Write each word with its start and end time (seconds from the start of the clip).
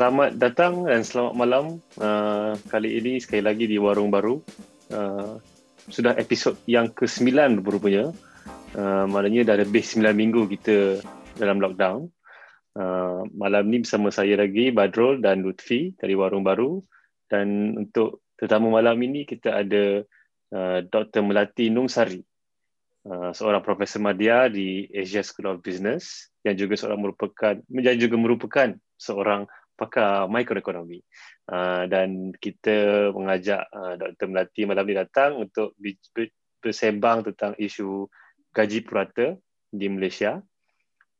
Selamat 0.00 0.32
datang 0.32 0.88
dan 0.88 1.04
selamat 1.04 1.34
malam. 1.36 1.64
Uh, 2.00 2.56
kali 2.72 2.96
ini 3.04 3.20
sekali 3.20 3.44
lagi 3.44 3.68
di 3.68 3.76
Warung 3.76 4.08
Baru. 4.08 4.40
Uh, 4.88 5.36
sudah 5.92 6.16
episod 6.16 6.56
yang 6.64 6.88
ke-9 6.88 7.60
berupanya. 7.60 8.08
Uh, 8.72 9.04
maknanya 9.04 9.52
dah 9.52 9.60
lebih 9.60 9.84
9 9.84 10.16
minggu 10.16 10.48
kita 10.56 11.04
dalam 11.36 11.60
lockdown. 11.60 12.08
Uh, 12.72 13.28
malam 13.36 13.68
ni 13.68 13.84
bersama 13.84 14.08
saya 14.08 14.40
lagi 14.40 14.72
Badrul 14.72 15.20
dan 15.20 15.44
Lutfi 15.44 15.92
dari 16.00 16.16
Warung 16.16 16.48
Baru. 16.48 16.80
Dan 17.28 17.76
untuk 17.76 18.24
tetamu 18.40 18.72
malam 18.72 18.96
ini 19.04 19.28
kita 19.28 19.52
ada 19.52 20.00
uh, 20.56 20.80
Dr. 20.80 21.28
Melati 21.28 21.68
Nungsari. 21.68 22.24
Uh, 23.04 23.36
seorang 23.36 23.60
profesor 23.60 24.00
madya 24.00 24.48
di 24.48 24.88
Asia 24.96 25.20
School 25.20 25.52
of 25.52 25.60
Business 25.60 26.32
yang 26.40 26.56
juga 26.56 26.80
seorang 26.80 27.04
merupakan 27.04 27.60
yang 27.68 28.00
juga 28.00 28.16
merupakan 28.16 28.68
seorang 28.96 29.44
pakar 29.80 30.28
mikroekonomi. 30.28 31.00
Uh, 31.48 31.88
dan 31.88 32.36
kita 32.36 33.08
mengajak 33.16 33.64
uh, 33.72 33.96
Dr. 33.96 34.28
Melati 34.28 34.68
malam 34.68 34.84
ini 34.84 35.00
datang 35.00 35.40
untuk 35.40 35.72
bersembang 36.60 37.24
tentang 37.32 37.56
isu 37.56 38.04
gaji 38.52 38.84
purata 38.84 39.32
di 39.72 39.88
Malaysia, 39.88 40.44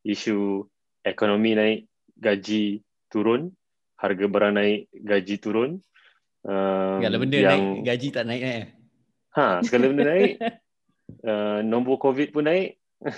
isu 0.05 0.69
ekonomi 1.01 1.57
naik, 1.57 1.81
gaji 2.13 2.85
turun, 3.09 3.49
harga 3.97 4.27
barang 4.29 4.55
naik, 4.55 4.93
gaji 4.93 5.37
turun. 5.41 5.81
Uh, 6.45 7.01
segala 7.01 7.17
benda 7.17 7.37
yang, 7.41 7.81
naik, 7.81 7.89
gaji 7.89 8.09
tak 8.13 8.25
naik 8.29 8.43
eh? 8.45 8.65
Ha, 9.41 9.65
segala 9.65 9.85
benda 9.89 10.05
naik. 10.05 10.31
Uh, 11.25 11.61
nombor 11.73 11.97
COVID 11.97 12.29
pun 12.37 12.45
naik. 12.45 12.77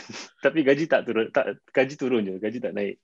Tapi 0.44 0.62
gaji 0.62 0.86
tak 0.86 1.10
turun, 1.10 1.34
tak 1.34 1.58
gaji 1.74 1.94
turun 1.98 2.22
je, 2.22 2.34
gaji 2.38 2.58
tak 2.62 2.74
naik. 2.78 3.02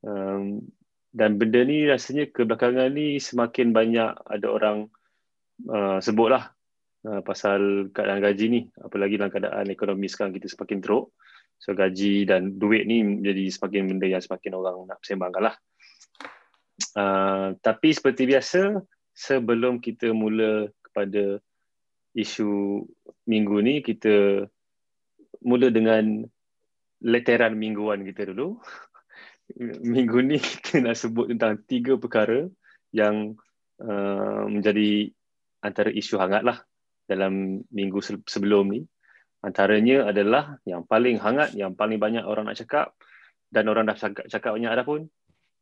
Um, 0.00 0.64
dan 1.10 1.42
benda 1.42 1.66
ni 1.66 1.86
rasanya 1.90 2.30
kebelakangan 2.30 2.90
ni 2.94 3.18
semakin 3.18 3.74
banyak 3.74 4.14
ada 4.14 4.46
orang 4.46 4.86
uh, 5.66 5.98
sebutlah 5.98 6.54
uh, 7.06 7.20
pasal 7.26 7.90
keadaan 7.90 8.22
gaji 8.22 8.46
ni. 8.46 8.60
Apalagi 8.78 9.18
dalam 9.18 9.34
keadaan 9.34 9.66
ekonomi 9.74 10.06
sekarang 10.06 10.30
kita 10.34 10.46
semakin 10.46 10.78
teruk. 10.78 11.10
So 11.60 11.76
gaji 11.76 12.24
dan 12.24 12.56
duit 12.56 12.86
ni 12.88 13.04
menjadi 13.04 13.52
semakin 13.52 13.90
benda 13.90 14.06
yang 14.08 14.22
semakin 14.22 14.52
orang 14.56 14.86
nak 14.86 15.02
bersembangkan 15.02 15.42
lah. 15.50 15.56
Uh, 16.96 17.58
tapi 17.60 17.92
seperti 17.92 18.24
biasa 18.24 18.80
sebelum 19.12 19.82
kita 19.82 20.14
mula 20.16 20.70
kepada 20.80 21.42
isu 22.16 22.82
minggu 23.28 23.56
ni 23.62 23.74
kita 23.84 24.46
mula 25.44 25.68
dengan 25.70 26.24
leteran 27.02 27.56
mingguan 27.58 28.06
kita 28.06 28.30
dulu. 28.32 28.60
Minggu 29.94 30.18
ni 30.22 30.38
kita 30.38 30.82
nak 30.82 30.96
sebut 30.96 31.30
tentang 31.30 31.60
tiga 31.66 31.96
perkara 31.96 32.46
yang 32.90 33.38
uh, 33.82 34.44
menjadi 34.46 35.10
antara 35.60 35.92
isu 35.92 36.16
hangat 36.18 36.42
lah 36.42 36.58
dalam 37.06 37.62
minggu 37.70 37.98
sebelum 38.26 38.70
ni. 38.70 38.80
Antaranya 39.40 40.12
adalah 40.12 40.60
yang 40.68 40.84
paling 40.84 41.16
hangat, 41.16 41.56
yang 41.56 41.72
paling 41.72 41.96
banyak 41.96 42.22
orang 42.22 42.46
nak 42.46 42.60
cakap 42.60 42.92
dan 43.48 43.66
orang 43.72 43.88
dah 43.88 43.96
cakap, 44.28 44.52
banyak 44.52 44.68
dah 44.70 44.84
pun 44.84 45.08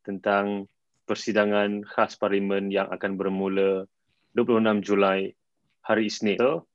tentang 0.03 0.66
persidangan 1.09 1.86
khas 1.86 2.19
parlimen 2.20 2.69
yang 2.69 2.91
akan 2.91 3.16
bermula 3.16 3.86
26 4.34 4.84
Julai 4.84 5.33
hari 5.81 6.11
Isnin. 6.11 6.36
So, 6.36 6.69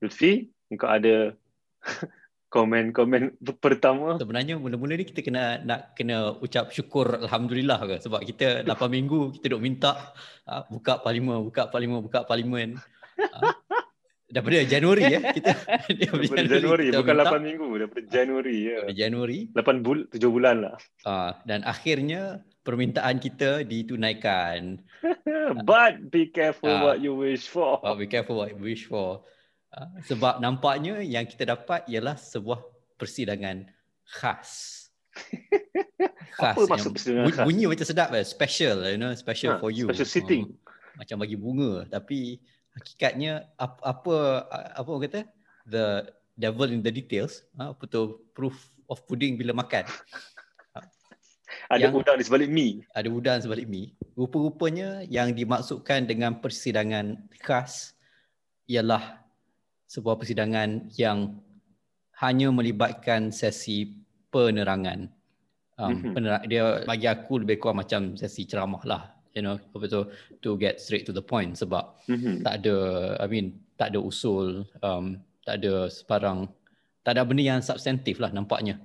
Lutfi, 0.00 0.48
engkau 0.72 0.88
ada 0.88 1.34
komen-komen 2.48 3.36
pertama. 3.64 4.16
Sebenarnya 4.16 4.56
mula-mula 4.56 4.94
ni 4.96 5.04
kita 5.06 5.20
kena 5.22 5.60
nak 5.62 5.94
kena 5.98 6.38
ucap 6.38 6.70
syukur 6.70 7.26
alhamdulillah 7.26 7.78
ke 7.82 7.96
sebab 8.02 8.20
kita 8.22 8.62
8 8.62 8.70
minggu 8.88 9.34
kita 9.38 9.56
duk 9.56 9.62
minta 9.62 10.14
uh, 10.46 10.62
buka 10.70 11.02
parlimen, 11.02 11.42
buka 11.46 11.68
parlimen, 11.68 12.00
buka 12.02 12.22
parlimen. 12.24 12.78
Uh, 13.16 13.52
daripada 14.26 14.66
Januari 14.66 15.04
ya 15.06 15.20
kita 15.32 15.54
daripada 16.02 16.44
Januari, 16.44 16.86
bukan 16.92 17.14
minta, 17.16 17.32
8 17.38 17.48
minggu 17.48 17.66
daripada 17.78 18.02
Januari 18.10 18.56
ya. 18.58 18.78
Daripada 18.82 18.96
Januari 18.98 19.38
8 19.54 19.84
bul 19.84 19.98
7 20.10 20.34
bulan 20.34 20.56
lah. 20.62 20.76
Uh, 21.06 21.30
dan 21.46 21.62
akhirnya 21.66 22.42
permintaan 22.66 23.22
kita 23.22 23.62
ditunaikan. 23.62 24.82
But 25.68 26.10
be 26.10 26.34
careful 26.34 26.74
uh, 26.74 26.82
what 26.82 26.98
you 26.98 27.14
wish 27.14 27.46
for. 27.46 27.78
But 27.78 28.02
be 28.02 28.10
careful 28.10 28.42
what 28.42 28.50
you 28.50 28.58
wish 28.58 28.90
for. 28.90 29.22
Uh, 29.74 29.90
sebab 30.06 30.38
nampaknya 30.38 31.02
yang 31.02 31.26
kita 31.26 31.52
dapat 31.52 31.84
ialah 31.90 32.14
sebuah 32.16 32.62
persidangan 32.96 33.66
khas. 34.06 34.50
khas. 36.38 36.54
Apa 36.56 36.62
maksud 36.70 36.90
persidangan 36.96 37.32
khas? 37.34 37.46
Bunyi 37.46 37.64
macam 37.68 37.86
sedap 37.86 38.08
eh, 38.14 38.24
special, 38.24 38.86
you 38.88 39.00
know, 39.00 39.12
special 39.12 39.56
ha, 39.56 39.60
for 39.60 39.74
you. 39.74 39.90
Special 39.90 40.08
sitting. 40.08 40.44
Uh, 40.48 41.02
macam 41.02 41.16
bagi 41.20 41.36
bunga, 41.36 41.84
tapi 41.92 42.40
hakikatnya 42.72 43.52
apa 43.60 43.80
apa 43.84 44.16
apa 44.76 44.88
orang 44.88 45.04
kata? 45.10 45.20
The 45.66 46.14
devil 46.38 46.72
in 46.72 46.80
the 46.80 46.92
details. 46.94 47.44
Uh, 47.58 47.74
apa 47.76 47.84
tu 47.84 48.22
proof 48.32 48.56
of 48.86 49.02
pudding 49.04 49.36
bila 49.36 49.52
makan. 49.52 49.84
Ada 51.66 51.90
yang, 51.90 51.94
udang 51.98 52.16
di 52.18 52.24
sebalik 52.26 52.50
mi. 52.50 52.82
Ada 52.94 53.08
udang 53.10 53.38
sebalik 53.42 53.66
mi. 53.66 53.94
Rupa-rupanya 54.14 55.02
yang 55.06 55.34
dimaksudkan 55.34 56.06
dengan 56.06 56.38
persidangan 56.38 57.26
khas 57.42 57.94
ialah 58.70 59.25
sebuah 59.86 60.18
persidangan 60.18 60.90
yang 60.98 61.38
hanya 62.22 62.48
melibatkan 62.50 63.30
sesi 63.30 63.92
penerangan. 64.30 65.10
Um, 65.76 65.92
mm-hmm. 65.92 66.12
penerang, 66.16 66.42
dia 66.48 66.64
bagi 66.88 67.04
aku 67.04 67.44
lebih 67.44 67.60
kurang 67.60 67.84
macam 67.84 68.16
sesi 68.16 68.48
ceramah 68.48 68.80
lah. 68.88 69.02
You 69.36 69.44
know, 69.44 69.60
apa 69.60 69.84
tu, 69.84 70.08
to 70.40 70.56
get 70.56 70.80
straight 70.80 71.04
to 71.04 71.12
the 71.12 71.20
point 71.20 71.60
sebab 71.60 71.92
mm-hmm. 72.08 72.40
tak 72.40 72.64
ada, 72.64 72.76
I 73.20 73.28
mean, 73.28 73.60
tak 73.76 73.92
ada 73.92 74.00
usul, 74.00 74.64
um, 74.80 75.20
tak 75.44 75.60
ada 75.60 75.92
sebarang, 75.92 76.48
tak 77.04 77.20
ada 77.20 77.28
benda 77.28 77.44
yang 77.44 77.60
substantif 77.60 78.16
lah 78.16 78.32
nampaknya. 78.32 78.80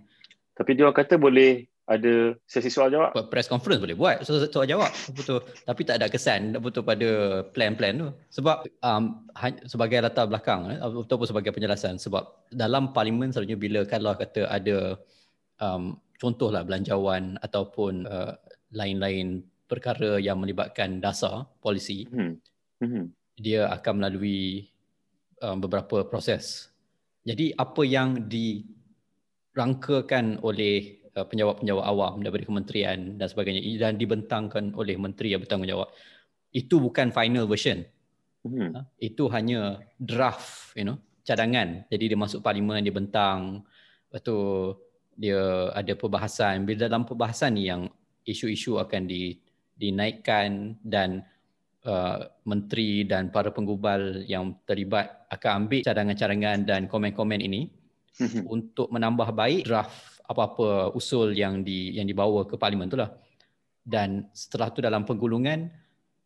Tapi 0.51 0.75
dia 0.75 0.83
orang 0.83 0.99
kata 0.99 1.15
boleh 1.15 1.70
ada 1.91 2.31
sesi 2.47 2.71
soal 2.71 2.87
jawab. 2.87 3.11
Press 3.27 3.51
conference 3.51 3.83
boleh 3.83 3.99
buat 3.99 4.23
soal, 4.23 4.47
soal 4.47 4.63
jawab 4.63 4.87
betul. 5.11 5.43
Tapi 5.67 5.83
tak 5.83 5.99
ada 5.99 6.07
kesan 6.07 6.55
betul 6.63 6.87
pada 6.87 7.43
plan-plan 7.51 7.99
tu. 7.99 8.15
Sebab 8.39 8.63
um, 8.79 9.27
sebagai 9.67 9.99
latar 9.99 10.31
belakang 10.31 10.71
eh, 10.71 10.79
ataupun 10.79 11.27
sebagai 11.27 11.51
penjelasan 11.51 11.99
sebab 11.99 12.47
dalam 12.47 12.95
parlimen 12.95 13.35
selalunya 13.35 13.59
bila 13.59 13.83
kalau 13.83 14.15
kata 14.15 14.47
ada 14.47 14.95
um, 15.59 15.99
contohlah 16.15 16.63
belanjawan 16.63 17.35
ataupun 17.43 18.07
uh, 18.07 18.39
lain-lain 18.71 19.43
perkara 19.67 20.15
yang 20.19 20.39
melibatkan 20.39 21.01
dasar 21.03 21.45
polisi 21.59 22.07
hmm. 22.07 22.39
Hmm. 22.83 23.11
dia 23.35 23.67
akan 23.71 23.95
melalui 23.99 24.71
um, 25.41 25.59
beberapa 25.59 26.03
proses. 26.07 26.71
Jadi 27.21 27.53
apa 27.53 27.85
yang 27.85 28.25
dirangkakan 28.25 30.41
oleh 30.41 31.00
uh, 31.17 31.25
penjawat-penjawat 31.25 31.85
awam 31.85 32.23
daripada 32.23 32.43
kementerian 32.47 33.19
dan 33.19 33.27
sebagainya. 33.27 33.61
Dan 33.79 33.95
dibentangkan 33.97 34.75
oleh 34.75 34.95
menteri 34.95 35.33
yang 35.33 35.41
bertanggungjawab. 35.43 35.89
Itu 36.51 36.83
bukan 36.83 37.15
final 37.15 37.47
version. 37.47 37.83
Hmm. 38.41 38.73
uh, 38.73 38.85
itu 38.97 39.29
hanya 39.29 39.77
draft 40.01 40.73
you 40.73 40.81
know 40.81 40.97
cadangan. 41.21 41.85
Jadi 41.93 42.11
dia 42.11 42.19
masuk 42.19 42.41
parlimen 42.41 42.81
dia 42.81 42.93
bentang. 42.93 43.61
Lepas 44.09 44.21
tu 44.25 44.37
dia 45.15 45.69
ada 45.71 45.93
perbahasan. 45.93 46.65
Bila 46.65 46.89
dalam 46.89 47.05
perbahasan 47.05 47.53
ni 47.53 47.69
yang 47.69 47.85
isu-isu 48.25 48.81
akan 48.81 49.05
di, 49.05 49.37
dinaikkan 49.77 50.77
dan 50.81 51.25
uh, 51.85 52.25
menteri 52.45 53.05
dan 53.05 53.29
para 53.29 53.49
penggubal 53.53 54.25
yang 54.25 54.57
terlibat 54.65 55.25
akan 55.29 55.65
ambil 55.65 55.81
cadangan-cadangan 55.85 56.59
dan 56.65 56.81
komen-komen 56.89 57.41
ini 57.41 57.69
hmm. 58.19 58.45
untuk 58.49 58.89
menambah 58.89 59.29
baik 59.33 59.69
draft 59.69 60.10
apa-apa 60.31 60.95
usul 60.95 61.35
yang 61.35 61.61
di 61.61 61.95
yang 61.95 62.07
dibawa 62.07 62.47
ke 62.47 62.55
parlimen 62.55 62.87
itulah. 62.87 63.11
Dan 63.81 64.29
setelah 64.31 64.69
tu 64.69 64.79
dalam 64.79 65.03
penggulungan 65.03 65.67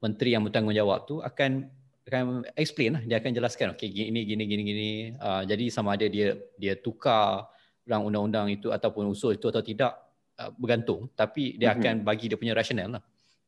menteri 0.03 0.35
yang 0.35 0.43
bertanggungjawab 0.43 0.99
tu 1.07 1.23
akan 1.23 1.71
akan 2.05 2.45
explain 2.53 2.93
lah 2.99 3.01
dia 3.01 3.17
akan 3.17 3.33
jelaskan 3.33 3.73
okey 3.73 3.89
gini 3.89 4.21
gini 4.29 4.43
gini 4.45 4.61
gini 4.61 4.89
uh, 5.17 5.41
jadi 5.41 5.73
sama 5.73 5.97
ada 5.97 6.05
dia 6.05 6.37
dia 6.53 6.77
tukar 6.77 7.49
rang 7.89 8.05
undang-undang 8.05 8.53
itu 8.53 8.69
ataupun 8.69 9.09
usul 9.09 9.33
itu 9.33 9.49
atau 9.49 9.65
tidak 9.65 9.97
uh, 10.37 10.53
bergantung 10.53 11.09
tapi 11.17 11.57
dia 11.57 11.73
mm-hmm. 11.73 11.81
akan 11.81 11.95
bagi 12.05 12.25
dia 12.29 12.37
punya 12.37 12.53
rasional 12.53 12.99
lah. 12.99 13.03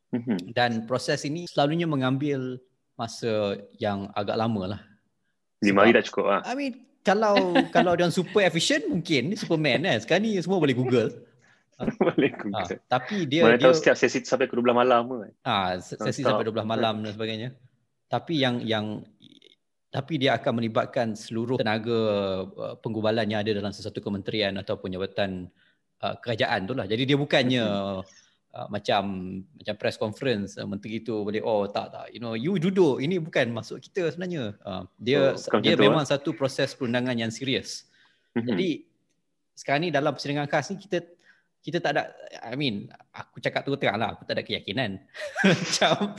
Mm-hmm. 0.07 0.38
Dan 0.56 0.71
proses 0.88 1.21
ini 1.27 1.50
selalunya 1.50 1.83
mengambil 1.83 2.62
masa 2.95 3.60
yang 3.77 4.07
agak 4.15 4.39
lama 4.39 4.77
lah. 4.77 4.81
Lima 5.62 5.83
hari 5.83 5.98
dah 5.98 6.03
cukup 6.06 6.25
lah. 6.31 6.42
I 6.48 6.53
mean, 6.53 6.74
kalau 7.07 7.56
kalau 7.75 7.92
dia 7.95 8.12
super 8.12 8.44
efficient 8.44 8.83
mungkin 8.92 9.31
ni 9.31 9.36
Superman 9.39 9.88
kan. 9.88 9.98
Sekarang 10.04 10.27
ni 10.27 10.36
semua 10.44 10.59
boleh 10.59 10.75
Google. 10.75 11.09
boleh 12.04 12.31
Google. 12.36 12.68
Ha, 12.68 12.83
tapi 12.92 13.24
dia 13.24 13.48
Mana 13.48 13.56
dia 13.56 13.71
tahu 13.71 13.75
setiap 13.80 13.95
sesi 13.95 14.19
sampai 14.27 14.51
ke 14.51 14.54
12 14.59 14.75
malam 14.75 15.04
kan. 15.07 15.31
Ah, 15.48 15.80
ha, 15.80 15.80
sesi 15.80 16.27
sampai 16.27 16.44
12 16.44 16.68
malam 16.68 17.00
dan 17.00 17.12
sebagainya. 17.15 17.50
Tapi 18.12 18.44
yang 18.44 18.59
yang 18.59 19.07
tapi 19.88 20.19
dia 20.19 20.36
akan 20.36 20.59
melibatkan 20.59 21.15
seluruh 21.15 21.56
tenaga 21.56 22.00
uh, 22.44 22.75
penggubalan 22.83 23.24
yang 23.24 23.39
ada 23.39 23.56
dalam 23.56 23.71
sesuatu 23.71 24.03
kementerian 24.03 24.51
ataupun 24.60 24.92
jabatan 24.92 25.48
uh, 26.03 26.15
kerajaan 26.19 26.68
tu 26.68 26.75
lah. 26.75 26.86
Jadi 26.86 27.07
dia 27.07 27.18
bukannya 27.18 27.65
uh, 28.57 28.68
macam 28.74 29.01
macam 29.54 29.75
press 29.77 30.01
conference 30.01 30.57
uh, 30.57 30.65
menteri 30.65 31.06
itu 31.06 31.21
boleh 31.21 31.45
oh 31.45 31.69
tak 31.69 31.94
tak 31.94 32.09
you 32.09 32.18
know 32.18 32.33
you 32.33 32.57
duduk 32.57 32.98
ini 32.98 33.21
bukan 33.21 33.54
masuk 33.54 33.77
kita 33.77 34.09
sebenarnya 34.09 34.57
uh, 34.65 34.89
dia 34.98 35.38
oh, 35.38 35.62
dia 35.62 35.77
memang 35.77 36.01
eh? 36.01 36.09
satu 36.09 36.33
proses 36.33 36.74
perundangan 36.74 37.13
yang 37.13 37.30
serius 37.30 37.86
mm-hmm. 38.33 38.50
jadi 38.50 38.69
sekarang 39.54 39.81
ni 39.86 39.89
dalam 39.94 40.12
persidangan 40.18 40.50
khas 40.50 40.74
ni 40.74 40.81
kita 40.81 41.06
kita 41.62 41.77
tak 41.83 41.92
ada 41.98 42.04
I 42.42 42.57
mean 42.57 42.89
aku 43.13 43.38
cakap 43.44 43.65
terus 43.65 43.77
terang 43.77 44.00
lah 44.01 44.18
aku 44.18 44.25
tak 44.25 44.42
ada 44.42 44.44
keyakinan 44.45 44.98
macam 45.45 46.15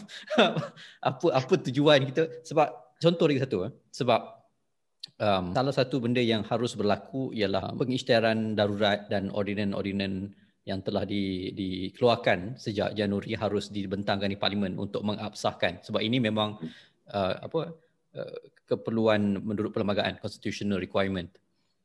apa 1.02 1.26
apa 1.34 1.52
tujuan 1.70 2.06
kita 2.06 2.44
sebab 2.46 2.69
contoh 2.99 3.26
lagi 3.26 3.41
satu 3.43 3.58
eh. 3.67 3.73
sebab 3.91 4.20
um, 5.23 5.44
salah 5.55 5.75
satu 5.75 6.02
benda 6.02 6.23
yang 6.23 6.43
harus 6.46 6.75
berlaku 6.75 7.31
ialah 7.34 7.75
pengisytiharan 7.79 8.58
darurat 8.58 9.06
dan 9.08 9.31
ordinan-ordinan 9.31 10.34
yang 10.69 10.85
telah 10.85 11.09
di, 11.09 11.49
dikeluarkan 11.56 12.61
sejak 12.61 12.93
Januari 12.93 13.32
harus 13.32 13.73
dibentangkan 13.73 14.29
di 14.29 14.37
parlimen 14.37 14.76
untuk 14.76 15.00
mengabsahkan 15.00 15.81
sebab 15.81 16.05
ini 16.05 16.20
memang 16.20 16.61
uh, 17.09 17.35
apa 17.41 17.73
uh, 18.12 18.38
keperluan 18.69 19.41
menurut 19.41 19.73
perlembagaan 19.73 20.20
constitutional 20.20 20.76
requirement. 20.76 21.32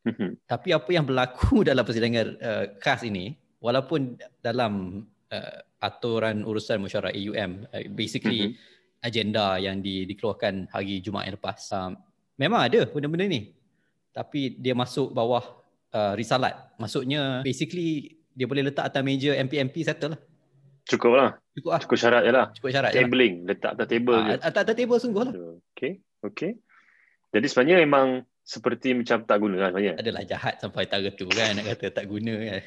Mhm. 0.03 0.43
Tapi 0.43 0.75
apa 0.75 0.89
yang 0.91 1.07
berlaku 1.07 1.63
dalam 1.69 1.87
persidangan 1.87 2.27
uh, 2.43 2.65
khas 2.83 3.07
ini 3.07 3.31
walaupun 3.63 4.19
dalam 4.43 5.07
uh, 5.31 5.59
aturan 5.79 6.43
urusan 6.43 6.83
mesyuarat 6.83 7.15
AUM 7.15 7.63
uh, 7.71 7.83
basically 7.91 8.51
mm-hmm. 8.51 9.07
agenda 9.07 9.59
yang 9.59 9.79
di, 9.79 10.03
dikeluarkan 10.07 10.71
hari 10.71 10.99
Jumaat 10.99 11.31
yang 11.31 11.35
lepas 11.39 11.59
uh, 11.71 11.91
memang 12.35 12.67
ada 12.67 12.87
benda-benda 12.87 13.27
ni 13.27 13.55
tapi 14.11 14.59
dia 14.59 14.71
masuk 14.75 15.11
bawah 15.11 15.43
uh, 15.91 16.13
risalat 16.15 16.55
maksudnya 16.79 17.43
basically 17.43 18.22
dia 18.33 18.45
boleh 18.49 18.63
letak 18.65 18.89
atas 18.89 19.01
meja 19.05 19.31
MP-MP 19.37 19.85
settle 19.85 20.17
lah. 20.17 20.21
Cukup 20.83 21.13
lah. 21.15 21.39
Cukup 21.55 21.71
lah. 21.71 21.79
Cukup 21.79 21.97
syarat 21.97 22.21
je 22.27 22.31
lah. 22.33 22.47
Cukup 22.51 22.69
syarat 22.73 22.91
Tabling. 22.91 23.35
Lah. 23.47 23.47
Letak 23.55 23.71
atas 23.79 23.87
table 23.87 24.19
ha, 24.19 24.27
je. 24.27 24.35
Atas, 24.43 24.61
atas 24.67 24.75
table 24.75 24.99
sungguh 24.99 25.23
lah. 25.23 25.33
Okay. 25.73 25.91
Okay. 26.23 26.51
Jadi 27.31 27.45
sebenarnya 27.47 27.77
memang 27.81 28.07
seperti 28.43 28.91
macam 28.91 29.23
tak 29.23 29.37
guna 29.39 29.55
lah 29.57 29.69
sebenarnya. 29.71 29.93
Adalah 29.97 30.23
jahat 30.27 30.53
sampai 30.59 30.83
tara 30.91 31.09
tu 31.15 31.25
kan 31.31 31.55
nak 31.55 31.65
kata 31.71 31.85
tak 31.89 32.05
guna 32.11 32.35
kan. 32.35 32.61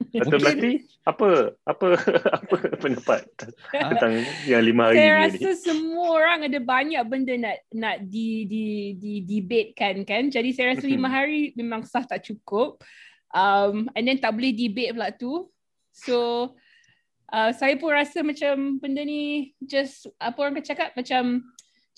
Betul 0.00 0.40
berarti 0.40 0.72
apa 1.04 1.28
apa 1.68 1.86
apa 2.40 2.56
pendapat 2.80 3.20
tentang 3.68 4.24
yang 4.48 4.64
lima 4.64 4.88
hari 4.88 4.96
Saya 4.96 5.12
rasa 5.28 5.36
ni? 5.52 5.60
semua 5.60 6.06
orang 6.16 6.38
ada 6.48 6.58
banyak 6.64 7.02
benda 7.04 7.34
nak 7.36 7.56
nak 7.76 7.96
di 8.08 8.48
di 8.48 8.64
di 8.96 9.20
debatekan 9.20 10.08
kan. 10.08 10.32
Jadi 10.32 10.56
saya 10.56 10.72
rasa 10.72 10.88
lima 10.88 11.12
hari 11.12 11.52
memang 11.52 11.84
sah 11.84 12.02
tak 12.08 12.24
cukup 12.24 12.80
um, 13.34 13.90
and 13.94 14.04
then 14.06 14.18
tak 14.18 14.34
boleh 14.34 14.54
debate 14.54 14.94
pula 14.94 15.10
tu. 15.14 15.48
So 15.90 16.50
uh, 17.30 17.50
saya 17.54 17.74
pun 17.78 17.94
rasa 17.94 18.22
macam 18.22 18.78
benda 18.78 19.02
ni 19.02 19.54
just 19.62 20.10
apa 20.18 20.38
orang 20.38 20.62
cakap 20.62 20.94
macam 20.94 21.44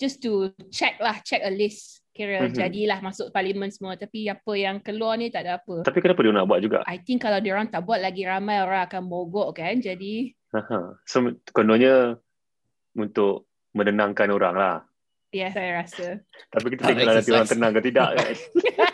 just 0.01 0.21
to 0.21 0.49
check 0.73 0.97
lah 0.97 1.21
check 1.21 1.41
a 1.45 1.51
list. 1.53 2.01
Kira 2.13 2.45
mm-hmm. 2.45 2.57
jadilah 2.57 2.99
masuk 3.01 3.33
parlimen 3.33 3.73
semua. 3.73 3.97
Tapi 3.97 4.29
apa 4.29 4.53
yang 4.53 4.77
keluar 4.85 5.17
ni 5.17 5.33
tak 5.33 5.49
ada 5.49 5.57
apa. 5.57 5.81
Tapi 5.81 5.97
kenapa 5.97 6.21
dia 6.21 6.33
nak 6.33 6.45
buat 6.45 6.61
juga? 6.61 6.85
I 6.85 7.01
think 7.01 7.25
kalau 7.25 7.41
dia 7.41 7.57
orang 7.57 7.73
tak 7.73 7.81
buat 7.85 7.97
lagi 7.97 8.21
ramai 8.25 8.61
orang 8.61 8.85
akan 8.85 9.01
mogok 9.09 9.57
kan 9.57 9.81
jadi 9.81 10.29
Aha. 10.53 11.01
so 11.09 11.33
kononnya 11.49 12.21
untuk 12.93 13.49
menenangkan 13.73 14.29
orang 14.29 14.53
lah 14.53 14.75
Ya, 15.33 15.49
saya 15.49 15.81
rasa. 15.81 16.21
Tapi 16.53 16.77
kita 16.77 16.93
tengoklah 16.93 17.17
nanti 17.17 17.33
orang 17.33 17.49
tenang 17.49 17.71
ke 17.73 17.81
tidak 17.89 18.09
kan. 18.21 18.35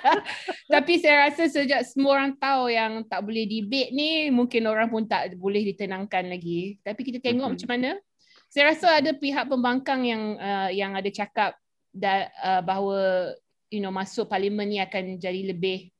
Tapi 0.79 0.93
saya 1.03 1.15
rasa 1.27 1.43
sejak 1.51 1.83
semua 1.83 2.15
orang 2.15 2.31
tahu 2.39 2.71
yang 2.71 3.03
tak 3.03 3.27
boleh 3.27 3.43
debate 3.43 3.91
ni, 3.91 4.31
mungkin 4.31 4.63
orang 4.71 4.87
pun 4.87 5.03
tak 5.03 5.35
boleh 5.35 5.67
ditenangkan 5.75 6.31
lagi. 6.31 6.79
Tapi 6.79 7.01
kita 7.03 7.19
tengok 7.19 7.43
mm-hmm. 7.43 7.59
macam 7.59 7.69
mana. 7.75 7.91
Saya 8.47 8.71
rasa 8.71 9.03
ada 9.03 9.11
pihak 9.11 9.51
pembangkang 9.51 10.07
yang 10.07 10.23
uh, 10.39 10.71
yang 10.71 10.95
ada 10.95 11.11
cakap 11.11 11.59
da, 11.91 12.31
uh, 12.39 12.63
bahawa 12.63 13.35
you 13.67 13.83
know 13.83 13.91
masuk 13.91 14.31
parlimen 14.31 14.71
ni 14.71 14.79
akan 14.79 15.19
jadi 15.19 15.53
lebih 15.53 15.91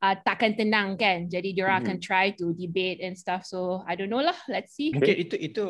uh, 0.00 0.16
takkan 0.24 0.56
tenang 0.56 0.96
kan. 0.96 1.28
Jadi 1.28 1.52
dia 1.52 1.68
orang 1.68 1.84
mm-hmm. 1.84 2.00
akan 2.00 2.06
try 2.08 2.32
to 2.32 2.56
debate 2.56 3.04
and 3.04 3.12
stuff. 3.12 3.44
So 3.44 3.84
I 3.84 3.92
don't 3.92 4.08
know 4.08 4.24
lah. 4.24 4.40
Let's 4.48 4.72
see. 4.72 4.96
Mungkin 4.96 5.20
itu 5.20 5.36
itu 5.36 5.68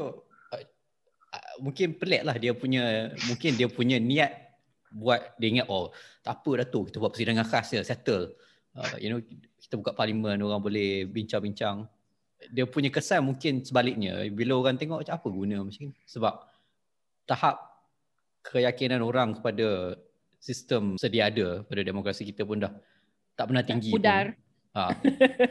mungkin 1.63 1.97
pelik 1.99 2.23
lah 2.27 2.37
dia 2.39 2.53
punya 2.55 3.15
mungkin 3.27 3.55
dia 3.59 3.69
punya 3.71 3.97
niat 3.99 4.33
buat 4.95 5.35
dia 5.43 5.49
ingat 5.51 5.67
oh 5.67 5.91
tak 6.23 6.41
apa 6.41 6.51
dah 6.63 6.67
tu 6.71 6.87
kita 6.87 6.97
buat 7.03 7.11
persidangan 7.11 7.47
khas 7.47 7.75
je 7.75 7.83
settle. 7.83 8.33
Uh, 8.75 8.97
you 8.99 9.11
know 9.11 9.23
kita 9.59 9.75
buka 9.79 9.95
parlimen 9.95 10.39
orang 10.43 10.63
boleh 10.63 11.07
bincang-bincang. 11.07 11.87
Dia 12.51 12.69
punya 12.69 12.93
kesan 12.93 13.25
mungkin 13.25 13.65
sebaliknya 13.65 14.27
bila 14.31 14.61
orang 14.61 14.77
tengok 14.77 15.07
macam 15.07 15.15
apa 15.15 15.29
guna 15.31 15.57
macam 15.65 15.83
ni? 15.89 15.95
Sebab 16.07 16.35
tahap 17.25 17.57
keyakinan 18.45 19.01
orang 19.01 19.39
kepada 19.41 19.97
sistem 20.37 21.01
sedia 21.01 21.33
ada 21.33 21.65
pada 21.65 21.81
demokrasi 21.81 22.29
kita 22.29 22.45
pun 22.45 22.61
dah 22.61 22.73
tak 23.35 23.51
pernah 23.51 23.65
tinggi 23.65 23.91
pudar. 23.91 24.37
Ha, 24.75 24.91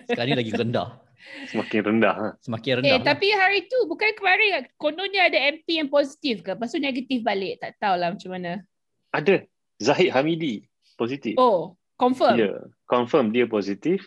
sekarang 0.03 0.35
ni 0.35 0.37
lagi 0.37 0.51
rendah 0.51 0.89
Semakin 1.49 1.79
rendah. 1.83 2.15
Ha? 2.15 2.27
Semakin 2.43 2.71
rendah. 2.81 2.89
Eh, 2.89 2.99
lah. 2.99 3.05
tapi 3.05 3.27
hari 3.33 3.65
tu 3.67 3.77
bukan 3.87 4.11
kemarin 4.15 4.63
kononnya 4.79 5.27
ada 5.27 5.39
MP 5.39 5.79
yang 5.79 5.89
positif 5.91 6.43
ke? 6.43 6.55
Lepas 6.55 6.71
tu 6.71 6.79
negatif 6.79 7.19
balik. 7.23 7.59
Tak 7.59 7.79
tahulah 7.79 8.15
macam 8.15 8.29
mana. 8.31 8.63
Ada. 9.11 9.43
Zahid 9.81 10.13
Hamidi 10.15 10.63
positif. 10.95 11.35
Oh, 11.35 11.75
confirm? 11.97 12.39
Ya, 12.39 12.43
yeah, 12.47 12.57
confirm 12.87 13.33
dia 13.35 13.49
positif. 13.49 14.05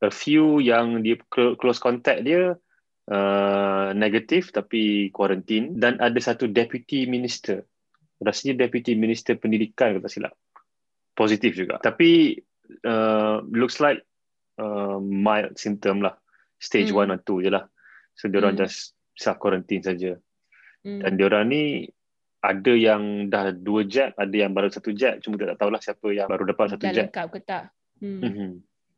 A 0.00 0.08
few 0.08 0.64
yang 0.64 1.04
dia 1.04 1.20
close 1.32 1.76
contact 1.76 2.24
dia 2.24 2.56
uh, 3.12 3.88
negatif 3.92 4.48
tapi 4.54 5.12
quarantine. 5.12 5.76
Dan 5.76 6.00
ada 6.00 6.16
satu 6.20 6.48
deputy 6.48 7.04
minister. 7.04 7.66
Rasanya 8.20 8.68
deputy 8.68 8.96
minister 8.96 9.36
pendidikan 9.36 9.96
kata 9.98 10.08
silap. 10.08 10.32
Positif 11.12 11.56
juga. 11.56 11.80
Tapi 11.82 12.40
uh, 12.86 13.44
looks 13.50 13.80
like 13.80 14.00
uh, 14.56 14.96
mild 15.00 15.56
symptom 15.60 16.00
lah 16.00 16.16
stage 16.60 16.92
1 16.92 17.08
hmm. 17.08 17.16
atau 17.16 17.40
2 17.40 17.46
je 17.48 17.50
lah. 17.50 17.64
So 18.14 18.28
dia 18.28 18.44
orang 18.44 18.60
hmm. 18.60 18.62
just 18.68 18.92
self 19.16 19.40
quarantine 19.40 19.80
saja. 19.80 20.20
Hmm. 20.84 21.00
Dan 21.00 21.16
dia 21.16 21.26
orang 21.32 21.44
ni 21.48 21.88
ada 22.40 22.72
yang 22.72 23.28
dah 23.28 23.52
dua 23.52 23.84
jab, 23.84 24.16
ada 24.16 24.32
yang 24.32 24.56
baru 24.56 24.72
satu 24.72 24.96
jab. 24.96 25.20
Cuma 25.20 25.36
kita 25.36 25.56
tak 25.56 25.60
tahulah 25.60 25.80
siapa 25.80 26.08
yang 26.08 26.28
baru 26.28 26.48
dapat 26.48 26.76
satu 26.76 26.84
dah 26.88 26.92
jab. 26.92 27.06
lengkap 27.12 27.26
ke 27.36 27.40
tak. 27.44 27.64
Hmm. 28.00 28.20
Mm-hmm. 28.24 28.50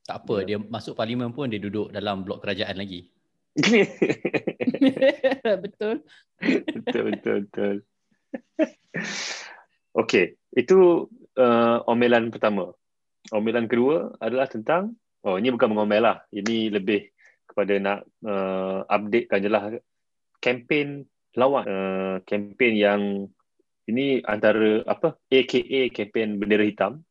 Tak 0.02 0.16
apa, 0.26 0.36
dia 0.46 0.58
masuk 0.58 0.94
parlimen 0.98 1.30
pun 1.30 1.46
dia 1.46 1.62
duduk 1.62 1.90
dalam 1.94 2.26
blok 2.26 2.42
kerajaan 2.42 2.74
lagi. 2.74 3.06
betul. 5.62 6.02
betul, 6.42 7.02
betul, 7.14 7.36
betul. 7.46 7.74
okay, 9.94 10.34
itu 10.54 11.06
uh, 11.38 11.86
omelan 11.86 12.34
pertama. 12.34 12.74
Omelan 13.30 13.70
kedua 13.70 14.10
adalah 14.18 14.50
tentang, 14.50 14.98
oh 15.22 15.38
ini 15.38 15.54
bukan 15.54 15.70
mengomel 15.70 16.02
lah. 16.02 16.18
Ini 16.34 16.74
lebih 16.74 17.11
kepada 17.52 17.76
nak 17.76 17.98
uh, 18.24 18.88
updatekan 18.88 19.44
je 19.44 19.50
lah. 19.52 19.62
Kempen 20.42 21.04
lawan 21.36 21.64
uh, 21.68 22.16
kempen 22.24 22.72
yang 22.74 23.28
ini 23.86 24.24
antara 24.24 24.80
apa? 24.88 25.14
AKA 25.28 25.92
kempen 25.92 26.40
bendera 26.40 26.64
hitam 26.64 27.04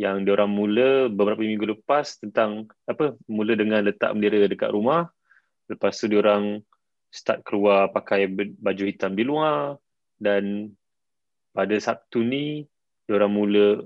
yang 0.00 0.24
diorang 0.24 0.48
mula 0.48 1.12
beberapa 1.12 1.44
minggu 1.44 1.76
lepas 1.76 2.16
tentang 2.20 2.70
apa? 2.88 3.20
Mula 3.28 3.52
dengan 3.52 3.84
letak 3.84 4.16
bendera 4.16 4.48
dekat 4.48 4.72
rumah. 4.72 5.12
Lepas 5.68 6.00
tu 6.00 6.08
diorang 6.08 6.58
start 7.12 7.44
keluar 7.44 7.92
pakai 7.92 8.26
baju 8.32 8.84
hitam 8.88 9.12
di 9.12 9.24
luar. 9.28 9.76
Dan 10.20 10.72
pada 11.52 11.76
Sabtu 11.76 12.24
ni 12.24 12.64
diorang 13.04 13.32
mula 13.32 13.84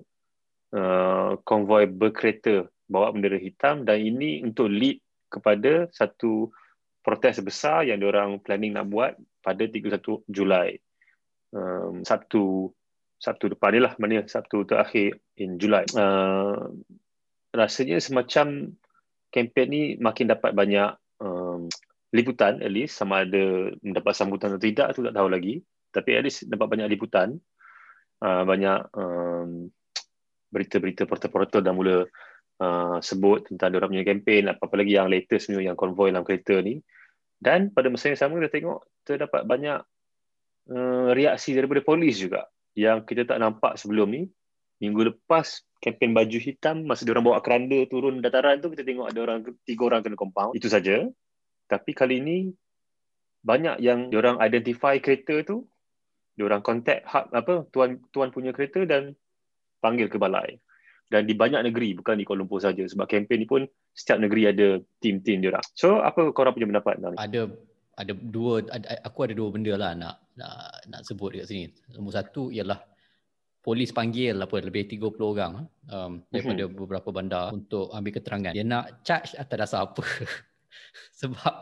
uh, 0.74 1.38
konvoi 1.42 1.90
berkereta 1.90 2.66
bawa 2.86 3.10
bendera 3.10 3.38
hitam. 3.38 3.82
Dan 3.82 4.02
ini 4.06 4.42
untuk 4.46 4.70
lead 4.70 5.03
kepada 5.34 5.90
satu 5.90 6.54
protes 7.02 7.42
besar 7.42 7.82
yang 7.84 7.98
diorang 7.98 8.38
planning 8.38 8.78
nak 8.78 8.86
buat 8.86 9.12
pada 9.42 9.66
31 9.66 10.24
Julai. 10.30 10.78
Um, 11.50 12.06
Sabtu 12.06 12.70
Sabtu 13.18 13.52
depan 13.52 13.74
ni 13.74 13.80
lah, 13.82 13.92
mana 13.98 14.22
Sabtu 14.24 14.62
terakhir 14.68 15.18
in 15.40 15.58
Julai. 15.58 15.84
Uh, 15.92 16.70
rasanya 17.54 17.98
semacam 17.98 18.74
kempen 19.34 19.68
ni 19.70 19.82
makin 19.98 20.30
dapat 20.30 20.54
banyak 20.54 20.94
um, 21.18 21.66
liputan 22.14 22.62
at 22.62 22.70
least 22.70 22.94
sama 22.94 23.26
ada 23.26 23.74
mendapat 23.82 24.14
sambutan 24.14 24.54
atau 24.54 24.62
tidak 24.62 24.94
tu 24.94 25.02
tak 25.02 25.14
tahu 25.14 25.26
lagi 25.26 25.58
tapi 25.90 26.14
at 26.14 26.22
least 26.22 26.46
dapat 26.46 26.66
banyak 26.70 26.86
liputan 26.94 27.38
uh, 28.22 28.42
banyak 28.46 28.86
um, 28.94 29.70
berita-berita 30.54 31.10
portal-portal 31.10 31.62
dah 31.62 31.74
mula 31.74 32.06
uh, 32.60 32.98
sebut 33.00 33.48
tentang 33.50 33.72
dia 33.72 33.78
orang 33.80 33.90
punya 33.94 34.04
kempen 34.06 34.50
apa-apa 34.50 34.74
lagi 34.78 34.92
yang 34.94 35.08
latest 35.10 35.50
ni 35.50 35.64
yang 35.64 35.78
konvoi 35.78 36.10
dalam 36.12 36.26
kereta 36.26 36.60
ni. 36.60 36.82
Dan 37.38 37.74
pada 37.74 37.90
masa 37.90 38.12
yang 38.12 38.20
sama 38.20 38.40
kita 38.40 38.50
tengok 38.60 38.78
terdapat 39.04 39.42
banyak 39.44 39.78
uh, 40.70 41.08
reaksi 41.12 41.52
daripada 41.52 41.80
polis 41.82 42.16
juga 42.18 42.46
yang 42.74 43.02
kita 43.02 43.26
tak 43.26 43.38
nampak 43.40 43.78
sebelum 43.78 44.10
ni. 44.10 44.22
Minggu 44.82 45.14
lepas 45.14 45.62
kempen 45.78 46.12
baju 46.12 46.38
hitam 46.40 46.82
masa 46.84 47.06
dia 47.06 47.14
orang 47.14 47.26
bawa 47.30 47.38
keranda 47.40 47.78
turun 47.86 48.18
dataran 48.18 48.58
tu 48.58 48.74
kita 48.74 48.82
tengok 48.82 49.06
ada 49.06 49.20
orang 49.22 49.38
tiga 49.62 49.82
orang 49.86 50.00
kena 50.02 50.18
compound. 50.18 50.52
Itu 50.58 50.66
saja. 50.66 51.06
Tapi 51.70 51.90
kali 51.94 52.20
ini 52.20 52.38
banyak 53.44 53.78
yang 53.84 54.10
orang 54.16 54.40
identify 54.40 54.96
kereta 54.98 55.44
tu 55.44 55.68
orang 56.42 56.64
contact 56.64 57.06
hub 57.06 57.30
apa 57.30 57.62
tuan 57.70 58.02
tuan 58.10 58.34
punya 58.34 58.50
kereta 58.50 58.82
dan 58.82 59.14
panggil 59.78 60.10
ke 60.10 60.18
balai 60.18 60.58
dan 61.14 61.30
di 61.30 61.38
banyak 61.38 61.62
negeri 61.70 61.94
bukan 61.94 62.18
di 62.18 62.26
Kuala 62.26 62.42
Lumpur 62.42 62.58
saja 62.58 62.82
sebab 62.82 63.06
kempen 63.06 63.38
ni 63.38 63.46
pun 63.46 63.62
setiap 63.94 64.18
negeri 64.18 64.50
ada 64.50 64.82
tim-tim 64.98 65.38
dia 65.38 65.54
orang. 65.54 65.62
So 65.78 66.02
apa 66.02 66.34
korang 66.34 66.58
punya 66.58 66.66
pendapat 66.66 66.98
ni? 66.98 67.14
Ada 67.14 67.54
ada 67.94 68.12
dua 68.18 68.66
ada, 68.66 68.98
aku 69.06 69.30
ada 69.30 69.34
dua 69.38 69.54
benda 69.54 69.78
lah 69.78 69.94
nak 69.94 70.18
nak 70.34 70.82
nak 70.90 71.00
sebut 71.06 71.38
dekat 71.38 71.46
sini. 71.46 71.64
Nombor 71.94 72.18
satu 72.18 72.50
ialah 72.50 72.82
polis 73.62 73.94
panggil 73.94 74.34
apa 74.36 74.58
lebih 74.58 74.90
30 74.90 75.14
orang 75.22 75.64
um, 75.88 76.20
daripada 76.28 76.66
uh-huh. 76.66 76.76
beberapa 76.82 77.08
bandar 77.14 77.54
untuk 77.54 77.94
ambil 77.94 78.12
keterangan. 78.18 78.52
Dia 78.52 78.66
nak 78.66 79.06
charge 79.06 79.38
atas 79.38 79.56
dasar 79.56 79.86
apa? 79.86 80.02
Sebab 81.22 81.54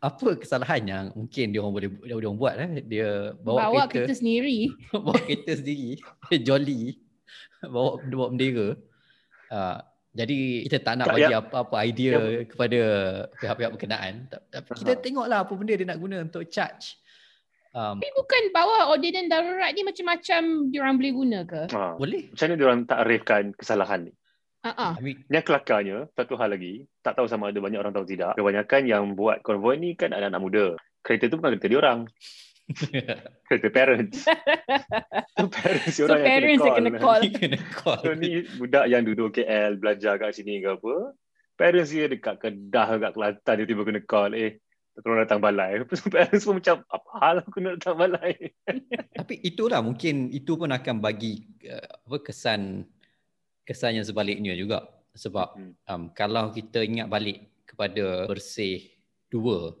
apa 0.00 0.28
kesalahan 0.40 0.82
yang 0.88 1.04
mungkin 1.12 1.52
dia 1.52 1.60
orang 1.60 1.74
boleh 1.76 1.88
dia 2.08 2.16
orang 2.16 2.40
buat 2.40 2.54
eh? 2.56 2.72
Dia 2.82 3.08
bawa, 3.36 3.68
bawa 3.68 3.82
kereta, 3.86 4.08
kereta 4.08 4.14
sendiri. 4.16 4.58
bawa 4.96 5.20
kereta 5.20 5.52
sendiri. 5.60 5.92
Jolly. 6.40 7.07
Bawa 7.74 8.00
bawa 8.02 8.26
bendera. 8.32 8.68
Uh, 9.48 9.78
jadi 10.16 10.66
kita 10.66 10.78
tak 10.82 10.94
nak 10.98 11.06
bagi 11.14 11.30
apa-apa 11.30 11.76
idea 11.84 12.18
ya. 12.18 12.42
kepada 12.48 12.80
pihak-pihak 13.38 13.70
berkenaan. 13.76 14.26
Tapi 14.26 14.82
kita 14.82 14.98
tengoklah 14.98 15.46
apa 15.46 15.52
benda 15.54 15.78
dia 15.78 15.86
nak 15.86 16.00
guna 16.00 16.16
untuk 16.26 16.42
charge 16.50 16.98
Um, 17.76 18.00
Tapi 18.00 18.08
bukan 18.16 18.42
bawa 18.50 18.88
ordinance 18.88 19.28
darurat 19.28 19.70
ni 19.76 19.84
macam-macam 19.84 20.72
diorang 20.72 20.96
boleh 20.96 21.12
guna 21.12 21.38
ke? 21.44 21.62
Ha. 21.68 22.00
Boleh. 22.00 22.32
Macam 22.32 22.44
mana 22.48 22.56
diorang 22.56 22.78
tak 22.88 22.98
arifkan 23.04 23.44
kesalahan 23.52 24.08
ni? 24.08 24.12
Uh-uh. 24.64 24.92
Yang 25.30 25.44
kelakarnya, 25.46 25.98
satu 26.16 26.34
hal 26.40 26.50
lagi, 26.50 26.88
tak 27.04 27.14
tahu 27.14 27.30
sama 27.30 27.52
ada 27.52 27.60
banyak 27.62 27.78
orang 27.78 27.94
tahu 27.94 28.08
tidak, 28.08 28.34
kebanyakan 28.34 28.82
yang 28.88 29.02
buat 29.14 29.44
konvoi 29.44 29.78
ni 29.78 29.94
kan 29.94 30.10
anak-anak 30.10 30.42
muda. 30.42 30.66
Kereta 31.04 31.30
tu 31.30 31.38
bukan 31.38 31.54
kereta 31.54 31.68
diorang. 31.70 31.98
kereta 33.48 33.68
parents. 33.72 34.28
tu 35.38 35.46
parents 35.48 35.96
so 35.96 36.04
orang 36.04 36.20
parents 36.24 36.62
yang 36.64 36.76
kena 36.76 36.90
call. 37.00 37.22
kena 37.40 37.58
call. 37.72 38.00
so 38.04 38.12
ni 38.12 38.44
budak 38.60 38.84
yang 38.92 39.02
duduk 39.08 39.40
KL, 39.40 39.80
belajar 39.80 40.20
kat 40.20 40.36
sini 40.36 40.60
ke 40.60 40.76
apa, 40.76 41.16
parents 41.56 41.90
dia 41.90 42.06
dekat 42.06 42.36
Kedah, 42.38 43.00
kat 43.00 43.12
Kelantan, 43.16 43.54
dia 43.58 43.66
tiba 43.66 43.82
kena 43.88 44.00
call, 44.04 44.36
eh, 44.36 44.60
tolong 45.00 45.22
datang 45.24 45.40
balai. 45.40 45.80
Parents 46.14 46.44
pun 46.44 46.60
macam, 46.60 46.76
apa 46.92 47.10
hal 47.22 47.36
aku 47.42 47.58
nak 47.62 47.80
datang 47.80 47.96
balai? 47.96 48.32
Tapi 49.14 49.34
itulah 49.40 49.80
mungkin 49.80 50.28
itu 50.34 50.58
pun 50.58 50.68
akan 50.68 51.00
bagi 51.00 51.46
uh, 51.66 51.92
apa 52.08 52.18
kesan 52.20 52.84
kesan 53.64 54.00
yang 54.00 54.06
sebaliknya 54.06 54.52
juga. 54.52 54.84
Sebab 55.16 55.48
hmm. 55.56 55.72
um, 55.88 56.02
kalau 56.14 56.52
kita 56.54 56.84
ingat 56.84 57.10
balik 57.10 57.48
kepada 57.66 58.28
bersih 58.30 58.86
dua, 59.32 59.74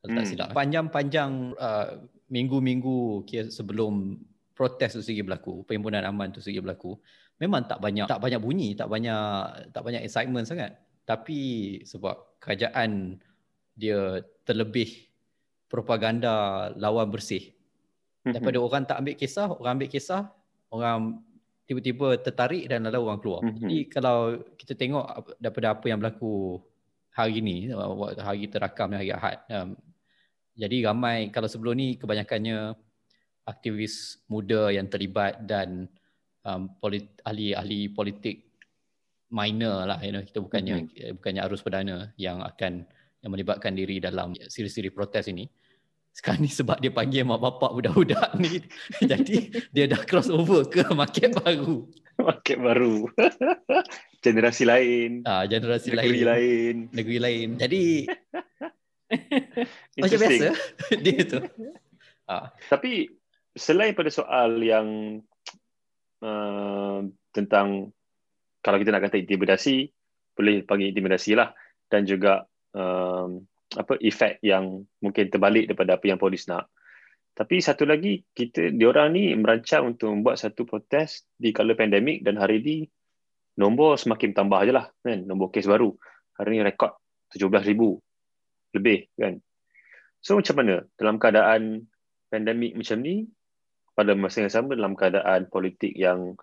kalau 0.00 0.12
tak 0.16 0.24
hmm. 0.24 0.30
silap. 0.32 0.48
Panjang-panjang 0.56 1.30
uh, 1.60 1.88
minggu-minggu 2.30 3.26
sebelum 3.50 4.22
protes 4.54 4.96
tu 4.96 5.02
segi 5.02 5.20
berlaku, 5.20 5.66
perhimpunan 5.66 6.06
aman 6.06 6.30
tu 6.30 6.38
segi 6.38 6.62
berlaku, 6.62 6.94
memang 7.42 7.66
tak 7.66 7.82
banyak 7.82 8.06
tak 8.06 8.22
banyak 8.22 8.40
bunyi, 8.40 8.78
tak 8.78 8.86
banyak 8.86 9.22
tak 9.74 9.82
banyak 9.82 10.02
excitement 10.06 10.46
sangat. 10.46 10.78
Tapi 11.04 11.40
sebab 11.82 12.38
kerajaan 12.38 13.18
dia 13.74 14.22
terlebih 14.46 15.10
propaganda 15.66 16.68
lawan 16.76 17.10
bersih. 17.10 17.50
Mhm. 18.26 18.36
Daripada 18.36 18.56
mm-hmm. 18.60 18.68
orang 18.68 18.82
tak 18.84 18.96
ambil 19.00 19.14
kisah, 19.16 19.48
orang 19.48 19.72
ambil 19.80 19.88
kisah, 19.90 20.22
orang 20.68 21.00
tiba-tiba 21.64 22.18
tertarik 22.20 22.66
dan 22.68 22.84
lalu 22.84 23.00
orang 23.06 23.20
keluar. 23.22 23.42
Mm-hmm. 23.46 23.62
Jadi 23.64 23.78
kalau 23.88 24.18
kita 24.60 24.74
tengok 24.76 25.04
daripada 25.40 25.66
apa 25.78 25.86
yang 25.88 25.98
berlaku 26.02 26.60
hari 27.14 27.40
ini, 27.40 27.72
hari 28.20 28.44
terakam 28.50 28.92
hari 28.92 29.10
Ahad. 29.14 29.40
Um, 29.48 29.78
jadi 30.60 30.92
ramai, 30.92 31.32
kalau 31.32 31.48
sebelum 31.48 31.72
ni 31.72 31.96
kebanyakannya 31.96 32.76
aktivis 33.48 34.20
muda 34.28 34.68
yang 34.68 34.92
terlibat 34.92 35.40
dan 35.48 35.88
um, 36.44 36.68
polit, 36.76 37.16
ahli-ahli 37.24 37.88
politik 37.96 38.50
minor 39.32 39.88
lah. 39.88 39.98
You 40.04 40.12
know, 40.12 40.22
kita 40.22 40.44
bukannya 40.44 40.84
mm-hmm. 40.84 41.16
bukannya 41.16 41.40
arus 41.48 41.64
perdana 41.64 42.12
yang 42.20 42.44
akan 42.44 42.84
yang 43.24 43.30
melibatkan 43.32 43.72
diri 43.72 44.02
dalam 44.02 44.36
siri-siri 44.36 44.92
protes 44.92 45.32
ini. 45.32 45.48
Sekarang 46.10 46.42
ni 46.42 46.50
sebab 46.50 46.82
dia 46.82 46.90
panggil 46.90 47.22
mak 47.22 47.38
bapak 47.38 47.70
budak-budak 47.70 48.34
ni. 48.36 48.60
jadi 49.10 49.36
dia 49.70 49.84
dah 49.86 50.02
cross 50.04 50.28
over 50.28 50.66
ke 50.66 50.82
market 50.92 51.32
baru. 51.40 51.86
Market 52.20 52.58
baru. 52.60 53.08
generasi 54.24 54.68
lain. 54.68 55.24
Ah, 55.24 55.46
generasi 55.46 55.94
negeri 55.94 56.20
lain. 56.20 56.26
lain. 56.26 56.74
Negeri 56.92 57.18
lain. 57.22 57.48
Jadi 57.56 57.82
macam 60.00 60.18
biasa 60.18 60.46
dia 61.04 61.20
tu. 61.26 61.38
Ah. 62.30 62.54
Tapi 62.70 63.10
selain 63.54 63.94
pada 63.94 64.10
soal 64.12 64.62
yang 64.62 65.18
uh, 66.22 66.98
tentang 67.34 67.90
kalau 68.60 68.76
kita 68.76 68.92
nak 68.92 69.08
kata 69.08 69.18
intimidasi, 69.18 69.88
boleh 70.36 70.62
panggil 70.62 70.92
intimidasi 70.92 71.34
lah. 71.34 71.50
Dan 71.90 72.06
juga 72.06 72.46
um, 72.76 73.42
apa 73.74 73.98
efek 73.98 74.38
yang 74.46 74.82
mungkin 75.02 75.26
terbalik 75.26 75.66
daripada 75.66 75.98
apa 75.98 76.06
yang 76.06 76.18
polis 76.20 76.46
nak. 76.46 76.70
Tapi 77.34 77.62
satu 77.62 77.86
lagi 77.86 78.20
kita 78.34 78.74
diorang 78.74 79.14
ni 79.14 79.32
merancang 79.34 79.94
untuk 79.96 80.12
membuat 80.12 80.38
satu 80.38 80.66
protes 80.66 81.24
di 81.34 81.54
kala 81.54 81.78
pandemik 81.78 82.20
dan 82.26 82.36
hari 82.36 82.60
ini 82.62 82.76
nombor 83.56 83.96
semakin 83.96 84.34
tambah 84.34 84.60
je 84.66 84.72
lah 84.74 84.86
kan 85.02 85.24
nombor 85.24 85.50
kes 85.54 85.66
baru. 85.66 85.94
Hari 86.36 86.58
ini 86.58 86.62
rekod 86.66 86.94
17,000 87.32 88.09
lebih 88.76 89.10
kan. 89.18 89.42
So 90.20 90.36
macam 90.36 90.60
mana 90.60 90.84
dalam 91.00 91.16
keadaan 91.16 91.88
pandemik 92.30 92.76
macam 92.76 92.98
ni 93.00 93.26
pada 93.96 94.14
masa 94.14 94.46
yang 94.46 94.52
sama 94.52 94.78
dalam 94.78 94.94
keadaan 94.94 95.50
politik 95.50 95.92
yang 95.92 96.38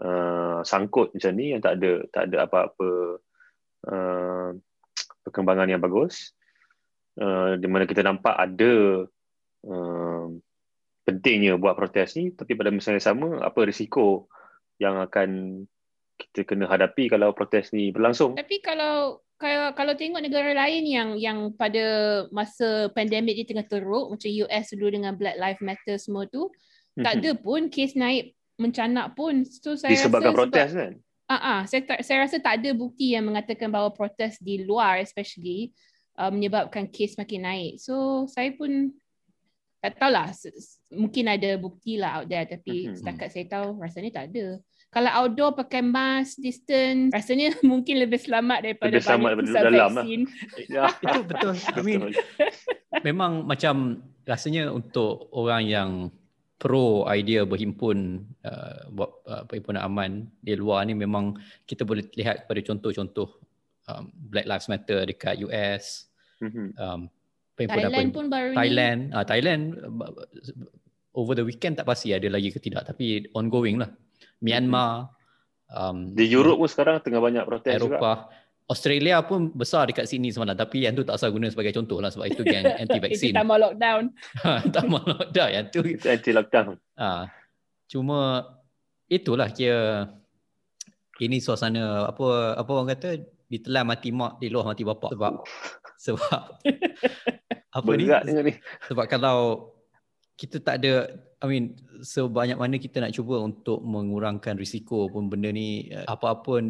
uh, 0.00 0.60
sangkut 0.62 1.12
macam 1.12 1.32
ni 1.34 1.52
yang 1.52 1.60
tak 1.60 1.82
ada 1.82 1.92
tak 2.08 2.22
ada 2.30 2.36
apa-apa 2.46 2.90
uh, 3.90 4.48
perkembangan 5.26 5.68
yang 5.72 5.82
bagus 5.82 6.32
uh, 7.18 7.58
di 7.58 7.66
mana 7.66 7.84
kita 7.84 8.04
nampak 8.04 8.34
ada 8.36 9.04
uh, 9.68 10.24
pentingnya 11.04 11.60
buat 11.60 11.76
protes 11.76 12.16
ni 12.16 12.32
tapi 12.32 12.56
pada 12.56 12.72
masa 12.72 12.96
yang 12.96 13.04
sama 13.04 13.42
apa 13.44 13.60
risiko 13.68 14.30
yang 14.80 15.00
akan 15.02 15.62
kita 16.14 16.46
kena 16.46 16.70
hadapi 16.70 17.10
kalau 17.10 17.34
protes 17.36 17.74
ni 17.74 17.90
berlangsung 17.90 18.38
tapi 18.38 18.62
kalau 18.64 19.23
kalau 19.34 19.74
kalau 19.74 19.92
tengok 19.98 20.22
negara 20.22 20.54
lain 20.54 20.82
yang 20.86 21.08
yang 21.18 21.38
pada 21.54 21.84
masa 22.30 22.88
pandemik 22.94 23.34
dia 23.34 23.46
tengah 23.46 23.66
teruk 23.66 24.14
macam 24.14 24.30
US 24.46 24.66
dulu 24.72 24.88
dengan 24.94 25.12
Black 25.18 25.36
Lives 25.36 25.62
Matter 25.62 25.96
semua 25.98 26.24
tu 26.30 26.48
tak 26.94 27.18
ada 27.18 27.34
pun 27.34 27.66
kes 27.66 27.98
naik 27.98 28.38
mencanak 28.54 29.18
pun 29.18 29.42
so 29.42 29.74
saya 29.74 29.98
disebabkan 29.98 30.30
rasa 30.30 30.38
protes 30.38 30.70
sebab, 30.70 30.78
kan 30.78 30.94
Ah, 31.24 31.40
uh-uh, 31.40 31.60
saya 31.64 31.80
saya 32.04 32.28
rasa 32.28 32.36
tak 32.36 32.60
ada 32.60 32.76
bukti 32.76 33.16
yang 33.16 33.24
mengatakan 33.24 33.72
bahawa 33.72 33.88
protes 33.96 34.36
di 34.44 34.60
luar 34.60 35.00
especially 35.00 35.72
uh, 36.20 36.28
menyebabkan 36.28 36.84
kes 36.92 37.16
makin 37.16 37.48
naik. 37.48 37.72
So 37.80 38.28
saya 38.28 38.52
pun 38.52 38.92
tak 39.80 39.96
tahulah 39.96 40.32
mungkin 40.92 41.24
ada 41.32 41.56
bukti 41.56 41.96
lah 41.96 42.20
out 42.20 42.28
there 42.28 42.44
tapi 42.44 42.88
mm-hmm. 42.88 42.96
setakat 43.00 43.28
saya 43.32 43.48
tahu 43.48 43.80
rasanya 43.80 44.20
tak 44.20 44.36
ada. 44.36 44.60
Kalau 44.94 45.10
outdoor 45.10 45.58
pakai 45.58 45.82
mask, 45.82 46.38
distance, 46.38 47.10
rasanya 47.10 47.50
mungkin 47.66 47.98
lebih 47.98 48.22
selamat 48.22 48.62
daripada 48.62 48.94
lebih 48.94 49.02
selamat 49.02 49.28
daripada 49.34 49.50
dalam 49.50 49.74
lah. 49.74 49.88
vaksin. 49.90 50.20
Lah. 50.22 50.30
ya, 50.70 50.84
itu 51.04 51.20
betul. 51.26 51.54
I 51.58 51.80
mean, 51.82 52.00
memang 53.02 53.42
macam 53.42 54.06
rasanya 54.22 54.70
untuk 54.70 55.34
orang 55.34 55.62
yang 55.66 55.90
pro 56.62 57.04
idea 57.10 57.42
berhimpun 57.44 58.24
uh, 58.46 58.88
buat 58.94 59.10
uh, 59.26 59.42
perhimpunan 59.44 59.82
aman 59.84 60.10
di 60.40 60.54
luar 60.56 60.86
ni 60.88 60.94
memang 60.96 61.36
kita 61.68 61.84
boleh 61.84 62.06
lihat 62.16 62.48
pada 62.48 62.62
contoh-contoh 62.64 63.28
um, 63.90 64.08
Black 64.14 64.48
Lives 64.48 64.70
Matter 64.72 65.04
dekat 65.04 65.44
US 65.44 66.08
mm-hmm. 66.40 66.68
um, 66.80 67.10
Thailand 67.54 68.10
pun 68.16 68.32
baru 68.32 68.56
Thailand, 68.56 69.00
ni 69.10 69.14
uh, 69.14 69.24
Thailand 69.28 69.62
uh, 69.76 70.14
over 71.12 71.36
the 71.36 71.44
weekend 71.44 71.76
tak 71.76 71.84
pasti 71.84 72.16
ada 72.16 72.32
lagi 72.32 72.48
ke 72.48 72.56
tidak 72.62 72.88
tapi 72.88 73.28
ongoing 73.36 73.82
lah 73.82 73.90
Myanmar 74.42 75.12
um, 75.70 76.10
di 76.14 76.26
Europe 76.26 76.62
pun 76.64 76.68
sekarang 76.70 77.02
tengah 77.04 77.20
banyak 77.22 77.44
protes 77.46 77.70
Eropah, 77.70 78.26
juga 78.26 78.42
Australia 78.64 79.20
pun 79.20 79.52
besar 79.52 79.92
dekat 79.92 80.08
sini 80.08 80.32
semalam 80.32 80.56
tapi 80.56 80.88
yang 80.88 80.96
tu 80.96 81.04
tak 81.04 81.20
usah 81.20 81.28
guna 81.28 81.52
sebagai 81.52 81.76
contoh 81.76 82.00
lah 82.00 82.08
sebab 82.08 82.32
itu 82.32 82.42
gang 82.52 82.64
anti 82.80 82.96
vaksin. 82.96 83.36
Itu 83.36 83.36
tambah 83.36 83.58
lockdown. 83.60 84.04
Ha, 84.44 84.50
tambah 84.72 85.02
lockdown 85.04 85.50
yang 85.52 85.66
tu. 85.68 85.80
Itu 85.84 86.06
anti 86.08 86.30
lockdown. 86.32 86.80
Ha, 86.96 87.28
cuma 87.92 88.20
itulah 89.04 89.52
kira 89.52 90.08
ini 91.20 91.38
suasana 91.44 92.08
apa 92.08 92.56
apa 92.56 92.70
orang 92.72 92.88
kata 92.96 93.20
ditelan 93.46 93.84
mati 93.84 94.10
mak 94.10 94.40
di 94.40 94.48
luar 94.48 94.72
mati 94.72 94.82
bapak 94.82 95.12
sebab 95.12 95.34
sebab 96.08 96.42
apa 97.74 97.90
ni? 97.94 98.08
ni 98.08 98.52
sebab 98.88 99.04
kalau 99.06 99.70
kita 100.34 100.58
tak 100.58 100.82
ada 100.82 101.06
I 101.38 101.46
mean 101.46 101.78
sebanyak 102.02 102.58
mana 102.58 102.76
kita 102.80 102.98
nak 102.98 103.14
cuba 103.14 103.38
untuk 103.38 103.84
mengurangkan 103.84 104.58
risiko 104.58 105.06
pun 105.06 105.30
benda 105.30 105.52
ni 105.54 105.92
apa-apa 106.08 106.62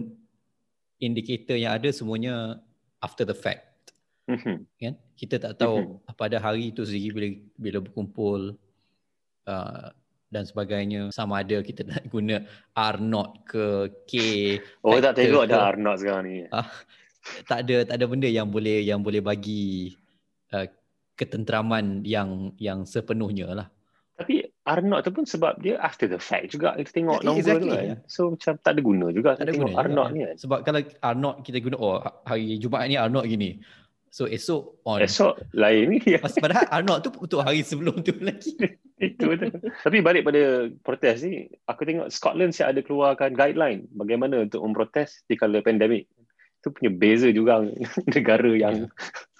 indikator 1.00 1.56
yang 1.56 1.76
ada 1.76 1.88
semuanya 1.90 2.60
after 3.04 3.28
the 3.28 3.36
fact. 3.36 3.92
Mm-hmm. 4.24 4.56
Kan? 4.80 4.94
Kita 5.14 5.36
tak 5.36 5.60
tahu 5.60 5.76
mm-hmm. 6.00 6.16
pada 6.16 6.36
hari 6.40 6.72
itu 6.72 6.84
sendiri 6.84 7.12
bila 7.12 7.28
bila 7.60 7.78
berkumpul 7.84 8.56
uh, 9.44 9.88
dan 10.32 10.42
sebagainya 10.48 11.12
sama 11.12 11.44
ada 11.44 11.60
kita 11.60 11.84
nak 11.90 12.08
guna 12.08 12.40
R0 12.72 13.14
ke 13.44 13.66
K 14.08 14.12
Oh 14.82 14.98
tak 14.98 15.20
tengok 15.20 15.44
ke, 15.44 15.52
ada 15.52 15.76
R0 15.76 15.88
sekarang 16.00 16.24
ni. 16.24 16.36
Uh, 16.48 16.68
tak 17.48 17.68
ada 17.68 17.76
tak 17.84 17.96
ada 18.00 18.04
benda 18.08 18.28
yang 18.28 18.48
boleh 18.48 18.84
yang 18.84 19.00
boleh 19.04 19.20
bagi 19.20 19.92
uh, 20.52 20.66
ketenteraman 21.14 22.02
yang 22.02 22.54
yang 22.58 22.82
sepenuhnya 22.82 23.54
lah. 23.54 23.68
Tapi 24.14 24.46
R0 24.62 24.94
tu 25.02 25.10
pun 25.10 25.24
sebab 25.26 25.58
dia 25.58 25.74
after 25.82 26.06
the 26.06 26.22
fact 26.22 26.54
juga 26.54 26.78
kita 26.78 26.90
tengok 26.94 27.18
yeah, 27.20 27.26
nombor 27.26 27.42
exactly, 27.42 27.66
tu 27.66 27.74
kan. 27.74 27.98
So 28.06 28.20
macam 28.32 28.52
tak 28.62 28.72
ada 28.72 28.80
guna 28.80 29.06
juga 29.10 29.30
tak 29.34 29.44
ada 29.44 29.52
tengok 29.58 29.72
guna 29.74 29.82
R0 29.84 30.00
ni 30.14 30.20
kan. 30.22 30.36
Sebab 30.38 30.58
kalau 30.62 30.80
R0 30.82 31.26
kita 31.42 31.58
guna 31.60 31.76
oh 31.82 31.96
hari 32.22 32.44
Jumaat 32.62 32.86
ni 32.86 32.96
R0 32.96 33.18
gini. 33.26 33.50
So 34.14 34.30
esok 34.30 34.78
on. 34.86 35.02
Esok 35.02 35.34
lain 35.58 35.98
ni. 35.98 35.98
Padahal 36.22 36.66
R0 36.70 36.90
tu 37.02 37.10
untuk 37.18 37.42
hari 37.42 37.66
sebelum 37.66 37.98
tu 38.06 38.14
lagi. 38.22 38.54
Itu 39.02 39.26
betul. 39.26 39.50
Tapi 39.58 39.98
balik 40.00 40.22
pada 40.22 40.70
protes 40.86 41.26
ni, 41.26 41.50
aku 41.66 41.82
tengok 41.82 42.08
Scotland 42.14 42.54
siap 42.54 42.70
ada 42.70 42.80
keluarkan 42.86 43.34
guideline 43.34 43.90
bagaimana 43.90 44.46
untuk 44.46 44.62
memprotes 44.62 45.26
di 45.26 45.34
kala 45.34 45.58
pandemik. 45.66 46.06
Itu 46.62 46.70
punya 46.70 46.94
beza 46.94 47.34
juga 47.34 47.66
negara 48.14 48.54
yang 48.54 48.86
yeah. 48.86 49.33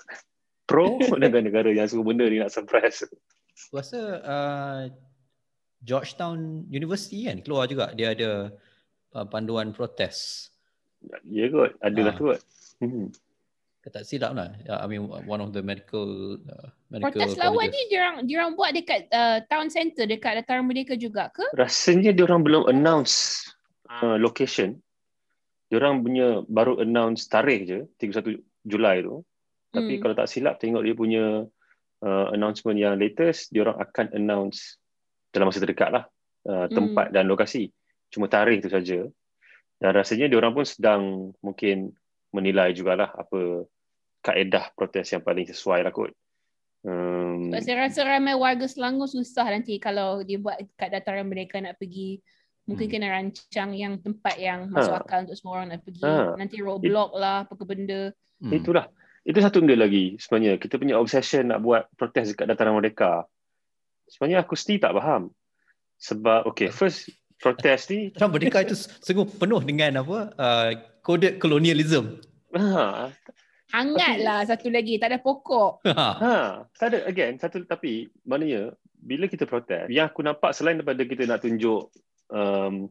Pro 0.64 0.97
dengan 1.00 1.44
negara 1.44 1.68
yang 1.71 1.88
suka 1.88 2.02
benda 2.04 2.25
ni 2.28 2.40
nak 2.40 2.52
suppress. 2.52 3.04
Aku 3.04 3.75
rasa 3.78 4.00
uh, 4.25 4.80
Georgetown 5.85 6.64
University 6.73 7.28
kan 7.28 7.44
keluar 7.44 7.68
juga 7.68 7.92
dia 7.92 8.16
ada 8.16 8.50
uh, 9.14 9.26
panduan 9.28 9.76
protes. 9.76 10.49
Ya 11.28 11.52
kot, 11.52 11.76
ada 11.85 12.00
lah 12.00 12.14
tu 12.16 12.33
kot. 12.33 12.40
Hmm. 12.80 13.12
Tak 13.85 14.09
silap 14.09 14.33
lah. 14.33 14.49
I 14.64 14.88
mean 14.88 15.04
one 15.28 15.44
of 15.44 15.52
the 15.52 15.61
medical 15.61 16.40
uh, 16.49 16.73
medical 16.88 17.12
Protes 17.12 17.37
lawan 17.37 17.68
ni 17.68 17.80
diorang, 17.92 18.25
diorang 18.25 18.56
buat 18.56 18.73
dekat 18.73 19.12
uh, 19.12 19.44
town 19.52 19.68
center 19.68 20.09
dekat 20.09 20.40
Dataran 20.40 20.64
Merdeka 20.64 20.97
juga 20.97 21.28
ke? 21.37 21.44
Rasanya 21.52 22.16
diorang 22.16 22.40
belum 22.40 22.64
announce 22.64 23.44
uh, 23.92 24.16
location. 24.16 24.80
Diorang 25.68 26.00
punya 26.00 26.40
baru 26.49 26.80
announce 26.80 27.28
tarikh 27.28 27.68
je 27.68 27.78
31 28.00 28.40
Julai 28.64 29.04
tu. 29.04 29.21
Tapi 29.75 29.99
hmm. 29.99 30.00
kalau 30.07 30.14
tak 30.14 30.31
silap 30.31 30.62
tengok 30.62 30.87
dia 30.87 30.95
punya 30.95 31.25
uh, 32.07 32.26
announcement 32.31 32.78
yang 32.78 32.95
latest, 32.95 33.50
diorang 33.50 33.75
akan 33.83 34.14
announce 34.14 34.78
dalam 35.35 35.50
masa 35.50 35.59
terdekat 35.59 35.90
lah 35.90 36.04
uh, 36.47 36.71
tempat 36.71 37.11
hmm. 37.11 37.14
dan 37.19 37.25
lokasi. 37.26 37.75
Cuma 38.14 38.31
tarikh 38.31 38.62
tu 38.62 38.71
saja. 38.71 39.02
Dan 39.83 39.90
rasanya 39.90 40.31
diorang 40.31 40.54
pun 40.54 40.62
sedang 40.62 41.35
mungkin 41.43 41.90
menilai 42.31 42.71
jugalah 42.71 43.11
apa 43.11 43.66
kaedah 44.25 44.73
protes 44.78 45.12
yang 45.12 45.21
paling 45.21 45.45
sesuai 45.45 45.83
lah 45.83 45.93
kot. 45.93 46.14
Um, 46.85 47.49
saya 47.64 47.88
rasa 47.88 48.04
ramai 48.04 48.37
warga 48.37 48.69
Selangor 48.69 49.09
susah 49.09 49.49
nanti 49.49 49.81
kalau 49.81 50.21
dia 50.21 50.37
buat 50.37 50.61
kat 50.76 50.93
dataran 50.93 51.26
mereka 51.26 51.59
nak 51.59 51.81
pergi. 51.81 52.21
Mungkin 52.64 52.87
hmm. 52.88 52.95
kena 52.97 53.09
rancang 53.12 53.71
yang 53.76 54.00
tempat 54.00 54.40
yang 54.40 54.73
masuk 54.73 54.97
ha. 54.97 55.04
akal 55.04 55.28
untuk 55.28 55.37
semua 55.37 55.52
orang 55.61 55.76
nak 55.76 55.85
pergi. 55.85 56.04
Ha. 56.09 56.33
Nanti 56.40 56.57
roadblock 56.64 57.12
It, 57.12 57.21
lah, 57.21 57.37
apa 57.45 57.52
ke 57.52 57.64
benda. 57.69 58.02
Hmm. 58.40 58.52
Itulah. 58.57 58.88
Itu 59.25 59.40
satu 59.40 59.64
benda 59.64 59.76
lagi 59.81 60.21
sebenarnya. 60.21 60.61
Kita 60.61 60.76
punya 60.76 61.00
obsession 61.00 61.49
nak 61.49 61.64
buat 61.64 61.88
protes 61.97 62.37
dekat 62.37 62.49
dataran 62.49 62.76
mereka. 62.76 63.25
Sebenarnya 64.09 64.45
aku 64.45 64.52
sendiri 64.52 64.85
tak 64.85 64.95
faham. 65.00 65.33
Sebab, 65.97 66.45
okay, 66.45 66.69
first 66.69 67.09
protes 67.40 67.88
ni... 67.88 68.12
Dataran 68.12 68.37
merdeka 68.37 68.61
itu 68.61 68.76
sungguh 68.76 69.25
penuh 69.40 69.64
dengan 69.64 70.04
apa? 70.04 70.19
Uh, 70.37 70.71
kode 71.00 71.40
kolonialism. 71.40 72.21
Ha. 72.52 73.09
Hangatlah 73.75 74.47
satu 74.47 74.70
lagi, 74.70 75.01
tak 75.03 75.11
ada 75.11 75.18
pokok. 75.18 75.83
ha, 76.22 76.62
tak 76.79 76.94
ada 76.94 76.98
again 77.11 77.35
satu 77.42 77.66
tapi 77.66 78.07
maknanya 78.22 78.70
bila 79.05 79.27
kita 79.27 79.44
protes, 79.44 79.90
yang 79.92 80.09
aku 80.09 80.25
nampak 80.25 80.57
selain 80.57 80.81
daripada 80.81 81.03
kita 81.05 81.29
nak 81.29 81.44
tunjuk 81.44 81.92
um, 82.33 82.88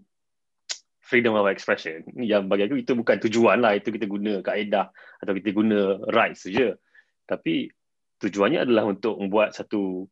freedom 1.03 1.35
of 1.35 1.51
expression. 1.51 2.07
Yang 2.15 2.47
bagi 2.47 2.63
aku 2.71 2.75
itu 2.79 2.91
bukan 2.95 3.19
tujuan 3.27 3.59
lah. 3.59 3.75
Itu 3.75 3.91
kita 3.91 4.07
guna 4.07 4.39
kaedah 4.39 4.89
atau 5.19 5.33
kita 5.35 5.51
guna 5.51 5.99
rights 6.07 6.47
saja 6.47 6.73
tapi 7.27 7.71
tujuannya 8.19 8.63
adalah 8.67 8.87
untuk 8.87 9.19
membuat 9.19 9.55
satu 9.55 10.07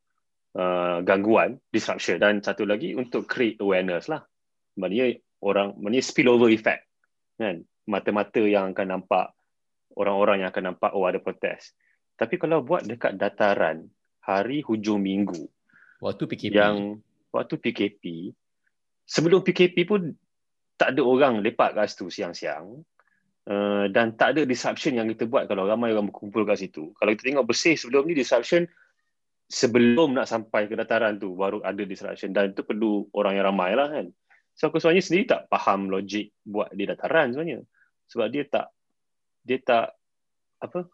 uh, 0.56 1.00
gangguan 1.04 1.60
disruption 1.72 2.20
dan 2.20 2.40
satu 2.44 2.64
lagi 2.68 2.96
untuk 2.96 3.28
create 3.28 3.60
awareness 3.60 4.08
lah. 4.08 4.24
Maknanya 4.80 5.20
orang 5.44 5.76
maknanya 5.80 6.04
spillover 6.04 6.52
effect 6.52 6.88
kan? 7.36 7.64
Mata-mata 7.88 8.40
yang 8.44 8.72
akan 8.72 8.88
nampak 8.88 9.36
orang-orang 9.98 10.46
yang 10.46 10.50
akan 10.54 10.76
nampak 10.76 10.92
oh 10.96 11.08
ada 11.08 11.20
protes. 11.20 11.76
Tapi 12.16 12.38
kalau 12.38 12.64
buat 12.64 12.86
dekat 12.86 13.18
dataran 13.18 13.90
hari 14.22 14.62
hujung 14.62 15.02
minggu 15.02 15.50
waktu 16.00 16.24
PKP 16.30 16.54
yang 16.54 17.02
waktu 17.34 17.58
PKP 17.58 18.34
sebelum 19.10 19.42
PKP 19.42 19.90
pun 19.90 20.14
tak 20.82 20.98
ada 20.98 21.06
orang 21.06 21.46
lepak 21.46 21.78
kat 21.78 21.94
situ 21.94 22.10
siang-siang 22.10 22.82
uh, 23.46 23.86
dan 23.94 24.18
tak 24.18 24.34
ada 24.34 24.42
disruption 24.50 24.98
yang 24.98 25.06
kita 25.14 25.30
buat 25.30 25.46
kalau 25.46 25.70
ramai 25.70 25.94
orang 25.94 26.10
berkumpul 26.10 26.42
kat 26.42 26.58
situ. 26.58 26.90
Kalau 26.98 27.10
kita 27.14 27.30
tengok 27.30 27.46
bersih 27.46 27.78
sebelum 27.78 28.10
ni 28.10 28.18
disruption 28.18 28.66
sebelum 29.46 30.18
nak 30.18 30.26
sampai 30.26 30.66
ke 30.66 30.74
dataran 30.74 31.22
tu 31.22 31.38
baru 31.38 31.62
ada 31.62 31.86
disruption 31.86 32.34
dan 32.34 32.58
itu 32.58 32.66
perlu 32.66 33.06
orang 33.14 33.38
yang 33.38 33.46
ramai 33.54 33.78
lah 33.78 33.94
kan. 33.94 34.10
So 34.58 34.74
aku 34.74 34.82
sebenarnya 34.82 35.06
sendiri 35.06 35.26
tak 35.30 35.42
faham 35.54 35.94
logik 35.94 36.34
buat 36.42 36.74
di 36.74 36.90
dataran 36.90 37.30
sebenarnya. 37.30 37.62
Sebab 38.10 38.28
dia 38.34 38.44
tak 38.50 38.68
dia 39.46 39.58
tak 39.62 39.94
apa 40.62 40.90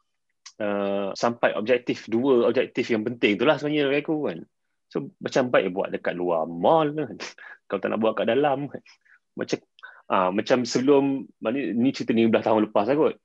uh, 0.63 1.09
sampai 1.15 1.55
objektif 1.55 2.07
dua 2.11 2.47
objektif 2.47 2.91
yang 2.91 3.07
penting 3.07 3.39
itulah 3.39 3.55
sebenarnya 3.55 3.87
bagi 3.87 4.03
aku 4.03 4.17
kan. 4.27 4.39
So 4.87 5.11
macam 5.19 5.43
baik 5.51 5.67
buat 5.71 5.87
dekat 5.95 6.15
luar 6.15 6.43
mall 6.43 6.91
kan. 6.91 7.15
Kalau 7.67 7.79
tak 7.83 7.89
nak 7.91 7.99
buat 7.99 8.13
kat 8.19 8.27
dalam 8.31 8.67
kan. 8.71 8.83
Macam 9.37 9.59
Ah, 10.07 10.31
macam 10.31 10.63
sebelum 10.63 11.27
mana 11.43 11.59
ni 11.75 11.91
cerita 11.91 12.15
15 12.15 12.31
tahun 12.31 12.61
lepas 12.71 12.87
lah 12.87 12.95
kot. 12.95 13.15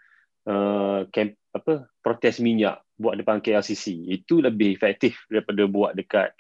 Uh, 0.43 1.07
camp, 1.15 1.39
apa 1.55 1.87
protes 2.03 2.43
minyak 2.43 2.83
buat 2.99 3.15
depan 3.15 3.39
KLCC 3.39 4.11
itu 4.11 4.43
lebih 4.43 4.75
efektif 4.75 5.23
daripada 5.31 5.71
buat 5.71 5.95
dekat 5.95 6.35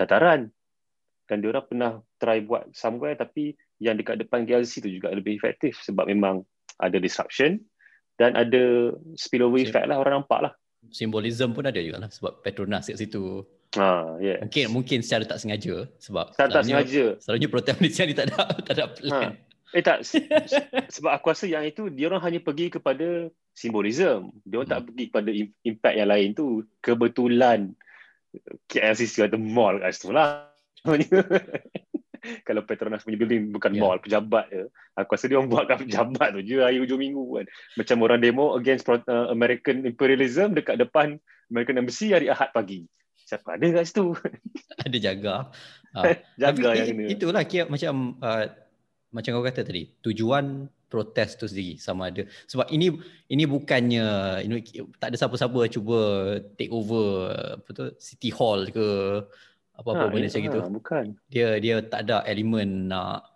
dataran 0.00 0.48
dan 1.28 1.44
dia 1.44 1.52
orang 1.52 1.66
pernah 1.68 1.92
try 2.16 2.40
buat 2.40 2.72
somewhere 2.72 3.12
tapi 3.20 3.52
yang 3.84 4.00
dekat 4.00 4.24
depan 4.24 4.48
KLCC 4.48 4.80
tu 4.80 4.88
juga 4.88 5.12
lebih 5.12 5.36
efektif 5.36 5.76
sebab 5.84 6.08
memang 6.08 6.40
ada 6.80 6.96
disruption 6.96 7.60
dan 8.16 8.32
ada 8.32 8.96
spillover 9.12 9.60
effect 9.60 9.92
lah 9.92 10.00
orang 10.00 10.24
nampak 10.24 10.48
lah 10.48 10.52
simbolism 10.88 11.52
pun 11.52 11.68
ada 11.68 11.80
juga 11.84 12.08
lah 12.08 12.10
sebab 12.12 12.40
Petronas 12.40 12.88
kat 12.88 12.96
situ 12.96 13.44
Ha, 13.74 14.22
yeah. 14.22 14.38
Mungkin 14.38 14.70
mungkin 14.70 14.98
secara 15.02 15.26
tak 15.26 15.42
sengaja 15.42 15.90
sebab 15.98 16.30
tak, 16.38 16.46
tak 16.54 16.62
sengaja. 16.62 17.18
Selalunya 17.18 17.50
protes 17.50 17.74
Malaysia 17.82 18.06
ni 18.06 18.14
tak 18.14 18.30
ada 18.30 18.54
tak 18.62 18.74
ada 18.78 18.84
plan. 18.94 19.34
Ha. 19.34 19.53
Eh 19.74 19.82
tak 19.82 20.06
sebab 20.94 21.10
aku 21.10 21.34
rasa 21.34 21.50
yang 21.50 21.66
itu 21.66 21.90
dia 21.90 22.06
orang 22.06 22.22
hanya 22.22 22.38
pergi 22.38 22.70
kepada 22.70 23.26
simbolism. 23.50 24.30
Dia 24.46 24.62
orang 24.62 24.70
hmm. 24.70 24.74
tak 24.78 24.82
pergi 24.86 25.04
kepada 25.10 25.30
impact 25.66 25.96
yang 25.98 26.10
lain 26.10 26.28
tu. 26.30 26.46
Kebetulan 26.78 27.74
KLCC 28.70 29.26
ada 29.26 29.34
mall 29.34 29.82
kat 29.82 29.90
situ 29.98 30.14
lah. 30.14 30.50
Kalau 32.48 32.64
Petronas 32.64 33.04
punya 33.04 33.20
building 33.20 33.52
bukan 33.52 33.76
yeah. 33.76 33.82
mall, 33.84 33.98
pejabat 34.00 34.48
je. 34.48 34.64
Aku 34.96 35.12
rasa 35.12 35.28
dia 35.28 35.36
orang 35.36 35.50
buat 35.50 35.68
kat 35.68 35.84
pejabat 35.84 36.28
tu 36.32 36.40
je 36.40 36.62
hari 36.62 36.80
hujung 36.80 37.02
minggu 37.02 37.42
kan. 37.42 37.46
Macam 37.76 37.96
orang 38.06 38.20
demo 38.22 38.56
against 38.56 38.88
uh, 38.88 39.02
American 39.28 39.84
imperialism 39.84 40.56
dekat 40.56 40.80
depan 40.80 41.20
American 41.52 41.82
Embassy 41.82 42.14
hari 42.14 42.32
Ahad 42.32 42.54
pagi. 42.54 42.86
Siapa 43.24 43.56
ada 43.56 43.66
kat 43.80 43.84
situ? 43.88 44.16
ada 44.86 44.96
jaga. 44.96 45.34
Uh, 45.92 46.16
jaga 46.40 46.72
tapi 46.72 46.78
yang 46.80 46.88
ini. 46.96 47.04
Itulah 47.12 47.42
kira 47.44 47.68
macam 47.68 48.16
uh, 48.24 48.44
macam 49.14 49.38
kau 49.38 49.46
kata 49.46 49.62
tadi 49.62 49.94
tujuan 50.02 50.66
protes 50.90 51.38
tu 51.38 51.46
sendiri 51.46 51.78
sama 51.78 52.10
ada 52.10 52.26
sebab 52.50 52.66
ini 52.74 52.98
ini 53.30 53.46
bukannya 53.46 54.06
ini 54.42 54.60
tak 54.98 55.14
ada 55.14 55.16
siapa-siapa 55.16 55.70
cuba 55.70 56.00
take 56.58 56.74
over 56.74 57.30
apa 57.62 57.68
tu 57.70 57.84
city 58.02 58.34
hall 58.34 58.66
ke 58.74 58.86
apa-apa 59.74 60.06
ha, 60.06 60.10
benda 60.10 60.26
macam 60.26 60.42
gitu 60.42 60.60
ha, 60.60 60.70
bukan 60.70 61.04
dia 61.30 61.58
dia 61.62 61.78
tak 61.82 62.10
ada 62.10 62.26
elemen 62.26 62.90
nak 62.90 63.26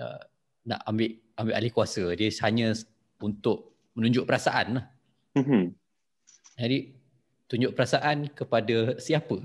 uh, 0.00 0.20
nak 0.64 0.80
ambil 0.88 1.12
ambil 1.40 1.54
alih 1.56 1.72
kuasa 1.72 2.04
dia 2.16 2.28
hanya 2.44 2.72
untuk 3.20 3.74
menunjuk 3.94 4.26
perasaan 4.26 4.82
lah. 4.82 4.86
Mm-hmm. 5.38 5.64
Jadi 6.58 6.78
tunjuk 7.50 7.72
perasaan 7.74 8.30
kepada 8.30 8.98
siapa? 8.98 9.42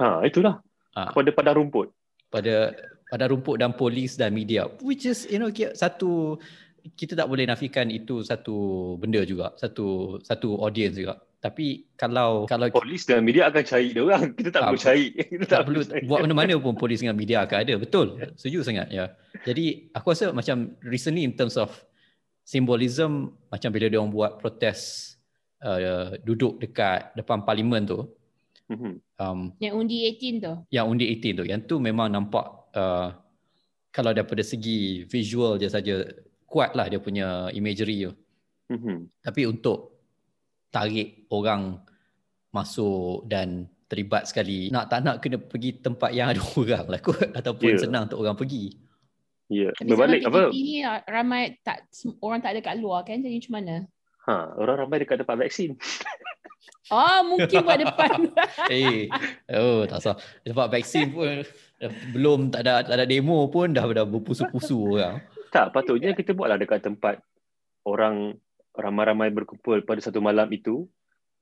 Ha 0.00 0.24
itulah. 0.24 0.60
Ha. 0.96 1.12
Kepada 1.12 1.30
pada 1.32 1.50
rumput. 1.56 1.92
Pada 2.28 2.74
pada 3.10 3.26
rumput 3.26 3.58
dan 3.58 3.74
polis 3.74 4.14
dan 4.14 4.30
media 4.30 4.70
which 4.80 5.04
is 5.04 5.26
you 5.26 5.36
know 5.36 5.50
satu 5.74 6.38
kita 6.96 7.12
tak 7.12 7.28
boleh 7.28 7.44
nafikan 7.44 7.92
itu 7.92 8.24
satu 8.24 8.96
benda 8.96 9.20
juga 9.24 9.52
satu 9.60 10.18
satu 10.24 10.60
audience 10.64 10.96
juga. 10.96 11.20
Tapi 11.40 11.96
kalau 11.96 12.44
kalau 12.44 12.68
polis 12.68 13.08
dan 13.08 13.24
media 13.24 13.48
akan 13.48 13.64
cari 13.64 13.96
dia 13.96 14.02
orang. 14.04 14.24
Kita 14.36 14.48
tak, 14.52 14.60
tak 14.60 14.68
perlu 14.68 14.80
cari. 14.84 15.06
kita 15.16 15.44
tak, 15.48 15.56
tak 15.56 15.62
perlu 15.64 15.80
cari. 15.88 16.04
buat 16.04 16.20
mana-mana 16.28 16.54
pun 16.60 16.74
polis 16.76 17.00
dengan 17.00 17.16
media 17.16 17.48
akan 17.48 17.58
ada. 17.64 17.74
Betul. 17.80 18.06
Setuju 18.36 18.60
sangat 18.60 18.92
ya. 18.92 19.16
Jadi 19.48 19.88
aku 19.96 20.12
rasa 20.12 20.36
macam 20.36 20.76
recently 20.84 21.24
in 21.24 21.32
terms 21.32 21.56
of 21.56 21.72
symbolism 22.44 23.32
macam 23.48 23.72
bila 23.72 23.88
dia 23.88 23.96
orang 23.96 24.12
buat 24.12 24.36
protes 24.36 25.12
uh, 25.64 26.12
duduk 26.28 26.60
dekat 26.60 27.16
depan 27.16 27.40
parlimen 27.40 27.88
tu 27.88 28.00
mm-hmm. 28.68 28.94
um, 29.16 29.38
yang 29.64 29.80
undi 29.80 30.12
18 30.12 30.44
tu? 30.44 30.54
yang 30.68 30.92
undi 30.92 31.08
18 31.08 31.40
tu. 31.40 31.44
Yang 31.48 31.60
tu 31.72 31.80
memang 31.80 32.12
nampak 32.12 32.59
uh, 32.74 33.14
kalau 33.90 34.14
daripada 34.14 34.42
segi 34.46 35.04
visual 35.10 35.58
dia 35.58 35.70
saja 35.70 36.06
kuat 36.46 36.74
lah 36.74 36.90
dia 36.90 36.98
punya 37.02 37.50
imagery 37.54 38.10
tu 38.10 38.12
mm-hmm. 38.74 38.98
tapi 39.22 39.46
untuk 39.46 40.02
tarik 40.70 41.26
orang 41.30 41.78
masuk 42.50 43.26
dan 43.26 43.66
terlibat 43.90 44.26
sekali 44.30 44.70
nak 44.70 44.86
tak 44.86 45.02
nak 45.02 45.18
kena 45.18 45.38
pergi 45.38 45.82
tempat 45.82 46.10
yang 46.14 46.30
ada 46.30 46.42
orang 46.42 46.86
lah 46.86 47.00
kot 47.02 47.30
ataupun 47.38 47.74
yeah. 47.74 47.82
senang 47.82 48.06
untuk 48.06 48.22
orang 48.22 48.38
pergi 48.38 48.74
ya 49.50 49.70
yeah. 49.70 49.72
berbalik 49.82 50.22
apa 50.26 50.50
ini 50.54 50.86
ramai 51.10 51.58
tak 51.66 51.90
orang 52.22 52.38
tak 52.38 52.54
ada 52.54 52.60
kat 52.62 52.78
luar 52.78 53.02
kan 53.02 53.18
jadi 53.18 53.34
macam 53.42 53.54
mana 53.58 53.74
ha 54.26 54.54
orang 54.54 54.76
ramai 54.86 55.02
dekat 55.02 55.22
tempat 55.22 55.36
vaksin 55.38 55.74
Oh, 56.90 57.22
mungkin 57.22 57.62
buat 57.62 57.78
depan. 57.78 58.34
eh, 58.74 59.06
oh, 59.54 59.86
tak 59.86 60.02
sah. 60.02 60.18
Tempat 60.42 60.74
vaksin 60.74 61.14
pun 61.14 61.46
belum 61.88 62.52
tak 62.52 62.68
ada 62.68 62.84
tak 62.84 62.96
ada 63.00 63.06
demo 63.08 63.48
pun 63.48 63.72
dah 63.72 63.88
dah 63.88 64.04
berpusu-pusu 64.04 64.76
orang. 64.96 65.24
Tak, 65.50 65.72
patutnya 65.74 66.12
kita 66.14 66.36
buatlah 66.36 66.60
dekat 66.60 66.84
tempat 66.84 67.18
orang 67.88 68.36
ramai-ramai 68.76 69.32
berkumpul 69.34 69.82
pada 69.82 69.98
satu 69.98 70.22
malam 70.22 70.46
itu 70.52 70.86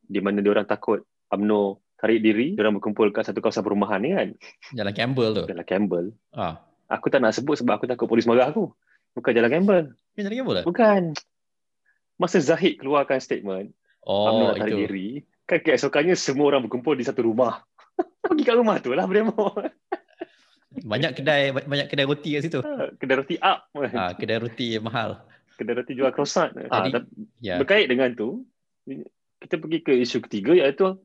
di 0.07 0.23
mana 0.23 0.41
dia 0.41 0.55
orang 0.55 0.65
takut 0.65 1.05
UMNO 1.29 1.83
tarik 1.99 2.23
diri, 2.23 2.55
dia 2.55 2.63
orang 2.65 2.79
berkumpul 2.79 3.11
kat 3.11 3.27
satu 3.27 3.43
kawasan 3.43 3.67
perumahan 3.67 4.01
ni 4.01 4.15
kan. 4.15 4.29
Jalan 4.73 4.95
Campbell 4.95 5.31
tu. 5.35 5.45
Jalan 5.51 5.67
Campbell. 5.67 6.07
Ah. 6.33 6.63
Aku 6.89 7.11
tak 7.13 7.21
nak 7.21 7.37
sebut 7.37 7.59
sebab 7.59 7.77
aku 7.77 7.85
takut 7.91 8.09
polis 8.09 8.25
marah 8.25 8.49
aku. 8.49 8.71
Bukan 9.13 9.33
Jalan 9.35 9.51
Campbell. 9.51 9.85
Jalan 10.17 10.33
Campbell 10.33 10.57
lah? 10.63 10.65
Bukan. 10.65 11.03
Masa 12.17 12.39
Zahid 12.41 12.81
keluarkan 12.81 13.19
statement, 13.19 13.75
oh, 14.07 14.31
UMNO 14.31 14.47
tarik 14.57 14.73
itu. 14.73 14.81
diri, 14.87 15.09
kan 15.47 15.59
keesokannya 15.63 16.15
semua 16.15 16.55
orang 16.55 16.67
berkumpul 16.67 16.95
di 16.95 17.05
satu 17.07 17.27
rumah. 17.27 17.63
Pergi 18.25 18.43
kat 18.47 18.57
rumah 18.57 18.79
tu 18.79 18.95
lah 18.95 19.05
berdemo. 19.05 19.55
Banyak 20.85 21.19
kedai 21.19 21.51
banyak 21.55 21.89
kedai 21.91 22.07
roti 22.07 22.37
kat 22.37 22.43
situ. 22.47 22.61
Ha, 22.63 22.95
kedai 22.99 23.17
roti 23.19 23.37
up. 23.41 23.71
Ha, 23.75 24.15
kedai 24.15 24.39
roti 24.39 24.79
mahal. 24.79 25.19
Kedai 25.59 25.75
roti 25.75 25.93
jual 25.97 26.13
croissant. 26.15 26.55
Ha, 26.55 26.87
ya. 27.43 27.59
Berkait 27.59 27.91
dengan 27.91 28.15
tu, 28.15 28.47
kita 29.39 29.55
pergi 29.59 29.79
ke 29.83 29.93
isu 29.95 30.19
ketiga 30.27 30.55
iaitu 30.55 30.99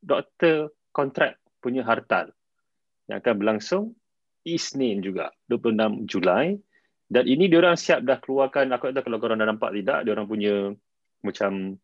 doktor 0.00 0.72
kontrak 0.94 1.36
punya 1.60 1.84
hartal 1.84 2.32
yang 3.10 3.20
akan 3.20 3.34
berlangsung 3.36 3.84
Isnin 4.46 5.04
juga 5.04 5.34
26 5.52 6.08
Julai 6.08 6.56
dan 7.10 7.26
ini 7.26 7.50
diorang 7.50 7.76
siap 7.76 8.06
dah 8.06 8.22
keluarkan 8.22 8.70
aku 8.72 8.94
tak 8.94 9.02
tahu 9.02 9.04
kalau 9.10 9.18
korang 9.20 9.38
dah 9.42 9.48
nampak 9.50 9.74
tidak 9.76 10.06
diorang 10.06 10.24
punya 10.30 10.72
macam 11.20 11.76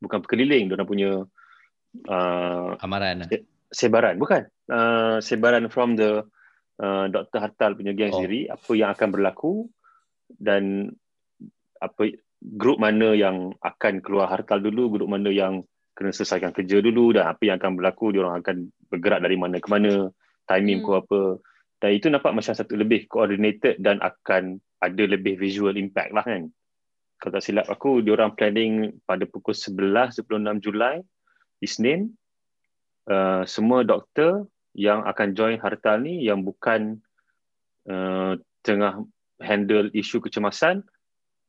bukan 0.00 0.18
keliling 0.24 0.70
diorang 0.70 0.88
punya 0.88 1.10
uh, 2.08 2.70
amaran 2.80 3.28
sebaran 3.74 4.16
bukan 4.16 4.48
uh, 4.72 5.20
sebaran 5.20 5.68
from 5.68 5.98
the 5.98 6.24
uh, 6.82 7.06
Dr. 7.10 7.38
Hartal 7.42 7.74
punya 7.74 7.92
geng 7.94 8.14
oh. 8.14 8.22
sendiri 8.22 8.48
apa 8.48 8.72
yang 8.74 8.90
akan 8.94 9.08
berlaku 9.10 9.52
dan 10.38 10.92
apa 11.78 12.14
grup 12.38 12.78
mana 12.78 13.14
yang 13.14 13.54
akan 13.58 14.00
keluar 14.02 14.30
Hartal 14.30 14.62
dulu 14.62 14.98
grup 14.98 15.08
mana 15.10 15.30
yang 15.30 15.66
kena 15.98 16.14
selesaikan 16.14 16.54
kerja 16.54 16.78
dulu 16.78 17.10
dan 17.18 17.26
apa 17.26 17.42
yang 17.42 17.58
akan 17.58 17.74
berlaku 17.74 18.14
diorang 18.14 18.38
akan 18.38 18.70
bergerak 18.86 19.18
dari 19.18 19.34
mana 19.34 19.58
ke 19.58 19.66
mana 19.66 20.14
timing 20.46 20.78
hmm. 20.82 20.86
ku 20.86 20.90
apa 20.94 21.20
dan 21.78 21.90
itu 21.94 22.06
nampak 22.10 22.34
macam 22.34 22.54
satu 22.54 22.74
lebih 22.78 23.10
coordinated 23.10 23.78
dan 23.82 23.98
akan 23.98 24.62
ada 24.78 25.04
lebih 25.10 25.34
visual 25.34 25.74
impact 25.74 26.14
lah 26.14 26.22
kan 26.22 26.46
kalau 27.18 27.32
tak 27.34 27.42
silap 27.42 27.66
aku 27.66 27.98
diorang 27.98 28.38
planning 28.38 29.02
pada 29.02 29.26
pukul 29.26 29.54
11 29.54 30.22
26 30.22 30.62
Julai 30.62 31.02
Isnin 31.58 32.14
uh, 33.10 33.42
semua 33.42 33.82
doktor 33.82 34.46
yang 34.78 35.02
akan 35.02 35.34
join 35.34 35.58
hartal 35.58 35.98
ni 35.98 36.22
yang 36.22 36.46
bukan 36.46 37.02
uh, 37.90 38.38
tengah 38.62 39.02
handle 39.42 39.90
isu 39.90 40.22
kecemasan 40.22 40.86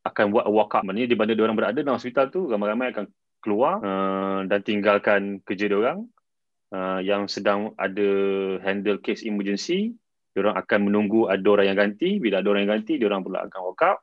akan 0.02 0.26
buat 0.34 0.50
walk 0.50 0.74
up 0.74 0.82
maknanya 0.82 1.14
di 1.14 1.18
mana 1.20 1.38
diorang 1.38 1.54
berada 1.54 1.78
dalam 1.78 2.02
hospital 2.02 2.34
tu 2.34 2.50
ramai-ramai 2.50 2.90
akan 2.90 3.06
keluar 3.46 3.78
uh, 3.86 4.42
dan 4.50 4.60
tinggalkan 4.66 5.46
kerja 5.46 5.70
dia 5.70 5.78
orang 5.78 6.10
uh, 6.74 7.00
yang 7.06 7.30
sedang 7.30 7.78
ada 7.78 8.10
handle 8.66 8.98
case 9.00 9.24
emergency. 9.24 9.94
Dia 10.34 10.46
orang 10.46 10.58
akan 10.62 10.80
menunggu 10.92 11.26
ada 11.30 11.48
orang 11.50 11.74
yang 11.74 11.78
ganti. 11.78 12.22
Bila 12.22 12.42
ada 12.42 12.48
orang 12.52 12.68
yang 12.68 12.74
ganti 12.82 12.98
dia 12.98 13.08
orang 13.10 13.22
pula 13.26 13.46
akan 13.46 13.60
walk 13.62 13.84
out 13.86 14.00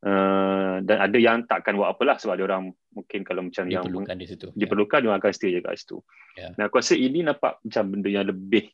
Uh, 0.00 0.80
dan 0.80 0.96
ada 0.96 1.18
yang 1.20 1.44
takkan 1.44 1.76
buat 1.76 1.92
apalah 1.92 2.16
sebab 2.16 2.40
dia 2.40 2.48
orang 2.48 2.72
mungkin 2.96 3.20
kalau 3.20 3.44
macam 3.44 3.68
yang 3.68 3.84
diperlukan 3.84 4.16
di 4.16 4.24
situ 4.24 4.48
diperlukan 4.56 5.04
ya. 5.04 5.12
dia 5.12 5.18
akan 5.20 5.30
stay 5.36 5.52
je 5.52 5.60
kat 5.60 5.76
situ. 5.76 6.00
Yeah. 6.40 6.56
Dan 6.56 6.62
aku 6.72 6.80
rasa 6.80 6.96
ini 6.96 7.20
nampak 7.20 7.60
macam 7.60 7.84
benda 7.92 8.08
yang 8.08 8.24
lebih 8.24 8.64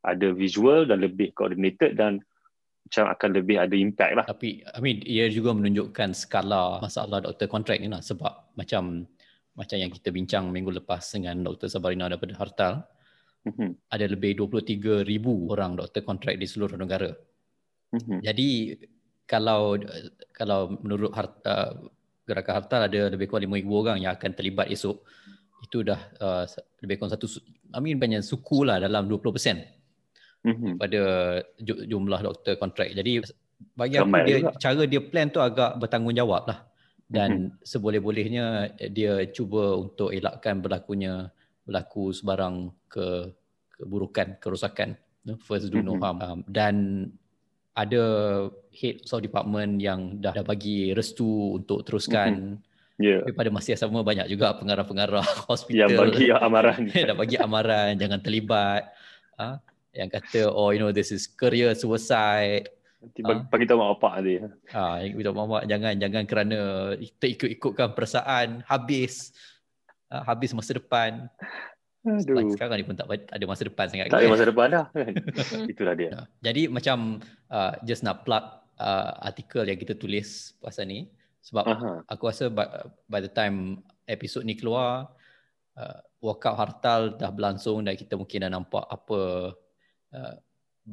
ada 0.00 0.32
visual 0.32 0.88
dan 0.88 1.04
lebih 1.04 1.36
coordinated 1.36 2.00
dan 2.00 2.24
macam 2.84 3.04
akan 3.12 3.30
lebih 3.36 3.56
ada 3.60 3.76
impact 3.76 4.12
lah. 4.16 4.24
Tapi 4.24 4.64
I 4.64 4.80
mean 4.80 5.04
ia 5.04 5.28
juga 5.28 5.52
menunjukkan 5.52 6.16
skala 6.16 6.80
masalah 6.80 7.20
doktor 7.20 7.48
kontrak 7.48 7.80
ni 7.80 7.92
lah 7.92 8.00
sebab 8.00 8.56
macam 8.56 9.04
macam 9.56 9.76
yang 9.76 9.92
kita 9.92 10.08
bincang 10.10 10.48
minggu 10.48 10.80
lepas 10.80 11.00
dengan 11.12 11.44
Dr. 11.44 11.68
Sabarina 11.70 12.08
daripada 12.08 12.34
Hartal 12.40 12.74
mm-hmm. 13.46 13.70
ada 13.92 14.04
lebih 14.08 14.34
23,000 14.40 15.04
orang 15.52 15.78
doktor 15.78 16.02
kontrak 16.02 16.34
di 16.40 16.46
seluruh 16.48 16.74
negara. 16.74 17.14
Mm-hmm. 17.94 18.18
Jadi 18.20 18.48
kalau 19.24 19.80
kalau 20.32 20.76
menurut 20.80 21.12
harta, 21.16 21.40
uh, 21.48 21.70
gerakan 22.24 22.54
harta 22.60 22.76
ada 22.88 23.00
lebih 23.12 23.28
kurang 23.28 23.48
5000 23.48 23.68
orang 23.68 23.96
yang 24.00 24.12
akan 24.16 24.30
terlibat 24.32 24.68
esok 24.72 25.04
itu 25.64 25.80
dah 25.80 26.00
uh, 26.20 26.44
lebih 26.84 27.00
kurang 27.00 27.12
satu 27.12 27.26
I 27.72 27.80
mean 27.80 27.96
banyak 27.96 28.20
suku 28.20 28.68
lah 28.68 28.80
dalam 28.80 29.08
20% 29.08 29.24
mm-hmm. 30.44 30.72
pada 30.76 31.02
jumlah 31.60 32.20
doktor 32.20 32.56
kontrak 32.60 32.92
jadi 32.92 33.24
bagi 33.72 33.96
aku 33.96 34.12
dia, 34.28 34.38
cara 34.60 34.84
dia 34.84 35.00
plan 35.00 35.32
tu 35.32 35.40
agak 35.40 35.80
bertanggungjawab 35.80 36.42
lah 36.48 36.58
dan 37.08 37.30
mm-hmm. 37.32 37.64
seboleh-bolehnya 37.64 38.76
dia 38.92 39.24
cuba 39.32 39.76
untuk 39.76 40.12
elakkan 40.12 40.60
berlakunya 40.60 41.32
berlaku 41.64 42.12
sebarang 42.12 42.72
ke 42.88 43.32
keburukan 43.80 44.36
kerosakan 44.40 44.96
first 45.44 45.72
do 45.72 45.80
no 45.80 45.96
mm-hmm. 45.96 46.04
harm 46.04 46.16
um, 46.20 46.40
dan 46.44 46.74
ada 47.74 48.02
head 48.70 49.02
of 49.10 49.18
department 49.18 49.82
yang 49.82 50.22
dah, 50.22 50.30
dah 50.30 50.46
bagi 50.46 50.94
restu 50.94 51.58
untuk 51.58 51.82
teruskan 51.82 52.58
mm-hmm. 52.58 52.72
Yeah. 52.94 53.26
Tapi 53.26 53.34
pada 53.34 53.50
masa 53.50 53.74
yang 53.74 53.82
sama 53.82 54.06
banyak 54.06 54.30
juga 54.30 54.54
pengarah-pengarah 54.54 55.26
hospital 55.50 55.90
yang 55.90 55.98
bagi 55.98 56.30
amaran. 56.30 56.80
dah 57.10 57.16
bagi 57.18 57.36
amaran 57.42 57.98
jangan 57.98 58.22
terlibat. 58.22 58.86
Ha? 59.34 59.58
Yang 59.90 60.10
kata 60.14 60.40
oh 60.54 60.70
you 60.70 60.78
know 60.78 60.94
this 60.94 61.10
is 61.10 61.26
career 61.26 61.74
suicide. 61.74 62.70
Nanti 63.02 63.20
ha? 63.26 63.42
bagi 63.50 63.66
tahu 63.66 63.82
mak 63.82 63.88
bapak 63.98 64.14
dia. 64.22 64.46
Ha, 64.70 65.02
bagi 65.10 65.24
tahu 65.26 65.34
mak 65.34 65.46
bapak 65.50 65.64
jangan 65.66 65.94
jangan 65.98 66.22
kerana 66.22 66.58
terikut-ikutkan 67.18 67.88
perasaan 67.98 68.62
habis. 68.62 69.34
Ha, 70.14 70.22
habis 70.30 70.54
masa 70.54 70.78
depan. 70.78 71.26
Aduh. 72.04 72.52
Sekarang 72.52 72.76
ni 72.76 72.84
pun 72.84 72.92
tak 72.92 73.08
ada 73.08 73.44
masa 73.48 73.64
depan 73.64 73.88
sangat. 73.88 74.12
Tak 74.12 74.20
ada 74.20 74.28
masa 74.28 74.44
depan 74.44 74.66
dah. 74.68 74.86
Itulah 75.72 75.94
dia. 75.96 76.28
Jadi 76.44 76.68
macam 76.68 77.24
uh, 77.48 77.72
just 77.80 78.04
nak 78.04 78.28
plug 78.28 78.44
uh, 78.76 79.10
artikel 79.24 79.64
yang 79.64 79.80
kita 79.80 79.96
tulis 79.96 80.52
pasal 80.60 80.84
ni. 80.84 81.08
Sebab 81.44 81.64
Aha. 81.64 81.90
aku 82.08 82.28
rasa 82.28 82.52
by, 82.52 82.64
by 83.08 83.20
the 83.24 83.32
time 83.32 83.80
episod 84.04 84.44
ni 84.44 84.52
keluar, 84.56 85.12
uh, 85.80 85.98
walkout 86.20 86.56
hartal 86.56 87.16
dah 87.16 87.32
berlangsung 87.32 87.84
dan 87.84 87.96
kita 87.96 88.16
mungkin 88.16 88.48
dah 88.48 88.52
nampak 88.52 88.84
apa 88.88 89.20
uh, 90.12 90.34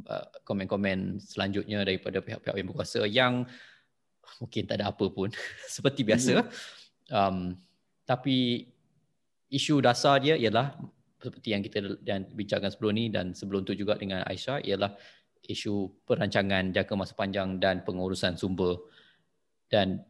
uh, 0.08 0.26
komen-komen 0.48 1.20
selanjutnya 1.20 1.84
daripada 1.84 2.20
pihak-pihak 2.20 2.56
yang 2.56 2.68
berkuasa 2.72 3.00
yang 3.08 3.34
mungkin 4.40 4.64
tak 4.64 4.80
ada 4.80 4.96
apa 4.96 5.06
pun. 5.12 5.28
Seperti 5.76 6.08
biasa. 6.08 6.40
Hmm. 6.40 6.48
Um, 7.12 7.38
tapi 8.08 8.68
isu 9.52 9.84
dasar 9.84 10.24
dia 10.24 10.40
ialah 10.40 10.76
seperti 11.22 11.54
yang 11.54 11.62
kita 11.62 12.02
dan 12.02 12.26
bincangkan 12.34 12.74
sebelum 12.74 12.92
ni 12.98 13.06
dan 13.14 13.38
sebelum 13.38 13.62
tu 13.62 13.78
juga 13.78 13.96
dengan 13.96 14.26
Aisyah 14.26 14.66
ialah 14.66 14.98
isu 15.46 16.06
perancangan 16.06 16.74
jangka 16.74 16.94
masa 16.98 17.14
panjang 17.14 17.62
dan 17.62 17.86
pengurusan 17.86 18.38
sumber 18.38 18.78
dan 19.70 20.02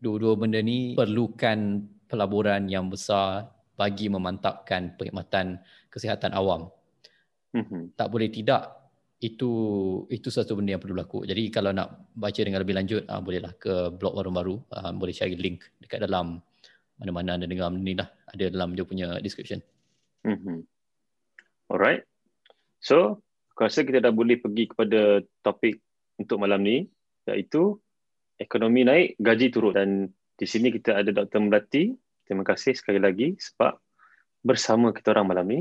dua-dua 0.00 0.36
benda 0.36 0.60
ni 0.60 0.96
perlukan 0.96 1.84
pelaburan 2.08 2.68
yang 2.68 2.88
besar 2.92 3.48
bagi 3.76 4.08
memantapkan 4.08 4.96
perkhidmatan 4.96 5.60
kesihatan 5.92 6.32
awam. 6.32 6.72
Mm-hmm. 7.52 7.96
Tak 7.96 8.08
boleh 8.08 8.28
tidak 8.32 8.72
itu 9.16 9.50
itu 10.12 10.28
satu 10.28 10.56
benda 10.60 10.76
yang 10.76 10.82
perlu 10.82 10.96
berlaku. 10.96 11.24
Jadi 11.24 11.48
kalau 11.48 11.72
nak 11.72 12.12
baca 12.12 12.40
dengan 12.40 12.60
lebih 12.60 12.76
lanjut 12.76 13.02
uh, 13.08 13.20
bolehlah 13.20 13.52
ke 13.56 13.92
blog 13.96 14.12
baru-baru 14.12 14.60
uh, 14.76 14.92
boleh 14.92 15.12
cari 15.16 15.36
link 15.36 15.64
dekat 15.80 16.04
dalam 16.04 16.40
mana-mana 17.00 17.36
anda 17.40 17.48
dengar 17.48 17.72
ni 17.72 17.96
lah 17.96 18.08
ada 18.28 18.44
dalam 18.52 18.76
dia 18.76 18.84
punya 18.84 19.16
description. 19.20 19.60
Mm-hmm. 20.24 20.58
Alright. 21.68 22.06
So, 22.80 23.20
aku 23.52 23.66
rasa 23.66 23.84
kita 23.84 24.00
dah 24.00 24.14
boleh 24.14 24.40
pergi 24.40 24.70
kepada 24.70 25.20
topik 25.42 25.82
untuk 26.16 26.40
malam 26.40 26.62
ni 26.62 26.86
iaitu 27.26 27.76
ekonomi 28.38 28.86
naik, 28.86 29.18
gaji 29.18 29.46
turun 29.50 29.74
dan 29.74 29.88
di 30.36 30.46
sini 30.46 30.70
kita 30.70 31.02
ada 31.02 31.10
Dr. 31.10 31.42
Melati 31.42 31.90
Terima 32.26 32.42
kasih 32.42 32.74
sekali 32.74 32.98
lagi 32.98 33.38
sebab 33.38 33.78
bersama 34.42 34.90
kita 34.90 35.14
orang 35.14 35.26
malam 35.30 35.46
ni 35.46 35.60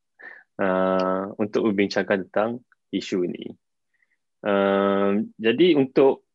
uh, 0.62 1.32
untuk 1.40 1.64
membincangkan 1.64 2.28
tentang 2.28 2.60
isu 2.92 3.24
ini. 3.24 3.48
Uh, 4.44 5.24
jadi 5.40 5.80
untuk 5.80 6.28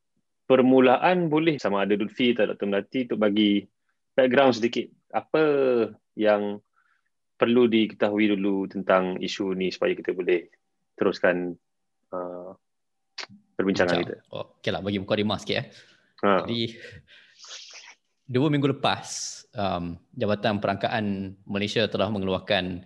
permulaan 0.49 1.29
boleh 1.29 1.61
sama 1.61 1.85
ada 1.85 1.93
Lutfi 1.93 2.33
atau 2.33 2.49
Dr. 2.49 2.65
Melati 2.65 2.99
untuk 3.05 3.19
bagi 3.21 3.61
background 4.17 4.57
sedikit. 4.57 4.89
Apa 5.13 5.43
yang 6.17 6.57
perlu 7.39 7.71
diketahui 7.71 8.35
dulu 8.35 8.67
tentang 8.67 9.15
isu 9.15 9.55
ni 9.55 9.71
supaya 9.71 9.95
kita 9.95 10.11
boleh 10.11 10.51
teruskan 10.99 11.55
uh, 12.11 12.51
perbincangan 13.55 13.95
Bincang. 13.95 14.19
kita. 14.19 14.35
Oh, 14.35 14.59
okay 14.59 14.75
lah, 14.75 14.83
bagi 14.83 14.99
muka 14.99 15.15
rimah 15.15 15.39
sikit 15.39 15.55
eh. 15.63 15.67
Ha. 16.19 16.43
Jadi, 16.43 16.75
dua 18.27 18.51
minggu 18.51 18.75
lepas, 18.75 19.07
um, 19.55 19.95
Jabatan 20.11 20.59
Perangkaan 20.59 21.31
Malaysia 21.47 21.87
telah 21.87 22.11
mengeluarkan 22.11 22.83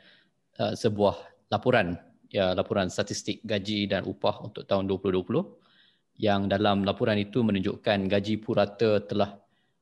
uh, 0.61 0.73
sebuah 0.77 1.49
laporan, 1.49 1.97
ya 2.29 2.53
laporan 2.53 2.93
statistik 2.93 3.41
gaji 3.41 3.89
dan 3.89 4.05
upah 4.05 4.45
untuk 4.45 4.69
tahun 4.69 4.85
2020 4.85 6.21
yang 6.21 6.45
dalam 6.45 6.85
laporan 6.85 7.17
itu 7.17 7.41
menunjukkan 7.41 8.05
gaji 8.05 8.37
purata 8.37 9.01
telah 9.01 9.33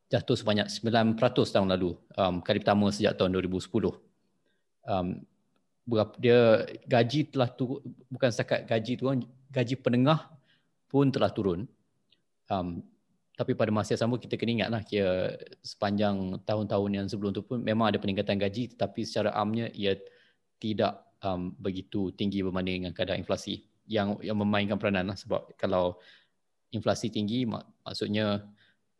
jatuh 0.07 0.35
sebanyak 0.39 0.71
9% 0.71 1.19
tahun 1.19 1.67
lalu, 1.75 1.95
um, 2.15 2.39
kali 2.39 2.63
pertama 2.63 2.87
sejak 2.87 3.19
tahun 3.19 3.35
2010. 3.35 4.10
Um, 4.87 5.23
dia 6.21 6.63
gaji 6.87 7.33
telah 7.33 7.49
turun, 7.51 7.81
bukan 8.07 8.29
setakat 8.31 8.69
gaji 8.69 8.95
turun, 8.95 9.25
gaji 9.51 9.75
penengah 9.81 10.29
pun 10.87 11.09
telah 11.11 11.31
turun. 11.33 11.67
Um, 12.47 12.85
tapi 13.41 13.57
pada 13.57 13.73
masa 13.73 13.97
yang 13.97 14.05
sama 14.05 14.21
kita 14.21 14.37
kena 14.37 14.61
ingatlah 14.61 14.81
kira 14.85 15.33
sepanjang 15.65 16.37
tahun-tahun 16.45 16.89
yang 16.93 17.05
sebelum 17.09 17.33
tu 17.33 17.41
pun 17.41 17.57
memang 17.57 17.89
ada 17.89 17.97
peningkatan 17.97 18.37
gaji 18.37 18.75
tetapi 18.75 19.01
secara 19.01 19.33
amnya 19.33 19.65
ia 19.73 19.97
tidak 20.61 21.01
um, 21.25 21.49
begitu 21.57 22.13
tinggi 22.13 22.45
berbanding 22.45 22.85
dengan 22.85 22.93
kadar 22.93 23.17
inflasi 23.17 23.65
yang 23.89 24.19
yang 24.21 24.37
memainkan 24.37 24.77
peranan 24.77 25.09
lah 25.09 25.17
sebab 25.17 25.57
kalau 25.57 25.97
inflasi 26.69 27.09
tinggi 27.09 27.49
mak, 27.49 27.65
maksudnya 27.81 28.45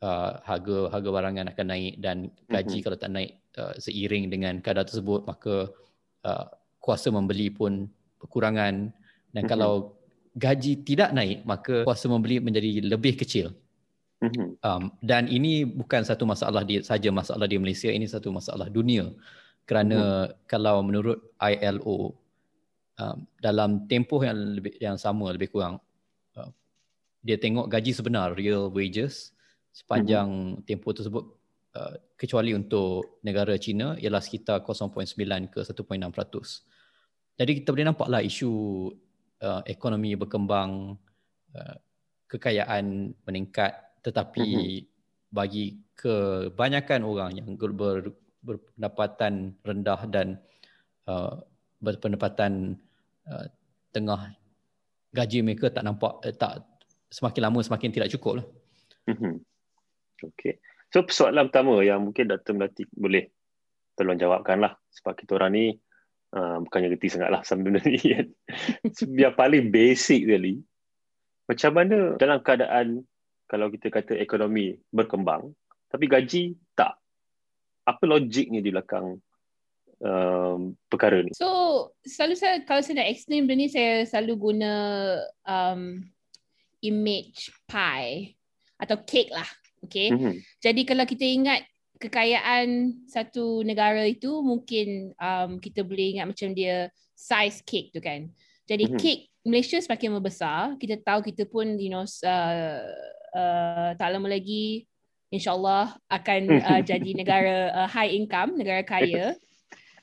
uh, 0.02 0.32
harga 0.42 0.90
harga 0.90 1.10
barangan 1.14 1.48
akan 1.54 1.66
naik 1.70 1.94
dan 2.02 2.18
gaji 2.50 2.82
mm-hmm. 2.82 2.84
kalau 2.88 2.98
tak 2.98 3.12
naik 3.14 3.32
uh, 3.58 3.74
seiring 3.76 4.32
dengan 4.32 4.60
kadar 4.64 4.86
tersebut 4.86 5.26
maka 5.26 5.72
uh, 6.28 6.46
kuasa 6.80 7.10
membeli 7.10 7.52
pun 7.52 7.88
kekurangan 8.22 8.92
dan 8.92 8.94
mm-hmm. 9.34 9.50
kalau 9.50 9.98
gaji 10.38 10.80
tidak 10.84 11.12
naik 11.12 11.44
maka 11.44 11.84
kuasa 11.84 12.08
membeli 12.08 12.40
menjadi 12.40 12.84
lebih 12.84 13.20
kecil. 13.20 13.52
Mm-hmm. 14.22 14.62
Um, 14.62 14.94
dan 15.02 15.26
ini 15.26 15.66
bukan 15.66 16.06
satu 16.06 16.30
masalah 16.30 16.62
di 16.62 16.86
saja 16.86 17.10
masalah 17.10 17.50
di 17.50 17.58
Malaysia 17.58 17.90
ini 17.90 18.06
satu 18.06 18.30
masalah 18.30 18.70
dunia 18.70 19.10
kerana 19.66 20.30
mm-hmm. 20.30 20.46
kalau 20.46 20.86
menurut 20.86 21.18
ILO 21.42 22.14
um, 23.02 23.18
dalam 23.42 23.90
tempoh 23.90 24.22
yang 24.22 24.62
lebih 24.62 24.78
yang 24.78 24.98
sama 25.02 25.34
lebih 25.34 25.50
kurang 25.50 25.82
dia 27.22 27.38
tengok 27.38 27.70
gaji 27.70 27.94
sebenar 27.94 28.34
real 28.34 28.74
wages 28.74 29.30
sepanjang 29.72 30.28
mm-hmm. 30.28 30.66
tempoh 30.66 30.92
tersebut 30.92 31.24
uh, 31.76 31.96
kecuali 32.18 32.52
untuk 32.56 33.22
negara 33.24 33.56
China 33.58 33.96
ialah 33.96 34.22
sekitar 34.22 34.64
0.9 34.64 35.16
ke 35.52 35.60
1.6%. 35.64 37.38
Jadi 37.40 37.52
kita 37.62 37.74
boleh 37.74 37.88
nampaklah 37.88 38.22
isu 38.22 38.52
uh, 39.42 39.62
ekonomi 39.66 40.14
berkembang 40.16 40.96
uh, 41.56 41.76
kekayaan 42.32 43.12
meningkat 43.28 43.92
tetapi 44.02 44.46
mm-hmm. 44.46 44.88
bagi 45.30 45.78
kebanyakan 45.94 47.02
orang 47.06 47.32
yang 47.38 47.50
ber, 47.56 48.14
berpendapatan 48.42 49.54
rendah 49.62 50.02
dan 50.10 50.42
uh, 51.06 51.38
berpendapatan 51.78 52.78
uh, 53.30 53.46
tengah 53.94 54.34
gaji 55.14 55.44
mereka 55.46 55.70
tak 55.70 55.86
nampak 55.86 56.18
uh, 56.24 56.34
tak 56.34 56.66
semakin 57.12 57.42
lama 57.46 57.60
semakin 57.62 57.90
tidak 57.94 58.12
cukup 58.18 58.42
lah. 58.42 58.48
Mm-hmm. 59.12 59.34
Okay. 60.22 60.62
So 60.92 61.08
persoalan 61.08 61.48
pertama 61.48 61.80
yang 61.80 62.04
mungkin 62.04 62.28
Dr. 62.28 62.52
Melati 62.52 62.84
boleh 62.92 63.32
tolong 63.96 64.20
jawabkan 64.20 64.60
lah. 64.60 64.76
Sebab 64.92 65.16
kita 65.16 65.40
orang 65.40 65.52
ni 65.56 65.66
uh, 66.36 66.60
bukannya 66.68 66.92
reti 66.92 67.08
sangat 67.08 67.32
lah 67.32 67.42
benda 67.64 67.80
ni 67.88 68.00
kan. 68.00 68.28
Yang 69.08 69.36
paling 69.40 69.72
basic 69.72 70.28
sekali. 70.28 70.60
Macam 71.48 71.72
mana 71.72 71.98
dalam 72.20 72.40
keadaan 72.44 72.88
kalau 73.48 73.68
kita 73.72 73.92
kata 73.92 74.16
ekonomi 74.20 74.76
berkembang 74.92 75.52
tapi 75.92 76.08
gaji 76.08 76.56
tak. 76.76 76.96
Apa 77.84 78.06
logiknya 78.06 78.62
di 78.64 78.72
belakang 78.72 79.20
um, 80.00 80.60
perkara 80.88 81.20
ni? 81.24 81.32
So 81.36 81.92
selalu 82.04 82.36
saya 82.36 82.56
kalau 82.64 82.80
saya 82.84 83.04
nak 83.04 83.10
explain 83.12 83.48
benda 83.48 83.64
ni 83.64 83.68
saya 83.68 84.08
selalu 84.08 84.34
guna 84.38 84.74
um, 85.44 86.04
image 86.84 87.52
pie 87.68 88.36
atau 88.80 89.00
cake 89.04 89.32
lah. 89.32 89.48
Okay. 89.86 90.14
Mm-hmm. 90.14 90.34
Jadi 90.62 90.82
kalau 90.86 91.06
kita 91.06 91.26
ingat 91.26 91.62
kekayaan 92.02 92.98
satu 93.06 93.62
negara 93.62 94.02
itu 94.06 94.42
mungkin 94.42 95.14
um, 95.22 95.62
kita 95.62 95.86
boleh 95.86 96.18
ingat 96.18 96.34
macam 96.34 96.50
dia 96.54 96.90
size 97.14 97.62
cake 97.62 97.94
tu 97.94 98.02
kan. 98.02 98.30
Jadi 98.66 98.90
mm-hmm. 98.90 99.02
cake 99.02 99.24
Malaysia 99.46 99.78
semakin 99.82 100.18
membesar. 100.18 100.78
Kita 100.78 100.98
tahu 101.02 101.26
kita 101.26 101.50
pun 101.50 101.78
you 101.78 101.94
know 101.94 102.06
uh, 102.06 102.82
uh, 103.34 103.90
tak 103.98 104.10
lama 104.14 104.30
lagi 104.30 104.86
insyaAllah 105.34 105.98
akan 106.12 106.42
uh, 106.62 106.82
jadi 106.90 107.10
negara 107.18 107.74
uh, 107.74 107.90
high 107.90 108.14
income, 108.14 108.58
negara 108.58 108.86
kaya. 108.86 109.34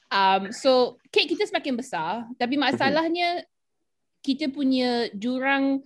Um, 0.08 0.50
so 0.56 0.96
cake 1.12 1.36
kita 1.36 1.44
semakin 1.44 1.76
besar 1.76 2.24
tapi 2.40 2.56
masalahnya 2.56 3.44
kita 4.24 4.48
punya 4.48 5.12
jurang 5.12 5.84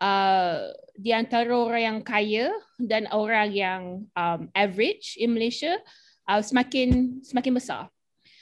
uh, 0.00 0.72
di 0.98 1.14
antara 1.14 1.54
orang 1.54 1.82
yang 1.82 1.98
kaya 2.02 2.50
dan 2.82 3.06
orang 3.14 3.54
yang 3.54 3.82
um, 4.18 4.50
average 4.50 5.14
in 5.14 5.30
Malaysia 5.30 5.78
uh, 6.26 6.42
semakin 6.42 7.22
semakin 7.22 7.54
besar. 7.54 7.82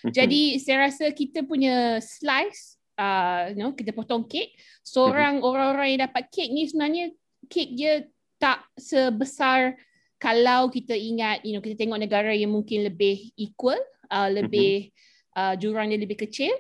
Mhm. 0.01 0.13
Jadi 0.17 0.43
saya 0.57 0.89
rasa 0.89 1.13
kita 1.13 1.45
punya 1.45 2.01
slice, 2.01 2.81
uh, 2.97 3.53
you 3.53 3.61
know, 3.61 3.77
kita 3.77 3.93
potong 3.93 4.25
kek, 4.25 4.57
seorang 4.81 5.39
mm-hmm. 5.39 5.49
orang-orang 5.53 5.89
yang 5.93 6.03
dapat 6.09 6.33
kek 6.33 6.49
ni 6.49 6.65
sebenarnya 6.65 7.13
kek 7.47 7.69
dia 7.77 8.09
tak 8.41 8.65
sebesar 8.81 9.77
kalau 10.17 10.73
kita 10.73 10.97
ingat, 10.97 11.45
you 11.45 11.53
know, 11.53 11.61
kita 11.61 11.77
tengok 11.77 12.01
negara 12.01 12.33
yang 12.33 12.57
mungkin 12.57 12.89
lebih 12.89 13.37
equal, 13.37 13.77
uh, 14.09 14.33
lebih 14.33 14.89
mm-hmm. 14.89 15.37
uh, 15.37 15.55
jurang 15.61 15.93
dia 15.93 16.01
lebih 16.01 16.17
kecil, 16.17 16.57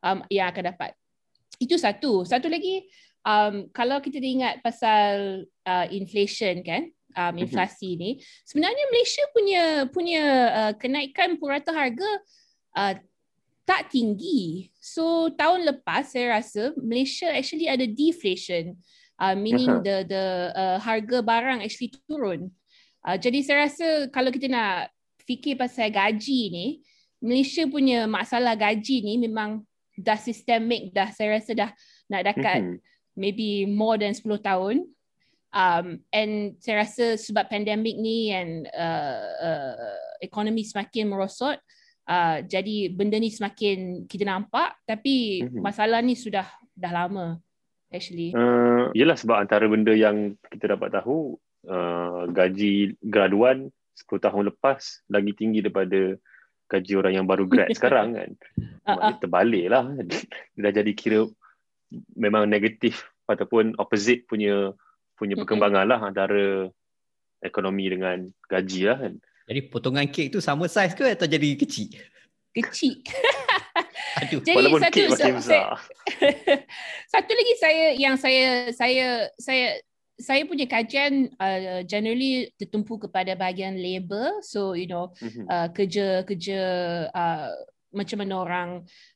um, 0.00 0.24
yang 0.32 0.48
akan 0.48 0.72
dapat. 0.72 0.96
Itu 1.60 1.76
satu. 1.76 2.24
Satu 2.24 2.48
lagi, 2.48 2.86
um, 3.28 3.54
kalau 3.76 4.00
kita 4.00 4.16
ingat 4.16 4.64
pasal 4.64 5.44
uh, 5.68 5.86
inflation 5.92 6.64
kan, 6.64 6.88
um, 7.12 7.36
mhm. 7.36 7.44
inflasi 7.44 7.94
mm-hmm. 7.94 8.00
ni, 8.00 8.10
sebenarnya 8.48 8.84
Malaysia 8.88 9.24
punya 9.36 9.62
punya 9.92 10.24
uh, 10.48 10.72
kenaikan 10.80 11.36
purata 11.36 11.70
harga 11.76 12.08
uh, 12.76 12.94
tak 13.68 13.92
tinggi. 13.92 14.72
So 14.80 15.28
tahun 15.36 15.68
lepas 15.68 16.16
saya 16.16 16.40
rasa 16.40 16.72
Malaysia 16.80 17.28
actually 17.28 17.68
ada 17.68 17.84
deflation, 17.84 18.80
uh, 19.20 19.36
meaning 19.36 19.68
uh-huh. 19.68 19.84
the 19.84 19.96
the 20.08 20.24
uh, 20.56 20.78
harga 20.80 21.20
barang 21.20 21.60
actually 21.60 21.92
turun. 22.08 22.48
Uh, 23.04 23.20
jadi 23.20 23.44
saya 23.44 23.68
rasa 23.68 23.88
kalau 24.08 24.32
kita 24.32 24.48
nak 24.48 24.88
fikir 25.28 25.60
pasal 25.60 25.92
gaji 25.92 26.40
ni, 26.48 26.66
Malaysia 27.20 27.68
punya 27.68 28.08
masalah 28.08 28.56
gaji 28.56 29.04
ni 29.04 29.20
memang 29.20 29.60
dah 29.98 30.16
sistemik 30.16 30.94
dah 30.94 31.12
saya 31.12 31.36
rasa 31.36 31.52
dah 31.52 31.70
nak 32.08 32.22
dekat 32.24 32.62
mm-hmm 32.64 32.88
maybe 33.18 33.66
more 33.66 33.98
than 33.98 34.14
10 34.14 34.38
tahun. 34.38 34.86
Um, 35.48 36.06
and 36.14 36.54
saya 36.62 36.86
rasa 36.86 37.18
sebab 37.18 37.50
pandemik 37.50 37.98
ni 37.98 38.30
and 38.30 38.70
uh, 38.70 39.26
uh, 39.42 39.98
ekonomi 40.22 40.62
semakin 40.62 41.10
merosot, 41.10 41.58
uh, 42.06 42.38
jadi 42.44 42.92
benda 42.92 43.16
ni 43.16 43.32
semakin 43.32 44.04
kita 44.04 44.28
nampak 44.28 44.76
tapi 44.84 45.44
mm-hmm. 45.44 45.60
masalah 45.64 46.04
ni 46.04 46.14
sudah 46.14 46.44
dah 46.76 46.92
lama 46.92 47.40
actually. 47.88 48.36
Uh, 48.36 48.92
yelah 48.92 49.16
sebab 49.16 49.40
antara 49.40 49.64
benda 49.66 49.96
yang 49.96 50.36
kita 50.52 50.76
dapat 50.76 51.00
tahu 51.00 51.40
uh, 51.64 52.28
gaji 52.28 52.96
graduan 53.00 53.72
10 53.96 54.24
tahun 54.24 54.52
lepas 54.54 55.08
lagi 55.10 55.32
tinggi 55.34 55.64
daripada 55.64 56.14
gaji 56.68 56.92
orang 57.00 57.12
yang 57.16 57.26
baru 57.26 57.48
grad 57.48 57.72
sekarang 57.76 58.14
kan. 58.14 58.30
Uh-uh. 58.84 59.16
Terbalik 59.18 59.66
lah. 59.72 59.88
Dia 60.04 60.62
dah 60.68 60.72
jadi 60.76 60.92
kira 60.92 61.24
memang 62.16 62.48
negatif 62.48 63.08
ataupun 63.28 63.76
opposite 63.76 64.24
punya 64.28 64.72
punya 65.18 65.34
perkembangan 65.34 65.84
lah 65.88 66.00
antara 66.00 66.70
ekonomi 67.42 67.90
dengan 67.90 68.28
gaji 68.46 68.80
lah 68.88 68.96
kan. 68.98 69.12
Jadi 69.48 69.60
potongan 69.72 70.06
kek 70.08 70.28
tu 70.28 70.38
sama 70.44 70.68
saiz 70.68 70.92
ke 70.92 71.04
atau 71.08 71.24
jadi 71.24 71.56
kecil? 71.56 71.96
Kecil. 72.52 73.00
Aduh, 74.20 74.40
jadi 74.44 74.56
walaupun 74.56 74.82
kek 74.92 75.08
makin 75.08 75.34
besar. 75.40 75.80
satu 77.12 77.32
lagi 77.32 77.54
saya 77.56 77.84
yang 77.96 78.16
saya 78.20 78.70
saya 78.76 79.06
saya 79.40 79.66
saya 80.18 80.42
punya 80.44 80.66
kajian 80.66 81.30
uh, 81.38 81.86
generally 81.86 82.50
tertumpu 82.58 82.98
kepada 82.98 83.38
bahagian 83.38 83.78
labor 83.78 84.42
so 84.42 84.74
you 84.74 84.90
know 84.90 85.14
mm-hmm. 85.22 85.46
uh, 85.46 85.70
kerja 85.70 86.26
kerja 86.26 86.60
uh, 87.14 87.54
macam 87.88 88.20
mana 88.20 88.34
orang 88.36 88.70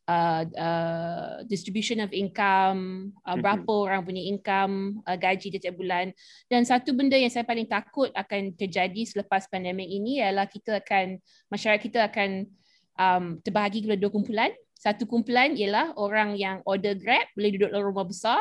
uh, 0.09 0.43
uh, 0.49 1.45
distribution 1.45 2.01
of 2.01 2.09
income 2.11 3.13
uh, 3.23 3.33
mm-hmm. 3.33 3.43
berapa 3.45 3.73
orang 3.73 4.01
punya 4.07 4.23
income 4.25 5.05
uh, 5.05 5.17
gaji 5.19 5.53
setiap 5.53 5.77
bulan 5.77 6.11
dan 6.49 6.65
satu 6.65 6.97
benda 6.97 7.15
yang 7.21 7.29
saya 7.29 7.45
paling 7.45 7.69
takut 7.69 8.09
akan 8.17 8.57
terjadi 8.57 9.05
selepas 9.05 9.45
pandemik 9.53 9.87
ini 9.87 10.25
ialah 10.25 10.49
kita 10.49 10.81
akan 10.81 11.21
masyarakat 11.53 11.83
kita 11.85 12.01
akan 12.09 12.49
um, 12.97 13.25
terbahagi 13.45 13.85
kepada 13.85 14.01
dua 14.01 14.13
kumpulan 14.13 14.51
satu 14.73 15.05
kumpulan 15.05 15.53
ialah 15.55 15.95
orang 16.01 16.35
yang 16.41 16.65
order 16.65 16.97
grab 16.97 17.29
boleh 17.37 17.51
duduk 17.55 17.71
dalam 17.71 17.87
rumah 17.87 18.09
besar 18.09 18.41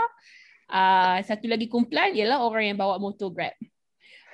uh, 0.71 1.19
satu 1.21 1.45
lagi 1.45 1.67
kumpulan 1.67 2.15
ialah 2.15 2.41
orang 2.41 2.73
yang 2.73 2.77
bawa 2.79 2.97
motor 2.97 3.29
Grab. 3.29 3.53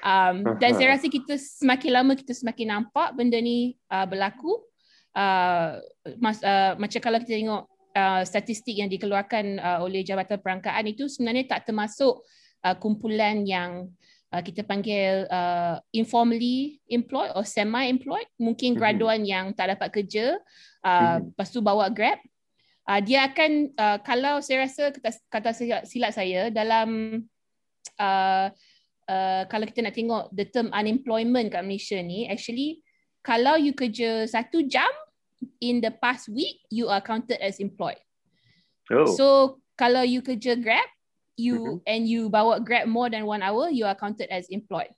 Um, 0.06 0.46
dan 0.62 0.78
saya 0.78 0.94
rasa 0.94 1.10
kita 1.10 1.36
semakin 1.36 1.90
lama 1.90 2.14
kita 2.14 2.32
semakin 2.32 2.70
nampak 2.70 3.18
benda 3.18 3.42
ni 3.42 3.76
uh, 3.90 4.06
berlaku. 4.06 4.62
Uh, 5.16 5.82
mas, 6.22 6.40
uh, 6.42 6.78
macam 6.78 7.00
kalau 7.02 7.18
kita 7.24 7.34
tengok 7.38 7.64
uh, 7.98 8.22
statistik 8.26 8.78
yang 8.78 8.90
dikeluarkan 8.90 9.58
uh, 9.58 9.80
oleh 9.82 10.06
Jabatan 10.06 10.40
Perangkaan 10.40 10.86
itu 10.88 11.10
sebenarnya 11.10 11.58
tak 11.58 11.70
termasuk 11.70 12.22
uh, 12.66 12.76
kumpulan 12.78 13.46
yang 13.48 13.90
uh, 14.30 14.42
kita 14.44 14.62
panggil 14.62 15.26
uh, 15.30 15.82
informally 15.94 16.80
employed 16.92 17.34
or 17.34 17.46
semi-employed. 17.46 18.30
Mungkin 18.38 18.76
mhm. 18.76 18.78
graduan 18.78 19.26
mm-hmm. 19.26 19.34
yang 19.34 19.46
tak 19.58 19.74
dapat 19.74 19.90
kerja, 19.90 20.38
uh, 20.86 20.90
mm-hmm. 20.90 21.34
lepas 21.34 21.48
tu 21.50 21.60
bawa 21.66 21.90
Grab 21.90 22.22
uh, 22.88 23.02
dia 23.04 23.28
akan 23.28 23.52
uh, 23.76 23.98
kalau 24.02 24.40
saya 24.40 24.66
rasa 24.66 24.90
kata, 24.96 25.12
kata 25.28 25.50
silap 25.84 26.12
saya 26.16 26.48
dalam 26.50 27.22
uh, 28.00 28.48
uh, 29.12 29.44
kalau 29.52 29.66
kita 29.68 29.84
nak 29.84 29.96
tengok 29.96 30.32
the 30.32 30.48
term 30.48 30.72
unemployment 30.72 31.52
kat 31.52 31.64
Malaysia 31.68 32.00
ni 32.00 32.26
actually 32.32 32.80
kalau 33.28 33.60
you 33.60 33.76
kerja 33.76 34.24
satu 34.24 34.64
jam 34.64 34.88
in 35.60 35.84
the 35.84 35.92
past 35.92 36.32
week 36.32 36.64
you 36.72 36.88
are 36.88 37.04
counted 37.04 37.36
as 37.44 37.60
employed. 37.60 38.00
Oh. 38.88 39.04
So 39.12 39.28
kalau 39.76 40.08
you 40.08 40.24
kerja 40.24 40.56
Grab 40.56 40.88
you 41.36 41.84
mm-hmm. 41.84 41.92
and 41.92 42.08
you 42.08 42.32
bawa 42.32 42.64
Grab 42.64 42.88
more 42.88 43.12
than 43.12 43.28
one 43.28 43.44
hour 43.44 43.68
you 43.68 43.84
are 43.84 44.00
counted 44.00 44.32
as 44.32 44.48
employed. 44.48 44.96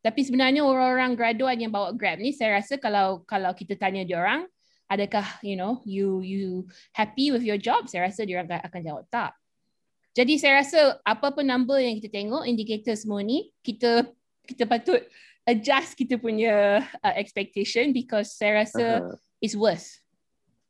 Tapi 0.00 0.24
sebenarnya 0.24 0.64
orang-orang 0.64 1.12
graduan 1.12 1.60
yang 1.60 1.70
bawa 1.70 1.92
Grab 1.92 2.24
ni 2.24 2.32
saya 2.32 2.56
rasa 2.56 2.80
kalau 2.80 3.20
kalau 3.28 3.52
kita 3.52 3.76
tanya 3.76 4.00
dia 4.08 4.16
orang 4.16 4.48
adakah 4.92 5.24
you 5.40 5.56
know 5.56 5.80
you 5.88 6.20
you 6.20 6.68
happy 6.92 7.32
with 7.32 7.40
your 7.40 7.56
job 7.56 7.88
saya 7.88 8.12
rasa 8.12 8.28
dia 8.28 8.44
akan, 8.44 8.60
akan 8.60 8.80
jawab 8.84 9.04
tak 9.08 9.32
jadi 10.12 10.36
saya 10.36 10.52
rasa 10.60 10.80
apa 11.00 11.32
pun 11.32 11.48
number 11.48 11.80
yang 11.80 11.96
kita 11.96 12.12
tengok 12.12 12.44
indikator 12.44 12.92
semua 12.92 13.24
ni 13.24 13.48
kita 13.64 14.04
kita 14.44 14.68
patut 14.68 15.00
adjust 15.48 15.98
kita 15.98 16.18
punya 16.18 16.84
uh, 17.02 17.14
expectation 17.18 17.90
because 17.90 18.34
saya 18.34 18.64
rasa 18.66 18.84
uh-huh. 19.02 19.16
it's 19.42 19.56
worse 19.58 20.00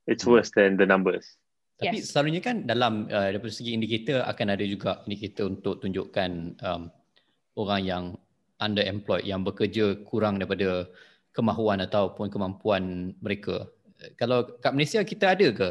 it's 0.08 0.24
worse 0.24 0.48
than 0.54 0.80
the 0.80 0.86
numbers 0.86 1.36
tapi 1.76 1.98
yes. 1.98 2.14
selalunya 2.14 2.38
kan 2.38 2.62
dalam 2.62 3.10
uh, 3.10 3.28
dari 3.32 3.50
segi 3.50 3.74
indikator 3.74 4.22
akan 4.22 4.46
ada 4.54 4.64
juga 4.64 5.02
indikator 5.04 5.50
untuk 5.50 5.82
tunjukkan 5.82 6.60
um, 6.62 6.82
orang 7.58 7.82
yang 7.82 8.04
underemployed 8.62 9.26
yang 9.26 9.42
bekerja 9.42 9.98
kurang 10.06 10.38
daripada 10.38 10.86
kemahuan 11.34 11.82
ataupun 11.82 12.30
kemampuan 12.30 13.12
mereka 13.18 13.66
kalau 14.18 14.58
kat 14.58 14.72
Malaysia 14.74 15.00
kita 15.06 15.34
ada 15.34 15.46
ke 15.54 15.68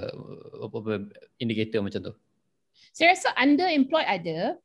apa-apa 0.64 1.12
indikator 1.42 1.84
macam 1.84 2.12
tu? 2.12 2.14
Saya 2.96 3.16
rasa 3.16 3.30
underemployed 3.36 4.08
ada. 4.08 4.56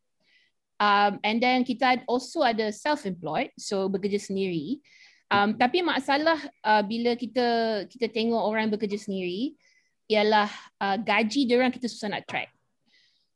Um, 0.77 1.17
and 1.25 1.41
then 1.41 1.65
kita 1.65 2.05
also 2.05 2.45
ada 2.45 2.69
self-employed, 2.69 3.57
so 3.57 3.89
bekerja 3.89 4.21
sendiri. 4.21 4.85
Um, 5.27 5.59
tapi 5.59 5.83
masalah 5.83 6.39
uh, 6.63 6.87
bila 6.87 7.19
kita 7.19 7.47
kita 7.91 8.07
tengok 8.13 8.39
orang 8.39 8.71
bekerja 8.71 8.95
sendiri 8.95 9.59
ialah 10.07 10.47
uh, 10.79 10.95
gaji 11.03 11.51
dia 11.51 11.59
orang 11.59 11.75
kita 11.75 11.91
susah 11.91 12.15
nak 12.15 12.29
track. 12.31 12.55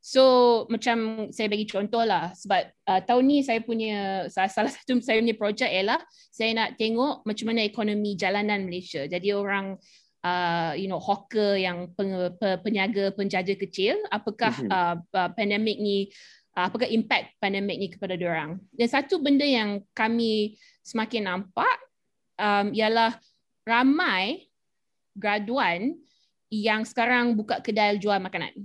So 0.01 0.65
macam 0.71 1.29
saya 1.29 1.45
bagi 1.51 1.69
contoh 1.69 2.01
lah 2.01 2.33
sebab 2.33 2.73
uh, 2.89 3.01
tahun 3.05 3.23
ni 3.27 3.37
saya 3.45 3.61
punya 3.61 4.25
salah, 4.33 4.49
salah 4.49 4.71
satu 4.71 4.97
saya 5.05 5.21
punya 5.21 5.35
projek 5.37 5.69
ialah 5.69 5.99
saya 6.31 6.55
nak 6.57 6.69
tengok 6.79 7.27
macam 7.27 7.45
mana 7.51 7.61
ekonomi 7.67 8.15
jalanan 8.15 8.65
Malaysia. 8.65 9.05
Jadi 9.05 9.29
orang 9.35 9.77
uh, 10.25 10.73
you 10.73 10.87
know 10.89 10.97
hawker 10.97 11.53
yang 11.57 11.91
peng, 11.93 12.13
penyaga 12.65 13.13
penjaja 13.13 13.53
kecil 13.57 13.99
apakah 14.09 14.53
mm-hmm. 14.53 14.71
uh, 14.71 14.95
uh, 15.17 15.29
pandemik 15.33 15.77
ni 15.77 16.09
apakah 16.55 16.87
impact 16.87 17.35
pandemik 17.39 17.77
ni 17.79 17.87
kepada 17.87 18.15
orang 18.19 18.59
dan 18.75 18.87
satu 18.91 19.23
benda 19.23 19.47
yang 19.47 19.83
kami 19.95 20.59
semakin 20.83 21.31
nampak 21.31 21.77
um, 22.35 22.75
ialah 22.75 23.15
ramai 23.63 24.51
graduan 25.15 25.95
yang 26.51 26.83
sekarang 26.83 27.39
buka 27.39 27.63
kedai 27.63 27.95
jual 27.97 28.19
makanan. 28.19 28.51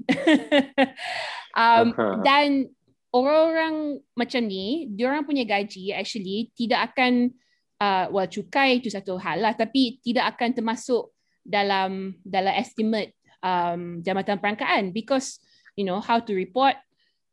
Um, 1.56 1.96
dan 2.20 2.68
orang-orang 3.08 4.04
macam 4.12 4.44
ni 4.44 4.92
diorang 4.92 5.24
punya 5.24 5.40
gaji 5.48 5.88
actually 5.88 6.52
tidak 6.52 6.92
akan 6.92 7.32
uh, 7.80 8.12
well 8.12 8.28
cukai 8.28 8.76
itu 8.76 8.92
satu 8.92 9.16
hal 9.16 9.40
lah 9.40 9.56
tapi 9.56 9.96
tidak 10.04 10.36
akan 10.36 10.52
termasuk 10.52 11.16
dalam 11.40 12.12
dalam 12.28 12.52
estimate 12.60 13.16
um, 13.40 14.04
jambatan 14.04 14.36
perangkaan. 14.36 14.92
Because 14.92 15.40
you 15.80 15.88
know 15.88 15.96
how 15.96 16.20
to 16.20 16.36
report 16.36 16.76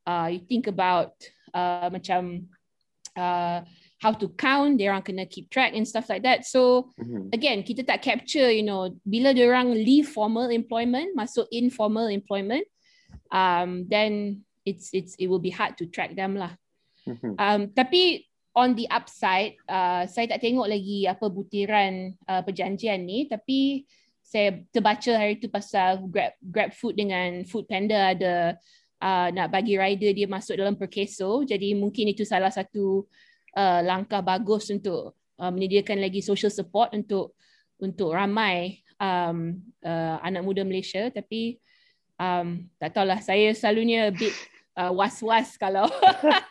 uh, 0.06 0.28
you 0.32 0.40
think 0.40 0.68
about 0.68 1.14
uh, 1.54 1.90
macam 1.92 2.48
uh, 3.16 3.62
how 4.04 4.12
to 4.12 4.28
count 4.36 4.76
dia 4.76 4.92
orang 4.92 5.06
kena 5.06 5.24
keep 5.24 5.48
track 5.48 5.72
and 5.72 5.88
stuff 5.88 6.12
like 6.12 6.28
that 6.28 6.44
so 6.44 6.92
mm-hmm. 7.00 7.32
again 7.32 7.64
kita 7.64 7.88
tak 7.88 8.04
capture 8.04 8.52
you 8.52 8.66
know 8.66 8.92
bila 9.08 9.32
dia 9.32 9.48
orang 9.48 9.72
leave 9.72 10.10
formal 10.10 10.52
employment 10.52 11.16
masuk 11.16 11.48
informal 11.56 12.12
employment 12.12 12.68
um, 13.32 13.88
then 13.88 14.44
it's 14.68 14.92
it's 14.92 15.16
it 15.16 15.32
will 15.32 15.42
be 15.42 15.52
hard 15.52 15.80
to 15.80 15.88
track 15.88 16.20
them 16.20 16.36
lah 16.36 16.52
mm-hmm. 17.08 17.40
um, 17.40 17.72
tapi 17.72 18.28
on 18.54 18.76
the 18.76 18.86
upside 18.92 19.56
uh, 19.72 20.06
saya 20.06 20.30
tak 20.30 20.44
tengok 20.44 20.68
lagi 20.68 21.08
apa 21.08 21.26
butiran 21.32 22.14
uh, 22.28 22.44
perjanjian 22.44 23.02
ni 23.02 23.26
tapi 23.26 23.88
saya 24.24 24.66
terbaca 24.72 25.14
hari 25.14 25.38
tu 25.38 25.52
pasal 25.52 26.10
Grab 26.10 26.34
Grab 26.42 26.72
Food 26.74 26.98
dengan 26.98 27.44
Food 27.46 27.70
Panda 27.70 28.16
ada 28.16 28.58
uh, 29.04 29.28
nak 29.36 29.52
bagi 29.52 29.76
rider 29.76 30.16
dia 30.16 30.28
masuk 30.32 30.56
dalam 30.56 30.80
perkeso. 30.80 31.44
Jadi 31.44 31.76
mungkin 31.76 32.16
itu 32.16 32.24
salah 32.24 32.50
satu 32.50 33.04
uh, 33.60 33.82
langkah 33.84 34.24
bagus 34.24 34.72
untuk 34.72 35.20
uh, 35.38 35.52
menyediakan 35.52 36.00
lagi 36.00 36.24
social 36.24 36.50
support 36.50 36.96
untuk 36.96 37.36
untuk 37.84 38.16
ramai 38.16 38.80
um, 38.96 39.60
uh, 39.84 40.18
anak 40.24 40.42
muda 40.48 40.64
Malaysia. 40.64 41.12
Tapi 41.12 41.60
um, 42.16 42.64
tak 42.80 42.96
tahulah 42.96 43.20
saya 43.20 43.52
selalunya 43.52 44.08
a 44.08 44.16
bit 44.16 44.32
uh, 44.80 44.92
was-was 44.96 45.60
kalau 45.60 45.86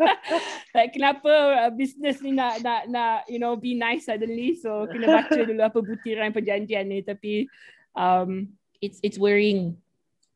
like 0.77 0.93
kenapa 0.93 1.33
uh, 1.67 1.71
business 1.73 2.21
ni 2.21 2.37
nak 2.37 2.61
nak 2.61 2.85
nak 2.93 3.25
you 3.33 3.41
know 3.41 3.57
be 3.57 3.73
nice 3.73 4.05
suddenly. 4.13 4.61
So 4.61 4.85
kena 4.93 5.09
baca 5.09 5.41
dulu 5.49 5.63
apa 5.65 5.79
butiran 5.81 6.37
perjanjian 6.37 6.85
ni. 6.85 7.01
Tapi 7.01 7.49
um 7.97 8.53
it's 8.85 9.01
it's 9.01 9.17
worrying. 9.17 9.81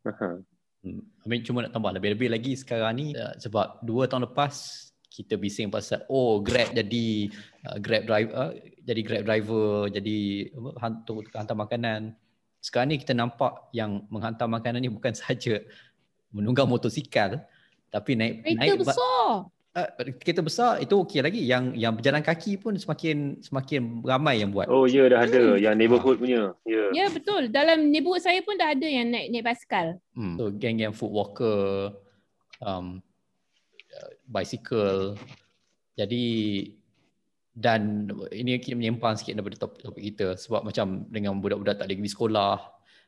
Uh-huh. 0.06 0.40
Hmm. 0.86 1.02
I 1.02 1.26
mean, 1.26 1.42
cuma 1.42 1.66
nak 1.66 1.74
tambah. 1.74 1.90
Lebih-lebih 1.98 2.30
lagi 2.30 2.54
sekarang 2.54 2.94
ni 2.94 3.06
uh, 3.18 3.34
sebab 3.42 3.82
dua 3.82 4.06
tahun 4.06 4.30
lepas 4.30 4.54
kita 5.10 5.34
bising 5.34 5.72
pasal 5.72 6.04
oh 6.12 6.38
Grab 6.44 6.76
jadi 6.76 7.32
uh, 7.66 7.76
Grab 7.82 8.06
driver 8.06 8.34
uh, 8.38 8.52
jadi 8.86 9.00
Grab 9.02 9.22
driver 9.26 9.90
jadi 9.90 10.18
apa 10.54 10.70
hantar 10.78 11.16
hantar 11.34 11.56
makanan. 11.58 12.00
Sekarang 12.62 12.94
ni 12.94 13.02
kita 13.02 13.18
nampak 13.18 13.66
yang 13.74 14.06
menghantar 14.06 14.46
makanan 14.46 14.86
ni 14.86 14.90
bukan 14.94 15.10
saja 15.26 15.58
menunggang 16.30 16.70
motosikal 16.70 17.42
tapi 17.90 18.18
naik 18.18 18.44
kereta 18.44 18.60
naik 18.60 18.78
besar 18.82 19.46
uh, 19.76 19.88
kereta 20.16 20.40
besar 20.40 20.80
itu 20.80 20.96
okey 21.04 21.20
lagi 21.20 21.44
yang 21.44 21.76
yang 21.76 21.92
berjalan 21.92 22.24
kaki 22.24 22.56
pun 22.56 22.80
semakin 22.80 23.38
semakin 23.44 24.00
ramai 24.00 24.40
yang 24.40 24.50
buat 24.50 24.66
oh 24.72 24.88
ya 24.88 25.06
dah 25.12 25.28
ada 25.28 25.54
hmm. 25.54 25.60
yang 25.60 25.74
neighborhood 25.76 26.16
punya 26.16 26.56
ya 26.64 26.72
yeah. 26.72 26.88
ya 26.90 26.98
yeah, 27.04 27.08
betul 27.12 27.52
dalam 27.52 27.92
neighborhood 27.92 28.24
saya 28.24 28.40
pun 28.40 28.56
dah 28.56 28.72
ada 28.72 28.88
yang 28.88 29.12
naik 29.12 29.28
naik 29.28 29.44
basikal 29.44 30.00
hmm. 30.16 30.34
so 30.40 30.48
geng 30.56 30.80
yang 30.80 30.96
food 30.96 31.12
walker 31.12 31.92
um 32.64 33.04
bicycle 34.28 35.16
jadi 35.96 36.24
dan 37.56 38.12
ini 38.36 38.60
kita 38.60 38.76
menyimpang 38.76 39.16
sikit 39.16 39.40
daripada 39.40 39.56
topik, 39.56 39.80
topik 39.80 40.02
kita 40.12 40.36
sebab 40.36 40.60
macam 40.60 41.08
dengan 41.08 41.40
budak-budak 41.40 41.80
tak 41.80 41.88
ada 41.88 41.96
pergi 41.96 42.12
sekolah 42.12 42.56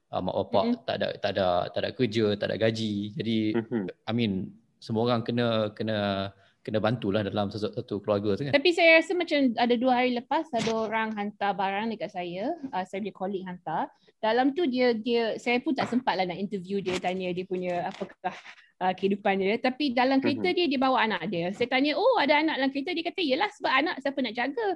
uh, 0.09 0.21
mak 0.25 0.35
bapak 0.41 0.65
mm-hmm. 0.65 0.85
tak 0.89 0.95
ada 0.97 1.09
tak 1.21 1.31
ada 1.37 1.49
tak 1.69 1.81
ada 1.85 1.91
kerja 1.93 2.27
tak 2.41 2.47
ada 2.49 2.57
gaji 2.57 2.95
jadi 3.13 3.39
mm-hmm. 3.61 3.85
i 4.09 4.13
mean 4.17 4.33
semua 4.81 5.05
orang 5.05 5.21
kena 5.21 5.69
kena 5.77 6.31
kena 6.69 6.85
bantulah 6.85 7.25
dalam 7.25 7.49
satu, 7.49 7.73
satu 7.73 8.05
keluarga 8.05 8.37
tu 8.37 8.45
kan. 8.45 8.53
Tapi 8.53 8.71
saya 8.77 9.01
rasa 9.01 9.17
macam 9.17 9.57
ada 9.57 9.75
dua 9.81 10.05
hari 10.05 10.13
lepas 10.21 10.45
ada 10.53 10.69
orang 10.77 11.17
hantar 11.17 11.57
barang 11.57 11.97
dekat 11.97 12.13
saya, 12.13 12.53
uh, 12.77 12.85
saya 12.85 13.01
punya 13.01 13.17
colleague 13.17 13.49
hantar. 13.49 13.89
Dalam 14.21 14.53
tu 14.53 14.69
dia 14.69 14.93
dia 14.93 15.41
saya 15.41 15.65
pun 15.65 15.73
tak 15.73 15.89
sempat 15.89 16.21
lah 16.21 16.29
nak 16.29 16.37
interview 16.37 16.85
dia 16.85 17.01
tanya 17.01 17.33
dia 17.33 17.49
punya 17.49 17.89
apakah 17.89 18.37
uh, 18.83 18.93
kehidupan 18.95 19.43
dia 19.43 19.59
tapi 19.59 19.95
dalam 19.95 20.23
kereta 20.23 20.51
mm-hmm. 20.51 20.59
dia 20.59 20.67
dia 20.71 20.81
bawa 20.81 20.99
anak 21.07 21.23
dia 21.31 21.51
saya 21.55 21.69
tanya 21.71 21.99
oh 21.99 22.17
ada 22.19 22.39
anak 22.39 22.55
dalam 22.59 22.71
kereta 22.71 22.91
dia 22.95 23.05
kata 23.07 23.21
yalah 23.23 23.51
sebab 23.59 23.73
anak 23.73 23.95
siapa 24.03 24.19
nak 24.23 24.35
jaga 24.35 24.69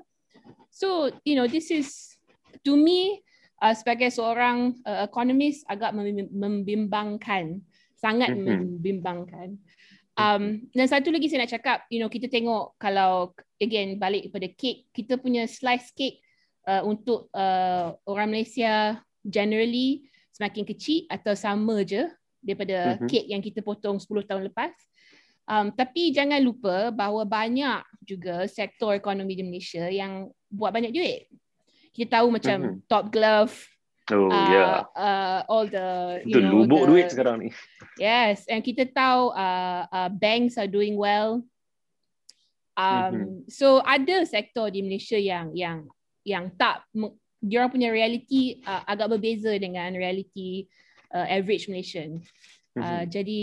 so 0.70 1.10
you 1.26 1.34
know 1.38 1.46
this 1.46 1.70
is 1.70 2.18
to 2.66 2.74
me 2.74 3.22
uh, 3.62 3.74
sebagai 3.74 4.10
seorang 4.10 4.74
uh, 4.86 5.06
economist 5.06 5.62
agak 5.70 5.94
membimbangkan 6.30 7.62
sangat 7.98 8.34
mm-hmm. 8.34 8.82
membimbangkan 8.82 9.58
um 10.18 10.60
dan 10.76 10.86
satu 10.88 11.08
lagi 11.08 11.28
saya 11.32 11.44
nak 11.44 11.52
cakap 11.56 11.78
you 11.88 11.96
know 12.02 12.10
kita 12.12 12.28
tengok 12.28 12.76
kalau 12.76 13.32
again 13.56 13.96
balik 13.96 14.28
kepada 14.28 14.48
cake 14.52 14.88
kita 14.92 15.16
punya 15.16 15.48
slice 15.48 15.92
cake 15.96 16.20
uh, 16.68 16.82
untuk 16.84 17.32
uh, 17.32 17.96
orang 18.06 18.30
Malaysia 18.30 19.00
generally 19.22 20.06
semakin 20.34 20.64
kecil 20.66 21.06
atau 21.06 21.36
sama 21.36 21.84
je 21.86 22.08
daripada 22.42 22.98
uh-huh. 22.98 23.06
kek 23.06 23.24
yang 23.30 23.38
kita 23.38 23.62
potong 23.62 24.02
10 24.02 24.26
tahun 24.26 24.42
lepas. 24.50 24.74
Um, 25.46 25.74
tapi 25.74 26.14
jangan 26.14 26.38
lupa 26.42 26.90
bahawa 26.90 27.26
banyak 27.26 27.82
juga 28.02 28.46
sektor 28.46 28.94
ekonomi 28.94 29.38
di 29.38 29.44
Malaysia 29.46 29.86
yang 29.90 30.30
buat 30.50 30.74
banyak 30.74 30.90
duit. 30.90 31.30
Kita 31.92 32.18
tahu 32.18 32.34
macam 32.34 32.58
uh-huh. 32.58 32.82
Top 32.90 33.12
Glove, 33.14 33.54
oh, 34.12 34.28
uh, 34.28 34.48
yeah. 34.52 34.84
uh, 34.92 35.40
all 35.48 35.64
the 35.64 36.20
you 36.28 36.36
Itu 36.36 36.38
know, 36.44 36.52
lubuk 36.62 36.84
the, 36.84 36.88
duit 36.92 37.06
sekarang 37.10 37.36
ni. 37.42 37.48
Yes, 37.96 38.44
and 38.46 38.60
kita 38.60 38.92
tahu 38.92 39.32
uh, 39.32 39.88
uh, 39.88 40.10
banks 40.12 40.60
are 40.60 40.68
doing 40.68 40.94
well. 41.00 41.40
Um, 42.72 42.84
uh-huh. 42.84 43.24
So 43.52 43.66
ada 43.84 44.24
sektor 44.24 44.72
di 44.72 44.80
Malaysia 44.80 45.20
yang 45.20 45.52
yang 45.52 45.88
yang 46.24 46.48
tak 46.56 46.86
dia 47.42 47.66
punya 47.66 47.90
reality 47.90 48.62
uh, 48.62 48.86
agak 48.86 49.18
berbeza 49.18 49.50
dengan 49.58 49.92
reality 49.92 50.70
uh, 51.10 51.26
average 51.26 51.66
Malaysian. 51.66 52.22
Uh, 52.72 52.80
mm-hmm. 52.80 53.10
Jadi 53.10 53.40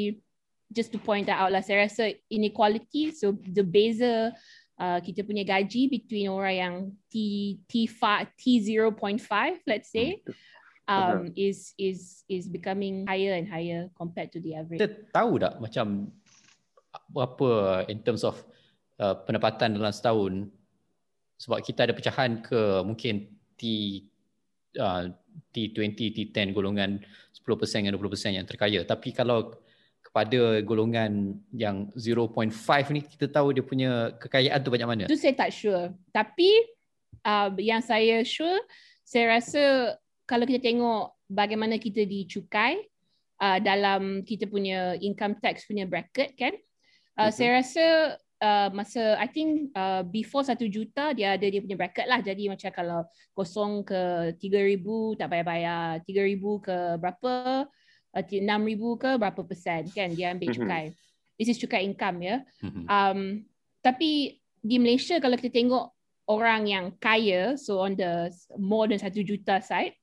just 0.74 0.90
to 0.94 0.98
point 0.98 1.28
that 1.28 1.38
out 1.42 1.54
lah, 1.54 1.62
saya 1.62 1.86
rasa 1.86 2.14
inequality, 2.30 3.14
so 3.14 3.34
the 3.42 3.66
beza 3.66 4.34
uh, 4.78 5.00
kita 5.02 5.26
punya 5.26 5.42
gaji 5.46 5.90
between 5.90 6.30
orang 6.30 6.56
yang 6.56 6.76
T 7.12 7.58
T 7.70 7.86
T 8.40 8.42
zero 8.62 8.94
point 8.94 9.22
five, 9.22 9.60
let's 9.66 9.92
say, 9.92 10.22
um, 10.90 11.30
uh-huh. 11.30 11.30
is 11.38 11.78
is 11.78 12.26
is 12.26 12.50
becoming 12.50 13.06
higher 13.06 13.38
and 13.38 13.46
higher 13.46 13.88
compared 13.94 14.34
to 14.34 14.42
the 14.42 14.58
average. 14.58 14.82
Kita 14.82 15.14
tahu 15.14 15.38
tak 15.38 15.62
macam 15.62 16.10
apa 17.14 17.86
in 17.86 18.02
terms 18.02 18.26
of 18.26 18.42
uh, 18.98 19.14
pendapatan 19.24 19.78
dalam 19.78 19.94
setahun 19.94 20.50
sebab 21.40 21.62
kita 21.62 21.88
ada 21.88 21.94
pecahan 21.94 22.42
ke 22.42 22.82
mungkin 22.82 23.30
T 23.56 23.64
uh, 24.82 25.14
T20 25.54 25.96
T10 25.96 26.52
golongan 26.52 27.00
10% 27.32 27.86
dan 27.88 27.94
20% 27.96 28.38
yang 28.38 28.46
terkaya 28.50 28.84
tapi 28.84 29.16
kalau 29.16 29.56
kepada 30.04 30.60
golongan 30.66 31.38
yang 31.54 31.88
0.5 31.94 32.50
ni 32.92 33.02
kita 33.06 33.30
tahu 33.30 33.54
dia 33.54 33.64
punya 33.64 34.12
kekayaan 34.18 34.60
tu 34.60 34.74
banyak 34.74 34.90
mana 34.90 35.04
tu 35.06 35.16
saya 35.16 35.38
tak 35.38 35.54
sure 35.54 35.94
tapi 36.10 36.50
uh, 37.24 37.54
yang 37.62 37.80
saya 37.80 38.26
sure 38.26 38.60
saya 39.06 39.40
rasa 39.40 39.96
kalau 40.30 40.46
kita 40.46 40.62
tengok 40.62 41.26
bagaimana 41.26 41.82
kita 41.82 42.06
dicukai 42.06 42.78
uh, 43.42 43.58
dalam 43.58 44.22
kita 44.22 44.46
punya 44.46 44.94
income 45.02 45.42
tax 45.42 45.66
punya 45.66 45.90
bracket 45.90 46.38
kan 46.38 46.54
uh, 47.18 47.26
uh-huh. 47.26 47.32
saya 47.34 47.50
rasa 47.58 47.86
uh, 48.46 48.70
masa 48.70 49.18
I 49.18 49.26
think 49.26 49.74
uh, 49.74 50.06
before 50.06 50.46
satu 50.46 50.70
juta 50.70 51.18
dia 51.18 51.34
ada 51.34 51.46
dia 51.50 51.66
punya 51.66 51.74
bracket 51.74 52.06
lah 52.06 52.22
jadi 52.22 52.54
macam 52.54 52.70
kalau 52.70 53.02
kosong 53.34 53.82
ke 53.82 54.34
tiga 54.38 54.62
ribu 54.62 55.18
tak 55.18 55.34
payah 55.34 55.46
bayar 55.46 55.86
tiga 56.06 56.22
ribu 56.22 56.62
ke 56.62 57.02
berapa 57.02 57.66
uh, 58.14 58.24
enam 58.30 58.62
ribu 58.70 59.02
ke 59.02 59.18
berapa 59.18 59.42
persen 59.42 59.90
kan 59.90 60.14
dia 60.14 60.30
ambil 60.34 60.54
mhm. 60.54 60.56
cukai 60.56 60.86
mm-hmm. 60.94 61.36
this 61.42 61.50
is 61.50 61.58
cukai 61.58 61.82
income 61.86 62.22
ya 62.22 62.46
mm-hmm. 62.62 62.86
um, 62.86 63.20
tapi 63.82 64.38
di 64.60 64.76
Malaysia 64.76 65.18
kalau 65.24 65.40
kita 65.40 65.56
tengok 65.56 65.96
orang 66.30 66.68
yang 66.70 66.86
kaya 67.02 67.58
so 67.58 67.82
on 67.82 67.98
the 67.98 68.30
more 68.60 68.86
than 68.86 69.02
satu 69.02 69.24
juta 69.26 69.58
side 69.64 69.99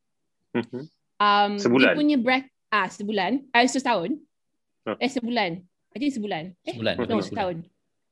mm-hmm. 0.57 0.83
um, 1.21 1.53
sebulan 1.61 1.93
dia 1.93 1.99
punya 1.99 2.17
bracket 2.17 2.53
ah 2.73 2.89
sebulan 2.91 3.33
ah 3.55 3.63
uh, 3.63 3.69
setahun 3.69 4.11
oh. 4.89 4.97
eh 4.99 5.11
sebulan 5.11 5.61
I 5.93 5.97
think 6.03 6.13
sebulan 6.17 6.57
eh 6.65 6.75
sebulan 6.75 6.95
no 7.07 7.21
setahun 7.23 7.65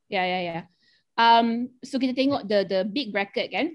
Ya 0.08 0.22
ya 0.24 0.40
ya. 0.40 0.58
Um 1.14 1.70
so 1.80 1.96
kita 1.96 2.12
tengok 2.12 2.44
the 2.44 2.66
the 2.66 2.80
big 2.84 3.14
bracket 3.14 3.52
kan. 3.52 3.72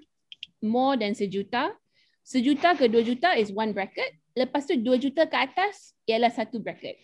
More 0.60 1.00
than 1.00 1.16
sejuta. 1.16 1.74
Sejuta 2.22 2.78
ke 2.78 2.86
dua 2.92 3.02
juta 3.02 3.34
is 3.34 3.50
one 3.50 3.74
bracket. 3.74 4.14
Lepas 4.38 4.70
tu 4.70 4.78
dua 4.78 5.00
juta 5.02 5.26
ke 5.26 5.38
atas 5.38 5.98
ialah 6.06 6.30
satu 6.30 6.62
bracket. 6.62 7.02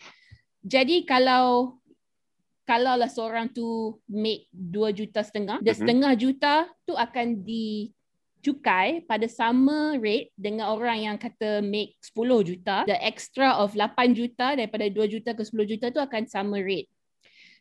Jadi 0.61 1.07
kalau 1.07 1.77
kalau 2.65 2.97
lah 2.97 3.09
seorang 3.09 3.49
tu 3.53 3.97
make 4.09 4.49
dua 4.49 4.89
juta 4.89 5.21
setengah, 5.21 5.61
mm-hmm. 5.61 5.77
setengah 5.77 6.13
juta 6.17 6.55
tu 6.85 6.97
akan 6.97 7.45
dicukai 8.45 9.01
pada 9.09 9.25
sama 9.25 9.97
rate 9.97 10.29
dengan 10.37 10.69
orang 10.69 11.01
yang 11.01 11.17
kata 11.17 11.65
make 11.65 11.97
10 12.13 12.45
juta. 12.45 12.85
The 12.85 12.93
extra 13.01 13.57
of 13.57 13.73
8 13.73 14.13
juta 14.13 14.53
daripada 14.53 14.85
2 14.85 14.93
juta 15.09 15.33
ke 15.33 15.41
10 15.41 15.65
juta 15.65 15.89
tu 15.89 15.97
akan 15.97 16.29
sama 16.29 16.61
rate. 16.61 16.85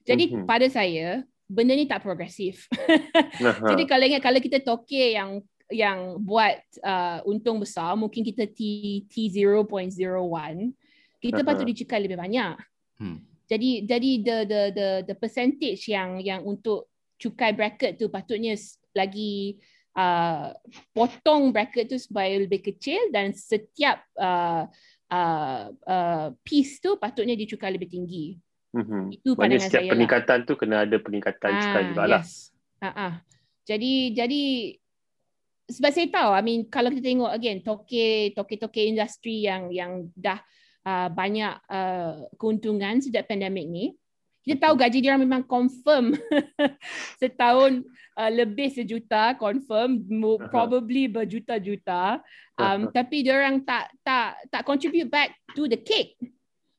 Jadi 0.04 0.28
mm-hmm. 0.28 0.44
pada 0.44 0.68
saya, 0.68 1.24
benda 1.48 1.72
ni 1.72 1.88
tak 1.88 2.04
progresif. 2.04 2.68
Jadi 3.72 3.88
kalau 3.88 4.04
ingat 4.04 4.20
kalau 4.20 4.36
kita 4.44 4.60
toke 4.60 5.16
yang 5.16 5.40
yang 5.72 6.20
buat 6.20 6.60
uh, 6.84 7.24
untung 7.24 7.64
besar 7.64 7.96
mungkin 7.96 8.20
kita 8.20 8.44
T 8.44 9.00
T 9.08 9.32
0.01 9.32 9.64
kita 11.24 11.40
uh-huh. 11.40 11.40
patut 11.40 11.64
dicukai 11.64 12.04
lebih 12.04 12.20
banyak. 12.20 12.60
Hmm. 13.00 13.24
Jadi 13.48 13.88
jadi 13.88 14.10
the 14.20 14.36
the 14.44 14.62
the 14.76 14.88
the 15.08 15.16
percentage 15.16 15.88
yang 15.88 16.20
yang 16.20 16.44
untuk 16.44 16.92
cukai 17.16 17.56
bracket 17.56 17.96
tu 17.96 18.12
patutnya 18.12 18.52
lagi 18.92 19.56
uh, 19.94 20.54
potong 20.92 21.54
bracket 21.54 21.90
tu 21.90 21.98
supaya 21.98 22.34
lebih 22.38 22.60
kecil 22.60 23.10
dan 23.14 23.32
setiap 23.32 24.02
uh, 24.18 24.66
uh, 25.10 25.62
uh, 25.70 26.26
piece 26.42 26.82
tu 26.82 26.98
patutnya 26.98 27.38
dicukai 27.38 27.72
lebih 27.74 27.90
tinggi. 27.90 28.38
Mm-hmm. 28.74 29.02
Itu 29.14 29.38
pandangan 29.38 29.70
setiap 29.70 29.82
saya 29.86 29.92
peningkatan 29.94 30.38
lah. 30.42 30.46
tu 30.46 30.52
kena 30.58 30.76
ada 30.82 30.96
peningkatan 30.98 31.50
ah, 31.54 31.60
cukai 31.62 31.82
juga 31.94 32.04
lah. 32.10 32.22
Yes. 32.26 32.50
Ha-ha. 32.82 33.08
Jadi 33.64 33.92
jadi 34.12 34.42
sebab 35.70 35.90
saya 35.94 36.08
tahu 36.10 36.30
I 36.36 36.42
mean 36.44 36.60
kalau 36.68 36.92
kita 36.92 37.06
tengok 37.06 37.32
again 37.32 37.64
toke 37.64 38.34
toke 38.36 38.54
toke 38.60 38.82
industri 38.82 39.46
yang 39.46 39.72
yang 39.72 40.12
dah 40.12 40.42
uh, 40.84 41.08
banyak 41.08 41.54
uh, 41.70 42.28
keuntungan 42.36 43.00
sejak 43.00 43.24
pandemik 43.24 43.64
ni 43.70 43.96
kita 44.44 44.68
tahu 44.68 44.74
gaji 44.76 44.98
dia 45.00 45.16
memang 45.16 45.42
confirm 45.48 46.12
setahun 47.20 47.80
uh, 48.20 48.30
lebih 48.30 48.68
sejuta 48.68 49.32
confirm 49.40 50.04
probably 50.52 51.08
berjuta-juta 51.08 52.20
um, 52.60 52.92
tapi 52.92 53.24
dia 53.24 53.40
orang 53.40 53.64
tak 53.64 53.88
tak 54.04 54.36
tak 54.52 54.62
contribute 54.68 55.08
back 55.08 55.32
to 55.56 55.64
the 55.64 55.80
cake 55.80 56.20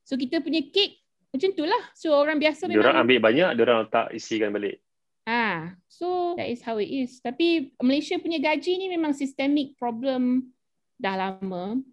so 0.05 0.13
kita 0.13 0.39
punya 0.39 0.61
cake 0.70 1.05
macam 1.36 1.51
itulah. 1.51 1.84
So 1.91 2.16
orang 2.16 2.39
biasa 2.39 2.72
memang 2.72 2.80
Diorang 2.80 2.97
ambil 3.03 3.20
banyak, 3.20 3.49
diorang 3.59 3.91
tak 3.91 4.16
isikan 4.16 4.55
balik. 4.55 4.80
Ah, 5.28 5.76
so 5.91 6.32
that 6.39 6.47
is 6.47 6.63
how 6.63 6.80
it 6.80 6.88
is. 6.88 7.20
Tapi 7.20 7.76
Malaysia 7.84 8.16
punya 8.24 8.39
gaji 8.39 8.80
ni 8.80 8.88
memang 8.88 9.11
systemic 9.11 9.76
problem 9.76 10.47
dah 10.95 11.20
lama. 11.20 11.84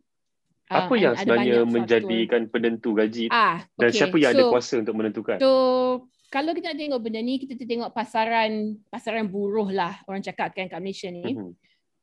Ah, 0.72 0.88
Apa 0.88 0.94
uh, 0.96 0.98
yang 0.98 1.14
sebenarnya 1.14 1.62
menjadikan 1.68 2.48
faktor. 2.48 2.52
penentu 2.56 2.90
gaji? 2.96 3.24
Ah, 3.28 3.60
okay. 3.60 3.76
Dan 3.76 3.90
siapa 3.92 4.16
yang 4.16 4.32
so, 4.32 4.36
ada 4.40 4.44
kuasa 4.48 4.74
untuk 4.80 4.94
menentukan? 4.96 5.36
So, 5.36 5.52
kalau 6.32 6.56
kita 6.56 6.72
tengok 6.72 7.00
benda 7.04 7.20
ni, 7.20 7.36
kita 7.36 7.60
tengok 7.60 7.92
pasaran 7.92 8.80
pasaran 8.88 9.28
buruh 9.28 9.68
lah 9.68 10.00
orang 10.08 10.24
cakap 10.24 10.56
kan 10.56 10.64
kat 10.72 10.80
Malaysia 10.80 11.12
ni. 11.12 11.36
Mm-hmm. 11.36 11.52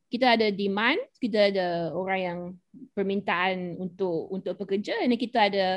Kita 0.10 0.38
ada 0.38 0.48
demand, 0.54 1.02
kita 1.18 1.50
ada 1.50 1.68
orang 1.94 2.20
yang 2.22 2.40
permintaan 2.94 3.82
untuk 3.82 4.30
untuk 4.30 4.54
pekerja 4.54 5.02
dan 5.02 5.14
kita 5.18 5.50
ada 5.50 5.68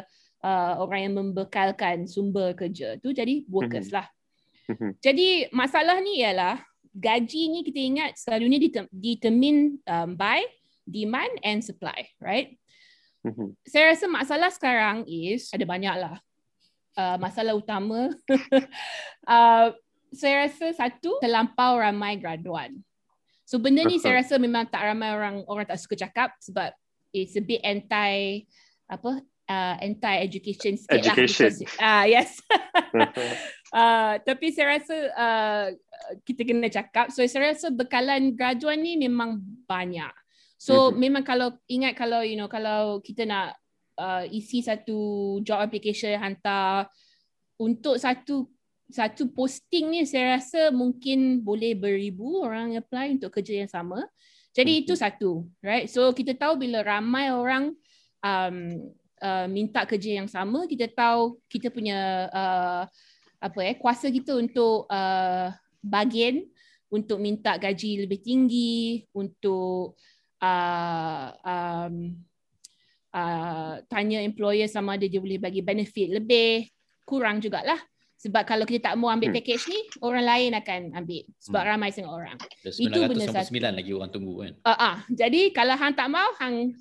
uh, 0.44 0.84
orang 0.84 1.00
yang 1.08 1.14
membekalkan 1.16 2.04
sumber 2.04 2.52
kerja 2.52 3.00
tu 3.00 3.16
jadi 3.16 3.48
workers 3.48 3.88
mm-hmm. 3.88 3.96
lah. 3.96 4.06
Mm-hmm. 4.68 4.90
Jadi 5.00 5.28
masalah 5.48 5.96
ni 6.04 6.20
ialah 6.20 6.60
gaji 6.92 7.42
ni 7.48 7.64
kita 7.64 7.80
ingat 7.80 8.10
selalunya 8.20 8.60
determine 8.92 9.80
um, 9.88 10.12
by 10.12 10.44
demand 10.84 11.32
and 11.40 11.64
supply, 11.64 12.04
right? 12.20 12.60
Mm-hmm. 13.22 13.48
Saya 13.66 13.84
rasa 13.94 14.04
masalah 14.10 14.50
sekarang 14.50 15.06
is 15.06 15.50
ada 15.54 15.62
banyak 15.62 15.94
lah. 15.94 16.18
Uh, 16.92 17.16
masalah 17.16 17.56
utama 17.56 18.12
uh, 19.24 19.72
saya 20.12 20.34
rasa 20.44 20.76
satu 20.76 21.16
terlampau 21.24 21.80
ramai 21.80 22.20
graduan. 22.20 22.84
So 23.48 23.56
benda 23.56 23.84
ni 23.84 23.96
saya 23.96 24.20
rasa 24.20 24.36
memang 24.36 24.68
tak 24.68 24.84
ramai 24.84 25.12
orang 25.12 25.44
orang 25.48 25.64
tak 25.64 25.80
suka 25.80 25.96
cakap 25.96 26.36
sebab 26.40 26.72
it's 27.16 27.36
a 27.36 27.42
bit 27.42 27.64
anti 27.64 28.44
apa 28.88 29.24
uh, 29.48 29.74
anti-education 29.80 30.76
sikit 30.76 31.00
Education. 31.00 31.52
lah. 31.52 31.80
Ah 31.80 31.88
uh, 31.88 32.04
yes. 32.08 32.30
uh, 33.76 34.12
tapi 34.20 34.52
saya 34.52 34.78
rasa 34.78 34.96
uh, 35.16 35.66
kita 36.28 36.44
kena 36.44 36.68
cakap. 36.68 37.08
So 37.12 37.24
saya 37.24 37.52
rasa 37.56 37.72
bekalan 37.72 38.36
graduan 38.36 38.84
ni 38.84 39.00
memang 39.00 39.40
banyak. 39.64 40.12
So 40.62 40.94
mm-hmm. 40.94 40.98
memang 41.02 41.24
kalau 41.26 41.58
ingat 41.66 41.98
kalau 41.98 42.22
you 42.22 42.38
know 42.38 42.46
kalau 42.46 43.02
kita 43.02 43.26
nak 43.26 43.58
uh, 43.98 44.22
isi 44.30 44.62
satu 44.62 45.42
job 45.42 45.58
application 45.58 46.14
hantar 46.14 46.86
untuk 47.58 47.98
satu 47.98 48.46
satu 48.86 49.26
posting 49.34 49.90
ni 49.90 50.06
saya 50.06 50.38
rasa 50.38 50.70
mungkin 50.70 51.42
boleh 51.42 51.74
beribu 51.74 52.46
orang 52.46 52.78
apply 52.78 53.18
untuk 53.18 53.34
kerja 53.34 53.66
yang 53.66 53.70
sama. 53.70 54.06
Jadi 54.52 54.84
itu 54.84 54.92
satu, 54.94 55.48
right? 55.64 55.88
So 55.88 56.12
kita 56.12 56.36
tahu 56.36 56.60
bila 56.60 56.84
ramai 56.84 57.32
orang 57.32 57.72
um, 58.20 58.56
uh, 59.18 59.48
minta 59.48 59.82
kerja 59.88 60.20
yang 60.22 60.28
sama, 60.28 60.68
kita 60.68 60.92
tahu 60.92 61.40
kita 61.48 61.72
punya 61.72 62.28
uh, 62.30 62.84
apa 63.42 63.58
eh 63.66 63.74
kuasa 63.80 64.12
kita 64.12 64.36
untuk 64.38 64.86
uh, 64.92 65.50
bagian 65.80 66.46
untuk 66.92 67.16
minta 67.16 67.56
gaji 67.56 68.04
lebih 68.04 68.20
tinggi, 68.20 69.08
untuk 69.16 69.96
uh, 70.42 71.26
um, 71.46 71.94
uh, 73.14 73.78
tanya 73.86 74.18
employer 74.20 74.66
sama 74.66 74.98
ada 74.98 75.06
dia 75.06 75.22
boleh 75.22 75.38
bagi 75.38 75.62
benefit 75.62 76.10
lebih, 76.10 76.66
kurang 77.06 77.38
jugalah. 77.38 77.78
Sebab 78.22 78.46
kalau 78.46 78.62
kita 78.62 78.94
tak 78.94 79.02
mau 79.02 79.10
ambil 79.10 79.34
hmm. 79.34 79.38
package 79.42 79.66
ni, 79.66 79.80
orang 79.98 80.22
lain 80.22 80.50
akan 80.54 80.80
ambil. 80.94 81.22
Sebab 81.42 81.62
hmm. 81.62 81.70
ramai 81.74 81.90
sangat 81.90 82.12
orang. 82.14 82.38
Itu 82.62 82.98
benda 83.10 83.26
satu. 83.34 83.50
lagi 83.58 83.90
orang 83.90 84.10
tunggu 84.14 84.34
kan. 84.46 84.52
Uh, 84.62 84.70
uh. 84.78 84.96
Jadi 85.10 85.50
kalau 85.50 85.74
hang 85.74 85.94
tak 85.98 86.06
mau, 86.06 86.30
hang 86.38 86.78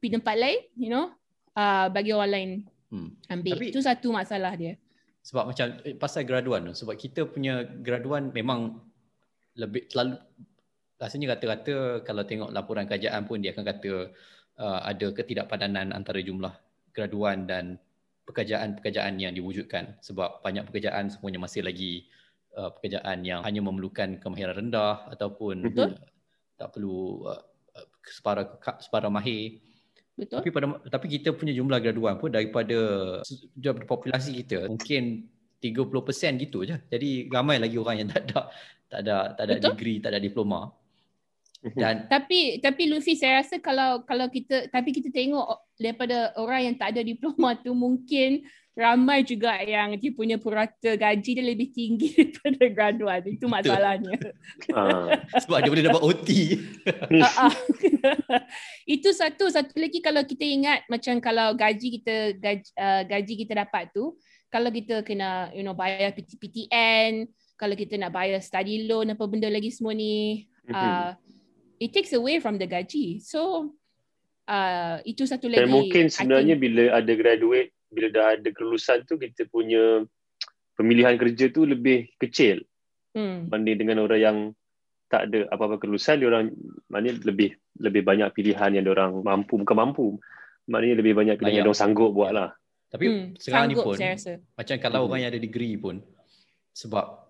pergi 0.00 0.16
tempat 0.16 0.36
lain, 0.40 0.60
you 0.80 0.88
know, 0.88 1.12
uh, 1.52 1.92
bagi 1.92 2.16
orang 2.16 2.32
lain 2.32 2.50
hmm. 2.88 3.08
ambil. 3.28 3.60
Tapi, 3.60 3.68
Itu 3.68 3.84
satu 3.84 4.08
masalah 4.16 4.56
dia. 4.56 4.80
Sebab 5.28 5.52
macam 5.52 5.76
eh, 5.84 5.92
pasal 5.92 6.24
graduan 6.24 6.64
tu. 6.72 6.72
Sebab 6.72 6.96
kita 6.96 7.28
punya 7.28 7.68
graduan 7.68 8.32
memang 8.32 8.80
lebih 9.60 9.92
terlalu 9.92 10.16
rasanya 10.98 11.38
kata-kata 11.38 12.02
kalau 12.02 12.22
tengok 12.26 12.50
laporan 12.50 12.84
kerajaan 12.84 13.22
pun 13.24 13.38
dia 13.38 13.54
akan 13.54 13.64
kata 13.64 14.10
uh, 14.58 14.80
ada 14.82 15.14
ketidakpadanan 15.14 15.94
antara 15.94 16.18
jumlah 16.18 16.50
graduan 16.90 17.46
dan 17.46 17.78
pekerjaan-pekerjaan 18.26 19.16
yang 19.16 19.32
diwujudkan 19.32 19.96
sebab 20.02 20.42
banyak 20.44 20.66
pekerjaan 20.68 21.08
semuanya 21.08 21.40
masih 21.40 21.64
lagi 21.64 22.10
uh, 22.58 22.74
pekerjaan 22.74 23.24
yang 23.24 23.40
hanya 23.46 23.62
memerlukan 23.62 24.18
kemahiran 24.18 24.58
rendah 24.58 25.06
ataupun 25.14 25.70
uh, 25.72 25.94
tak 26.58 26.68
perlu 26.74 27.24
uh, 27.24 27.40
separa 28.02 28.42
separa 28.82 29.08
mahir. 29.08 29.62
Betul. 30.18 30.42
Tapi 30.42 30.48
pada 30.50 30.66
tapi 30.90 31.06
kita 31.14 31.30
punya 31.30 31.54
jumlah 31.54 31.78
graduan 31.78 32.18
pun 32.18 32.34
daripada 32.34 32.76
daripada 33.54 33.86
populasi 33.86 34.42
kita 34.42 34.66
mungkin 34.66 35.30
30% 35.62 36.42
gitu 36.42 36.66
je. 36.66 36.74
Jadi 36.90 37.30
ramai 37.30 37.62
lagi 37.62 37.78
orang 37.78 38.02
yang 38.02 38.08
tak 38.12 38.26
ada 38.26 38.50
tak 38.90 38.98
ada 39.06 39.16
tak 39.38 39.44
ada 39.46 39.54
Betul? 39.56 39.66
degree, 39.78 39.96
tak 40.02 40.10
ada 40.10 40.20
diploma. 40.20 40.60
Dan 41.58 42.06
tapi 42.06 42.62
tapi 42.62 42.86
Luffy 42.86 43.18
saya 43.18 43.42
rasa 43.42 43.58
kalau 43.58 44.06
kalau 44.06 44.30
kita 44.30 44.70
tapi 44.70 44.94
kita 44.94 45.10
tengok 45.10 45.74
daripada 45.74 46.30
orang 46.38 46.70
yang 46.70 46.76
tak 46.78 46.94
ada 46.94 47.02
diploma 47.02 47.58
tu 47.58 47.74
mungkin 47.74 48.46
ramai 48.78 49.26
juga 49.26 49.58
yang 49.66 49.98
dia 49.98 50.14
punya 50.14 50.38
purata 50.38 50.94
gaji 50.94 51.30
dia 51.34 51.42
lebih 51.42 51.74
tinggi 51.74 52.14
daripada 52.14 52.62
graduan 52.70 53.22
itu 53.26 53.50
masalahnya. 53.50 54.14
Uh, 54.70 55.18
sebab 55.42 55.66
dia 55.66 55.70
boleh 55.74 55.86
dapat 55.90 56.02
OT. 56.06 56.28
uh, 57.18 57.26
uh. 57.26 57.54
itu 58.86 59.10
satu 59.10 59.50
satu 59.50 59.74
lagi 59.82 59.98
kalau 59.98 60.22
kita 60.22 60.46
ingat 60.46 60.86
macam 60.86 61.18
kalau 61.18 61.58
gaji 61.58 61.98
kita 61.98 62.38
gaji, 62.38 62.70
uh, 62.78 63.02
gaji 63.02 63.34
kita 63.34 63.66
dapat 63.66 63.90
tu 63.90 64.14
kalau 64.46 64.70
kita 64.70 65.02
kena 65.02 65.50
you 65.58 65.66
know 65.66 65.74
bayar 65.74 66.14
PTN 66.14 67.26
kalau 67.58 67.74
kita 67.74 67.98
nak 67.98 68.14
bayar 68.14 68.38
study 68.38 68.86
loan 68.86 69.10
apa 69.10 69.26
benda 69.26 69.50
lagi 69.50 69.74
semua 69.74 69.90
ni 69.90 70.46
uh, 70.70 71.18
it 71.78 71.90
takes 71.94 72.12
away 72.12 72.42
from 72.42 72.58
the 72.58 72.66
gaji. 72.66 73.22
So 73.22 73.72
uh, 74.50 74.98
itu 75.06 75.24
satu 75.24 75.46
lagi. 75.48 75.64
Dan 75.64 75.70
mungkin 75.70 76.10
sebenarnya 76.10 76.54
think, 76.58 76.64
bila 76.64 76.82
ada 76.98 77.12
graduate, 77.14 77.70
bila 77.88 78.06
dah 78.12 78.26
ada 78.36 78.48
kelulusan 78.52 79.06
tu 79.06 79.16
kita 79.16 79.46
punya 79.48 80.04
pemilihan 80.78 81.18
kerja 81.18 81.50
tu 81.50 81.66
lebih 81.66 82.10
kecil 82.22 82.62
hmm. 83.18 83.50
banding 83.50 83.78
dengan 83.82 84.04
orang 84.04 84.20
yang 84.20 84.38
tak 85.08 85.32
ada 85.32 85.48
apa-apa 85.48 85.80
kelulusan, 85.80 86.20
dia 86.20 86.28
orang 86.28 86.52
maknanya 86.92 87.24
lebih 87.24 87.56
lebih 87.80 88.02
banyak 88.04 88.28
pilihan 88.36 88.76
yang 88.76 88.84
orang 88.92 89.24
mampu 89.24 89.56
bukan 89.56 89.76
mampu. 89.76 90.06
Maknanya 90.68 91.00
lebih 91.00 91.16
banyak 91.16 91.40
pilihan 91.40 91.48
banyak. 91.48 91.64
yang 91.64 91.68
orang 91.72 91.80
sanggup 91.80 92.12
buat 92.12 92.32
lah. 92.36 92.52
Tapi 92.92 93.04
hmm, 93.08 93.24
sekarang 93.40 93.72
sanggup, 93.72 93.84
ni 93.96 93.96
pun 93.96 93.96
macam 94.52 94.76
kalau 94.76 95.00
hmm. 95.00 95.06
orang 95.08 95.20
yang 95.24 95.30
ada 95.32 95.40
degree 95.40 95.76
pun 95.80 95.96
sebab 96.76 97.27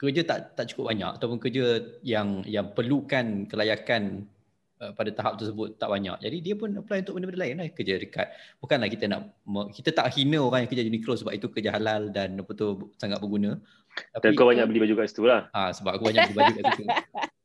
kerja 0.00 0.24
tak 0.24 0.56
tak 0.56 0.72
cukup 0.72 0.96
banyak 0.96 1.20
ataupun 1.20 1.36
kerja 1.36 1.84
yang 2.00 2.40
yang 2.48 2.72
perlukan 2.72 3.44
kelayakan 3.44 4.24
uh, 4.80 4.96
pada 4.96 5.12
tahap 5.12 5.36
tersebut 5.36 5.76
tak 5.76 5.92
banyak. 5.92 6.16
Jadi 6.24 6.36
dia 6.40 6.54
pun 6.56 6.72
apply 6.72 7.04
untuk 7.04 7.20
benda-benda 7.20 7.40
lain 7.44 7.54
lah 7.60 7.68
kerja 7.68 8.00
dekat. 8.00 8.32
Bukanlah 8.64 8.88
kita 8.88 9.04
nak 9.12 9.28
kita 9.76 9.92
tak 9.92 10.08
hina 10.16 10.40
orang 10.40 10.64
yang 10.64 10.70
kerja 10.72 10.88
Uniqlo 10.88 11.14
sebab 11.20 11.36
itu 11.36 11.52
kerja 11.52 11.76
halal 11.76 12.08
dan 12.08 12.40
apa 12.40 12.52
tu 12.56 12.88
sangat 12.96 13.20
berguna. 13.20 13.60
Tapi 14.16 14.32
dan 14.32 14.38
kau 14.40 14.48
banyak 14.48 14.64
beli 14.72 14.80
baju 14.88 15.04
kat 15.04 15.12
situ 15.12 15.28
lah. 15.28 15.52
Ah 15.52 15.68
sebab 15.76 16.00
aku 16.00 16.08
banyak 16.08 16.32
beli 16.32 16.36
baju 16.40 16.52
kat 16.56 16.64
situ. 16.72 16.84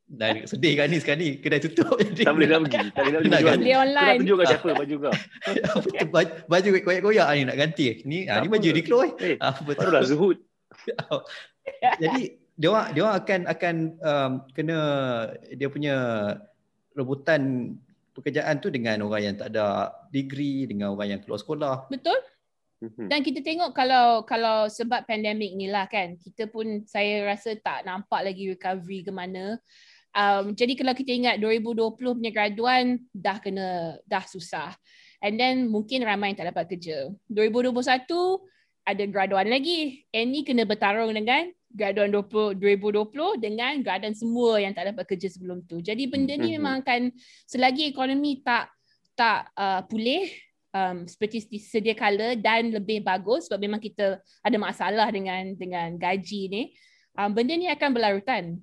Dan 0.05 0.45
sedih 0.45 0.77
kan 0.77 0.85
ni 0.85 1.01
sekarang 1.01 1.17
ni 1.17 1.29
kedai 1.41 1.57
tutup 1.57 1.97
jadi. 1.97 2.29
Tak 2.29 2.33
boleh 2.37 2.45
nak 2.45 2.59
pergi. 2.69 2.93
Tak 2.93 3.01
boleh 3.09 3.13
nak 3.25 3.41
pergi. 3.41 3.57
Beli 3.57 3.73
online. 3.73 3.97
Kau 3.97 4.05
nak 4.05 4.21
tunjuk 4.21 4.35
kat 4.37 4.47
siapa 4.47 4.67
baju 4.77 4.95
kau? 5.01 5.13
baju, 6.13 6.31
baju 6.45 6.67
koyak-koyak 6.85 7.27
ni 7.33 7.41
nak 7.49 7.57
ganti. 7.57 7.85
Ni, 8.05 8.17
ah, 8.29 8.37
ni 8.37 8.47
baju 8.47 8.67
Uniqlo 8.69 8.97
eh. 9.01 9.11
eh 9.17 9.37
ah, 9.41 9.57
betul. 9.65 9.89
Barulah 9.89 10.05
Zuhud. 10.05 10.37
jadi 12.05 12.21
dia 12.55 12.69
orang 12.71 12.87
dia 12.95 13.01
orang 13.03 13.17
akan 13.19 13.41
akan 13.51 13.75
um, 13.99 14.31
kena 14.55 14.77
dia 15.51 15.67
punya 15.67 15.95
rebutan 16.95 17.75
pekerjaan 18.15 18.63
tu 18.63 18.71
dengan 18.71 19.03
orang 19.03 19.21
yang 19.21 19.35
tak 19.35 19.51
ada 19.51 19.91
degree 20.07 20.63
dengan 20.63 20.95
orang 20.95 21.15
yang 21.15 21.21
keluar 21.21 21.39
sekolah. 21.43 21.91
Betul. 21.91 22.15
Mhm. 22.79 23.07
Dan 23.11 23.19
kita 23.23 23.39
tengok 23.43 23.71
kalau 23.75 24.23
kalau 24.23 24.71
sebab 24.71 25.03
pandemik 25.03 25.51
ni 25.55 25.67
lah 25.67 25.87
kan, 25.91 26.15
kita 26.15 26.47
pun 26.47 26.87
saya 26.87 27.27
rasa 27.27 27.59
tak 27.59 27.83
nampak 27.83 28.23
lagi 28.23 28.47
recovery 28.51 29.03
ke 29.03 29.11
mana. 29.11 29.59
Um, 30.15 30.55
jadi 30.55 30.79
kalau 30.79 30.95
kita 30.95 31.11
ingat 31.11 31.35
2020 31.43 31.99
punya 31.99 32.31
graduan 32.31 33.03
dah 33.11 33.35
kena 33.43 33.99
dah 34.07 34.23
susah. 34.23 34.71
And 35.19 35.35
then 35.35 35.67
mungkin 35.67 36.07
ramai 36.07 36.31
yang 36.31 36.39
tak 36.39 36.55
dapat 36.55 36.71
kerja. 36.71 37.11
2021 37.27 37.75
ada 38.85 39.03
graduan 39.11 39.47
lagi. 39.51 40.07
Annie 40.15 40.47
kena 40.47 40.63
bertarung 40.63 41.11
dengan 41.11 41.51
graduan 41.75 42.09
20, 42.09 42.55
2020 42.57 43.43
dengan 43.43 43.75
graduan 43.83 44.15
semua 44.15 44.57
yang 44.63 44.71
tak 44.71 44.95
dapat 44.95 45.03
kerja 45.03 45.27
sebelum 45.27 45.67
tu. 45.67 45.83
Jadi 45.83 46.07
benda 46.07 46.33
ni 46.33 46.55
mm-hmm. 46.55 46.55
memang 46.55 46.75
akan 46.81 47.11
selagi 47.45 47.91
ekonomi 47.91 48.39
tak 48.39 48.71
tak 49.15 49.51
uh, 49.55 49.83
pulih 49.87 50.27
um, 50.71 51.07
seperti 51.07 51.43
sedia 51.59 51.95
kala 51.95 52.35
dan 52.39 52.71
lebih 52.71 53.03
bagus 53.03 53.47
sebab 53.47 53.59
memang 53.59 53.83
kita 53.83 54.19
ada 54.43 54.57
masalah 54.59 55.07
dengan 55.11 55.55
dengan 55.55 55.95
gaji 55.99 56.41
ni. 56.47 56.63
Um, 57.15 57.31
benda 57.31 57.55
ni 57.55 57.67
akan 57.71 57.89
berlarutan. 57.95 58.59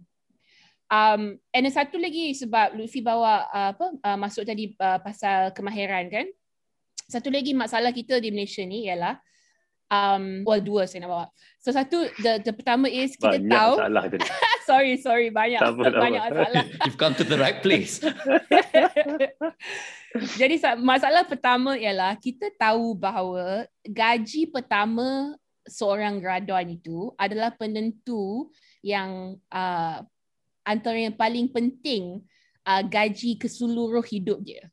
Um, 0.92 1.40
and 1.56 1.64
satu 1.72 1.96
lagi 1.96 2.36
sebab 2.36 2.76
Luffy 2.76 3.00
bawa 3.00 3.48
uh, 3.48 3.72
apa 3.72 3.86
uh, 3.96 4.18
masuk 4.20 4.44
tadi 4.44 4.76
uh, 4.76 5.00
pasal 5.00 5.52
kemahiran 5.56 6.08
kan. 6.12 6.28
Satu 7.08 7.32
lagi 7.32 7.56
masalah 7.56 7.92
kita 7.92 8.20
di 8.20 8.28
Malaysia 8.28 8.60
ni 8.64 8.88
ialah 8.88 9.16
um 9.92 10.48
well 10.48 10.62
dua 10.64 10.88
saya 10.88 11.04
nak 11.04 11.10
bawa. 11.12 11.26
So 11.60 11.68
satu 11.70 12.08
the 12.24 12.40
the 12.40 12.52
pertama 12.56 12.88
is 12.88 13.12
kita 13.14 13.36
banyak 13.36 13.52
tahu 13.52 13.74
masalah 13.76 14.04
tadi. 14.08 14.28
sorry 14.68 14.94
sorry 14.96 15.28
banyak 15.28 15.60
apa, 15.60 15.82
banyak 15.92 16.22
apa. 16.24 16.32
masalah. 16.32 16.64
You've 16.88 17.00
come 17.00 17.14
to 17.20 17.24
the 17.28 17.36
right 17.36 17.60
place. 17.60 18.00
Jadi 20.40 20.56
masalah 20.80 21.28
pertama 21.28 21.76
ialah 21.76 22.16
kita 22.16 22.48
tahu 22.56 22.96
bahawa 22.96 23.68
gaji 23.84 24.48
pertama 24.48 25.36
seorang 25.68 26.18
graduan 26.18 26.66
itu 26.72 27.12
adalah 27.20 27.54
penentu 27.54 28.50
yang 28.82 29.38
uh, 29.52 30.02
antara 30.66 30.98
yang 30.98 31.14
paling 31.14 31.46
penting 31.48 32.24
uh, 32.66 32.82
gaji 32.82 33.38
keseluruh 33.38 34.02
hidup 34.02 34.42
dia. 34.42 34.66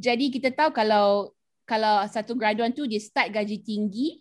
Jadi 0.00 0.32
kita 0.32 0.50
tahu 0.50 0.72
kalau 0.72 1.30
kalau 1.68 2.02
satu 2.10 2.34
graduan 2.34 2.74
tu 2.74 2.88
dia 2.90 2.98
start 2.98 3.30
gaji 3.30 3.62
tinggi, 3.62 4.18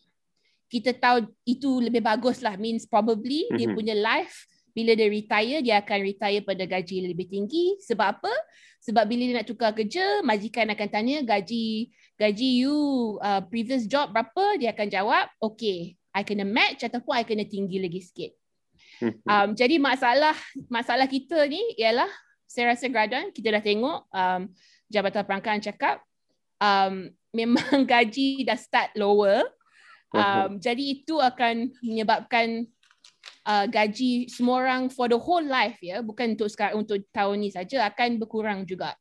kita 0.69 0.93
tahu 0.93 1.25
itu 1.43 1.81
lebih 1.81 2.05
bagus 2.05 2.45
lah 2.45 2.53
means 2.55 2.85
probably 2.85 3.49
mm-hmm. 3.49 3.57
dia 3.57 3.67
mhm. 3.67 3.75
punya 3.75 3.95
life 3.97 4.45
bila 4.69 4.93
dia 4.93 5.09
retire 5.09 5.59
dia 5.65 5.75
akan 5.81 5.99
retire 6.05 6.45
pada 6.45 6.63
gaji 6.63 7.09
lebih 7.09 7.25
tinggi 7.25 7.75
sebab 7.81 8.21
apa 8.21 8.33
sebab 8.79 9.03
bila 9.09 9.27
dia 9.27 9.35
nak 9.41 9.49
tukar 9.49 9.73
kerja 9.73 10.21
majikan 10.21 10.69
akan 10.71 10.87
tanya 10.87 11.17
gaji 11.25 11.89
gaji 12.15 12.49
you 12.63 12.77
uh, 13.19 13.41
previous 13.49 13.89
job 13.89 14.13
berapa 14.13 14.61
dia 14.61 14.71
akan 14.71 14.87
jawab 14.87 15.25
okay 15.41 15.97
I 16.13 16.21
kena 16.21 16.45
match 16.45 16.85
ataupun 16.85 17.17
I 17.17 17.25
kena 17.25 17.49
tinggi 17.49 17.81
lagi 17.81 17.99
sikit 18.05 18.31
mhm. 19.03 19.25
um, 19.25 19.49
jadi 19.57 19.75
masalah 19.81 20.37
masalah 20.69 21.09
kita 21.09 21.49
ni 21.49 21.59
ialah 21.81 22.07
saya 22.45 22.77
rasa 22.77 22.85
graduan 22.87 23.33
kita 23.33 23.57
dah 23.57 23.63
tengok 23.65 24.05
um, 24.09 24.41
Jabatan 24.89 25.25
Perangkaan 25.25 25.61
cakap 25.65 26.01
um, 26.61 27.09
memang 27.39 27.85
gaji 27.85 28.45
dah 28.45 28.57
start 28.57 28.93
lower 28.93 29.45
Um, 30.09 30.57
jadi 30.57 30.83
itu 30.99 31.21
akan 31.21 31.69
menyebabkan 31.85 32.65
uh, 33.45 33.65
gaji 33.69 34.25
semua 34.25 34.65
orang 34.65 34.89
for 34.89 35.05
the 35.05 35.17
whole 35.17 35.45
life 35.45 35.77
ya, 35.81 36.01
bukan 36.01 36.33
untuk 36.33 36.49
sekarang 36.49 36.81
untuk 36.81 37.05
tahun 37.13 37.45
ni 37.45 37.49
saja 37.53 37.85
akan 37.85 38.17
berkurang 38.17 38.65
juga. 38.65 38.97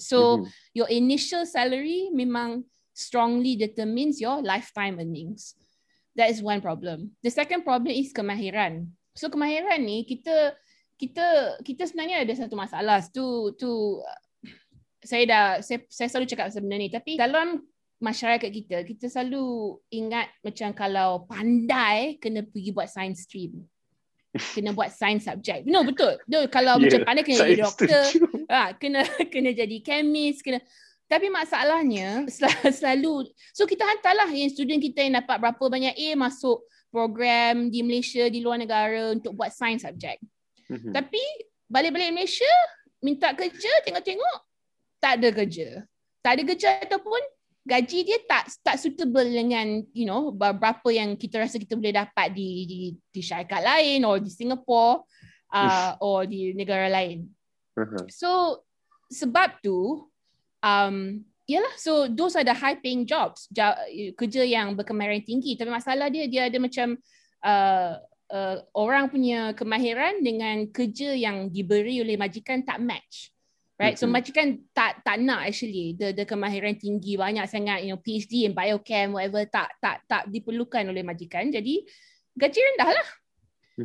So 0.00 0.42
mm-hmm. 0.42 0.48
your 0.74 0.88
initial 0.88 1.44
salary 1.44 2.10
memang 2.10 2.64
strongly 2.96 3.56
determines 3.56 4.18
your 4.20 4.40
lifetime 4.40 4.98
earnings. 4.98 5.56
That 6.16 6.28
is 6.28 6.44
one 6.44 6.60
problem. 6.60 7.16
The 7.24 7.32
second 7.32 7.64
problem 7.64 7.92
is 7.92 8.12
kemahiran. 8.12 8.92
So 9.16 9.32
kemahiran 9.32 9.84
ni 9.84 10.04
kita 10.04 10.56
kita 11.00 11.58
kita 11.64 11.82
sebenarnya 11.88 12.24
ada 12.24 12.34
satu 12.36 12.54
masalah 12.54 13.00
tu 13.08 13.52
tu 13.56 14.00
saya 15.02 15.24
dah 15.26 15.46
saya, 15.64 15.82
saya 15.90 16.08
selalu 16.12 16.26
cakap 16.30 16.46
sebenarnya 16.52 16.82
ni 16.86 16.90
tapi 16.92 17.12
dalam 17.18 17.58
masyarakat 18.02 18.50
kita 18.50 18.82
kita 18.82 19.06
selalu 19.06 19.78
ingat 19.94 20.26
macam 20.42 20.74
kalau 20.74 21.22
pandai 21.30 22.18
kena 22.18 22.42
pergi 22.42 22.74
buat 22.74 22.90
science 22.90 23.24
stream 23.30 23.62
kena 24.32 24.72
buat 24.72 24.88
science 24.88 25.28
subject. 25.28 25.68
No 25.68 25.84
betul. 25.84 26.16
No, 26.24 26.48
kalau 26.48 26.80
yeah, 26.80 26.88
macam 26.88 27.00
pandai 27.04 27.22
kena 27.22 27.38
jadi 27.44 27.62
doktor, 27.68 28.04
ha, 28.48 28.72
kena 28.80 29.04
kena 29.28 29.52
jadi 29.52 29.76
chemist, 29.84 30.40
kena 30.40 30.58
tapi 31.04 31.28
masalahnya 31.28 32.24
selalu 32.80 33.28
so 33.52 33.68
kita 33.68 33.84
hantarlah 33.84 34.32
yang 34.32 34.48
student 34.48 34.80
kita 34.80 35.04
yang 35.04 35.20
dapat 35.20 35.36
berapa 35.36 35.64
banyak 35.68 35.92
A 35.92 36.08
masuk 36.16 36.64
program 36.88 37.68
di 37.68 37.84
Malaysia 37.84 38.24
di 38.32 38.40
luar 38.40 38.56
negara 38.56 39.12
untuk 39.12 39.36
buat 39.36 39.52
science 39.52 39.84
subject. 39.84 40.24
Mm-hmm. 40.72 40.92
Tapi 40.96 41.22
balik-balik 41.68 42.16
Malaysia 42.16 42.48
minta 43.04 43.36
kerja 43.36 43.72
tengok-tengok 43.84 44.38
tak 44.96 45.20
ada 45.20 45.28
kerja. 45.28 45.68
Tak 46.24 46.38
ada 46.38 46.42
kerja 46.48 46.68
ataupun 46.88 47.20
gaji 47.62 47.98
dia 48.02 48.18
tak 48.26 48.50
tak 48.62 48.76
suitable 48.78 49.26
dengan 49.26 49.86
you 49.94 50.02
know 50.02 50.34
berapa 50.34 50.86
yang 50.90 51.14
kita 51.14 51.38
rasa 51.38 51.62
kita 51.62 51.78
boleh 51.78 51.94
dapat 51.94 52.34
di 52.34 52.66
di 52.66 52.78
di 52.98 53.20
syarikat 53.22 53.62
lain 53.62 54.02
atau 54.02 54.18
di 54.18 54.30
Singapore 54.30 55.06
uh, 55.54 55.94
or 56.02 56.26
di 56.26 56.50
negara 56.58 56.90
lain. 56.90 57.30
Uh-huh. 57.78 58.04
So 58.10 58.30
sebab 59.12 59.62
tu 59.62 60.10
um 60.64 61.22
yalah 61.46 61.74
so 61.76 62.06
those 62.06 62.38
are 62.38 62.46
the 62.46 62.54
high 62.54 62.78
paying 62.78 63.04
jobs 63.04 63.50
ja, 63.50 63.74
kerja 64.14 64.46
yang 64.46 64.78
berkemahiran 64.78 65.20
tinggi 65.26 65.58
tapi 65.58 65.68
masalah 65.74 66.06
dia 66.08 66.30
dia 66.30 66.46
ada 66.46 66.58
macam 66.62 66.94
uh, 67.42 67.98
uh, 68.30 68.56
orang 68.78 69.10
punya 69.10 69.50
kemahiran 69.52 70.22
dengan 70.22 70.70
kerja 70.70 71.12
yang 71.12 71.50
diberi 71.50 71.98
oleh 71.98 72.14
majikan 72.14 72.62
tak 72.62 72.78
match 72.78 73.31
right? 73.82 73.98
So 73.98 74.06
majikan 74.06 74.62
tak 74.70 75.02
tak 75.02 75.18
nak 75.18 75.50
actually. 75.50 75.98
The 75.98 76.14
the 76.14 76.22
kemahiran 76.22 76.78
tinggi 76.78 77.18
banyak 77.18 77.42
sangat 77.50 77.82
you 77.82 77.90
know 77.90 77.98
PhD 77.98 78.46
in 78.46 78.54
biochem 78.54 79.10
whatever 79.10 79.42
tak 79.50 79.74
tak 79.82 80.06
tak 80.06 80.30
diperlukan 80.30 80.86
oleh 80.86 81.02
majikan. 81.02 81.50
Jadi 81.50 81.82
gaji 82.38 82.60
rendah 82.62 82.90
lah. 82.94 83.08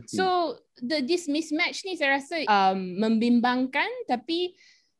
So 0.05 0.53
the 0.77 1.01
this 1.01 1.25
mismatch 1.25 1.81
ni 1.81 1.97
saya 1.97 2.21
rasa 2.21 2.45
um, 2.45 3.01
membimbangkan. 3.01 3.89
Tapi 4.05 4.53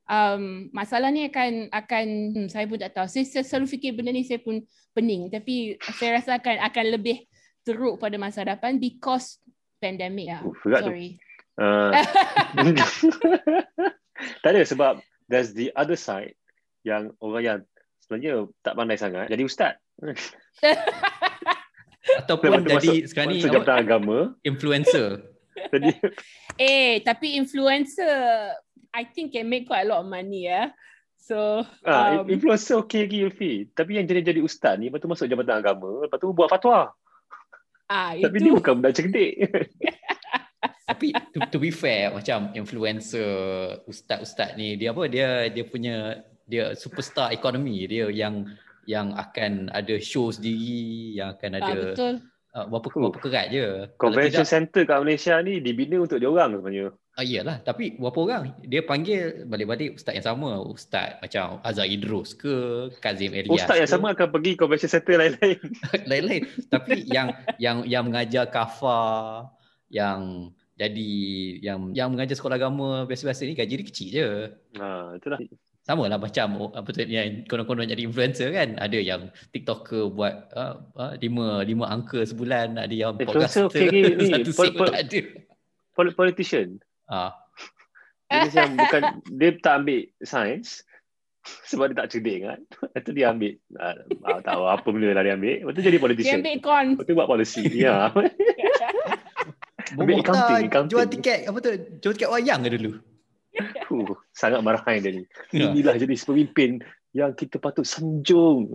um, 0.10 0.74
masalah 0.74 1.14
ni 1.14 1.30
akan 1.30 1.70
akan 1.70 2.06
hmm, 2.34 2.48
saya 2.50 2.66
pun 2.66 2.82
tak 2.82 2.98
tahu. 2.98 3.06
Saya, 3.06 3.26
saya 3.30 3.43
selalu 3.45 3.68
fikir 3.78 3.93
benda 3.93 4.10
ni 4.10 4.26
saya 4.26 4.41
pun 4.41 4.66
pening. 4.98 5.30
Tapi 5.30 5.78
saya 6.02 6.18
rasa 6.18 6.41
akan 6.41 6.58
akan 6.74 6.86
lebih 6.98 7.30
teruk 7.62 8.02
pada 8.02 8.18
masa 8.18 8.41
depan 8.48 8.82
because 8.82 9.38
pandemic 9.78 10.34
ah. 10.34 10.41
Sorry. 10.66 11.22
Uh, 11.58 11.91
tak 14.41 14.49
ada 14.55 14.61
sebab 14.65 14.93
there's 15.30 15.53
the 15.53 15.70
other 15.76 15.95
side 15.99 16.34
yang 16.88 17.11
orang 17.20 17.43
yang 17.43 17.59
sebenarnya 18.03 18.47
tak 18.63 18.74
pandai 18.80 18.97
sangat 18.97 19.28
jadi 19.28 19.43
ustaz. 19.43 19.74
Ataupun 22.24 22.63
jadi 22.63 23.03
masuk, 23.03 23.11
sekarang 23.11 23.36
ni 23.36 23.43
agama 23.68 24.18
influencer. 24.47 25.28
eh 26.61 27.03
tapi 27.03 27.36
influencer 27.36 28.53
I 28.95 29.03
think 29.03 29.36
can 29.36 29.51
make 29.51 29.68
quite 29.68 29.84
a 29.84 29.89
lot 29.91 30.05
of 30.05 30.07
money 30.07 30.47
ya. 30.47 30.72
So 31.20 31.68
ah, 31.84 32.24
um, 32.24 32.32
influencer 32.32 32.80
okay 32.80 33.03
lagi 33.03 33.28
Ulfi. 33.28 33.68
Tapi 33.76 33.99
yang 33.99 34.07
jadi 34.07 34.32
jadi 34.32 34.39
ustaz 34.39 34.80
ni 34.80 34.88
lepas 34.88 35.03
tu 35.03 35.11
masuk 35.11 35.28
jabatan 35.28 35.59
agama, 35.59 36.07
lepas 36.07 36.18
tu 36.24 36.32
buat 36.32 36.47
fatwa. 36.47 36.95
Ah, 37.88 38.15
Tapi 38.15 38.36
itu. 38.39 38.51
dia 38.51 38.53
bukan 38.55 38.74
budak 38.80 38.93
cerdik. 38.99 39.32
Tapi 40.88 41.14
to, 41.36 41.38
to 41.53 41.58
be 41.62 41.70
fair 41.70 42.10
macam 42.16 42.49
influencer 42.58 43.28
ustaz-ustaz 43.86 44.58
ni 44.58 44.80
dia 44.80 44.95
apa 44.95 45.05
dia 45.05 45.51
dia 45.51 45.66
punya 45.68 46.24
dia 46.47 46.74
superstar 46.74 47.36
ekonomi 47.36 47.86
dia 47.86 48.08
yang 48.10 48.47
yang 48.88 49.12
akan 49.14 49.68
ada 49.76 49.99
show 49.99 50.32
sendiri 50.32 51.20
yang 51.20 51.36
akan 51.36 51.51
ada 51.60 51.68
ah, 51.68 51.76
betul. 51.76 52.14
Uh, 52.55 52.66
berapa 52.72 52.88
berapa 52.89 53.20
kerat 53.22 53.45
je. 53.53 53.68
Convention 53.99 54.47
tidak, 54.47 54.49
center 54.49 54.82
kat 54.88 54.97
Malaysia 55.03 55.36
ni 55.43 55.60
dibina 55.60 55.99
untuk 56.01 56.18
dia 56.18 56.32
orang 56.32 56.58
sebenarnya. 56.58 56.95
Ah 57.18 57.26
iyalah, 57.26 57.58
tapi 57.66 57.97
berapa 57.97 58.18
orang 58.18 58.43
dia 58.64 58.82
panggil 58.86 59.45
balik-balik 59.49 59.97
ustaz 59.99 60.16
yang 60.16 60.26
sama, 60.26 60.62
ustaz 60.64 61.18
macam 61.18 61.58
Azhar 61.66 61.86
Idrus 61.89 62.38
ke, 62.38 62.88
Kazim 63.01 63.34
Elias. 63.34 63.62
Ustaz 63.62 63.78
yang 63.82 63.91
sama 63.91 64.14
akan 64.16 64.30
pergi 64.30 64.53
convention 64.53 64.89
center 64.89 65.18
lain-lain. 65.18 65.60
lain-lain. 66.10 66.43
tapi 66.70 67.05
yang 67.10 67.34
yang 67.58 67.84
yang 67.89 68.05
mengajar 68.05 68.47
kafa, 68.53 69.45
yang 69.88 70.52
jadi 70.78 71.12
yang 71.58 71.80
yang 71.98 72.14
mengajar 72.14 72.38
sekolah 72.38 72.62
agama 72.62 73.10
biasa-biasa 73.10 73.50
ni 73.50 73.58
gaji 73.58 73.74
dia 73.82 73.88
kecil 73.88 74.08
je. 74.14 74.30
Ha, 74.78 75.18
itulah. 75.18 75.42
Sama 75.82 76.06
lah 76.06 76.20
macam 76.22 76.70
apa 76.76 76.90
tu 76.94 77.02
yang 77.08 77.48
konon-konon 77.50 77.90
jadi 77.90 78.06
influencer 78.06 78.54
kan. 78.54 78.78
Ada 78.78 79.00
yang 79.02 79.34
TikToker 79.56 80.14
buat 80.14 80.54
uh, 80.54 80.84
uh, 81.00 81.14
lima, 81.18 81.66
lima 81.66 81.90
angka 81.90 82.22
sebulan. 82.22 82.78
Ada 82.78 82.94
yang 82.94 83.18
podcaster 83.18 83.72
okay, 83.72 83.90
ni, 83.90 84.30
satu 84.38 84.52
pol- 84.54 84.76
pol- 84.78 84.94
ada. 84.94 85.20
Politician. 85.98 86.78
Ah. 87.10 87.34
Dia 88.30 88.46
macam 88.46 88.68
bukan 88.78 89.02
dia 89.40 89.50
tak 89.64 89.74
ambil 89.82 90.02
sains 90.22 90.84
sebab 91.72 91.90
dia 91.90 92.06
tak 92.06 92.10
cerdik 92.14 92.46
kan. 92.46 92.60
Itu 92.94 93.18
dia 93.18 93.34
ambil 93.34 93.58
uh, 93.82 94.42
tahu 94.46 94.64
apa 94.70 94.88
benda 94.94 95.10
lah 95.16 95.24
dia 95.26 95.34
ambil. 95.34 95.66
Lepas 95.66 95.74
tu 95.74 95.82
jadi 95.82 95.98
politician. 95.98 96.38
Dia 96.38 96.42
ambil 96.44 96.58
kon. 96.62 96.88
Lepas 96.94 97.06
tu 97.08 97.14
buat 97.18 97.30
policy. 97.32 97.64
ya. 97.74 98.14
ambil 99.96 100.20
accounting, 100.20 100.68
accounting. 100.68 100.92
Jual 100.92 101.08
tiket 101.08 101.40
apa 101.48 101.58
tu? 101.64 101.70
Jual 102.04 102.14
tiket 102.18 102.30
wayang 102.32 102.62
ke 102.66 102.70
dulu? 102.76 102.92
Uh, 103.88 104.14
sangat 104.38 104.62
marah 104.62 104.86
dia 104.86 105.10
ni. 105.10 105.26
Ya. 105.50 105.74
Inilah 105.74 105.98
jadi 105.98 106.14
pemimpin 106.14 106.86
yang 107.16 107.34
kita 107.34 107.58
patut 107.58 107.90
sanjung. 107.90 108.70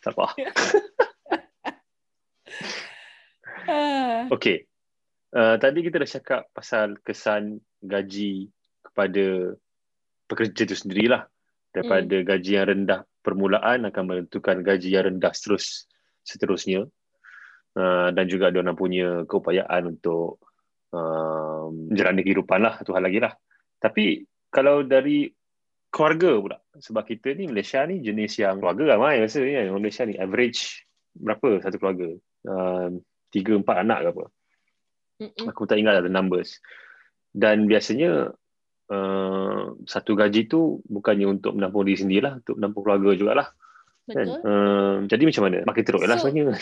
Siapa? 0.00 0.32
okay. 4.32 4.64
Uh, 5.36 5.60
tadi 5.60 5.84
kita 5.84 6.00
dah 6.00 6.08
cakap 6.08 6.48
pasal 6.56 6.96
kesan 7.04 7.60
gaji 7.84 8.48
kepada 8.80 9.52
pekerja 10.28 10.64
itu 10.64 10.76
sendirilah 10.80 11.28
daripada 11.72 12.16
hmm. 12.20 12.26
gaji 12.28 12.50
yang 12.56 12.66
rendah 12.68 13.00
permulaan 13.24 13.88
akan 13.88 14.02
menentukan 14.04 14.60
gaji 14.60 14.92
yang 14.92 15.08
rendah 15.08 15.32
terus 15.32 15.88
seterusnya 16.20 16.84
uh, 17.80 18.08
dan 18.12 18.24
juga 18.28 18.52
dia 18.52 18.60
orang 18.60 18.76
punya 18.76 19.24
keupayaan 19.24 19.96
untuk 19.96 20.36
uh, 20.92 21.66
menjalani 21.72 22.22
kehidupan 22.22 22.60
lah 22.62 22.80
tu 22.84 22.92
hal 22.94 23.02
lagi 23.04 23.18
lah. 23.18 23.32
Tapi 23.80 24.22
kalau 24.52 24.86
dari 24.86 25.28
keluarga 25.92 26.32
pula 26.40 26.58
sebab 26.76 27.04
kita 27.04 27.36
ni 27.36 27.50
Malaysia 27.50 27.84
ni 27.84 28.00
jenis 28.00 28.40
yang 28.40 28.62
keluarga 28.62 28.96
ramai 28.96 29.20
rasa 29.20 29.44
ni 29.44 29.52
kan. 29.52 29.68
Malaysia 29.76 30.02
ni 30.08 30.16
average 30.16 30.88
berapa 31.12 31.60
satu 31.60 31.76
keluarga? 31.76 32.08
Uh, 32.42 33.00
tiga 33.32 33.56
empat 33.56 33.76
anak 33.84 33.98
ke 34.04 34.08
apa? 34.12 34.24
Mm-mm. 35.22 35.46
aku 35.46 35.68
tak 35.70 35.78
ingat 35.78 36.00
lah 36.00 36.04
the 36.04 36.12
numbers. 36.12 36.58
Dan 37.32 37.70
biasanya 37.70 38.34
uh, 38.92 39.62
satu 39.86 40.12
gaji 40.18 40.50
tu 40.50 40.82
bukannya 40.84 41.38
untuk 41.38 41.56
menampung 41.56 41.86
diri 41.86 41.98
sendirilah 42.02 42.42
untuk 42.44 42.60
menampung 42.60 42.82
keluarga 42.84 43.10
jugalah. 43.16 43.48
kan? 43.52 43.58
Betul. 44.02 44.42
Kan? 44.42 44.42
Uh, 44.42 44.94
jadi 45.06 45.22
macam 45.30 45.42
mana? 45.46 45.58
Makin 45.62 45.82
teruk 45.86 46.02
lah 46.02 46.16
so, 46.18 46.26
sebenarnya. 46.26 46.44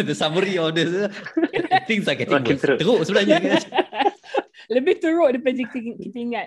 Uh, 0.00 0.02
the 0.02 0.14
summary 0.14 0.58
of 0.58 0.74
the 0.74 1.10
things 1.86 2.06
are 2.06 2.18
getting 2.18 2.42
Makin 2.42 2.58
teruk. 2.58 2.78
teruk 2.78 3.00
sebenarnya. 3.06 3.58
Lebih 4.74 5.02
teruk 5.02 5.28
daripada 5.34 5.62
kita, 5.66 5.78
kita 5.98 6.18
ingat. 6.18 6.46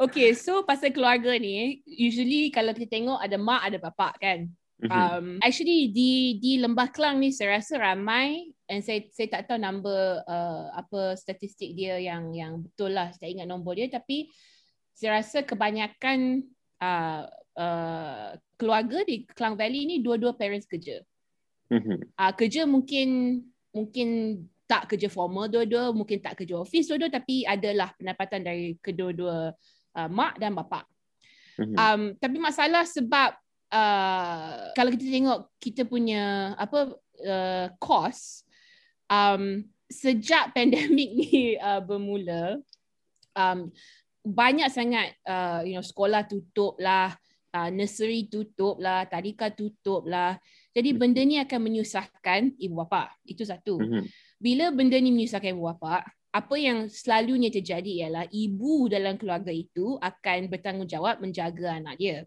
Okay, 0.00 0.32
so 0.34 0.64
pasal 0.66 0.90
keluarga 0.90 1.30
ni, 1.36 1.84
usually 1.86 2.50
kalau 2.50 2.74
kita 2.74 2.90
tengok 2.90 3.18
ada 3.20 3.36
mak, 3.38 3.62
ada 3.68 3.78
bapak 3.78 4.14
kan? 4.18 4.38
Mm-hmm. 4.80 4.96
Um, 4.96 5.26
actually 5.44 5.92
di 5.92 6.40
di 6.40 6.56
Lembah 6.56 6.88
Kelang 6.88 7.20
ni 7.20 7.36
saya 7.36 7.60
rasa 7.60 7.76
ramai 7.76 8.48
and 8.64 8.80
saya 8.80 9.04
saya 9.12 9.28
tak 9.28 9.52
tahu 9.52 9.60
number 9.60 10.24
uh, 10.24 10.72
apa 10.72 11.20
statistik 11.20 11.76
dia 11.76 12.00
yang 12.00 12.32
yang 12.32 12.64
betul 12.64 12.96
lah 12.96 13.12
saya 13.12 13.28
ingat 13.28 13.44
nombor 13.44 13.76
dia 13.76 13.92
tapi 13.92 14.32
saya 14.96 15.20
rasa 15.20 15.44
kebanyakan 15.44 16.48
uh, 16.80 17.28
uh, 17.56 18.36
keluarga 18.54 19.02
di 19.06 19.24
Klang 19.26 19.56
Valley 19.56 19.86
ni 19.88 19.96
dua-dua 20.04 20.36
parents 20.36 20.68
kerja. 20.68 21.00
Mm-hmm. 21.70 21.98
Uh, 22.18 22.32
kerja 22.34 22.66
mungkin 22.66 23.40
mungkin 23.70 24.08
tak 24.66 24.94
kerja 24.94 25.10
formal 25.10 25.50
dua-dua, 25.50 25.90
mungkin 25.90 26.22
tak 26.22 26.42
kerja 26.42 26.62
office 26.62 26.86
dua-dua 26.90 27.10
tapi 27.10 27.42
adalah 27.42 27.90
pendapatan 27.98 28.40
dari 28.46 28.78
kedua-dua 28.78 29.50
uh, 29.98 30.08
mak 30.10 30.38
dan 30.38 30.54
bapa. 30.54 30.86
Mm-hmm. 31.58 31.76
Um, 31.76 32.02
tapi 32.18 32.36
masalah 32.38 32.86
sebab 32.86 33.34
uh, 33.74 34.70
kalau 34.74 34.90
kita 34.94 35.06
tengok 35.10 35.40
kita 35.58 35.82
punya 35.86 36.54
apa 36.54 36.94
uh, 37.26 37.66
cost 37.82 38.46
um, 39.10 39.66
sejak 39.90 40.50
pandemik 40.54 41.10
ni 41.10 41.58
uh, 41.58 41.82
bermula 41.82 42.62
um, 43.34 43.70
banyak 44.20 44.68
sangat 44.68 45.16
uh, 45.24 45.64
you 45.64 45.74
know 45.74 45.84
sekolah 45.84 46.28
tutup 46.28 46.76
lah 46.76 47.16
uh, 47.54 47.70
nursery 47.70 48.30
tutup 48.30 48.78
lah 48.78 49.06
tadika 49.06 49.50
tutup 49.50 50.06
lah 50.06 50.38
Jadi 50.70 50.94
benda 50.94 51.18
ni 51.26 51.34
akan 51.42 51.60
menyusahkan 51.66 52.54
ibu 52.54 52.78
bapa. 52.86 53.10
Itu 53.26 53.42
satu. 53.42 53.82
Mhm. 53.82 54.06
Bila 54.38 54.70
benda 54.70 54.94
ni 55.02 55.10
menyusahkan 55.10 55.50
ibu 55.50 55.66
bapa, 55.66 56.06
apa 56.30 56.54
yang 56.54 56.86
selalunya 56.86 57.50
terjadi 57.50 58.06
ialah 58.06 58.30
ibu 58.30 58.86
dalam 58.86 59.18
keluarga 59.18 59.50
itu 59.50 59.98
akan 59.98 60.46
bertanggungjawab 60.46 61.18
menjaga 61.18 61.82
anak 61.82 61.98
dia. 61.98 62.22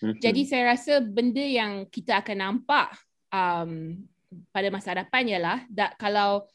Mhm. 0.00 0.16
Jadi 0.16 0.40
saya 0.48 0.72
rasa 0.72 1.04
benda 1.04 1.44
yang 1.44 1.84
kita 1.92 2.24
akan 2.24 2.36
nampak 2.40 2.96
um, 3.28 4.00
pada 4.48 4.72
masa 4.72 4.96
hadapan 4.96 5.36
ialah 5.36 5.58
that 5.68 6.00
kalau 6.00 6.48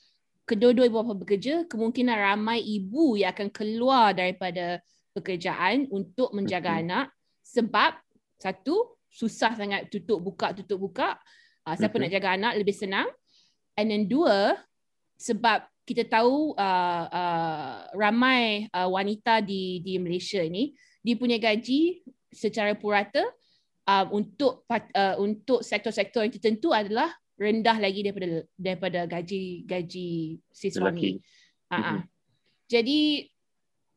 kedua-dua 0.49 0.89
ibu 0.89 1.05
bapa 1.05 1.13
bekerja, 1.13 1.69
kemungkinan 1.69 2.17
ramai 2.17 2.57
ibu 2.65 3.21
yang 3.21 3.37
akan 3.37 3.53
keluar 3.53 4.17
daripada 4.17 4.81
pekerjaan 5.13 5.85
untuk 5.93 6.33
menjaga 6.33 6.81
anak 6.81 7.13
sebab 7.49 7.97
satu 8.37 8.95
susah 9.09 9.57
sangat 9.57 9.89
tutup 9.89 10.21
buka 10.21 10.53
tutup 10.53 10.77
buka. 10.77 11.17
Uh, 11.65 11.75
siapa 11.75 11.97
Mhm. 11.97 12.01
nak 12.05 12.11
jaga 12.13 12.29
anak 12.37 12.53
lebih 12.61 12.75
senang. 12.77 13.09
And 13.73 13.89
then 13.89 14.05
dua 14.05 14.53
sebab 15.17 15.65
kita 15.89 16.05
tahu 16.05 16.53
uh, 16.53 17.05
uh, 17.09 17.75
ramai 17.97 18.69
uh, 18.69 18.85
wanita 18.85 19.41
di 19.41 19.81
di 19.81 19.97
Malaysia 19.97 20.39
ni 20.45 20.77
dia 21.01 21.17
punya 21.17 21.41
gaji 21.41 22.05
secara 22.29 22.77
purata 22.77 23.25
um, 23.89 24.21
untuk 24.21 24.69
uh, 24.69 25.15
untuk 25.17 25.65
sektor-sektor 25.65 26.21
yang 26.21 26.29
tertentu 26.29 26.69
adalah 26.69 27.09
rendah 27.39 27.81
lagi 27.81 28.05
daripada 28.05 28.45
daripada 28.53 28.99
gaji 29.09 29.65
gaji 29.65 30.37
si 30.53 30.67
suami. 30.69 31.17
Uh-uh. 31.73 31.97
Mhm. 31.97 31.99
Jadi 32.69 32.99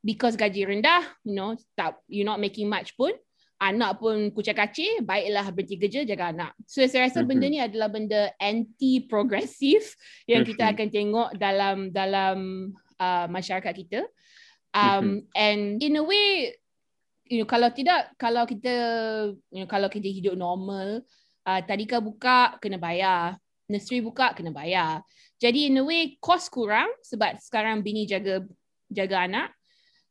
because 0.00 0.34
gaji 0.34 0.64
rendah, 0.64 1.04
you 1.22 1.36
know, 1.36 1.52
tak 1.76 2.00
you're 2.08 2.26
not 2.26 2.40
making 2.40 2.66
much 2.66 2.96
pun, 2.96 3.12
anak 3.62 4.02
pun 4.02 4.34
kucing 4.34 4.58
kacir, 4.58 5.06
baiklah 5.06 5.46
berhenti 5.54 5.78
kerja 5.78 6.02
jaga 6.02 6.34
anak. 6.34 6.52
So 6.66 6.82
saya 6.90 7.06
rasa 7.06 7.22
Mhm. 7.22 7.28
benda 7.30 7.46
ni 7.46 7.58
adalah 7.62 7.88
benda 7.88 8.34
anti 8.42 9.06
progresif 9.06 9.94
yang 10.26 10.42
kita 10.42 10.66
Mhm. 10.66 10.72
akan 10.74 10.88
tengok 10.90 11.28
dalam 11.38 11.76
dalam 11.94 12.38
uh, 12.98 13.26
masyarakat 13.30 13.74
kita. 13.86 14.02
Um, 14.72 15.28
and 15.36 15.78
in 15.84 16.00
a 16.00 16.04
way 16.04 16.56
you 17.28 17.40
know 17.40 17.48
kalau 17.48 17.68
tidak 17.72 18.12
kalau 18.20 18.44
kita 18.48 18.74
you 19.52 19.64
know 19.64 19.68
kalau 19.68 19.88
kita 19.88 20.08
hidup 20.08 20.36
normal 20.36 21.04
uh, 21.44 21.60
tadika 21.64 22.00
buka 22.00 22.56
kena 22.60 22.76
bayar 22.76 23.40
nursery 23.68 24.04
buka 24.04 24.36
kena 24.36 24.52
bayar 24.52 25.00
jadi 25.40 25.72
in 25.72 25.80
a 25.80 25.84
way 25.84 26.20
kos 26.20 26.52
kurang 26.52 26.88
sebab 27.04 27.40
sekarang 27.40 27.80
bini 27.80 28.04
jaga 28.04 28.44
jaga 28.92 29.28
anak 29.28 29.48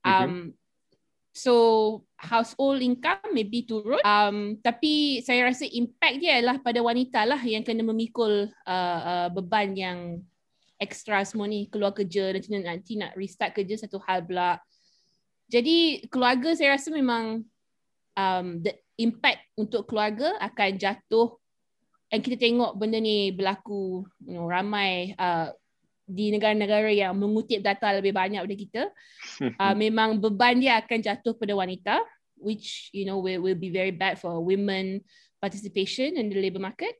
um 0.02 0.54
so 1.34 1.54
household 2.22 2.80
income 2.86 3.34
maybe 3.34 3.66
turun. 3.66 3.98
Um 4.06 4.62
tapi 4.62 5.26
saya 5.26 5.50
rasa 5.50 5.66
impact 5.66 6.22
dia 6.22 6.38
adalah 6.38 6.62
pada 6.62 6.80
wanita 6.80 7.26
lah 7.26 7.42
yang 7.42 7.66
kena 7.66 7.82
memikul 7.82 8.48
uh, 8.70 9.00
uh, 9.02 9.28
beban 9.34 9.74
yang 9.74 10.00
extra 10.78 11.26
semua 11.26 11.50
ni. 11.50 11.66
Keluar 11.68 11.94
kerja 11.94 12.34
dan 12.38 12.42
nanti 12.62 12.98
nak 12.98 13.18
restart 13.18 13.58
kerja 13.58 13.82
satu 13.82 13.98
hal 14.06 14.22
pula. 14.26 14.62
Jadi 15.52 16.08
keluarga 16.08 16.56
saya 16.56 16.78
rasa 16.78 16.94
memang 16.94 17.44
um, 18.16 18.48
the 18.64 18.72
impact 19.02 19.44
untuk 19.58 19.90
keluarga 19.90 20.38
akan 20.40 20.78
jatuh. 20.78 21.36
Dan 22.12 22.20
kita 22.20 22.36
tengok 22.36 22.76
benda 22.76 23.00
ni 23.00 23.32
berlaku 23.32 24.04
you 24.28 24.36
know, 24.36 24.44
ramai 24.44 25.16
uh, 25.16 25.48
di 26.12 26.36
negara-negara 26.36 26.92
yang 26.92 27.16
mengutip 27.16 27.64
data 27.64 27.96
lebih 27.96 28.12
banyak 28.12 28.44
daripada 28.44 28.60
kita 28.60 28.84
uh, 29.56 29.76
memang 29.84 30.20
beban 30.20 30.60
dia 30.60 30.76
akan 30.84 31.00
jatuh 31.00 31.32
pada 31.40 31.56
wanita 31.56 31.96
which 32.36 32.92
you 32.92 33.08
know 33.08 33.24
will, 33.24 33.40
will 33.40 33.56
be 33.56 33.72
very 33.72 33.96
bad 33.96 34.20
for 34.20 34.44
women 34.44 35.00
participation 35.40 36.20
in 36.20 36.28
the 36.28 36.36
labour 36.36 36.60
market 36.60 37.00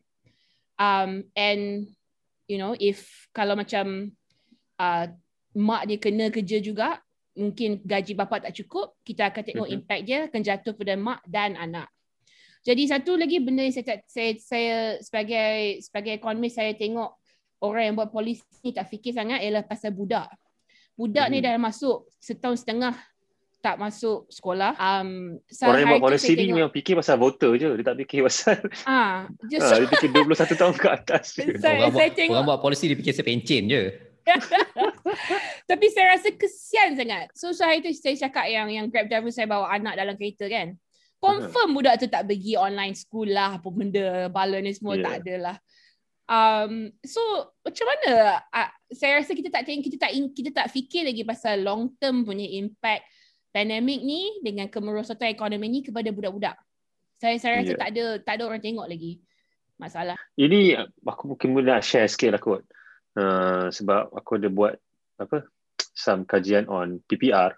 um, 0.80 1.28
and 1.36 1.92
you 2.48 2.56
know 2.56 2.72
if 2.80 3.28
kalau 3.36 3.60
macam 3.60 4.16
uh, 4.80 5.06
mak 5.52 5.84
dia 5.92 6.00
kena 6.00 6.32
kerja 6.32 6.64
juga 6.64 7.04
mungkin 7.36 7.80
gaji 7.84 8.16
bapa 8.16 8.44
tak 8.44 8.56
cukup 8.64 8.96
kita 9.04 9.32
akan 9.32 9.44
tengok 9.44 9.68
Mhm. 9.68 9.76
impact 9.76 10.04
dia 10.08 10.18
akan 10.28 10.42
jatuh 10.44 10.74
pada 10.76 10.94
mak 10.96 11.20
dan 11.28 11.56
anak 11.60 11.88
jadi 12.62 12.98
satu 12.98 13.18
lagi 13.18 13.42
benda 13.42 13.66
yang 13.66 13.74
saya 13.74 14.06
saya 14.06 14.32
saya 14.38 14.76
sebagai 15.02 15.82
sebagai 15.82 16.14
ekonomis 16.18 16.54
saya 16.54 16.78
tengok 16.78 17.21
orang 17.62 17.84
yang 17.84 17.96
buat 17.96 18.10
polisi 18.10 18.42
ni 18.62 18.72
tak 18.72 18.86
fikir 18.86 19.14
sangat 19.14 19.40
ialah 19.40 19.62
pasal 19.62 19.90
budak. 19.90 20.28
Budak 20.94 21.30
ni 21.30 21.40
Mhm. 21.40 21.46
dah 21.46 21.54
masuk 21.58 22.10
setahun 22.18 22.60
setengah 22.60 22.94
tak 23.60 23.78
masuk 23.78 24.26
sekolah. 24.28 24.74
Um, 24.74 25.38
Orang 25.62 25.80
yang 25.80 25.90
buat 25.94 26.02
polisi 26.04 26.26
saya 26.28 26.36
ni 26.36 26.42
tengok- 26.44 26.58
memang 26.58 26.74
fikir 26.74 26.94
pasal 26.98 27.16
voter 27.16 27.52
je. 27.56 27.70
Dia 27.72 27.86
tak 27.86 27.98
fikir 28.00 28.20
pasal 28.22 28.58
ah, 28.84 29.30
just 29.54 29.62
ha, 29.64 29.78
dia 29.78 29.88
fikir 29.88 30.10
21 30.12 30.58
tahun 30.58 30.76
ke 30.76 30.88
atas 30.90 31.24
je. 31.32 31.42
Saya- 31.56 31.78
orang, 31.80 31.94
buat, 31.94 32.10
tengok- 32.12 32.34
orang 32.34 32.46
buat 32.48 32.60
polisi 32.60 32.84
dia 32.86 32.98
fikir 32.98 33.14
saya 33.14 33.24
pencen 33.24 33.64
je. 33.70 33.84
Tapi 35.66 35.86
saya 35.90 36.14
rasa 36.14 36.30
kesian 36.32 36.94
sangat. 36.94 37.30
So, 37.34 37.54
so 37.54 37.62
hari 37.62 37.82
tu 37.82 37.90
saya 37.92 38.18
cakap 38.20 38.46
yang 38.48 38.68
yang 38.68 38.86
Grab 38.88 39.08
driver 39.08 39.30
saya 39.30 39.46
bawa 39.46 39.70
anak 39.70 39.94
dalam 39.96 40.14
kereta 40.16 40.46
kan. 40.46 40.78
Confirm 41.18 41.70
budak 41.72 41.98
tu 41.98 42.08
tak 42.08 42.26
pergi 42.26 42.58
online 42.58 42.94
school 42.94 43.30
lah 43.30 43.62
apa 43.62 43.70
benda 43.70 44.26
bala 44.28 44.58
ni 44.58 44.74
semua 44.74 44.98
Yeah. 44.98 45.06
tak 45.06 45.14
ada 45.22 45.36
lah. 45.40 45.56
Um, 46.32 46.96
so 47.04 47.20
macam 47.60 47.86
mana 47.92 48.40
uh, 48.40 48.70
saya 48.96 49.20
rasa 49.20 49.36
kita 49.36 49.52
tak 49.52 49.68
kita 49.68 50.00
tak 50.00 50.16
kita 50.32 50.50
tak 50.56 50.72
fikir 50.72 51.04
lagi 51.04 51.28
pasal 51.28 51.60
long 51.60 51.92
term 52.00 52.24
punya 52.24 52.48
impact 52.48 53.04
pandemik 53.52 54.00
ni 54.00 54.40
dengan 54.40 54.72
kemerosotan 54.72 55.28
ekonomi 55.28 55.68
ni 55.68 55.80
kepada 55.84 56.08
budak-budak. 56.16 56.56
Saya 57.20 57.36
saya 57.36 57.60
rasa 57.60 57.76
Yeah. 57.76 57.80
tak 57.84 57.90
ada 57.92 58.06
tak 58.24 58.34
ada 58.40 58.44
orang 58.48 58.64
tengok 58.64 58.88
lagi 58.88 59.20
masalah. 59.76 60.16
Ini 60.40 60.80
aku 61.04 61.36
mungkin 61.36 61.52
boleh 61.52 61.76
nak 61.76 61.84
share 61.84 62.08
sikit 62.08 62.32
lah 62.32 62.40
kot. 62.40 62.64
Uh, 63.12 63.68
sebab 63.68 64.16
aku 64.16 64.40
ada 64.40 64.48
buat 64.48 64.80
apa 65.20 65.44
some 65.92 66.24
kajian 66.24 66.64
on 66.72 67.04
PPR 67.12 67.52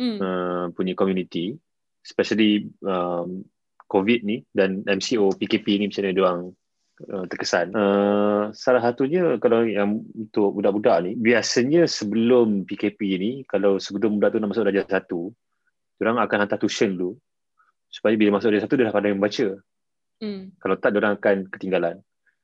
Hmm. 0.00 0.16
uh, 0.18 0.64
punya 0.72 0.96
community 0.96 1.52
especially 2.00 2.72
um, 2.80 3.44
COVID 3.92 4.24
ni 4.24 4.40
dan 4.50 4.80
MCO 4.88 5.36
PKP 5.36 5.78
ni 5.78 5.92
macam 5.92 6.00
mana 6.02 6.16
dia 6.16 6.24
orang 6.24 6.42
uh, 7.08 7.24
terkesan. 7.26 7.74
Uh, 7.74 8.54
salah 8.54 8.82
satunya 8.84 9.38
kalau 9.42 9.66
yang 9.66 10.02
untuk 10.14 10.54
budak-budak 10.54 11.02
ni 11.06 11.12
biasanya 11.18 11.90
sebelum 11.90 12.68
PKP 12.68 13.00
ni 13.18 13.32
kalau 13.48 13.82
sebelum 13.82 14.18
budak 14.18 14.36
tu 14.36 14.38
nak 14.38 14.50
masuk 14.54 14.64
darjah 14.66 14.86
satu 14.86 15.34
orang 16.02 16.18
akan 16.18 16.38
hantar 16.42 16.58
tuition 16.58 16.98
dulu 16.98 17.14
supaya 17.92 18.16
bila 18.18 18.38
masuk 18.38 18.50
darjah 18.50 18.64
satu 18.66 18.74
dia 18.74 18.88
dah 18.88 18.94
pandai 18.94 19.12
membaca. 19.14 19.46
Hmm. 20.22 20.54
Kalau 20.58 20.74
tak 20.78 20.94
orang 20.96 21.14
akan 21.18 21.36
ketinggalan. 21.50 21.96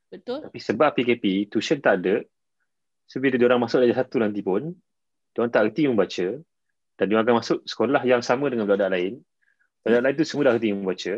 Betul? 0.08 0.44
Tapi 0.44 0.58
sebab 0.58 0.90
PKP, 0.98 1.48
tuition 1.52 1.78
tak 1.80 2.04
ada, 2.04 2.20
so 3.08 3.20
bila 3.20 3.40
diorang 3.40 3.60
masuk 3.60 3.80
darjah 3.80 4.04
satu 4.04 4.20
nanti 4.20 4.44
pun, 4.44 4.72
diorang 5.32 5.52
tak 5.52 5.70
reti 5.70 5.88
membaca 5.88 6.28
dan 6.98 7.04
diorang 7.06 7.24
akan 7.24 7.36
masuk 7.40 7.58
sekolah 7.64 8.02
yang 8.04 8.20
sama 8.20 8.50
dengan 8.52 8.68
budak 8.68 8.90
lain. 8.92 9.20
Budak 9.86 10.00
lain 10.04 10.14
tu 10.18 10.24
semua 10.26 10.52
dah 10.52 10.54
reti 10.58 10.74
membaca. 10.74 11.14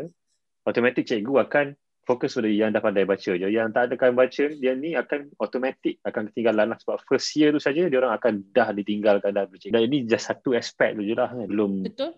Automatik 0.61 1.09
cikgu 1.09 1.33
akan 1.41 1.65
fokus 2.01 2.33
pada 2.33 2.49
yang 2.49 2.73
dah 2.73 2.81
pandai 2.81 3.05
baca 3.05 3.31
je. 3.37 3.47
Yang 3.47 3.67
tak 3.73 3.83
ada 3.87 3.93
kan 3.97 4.11
baca, 4.17 4.45
dia 4.57 4.73
ni 4.73 4.97
akan 4.97 5.31
automatik 5.37 6.01
akan 6.01 6.33
ketinggalan 6.33 6.73
lah. 6.73 6.77
Sebab 6.81 7.01
first 7.05 7.29
year 7.37 7.53
tu 7.53 7.61
saja, 7.61 7.85
diorang 7.87 8.13
akan 8.13 8.41
dah 8.49 8.73
ditinggalkan 8.73 9.31
dah 9.33 9.45
bercikap. 9.45 9.77
Dan 9.77 9.81
ini 9.89 9.97
just 10.09 10.25
satu 10.29 10.57
aspek 10.57 10.97
tu 10.97 11.05
je 11.05 11.13
lah. 11.13 11.29
Kan? 11.29 11.45
Belum 11.45 11.85
Betul? 11.85 12.17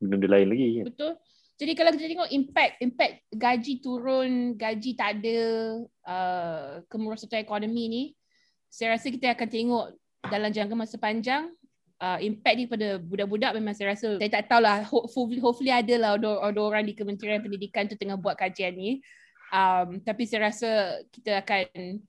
benda 0.00 0.26
lain 0.30 0.48
lagi. 0.48 0.68
Kan? 0.80 0.86
Betul. 0.92 1.12
Jadi 1.58 1.72
kalau 1.74 1.90
kita 1.90 2.06
tengok 2.06 2.30
impact, 2.30 2.74
impact 2.78 3.14
gaji 3.34 3.74
turun, 3.82 4.54
gaji 4.54 4.90
tak 4.94 5.18
ada, 5.18 5.40
uh, 6.06 6.70
kemerosotan 6.86 7.42
ekonomi 7.42 7.84
ni, 7.90 8.02
saya 8.70 8.94
rasa 8.94 9.10
kita 9.10 9.34
akan 9.34 9.48
tengok 9.50 9.84
dalam 10.30 10.54
jangka 10.54 10.74
masa 10.78 10.96
panjang, 11.02 11.50
uh, 12.00 12.18
impact 12.22 12.56
ni 12.56 12.66
pada 12.66 12.98
budak-budak 12.98 13.52
memang 13.58 13.74
saya 13.74 13.94
rasa, 13.94 14.18
saya 14.18 14.30
tak 14.30 14.46
tahulah, 14.50 14.82
hopefully, 14.86 15.42
hopefully 15.42 15.72
ada 15.74 15.94
lah 15.98 16.10
ada, 16.14 16.30
ada 16.42 16.60
orang 16.60 16.86
di 16.86 16.94
Kementerian 16.94 17.42
Pendidikan 17.42 17.86
tu 17.90 17.98
tengah 17.98 18.18
buat 18.18 18.38
kajian 18.38 18.74
ni. 18.74 19.02
Um, 19.48 19.98
tapi 20.04 20.28
saya 20.28 20.52
rasa 20.52 21.00
kita 21.08 21.40
akan 21.40 22.04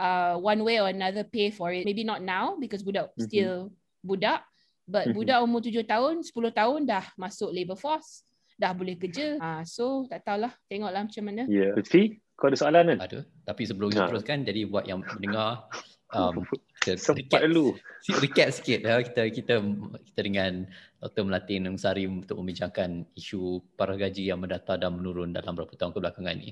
uh, 0.00 0.34
one 0.40 0.60
way 0.64 0.80
or 0.80 0.88
another 0.88 1.22
pay 1.22 1.52
for 1.52 1.68
it. 1.70 1.84
Maybe 1.84 2.02
not 2.02 2.24
now 2.24 2.56
because 2.56 2.80
budak 2.80 3.12
Mhm. 3.14 3.22
still 3.28 3.54
budak. 4.00 4.42
But 4.88 5.12
Mhm. 5.12 5.14
budak 5.14 5.38
umur 5.44 5.60
7 5.62 5.84
tahun, 5.86 6.26
10 6.26 6.50
tahun 6.50 6.88
dah 6.88 7.06
masuk 7.14 7.54
labour 7.54 7.78
force 7.78 8.26
dah 8.58 8.72
boleh 8.74 8.94
kerja. 8.98 9.38
Ha, 9.38 9.62
so 9.66 10.06
tak 10.10 10.22
tahulah, 10.26 10.52
tengoklah 10.66 11.02
macam 11.06 11.22
mana. 11.26 11.42
Ya. 11.46 11.70
Yeah. 11.70 11.72
Lutfi, 11.78 12.18
kau 12.34 12.50
ada 12.50 12.56
soalan 12.58 12.94
kan? 12.94 12.98
Ada. 13.04 13.18
Tapi 13.46 13.62
sebelum 13.66 13.90
kita 13.90 14.06
Ha. 14.06 14.10
teruskan, 14.10 14.38
jadi 14.46 14.60
buat 14.66 14.84
yang 14.86 15.02
mendengar, 15.02 15.66
um, 16.18 16.42
kita 16.82 16.98
Sempat 16.98 17.46
dulu. 17.46 17.78
si- 18.02 18.18
recap 18.18 18.50
sikit 18.50 18.82
ya 18.82 18.98
kita 18.98 19.22
kita 19.30 19.54
kita 20.02 20.20
dengan 20.20 20.66
Dr. 20.98 21.22
Melati 21.22 21.62
Nung 21.62 21.78
Sari 21.78 22.10
untuk 22.10 22.42
membincangkan 22.42 23.06
isu 23.14 23.62
para 23.78 23.94
gaji 23.94 24.28
yang 24.28 24.42
mendata 24.42 24.74
dan 24.74 24.98
menurun 24.98 25.30
dalam 25.30 25.54
beberapa 25.54 25.78
tahun 25.78 25.94
kebelakangan 25.94 26.34
ni. 26.34 26.50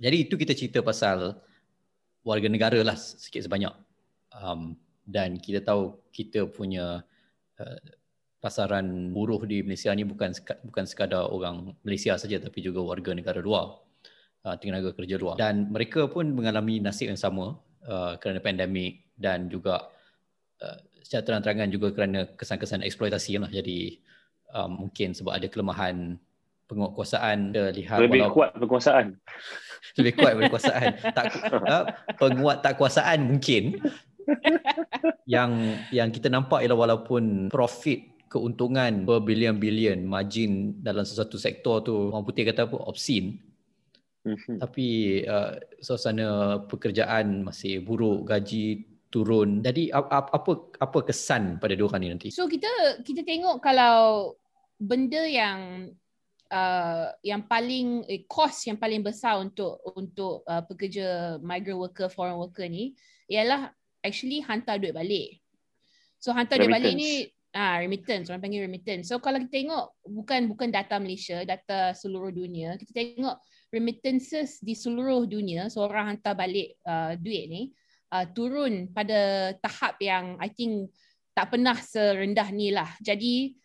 Jadi 0.00 0.16
itu 0.24 0.34
kita 0.34 0.56
cerita 0.56 0.80
pasal 0.80 1.36
warga 2.24 2.48
negara 2.48 2.80
lah 2.80 2.96
sikit 2.96 3.44
sebanyak. 3.44 3.72
Um, 4.32 4.74
dan 5.04 5.36
kita 5.36 5.60
tahu 5.60 6.00
kita 6.08 6.48
punya 6.48 7.04
uh, 7.60 7.80
pasaran 8.40 9.12
buruh 9.12 9.44
di 9.44 9.60
Malaysia 9.62 9.92
ni 9.92 10.02
bukan 10.02 10.32
bukan 10.64 10.84
sekadar 10.88 11.28
orang 11.28 11.76
Malaysia 11.84 12.16
saja 12.16 12.40
tapi 12.40 12.58
juga 12.64 12.80
warga 12.82 13.12
negara 13.12 13.38
luar. 13.38 13.78
uh, 14.42 14.56
tenaga 14.58 14.90
kerja 14.90 15.14
luar 15.22 15.38
dan 15.38 15.70
mereka 15.70 16.10
pun 16.10 16.26
mengalami 16.34 16.82
nasib 16.82 17.06
yang 17.06 17.20
sama 17.20 17.54
uh, 17.86 18.18
kerana 18.18 18.38
pandemik 18.42 19.02
dan 19.18 19.46
juga 19.46 19.90
uh, 20.62 20.78
secara 21.02 21.22
terang-terangan 21.26 21.68
juga 21.70 21.88
kerana 21.92 22.20
kesan-kesan 22.34 22.86
eksploitasi 22.86 23.38
lah. 23.38 23.50
Jadi 23.50 23.98
uh, 24.54 24.70
mungkin 24.70 25.12
sebab 25.12 25.32
ada 25.36 25.46
kelemahan 25.50 26.16
penguatkuasaan 26.70 27.52
lihat 27.52 28.00
lebih 28.00 28.24
walau, 28.24 28.32
kuat 28.32 28.50
penguasaan 28.56 29.06
lebih 30.00 30.12
kuat 30.16 30.32
penguasaan 30.40 30.90
tak 31.12 31.26
uh, 31.72 31.84
penguat 32.16 32.64
tak 32.64 32.80
kuasaan 32.80 33.36
mungkin. 33.36 33.76
Yang 35.26 35.50
yang 35.90 36.08
kita 36.14 36.30
nampak 36.30 36.62
ialah 36.62 36.78
walaupun 36.78 37.50
profit 37.50 38.24
keuntungan 38.30 39.04
berbilion-bilion 39.04 40.06
margin 40.08 40.80
dalam 40.80 41.04
sesuatu 41.04 41.36
sektor 41.36 41.84
tu 41.84 42.08
orang 42.08 42.24
putih 42.24 42.48
kata 42.48 42.70
apa? 42.70 42.78
Obscene 42.88 43.51
mm-hmm. 44.26 44.56
tapi 44.58 45.20
uh, 45.26 45.58
suasana 45.78 46.60
pekerjaan 46.66 47.46
masih 47.46 47.82
buruk 47.82 48.26
gaji 48.28 48.86
turun. 49.12 49.60
Jadi 49.60 49.92
apa 49.92 50.32
apa 50.32 50.52
apa 50.80 50.98
kesan 51.04 51.60
pada 51.60 51.76
dua 51.76 51.92
orang 51.92 52.00
ni 52.00 52.08
nanti? 52.10 52.28
So 52.32 52.48
kita 52.48 53.04
kita 53.04 53.22
tengok 53.22 53.60
kalau 53.60 54.32
benda 54.80 55.22
yang 55.28 55.92
uh, 56.48 57.12
yang 57.20 57.44
paling 57.44 58.08
eh, 58.08 58.24
cost 58.24 58.66
yang 58.66 58.80
paling 58.80 59.04
besar 59.04 59.38
untuk 59.38 59.78
untuk 59.94 60.42
uh, 60.48 60.64
pekerja 60.64 61.36
migrant 61.44 61.78
worker 61.78 62.08
foreign 62.08 62.40
worker 62.40 62.64
ni 62.64 62.96
ialah 63.28 63.68
actually 64.00 64.40
hantar 64.40 64.80
duit 64.80 64.96
balik. 64.96 65.38
So 66.16 66.32
hantar 66.32 66.56
duit 66.58 66.72
balik 66.72 66.96
ni 66.96 67.28
Ah, 67.52 67.84
remittance, 67.84 68.32
orang 68.32 68.40
panggil 68.40 68.64
remittance. 68.64 69.12
So 69.12 69.20
kalau 69.20 69.36
kita 69.44 69.60
tengok 69.60 69.84
bukan 70.08 70.48
bukan 70.48 70.72
data 70.72 70.96
Malaysia, 70.96 71.44
data 71.44 71.92
seluruh 71.92 72.32
dunia, 72.32 72.80
kita 72.80 72.96
tengok 72.96 73.36
remittances 73.72 74.60
di 74.60 74.76
seluruh 74.76 75.24
dunia, 75.24 75.72
seorang 75.72 76.14
hantar 76.14 76.36
balik 76.36 76.76
uh, 76.84 77.16
duit 77.16 77.48
ni 77.48 77.62
uh, 78.12 78.28
turun 78.30 78.92
pada 78.92 79.50
tahap 79.58 79.96
yang 80.04 80.36
I 80.36 80.52
think 80.52 80.92
tak 81.32 81.48
pernah 81.48 81.72
serendah 81.80 82.52
ni 82.52 82.68
lah. 82.68 82.92
Jadi 83.00 83.56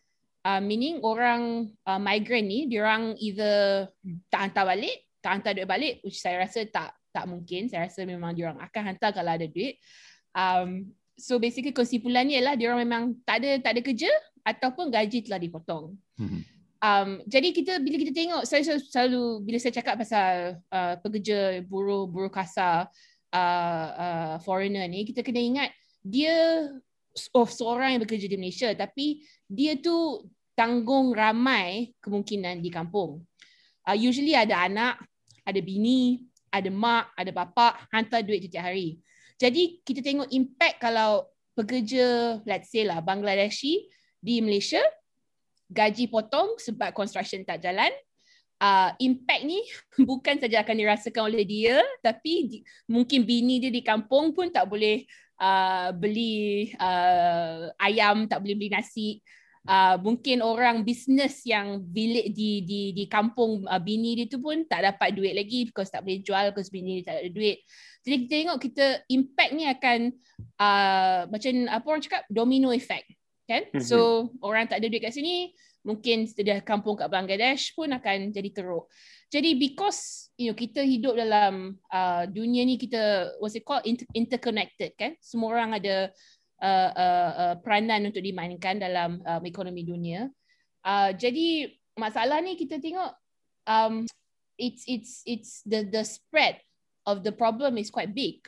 uh, 0.48 0.64
meaning 0.64 1.04
orang 1.04 1.68
uh, 1.84 2.00
migrant 2.00 2.48
ni, 2.48 2.72
diorang 2.72 3.20
either 3.20 3.92
tak 4.32 4.50
hantar 4.50 4.72
balik, 4.72 4.96
tak 5.20 5.32
hantar 5.38 5.52
duit 5.52 5.68
balik, 5.68 5.94
which 6.08 6.24
saya 6.24 6.40
rasa 6.40 6.64
tak 6.64 6.96
tak 7.12 7.28
mungkin. 7.28 7.68
Saya 7.68 7.92
rasa 7.92 8.08
memang 8.08 8.32
diorang 8.32 8.58
akan 8.64 8.82
hantar 8.96 9.12
kalau 9.12 9.36
ada 9.36 9.44
duit. 9.44 9.76
Um, 10.32 10.96
so 11.20 11.36
basically 11.42 11.76
kesimpulannya 11.76 12.40
ialah 12.40 12.56
dia 12.56 12.72
orang 12.72 12.82
memang 12.88 13.04
tak 13.28 13.44
ada 13.44 13.60
tak 13.60 13.72
ada 13.76 13.82
kerja 13.84 14.12
ataupun 14.48 14.88
gaji 14.88 15.28
telah 15.28 15.42
dipotong. 15.44 16.00
Hmm. 16.16 16.42
Um, 16.78 17.26
jadi 17.26 17.50
kita 17.58 17.82
bila 17.82 17.98
kita 17.98 18.14
tengok 18.14 18.44
saya 18.46 18.62
selalu, 18.62 18.82
selalu 18.86 19.24
bila 19.50 19.58
saya 19.58 19.74
cakap 19.82 19.96
pasal 19.98 20.62
uh, 20.70 20.94
pekerja 21.02 21.66
buruh 21.66 22.06
buruh 22.06 22.30
kasar 22.30 22.86
uh, 23.34 23.88
uh, 23.98 24.34
foreigner 24.46 24.86
ni 24.86 25.02
kita 25.02 25.26
kena 25.26 25.42
ingat 25.42 25.70
dia 26.06 26.70
oh, 27.34 27.50
seorang 27.50 27.98
yang 27.98 28.02
bekerja 28.06 28.30
di 28.30 28.38
Malaysia 28.38 28.70
tapi 28.78 29.26
dia 29.50 29.74
tu 29.82 30.30
tanggung 30.54 31.14
ramai 31.14 31.94
kemungkinan 32.02 32.62
di 32.62 32.70
kampung. 32.70 33.22
Uh, 33.86 33.98
usually 33.98 34.34
ada 34.34 34.66
anak, 34.66 35.02
ada 35.46 35.60
bini, 35.62 36.26
ada 36.50 36.70
mak, 36.70 37.14
ada 37.14 37.32
bapa 37.34 37.90
hantar 37.94 38.22
duit 38.26 38.46
setiap 38.46 38.70
hari. 38.70 38.98
Jadi 39.38 39.86
kita 39.86 40.02
tengok 40.02 40.30
impact 40.34 40.82
kalau 40.82 41.30
pekerja 41.54 42.38
let's 42.46 42.74
say 42.74 42.86
lah 42.86 43.02
Bangladeshi 43.02 43.86
di 44.18 44.42
Malaysia 44.42 44.82
gaji 45.68 46.08
potong 46.08 46.56
sebab 46.60 46.96
construction 46.96 47.44
tak 47.44 47.64
jalan. 47.64 47.92
Uh, 48.58 48.90
impact 48.98 49.46
ni 49.46 49.62
bukan 50.10 50.42
saja 50.42 50.66
akan 50.66 50.76
dirasakan 50.82 51.30
oleh 51.30 51.46
dia 51.46 51.78
tapi 52.02 52.50
di, 52.50 52.58
mungkin 52.90 53.22
bini 53.22 53.62
dia 53.62 53.70
di 53.70 53.86
kampung 53.86 54.34
pun 54.34 54.50
tak 54.50 54.66
boleh 54.66 55.06
uh, 55.38 55.94
beli 55.94 56.74
uh, 56.82 57.70
ayam 57.78 58.26
tak 58.26 58.42
boleh 58.42 58.58
beli 58.58 58.74
nasi. 58.74 59.22
Uh, 59.68 60.00
mungkin 60.00 60.40
orang 60.40 60.88
bisnes 60.88 61.44
yang 61.44 61.84
bilik 61.84 62.32
di 62.32 62.64
di 62.64 62.82
di 62.96 63.04
kampung 63.12 63.68
uh, 63.68 63.84
bini 63.84 64.16
dia 64.16 64.26
tu 64.32 64.40
pun 64.40 64.64
tak 64.64 64.80
dapat 64.80 65.12
duit 65.12 65.36
lagi 65.36 65.68
because 65.68 65.92
tak 65.92 66.08
boleh 66.08 66.24
jual 66.24 66.56
because 66.56 66.72
bini 66.72 67.04
dia 67.04 67.14
tak 67.14 67.16
ada 67.20 67.30
duit. 67.30 67.58
Jadi 68.08 68.16
kita 68.24 68.32
tengok 68.32 68.58
kita 68.64 68.86
impact 69.12 69.52
ni 69.52 69.64
akan 69.68 70.00
uh, 70.56 71.20
macam 71.28 71.52
apa 71.68 71.86
orang 71.86 72.04
cakap? 72.08 72.24
Domino 72.32 72.72
effect 72.72 73.17
kan? 73.48 73.64
Mm-hmm. 73.72 73.88
So 73.88 74.30
orang 74.44 74.68
tak 74.68 74.84
ada 74.84 74.92
duit 74.92 75.02
kat 75.02 75.16
sini 75.16 75.56
mungkin 75.88 76.28
sedia 76.28 76.60
kampung 76.60 77.00
kat 77.00 77.08
Bangladesh 77.08 77.72
pun 77.72 77.88
akan 77.96 78.36
jadi 78.36 78.52
teruk. 78.52 78.92
Jadi 79.32 79.56
because 79.56 80.32
you 80.36 80.52
know 80.52 80.58
kita 80.60 80.84
hidup 80.84 81.16
dalam 81.16 81.80
uh, 81.92 82.28
dunia 82.28 82.68
ni 82.68 82.76
kita 82.76 83.32
what's 83.40 83.56
it 83.56 83.64
called 83.64 83.88
inter- 83.88 84.08
interconnected 84.12 84.92
kan? 85.00 85.16
Semua 85.24 85.56
orang 85.56 85.80
ada 85.80 86.12
uh, 86.60 86.92
uh, 86.92 87.32
uh, 87.36 87.56
peranan 87.64 88.12
untuk 88.12 88.24
dimainkan 88.24 88.84
dalam 88.84 89.24
um, 89.24 89.44
ekonomi 89.48 89.88
dunia. 89.88 90.28
Uh, 90.84 91.16
jadi 91.16 91.72
masalah 91.96 92.44
ni 92.44 92.60
kita 92.60 92.80
tengok 92.84 93.12
um, 93.68 94.08
it's 94.60 94.84
it's 94.88 95.24
it's 95.24 95.52
the 95.64 95.88
the 95.88 96.04
spread 96.04 96.60
of 97.08 97.24
the 97.24 97.32
problem 97.32 97.80
is 97.80 97.92
quite 97.92 98.12
big. 98.12 98.44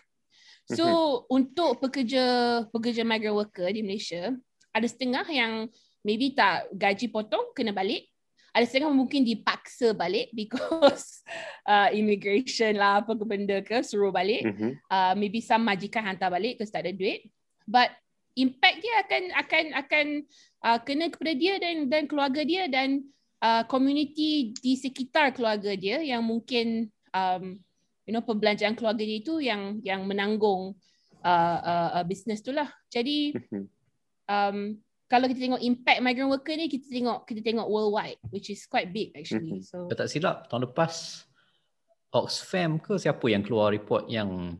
So 0.69 0.85
mm-hmm. 0.85 1.33
untuk 1.33 1.71
pekerja 1.81 2.25
pekerja 2.69 3.01
migrant 3.07 3.35
worker 3.35 3.67
di 3.71 3.81
Malaysia 3.81 4.35
ada 4.75 4.87
setengah 4.87 5.25
yang 5.29 5.67
maybe 6.05 6.33
tak 6.33 6.69
gaji 6.73 7.09
potong 7.09 7.51
kena 7.53 7.73
balik. 7.75 8.07
Ada 8.49 8.65
setengah 8.65 8.89
mungkin 8.89 9.21
dipaksa 9.21 9.93
balik 9.93 10.33
because 10.39 11.21
uh, 11.69 11.93
immigration 11.93 12.77
lah 12.77 13.05
apa 13.05 13.13
ke 13.13 13.25
benda 13.25 13.57
ke 13.61 13.81
suruh 13.85 14.09
balik. 14.09 14.45
Mm-hmm. 14.45 14.71
Uh, 14.89 15.13
maybe 15.17 15.41
some 15.41 15.61
majikan 15.65 16.01
hantar 16.01 16.33
balik 16.33 16.57
because 16.57 16.73
tak 16.73 16.85
ada 16.85 16.93
duit 16.95 17.29
but 17.69 17.93
impact 18.33 18.81
dia 18.81 18.93
akan 19.05 19.23
akan 19.45 19.65
akan 19.85 20.05
uh, 20.65 20.79
kena 20.81 21.13
kepada 21.13 21.33
dia 21.37 21.61
dan 21.61 21.85
dan 21.85 22.09
keluarga 22.09 22.41
dia 22.41 22.65
dan 22.65 23.05
uh, 23.45 23.61
community 23.69 24.57
di 24.57 24.73
sekitar 24.73 25.37
keluarga 25.37 25.77
dia 25.77 26.01
yang 26.01 26.25
mungkin 26.25 26.89
um, 27.13 27.61
you 28.09 28.11
know 28.11 28.25
pembelanjaan 28.25 28.73
keluarga 28.73 29.05
dia 29.05 29.21
itu 29.21 29.37
yang 29.37 29.77
yang 29.85 30.09
menanggung 30.09 30.73
uh, 31.21 31.59
uh, 31.61 31.89
uh, 32.01 32.05
business 32.09 32.41
tu 32.41 32.49
lah. 32.49 32.67
Jadi 32.89 33.37
mhm. 33.37 33.69
Um, 34.29 34.77
kalau 35.09 35.25
kita 35.25 35.41
tengok 35.41 35.61
impact 35.65 35.99
migrant 36.05 36.29
worker 36.29 36.53
ni 36.53 36.69
kita 36.69 36.85
tengok 36.85 37.25
kita 37.25 37.41
tengok 37.41 37.65
worldwide 37.65 38.21
which 38.29 38.53
is 38.53 38.61
quite 38.69 38.93
big 38.93 39.09
actually. 39.17 39.59
Mhm. 39.59 39.65
So 39.65 39.89
tak 39.89 40.07
silap 40.07 40.45
tahun 40.47 40.69
lepas 40.69 41.25
Oxfam 42.09 42.81
ke 42.81 42.97
siapa 42.97 43.25
yang 43.29 43.45
keluar 43.45 43.69
report 43.69 44.09
yang 44.09 44.57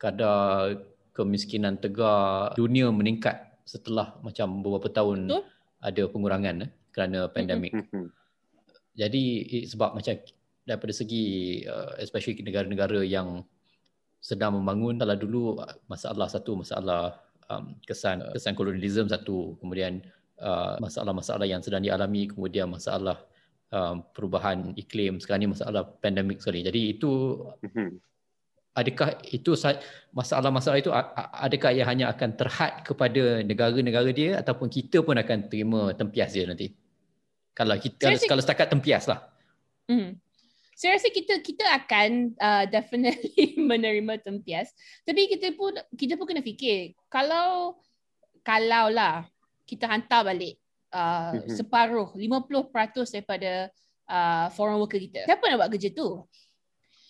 kadar 0.00 0.80
kemiskinan 1.12 1.76
tegar 1.76 2.56
dunia 2.56 2.88
meningkat 2.88 3.36
setelah 3.68 4.16
macam 4.24 4.64
beberapa 4.64 4.88
tahun 4.88 5.28
Betul? 5.28 5.44
ada 5.84 6.02
pengurangan 6.08 6.56
eh, 6.64 6.70
kerana 6.88 7.28
pandemik. 7.28 7.72
Jadi 8.96 9.22
sebab 9.68 9.96
macam 9.96 10.16
daripada 10.64 10.92
segi 10.92 11.24
uh, 11.64 11.96
especially 12.00 12.40
negara-negara 12.40 13.04
yang 13.04 13.44
sedang 14.20 14.60
membangun 14.60 15.00
kalau 15.00 15.16
dulu 15.16 15.42
uh, 15.60 15.72
masalah 15.88 16.28
satu 16.28 16.60
masalah 16.60 17.16
um, 17.50 17.74
kesan 17.82 18.22
kesan 18.30 18.54
kolonialisme 18.54 19.10
satu. 19.10 19.58
Kemudian 19.58 20.00
uh, 20.38 20.78
masalah-masalah 20.78 21.44
yang 21.44 21.60
sedang 21.60 21.82
dialami 21.82 22.30
kemudian 22.30 22.70
masalah 22.70 23.18
um, 23.74 24.06
perubahan 24.14 24.72
iklim. 24.78 25.18
Sekarang 25.18 25.42
ni 25.42 25.50
masalah 25.50 25.82
pandemik 25.98 26.38
sekali. 26.38 26.62
Jadi 26.62 26.96
itu 26.96 27.42
adakah 28.74 29.18
itu 29.34 29.52
masalah-masalah 30.14 30.78
itu 30.78 30.90
adakah 31.34 31.70
ia 31.74 31.84
hanya 31.84 32.06
akan 32.14 32.30
terhad 32.38 32.86
kepada 32.86 33.42
negara-negara 33.42 34.10
dia 34.14 34.38
ataupun 34.38 34.70
kita 34.70 35.02
pun 35.02 35.18
akan 35.18 35.50
terima 35.50 35.90
tempias 35.98 36.30
dia 36.32 36.46
nanti? 36.46 36.70
Kalau 37.50 37.76
kita 37.76 38.14
rasa, 38.14 38.24
kalau 38.30 38.42
setakat 38.42 38.68
tempias 38.70 39.04
lah. 39.10 39.26
Hmm. 39.90 40.14
saya 40.80 40.96
rasa 40.96 41.10
kita 41.10 41.42
kita 41.42 41.66
akan 41.82 42.32
uh, 42.40 42.64
definitely 42.70 43.58
menerima 43.70 44.22
tempias. 44.22 44.72
Tapi 45.04 45.28
kita 45.28 45.52
pun 45.52 45.76
kita 45.92 46.16
pun 46.16 46.24
kena 46.30 46.40
fikir 46.40 46.96
kalau 47.10 47.76
kalau 48.46 48.88
lah 48.88 49.26
kita 49.68 49.90
hantar 49.90 50.24
balik 50.24 50.56
uh, 50.94 51.36
mm-hmm. 51.36 51.58
separuh 51.58 52.14
50% 52.16 53.12
daripada 53.12 53.68
uh, 54.08 54.46
foreign 54.54 54.80
worker 54.80 55.02
kita 55.02 55.28
siapa 55.28 55.44
nak 55.50 55.66
buat 55.66 55.70
kerja 55.74 55.90
tu 55.92 56.24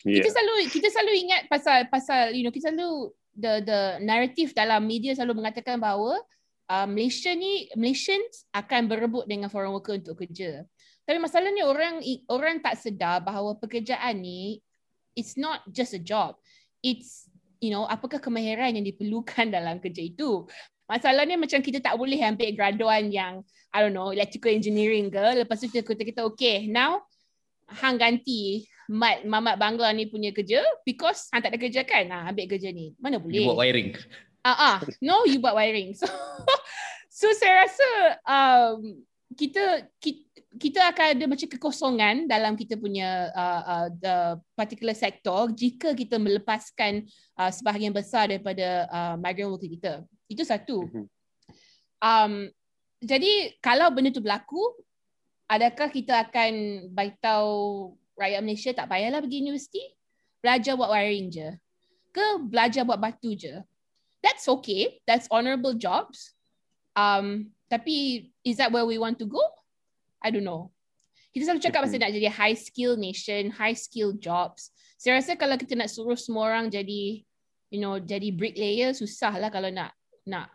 Yeah. 0.01 0.25
Kita 0.25 0.33
selalu 0.33 0.55
kita 0.73 0.89
selalu 0.89 1.13
ingat 1.29 1.41
pasal 1.53 1.79
pasal 1.93 2.33
you 2.33 2.41
know 2.41 2.49
kita 2.49 2.73
selalu 2.73 3.13
the 3.37 3.61
the 3.61 3.81
narrative 4.01 4.57
dalam 4.57 4.89
media 4.89 5.13
selalu 5.13 5.45
mengatakan 5.45 5.77
bahawa 5.77 6.17
uh, 6.73 6.87
Malaysia 6.89 7.37
ni 7.37 7.69
Malaysians 7.77 8.49
akan 8.57 8.89
berebut 8.89 9.29
dengan 9.29 9.53
foreign 9.53 9.77
worker 9.77 10.01
untuk 10.01 10.17
kerja. 10.17 10.65
Tapi 11.05 11.19
masalahnya 11.21 11.69
orang 11.69 12.01
orang 12.33 12.65
tak 12.65 12.81
sedar 12.81 13.21
bahawa 13.21 13.61
pekerjaan 13.61 14.25
ni 14.25 14.65
it's 15.13 15.37
not 15.37 15.61
just 15.69 15.93
a 15.93 16.01
job. 16.01 16.41
It's 16.81 17.29
you 17.61 17.71
know 17.71 17.85
apakah 17.87 18.19
kemahiran 18.19 18.75
yang 18.75 18.85
diperlukan 18.85 19.53
dalam 19.57 19.79
kerja 19.79 20.03
itu. 20.03 20.49
Masalahnya 20.91 21.39
macam 21.39 21.63
kita 21.63 21.79
tak 21.79 21.95
boleh 21.95 22.19
ambil 22.19 22.51
graduan 22.51 23.15
yang 23.15 23.47
I 23.71 23.87
don't 23.87 23.95
know 23.95 24.11
electrical 24.11 24.51
engineering 24.51 25.07
ke 25.07 25.47
lepas 25.47 25.63
tu 25.63 25.71
kita 25.71 25.87
kita, 25.87 26.03
kita 26.03 26.21
okay 26.27 26.67
now 26.67 27.07
hang 27.71 27.95
ganti 27.95 28.67
Mat 28.91 29.23
Mamat 29.23 29.55
Bangla 29.55 29.95
ni 29.95 30.11
punya 30.11 30.35
kerja 30.35 30.67
because 30.83 31.31
hang 31.31 31.47
tak 31.47 31.55
ada 31.55 31.63
kerja 31.63 31.87
kan. 31.87 32.11
Ha, 32.11 32.35
ambil 32.35 32.51
kerja 32.51 32.75
ni. 32.75 32.91
Mana 32.99 33.23
boleh? 33.23 33.47
You 33.47 33.55
buat 33.55 33.63
wiring. 33.63 33.95
Ah 34.43 34.51
uh-uh. 34.51 34.77
no 34.99 35.23
you 35.31 35.39
buat 35.39 35.55
wiring. 35.55 35.95
So 36.01 36.11
so 37.11 37.27
saya 37.39 37.67
rasa 37.67 37.89
um, 38.27 39.05
kita, 39.39 39.87
kita 40.03 40.30
kita 40.59 40.83
akan 40.91 41.07
ada 41.15 41.25
macam 41.31 41.47
kekosongan 41.47 42.27
dalam 42.27 42.59
kita 42.59 42.75
punya 42.75 43.31
uh, 43.31 43.63
uh, 43.63 43.87
the 44.03 44.17
particular 44.59 44.97
sector 44.99 45.47
jika 45.55 45.95
kita 45.95 46.19
melepaskan 46.19 47.07
uh, 47.39 47.55
sebahagian 47.55 47.95
besar 47.95 48.27
daripada 48.27 48.91
uh, 48.91 49.15
migrant 49.15 49.55
worker 49.55 49.71
kita. 49.71 49.93
Itu 50.27 50.43
satu. 50.43 50.91
Mhm. 50.91 51.07
Um, 52.01 52.33
jadi 52.99 53.55
kalau 53.63 53.95
benda 53.95 54.11
tu 54.11 54.25
berlaku, 54.25 54.59
adakah 55.47 55.87
kita 55.93 56.27
akan 56.27 56.53
baitau 56.91 57.45
rakyat 58.19 58.43
Malaysia 58.43 58.71
tak 58.75 58.91
payahlah 58.91 59.23
pergi 59.23 59.47
universiti? 59.47 59.83
Belajar 60.43 60.75
buat 60.75 60.91
wiring 60.91 61.29
je. 61.31 61.49
Ke 62.11 62.43
belajar 62.43 62.83
buat 62.83 62.99
batu 62.99 63.39
je? 63.39 63.63
That's 64.19 64.51
okay. 64.51 64.99
That's 65.07 65.31
honourable 65.31 65.79
jobs. 65.79 66.35
Um, 66.99 67.55
tapi 67.71 68.29
is 68.43 68.59
that 68.59 68.75
where 68.75 68.85
we 68.85 68.99
want 68.99 69.17
to 69.23 69.31
go? 69.31 69.41
I 70.21 70.29
don't 70.33 70.47
know. 70.47 70.71
Kita 71.31 71.47
selalu 71.47 71.63
cakap 71.63 71.81
pasal 71.87 72.03
nak 72.03 72.13
jadi 72.13 72.29
high 72.31 72.59
skill 72.59 72.99
nation, 72.99 73.55
high 73.55 73.77
skill 73.77 74.17
jobs. 74.19 74.75
Saya 74.99 75.17
rasa 75.23 75.39
kalau 75.39 75.55
kita 75.55 75.79
nak 75.79 75.89
suruh 75.89 76.19
semua 76.19 76.51
orang 76.51 76.69
jadi 76.69 77.23
you 77.71 77.79
know 77.79 77.97
jadi 78.03 78.35
bricklayer 78.35 78.91
susah 78.93 79.33
lah 79.39 79.49
kalau 79.49 79.71
nak 79.71 79.95
nak 80.27 80.51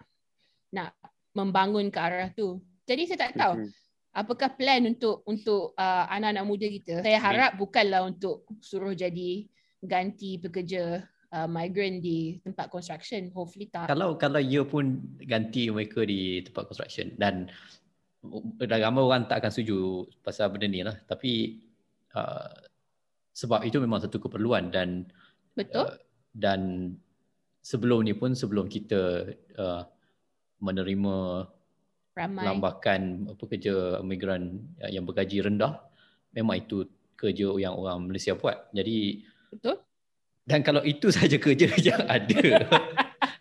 nak 0.70 0.91
membangun 1.32 1.88
ke 1.88 1.99
arah 1.99 2.30
tu. 2.36 2.59
Jadi 2.86 3.07
saya 3.07 3.32
tak 3.32 3.34
tahu 3.39 3.53
apakah 4.16 4.51
plan 4.55 4.84
untuk 4.88 5.24
untuk 5.28 5.76
uh, 5.76 6.05
anak-anak 6.11 6.45
muda 6.47 6.68
kita. 6.68 6.95
Saya 7.03 7.20
harap 7.20 7.51
bukanlah 7.59 8.07
untuk 8.07 8.47
suruh 8.63 8.95
jadi 8.95 9.47
ganti 9.84 10.39
pekerja 10.39 11.03
uh, 11.36 11.47
migrant 11.47 11.99
di 11.99 12.39
tempat 12.43 12.72
construction. 12.72 13.28
Hopefully 13.36 13.68
tak. 13.68 13.91
Kalau 13.91 14.16
kalau 14.16 14.39
you 14.39 14.63
pun 14.63 15.03
ganti 15.24 15.68
mereka 15.68 16.07
di 16.07 16.43
tempat 16.47 16.72
construction 16.72 17.11
dan 17.20 17.51
dah 18.65 18.80
ramai 18.80 19.01
orang 19.03 19.28
tak 19.30 19.43
akan 19.43 19.51
setuju 19.51 20.07
pasal 20.26 20.51
benda 20.53 20.67
ni 20.67 20.82
lah. 20.82 20.95
Tapi 21.05 21.61
uh, 22.15 22.53
sebab 23.36 23.67
itu 23.67 23.78
memang 23.84 23.99
satu 23.99 24.17
keperluan 24.17 24.71
dan 24.71 25.09
betul. 25.53 25.86
uh, 25.86 25.95
dan 26.32 26.91
sebelum 27.59 28.05
ni 28.05 28.13
pun 28.13 28.38
sebelum 28.38 28.69
kita 28.69 29.28
uh, 29.57 29.84
menerima 30.61 31.15
ramai. 32.15 32.43
lambakan 32.47 33.01
pekerja 33.36 33.99
migran 34.05 34.63
yang 34.88 35.03
bergaji 35.03 35.43
rendah 35.43 35.84
memang 36.32 36.63
itu 36.63 36.88
kerja 37.15 37.55
yang 37.59 37.76
orang 37.76 38.07
Malaysia 38.07 38.36
buat. 38.36 38.71
Jadi 38.76 39.23
betul. 39.51 39.82
dan 40.47 40.59
kalau 40.61 40.84
itu 40.84 41.11
saja 41.15 41.36
kerja 41.39 41.71
yang 41.80 42.03
ada 42.05 42.43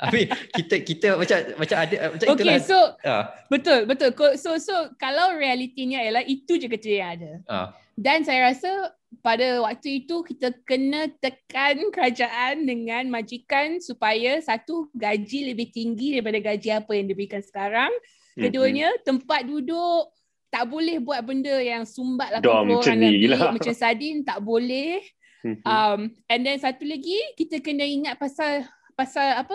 Habis 0.05 0.27
kita 0.53 0.75
kita 0.85 1.09
macam 1.17 1.39
macam 1.57 1.77
ada 1.81 1.97
macam 2.13 2.27
okay, 2.29 2.45
itulah. 2.45 2.61
so 2.61 2.79
uh. 3.05 3.25
betul 3.49 3.81
betul. 3.89 4.11
So 4.37 4.61
so 4.61 4.93
kalau 5.01 5.37
realitinya 5.37 6.01
ialah 6.05 6.25
itu 6.25 6.61
je 6.61 6.67
kerja 6.69 6.91
yang 6.93 7.11
ada. 7.17 7.33
Uh. 7.49 7.69
Dan 7.95 8.27
saya 8.27 8.51
rasa 8.51 8.91
pada 9.23 9.63
waktu 9.63 10.05
itu 10.05 10.27
kita 10.27 10.51
kena 10.67 11.07
tekan 11.23 11.95
kerajaan 11.95 12.67
dengan 12.67 13.07
majikan 13.07 13.79
supaya 13.79 14.43
satu 14.43 14.91
gaji 14.91 15.55
lebih 15.55 15.71
tinggi 15.71 16.19
daripada 16.19 16.43
gaji 16.43 16.69
apa 16.75 16.93
yang 16.99 17.07
diberikan 17.07 17.43
sekarang. 17.45 17.93
Mhm. 18.35 18.43
Keduanya 18.49 18.89
mm-hmm. 18.91 19.07
tempat 19.07 19.41
duduk 19.47 20.11
tak 20.51 20.71
boleh 20.71 21.03
buat 21.03 21.19
benda 21.27 21.55
yang 21.59 21.83
sumbat 21.83 22.39
80 22.39 22.47
Dom, 22.47 22.67
orang 22.79 22.99
lah. 23.27 23.51
macam 23.51 23.75
sardin 23.75 24.23
tak 24.23 24.39
boleh. 24.43 25.03
Mhm. 25.45 25.63
Um, 25.67 26.01
and 26.31 26.41
then 26.43 26.57
satu 26.59 26.83
lagi 26.87 27.19
kita 27.37 27.61
kena 27.63 27.85
ingat 27.85 28.19
pasal 28.19 28.67
pasal 28.95 29.45
apa? 29.45 29.55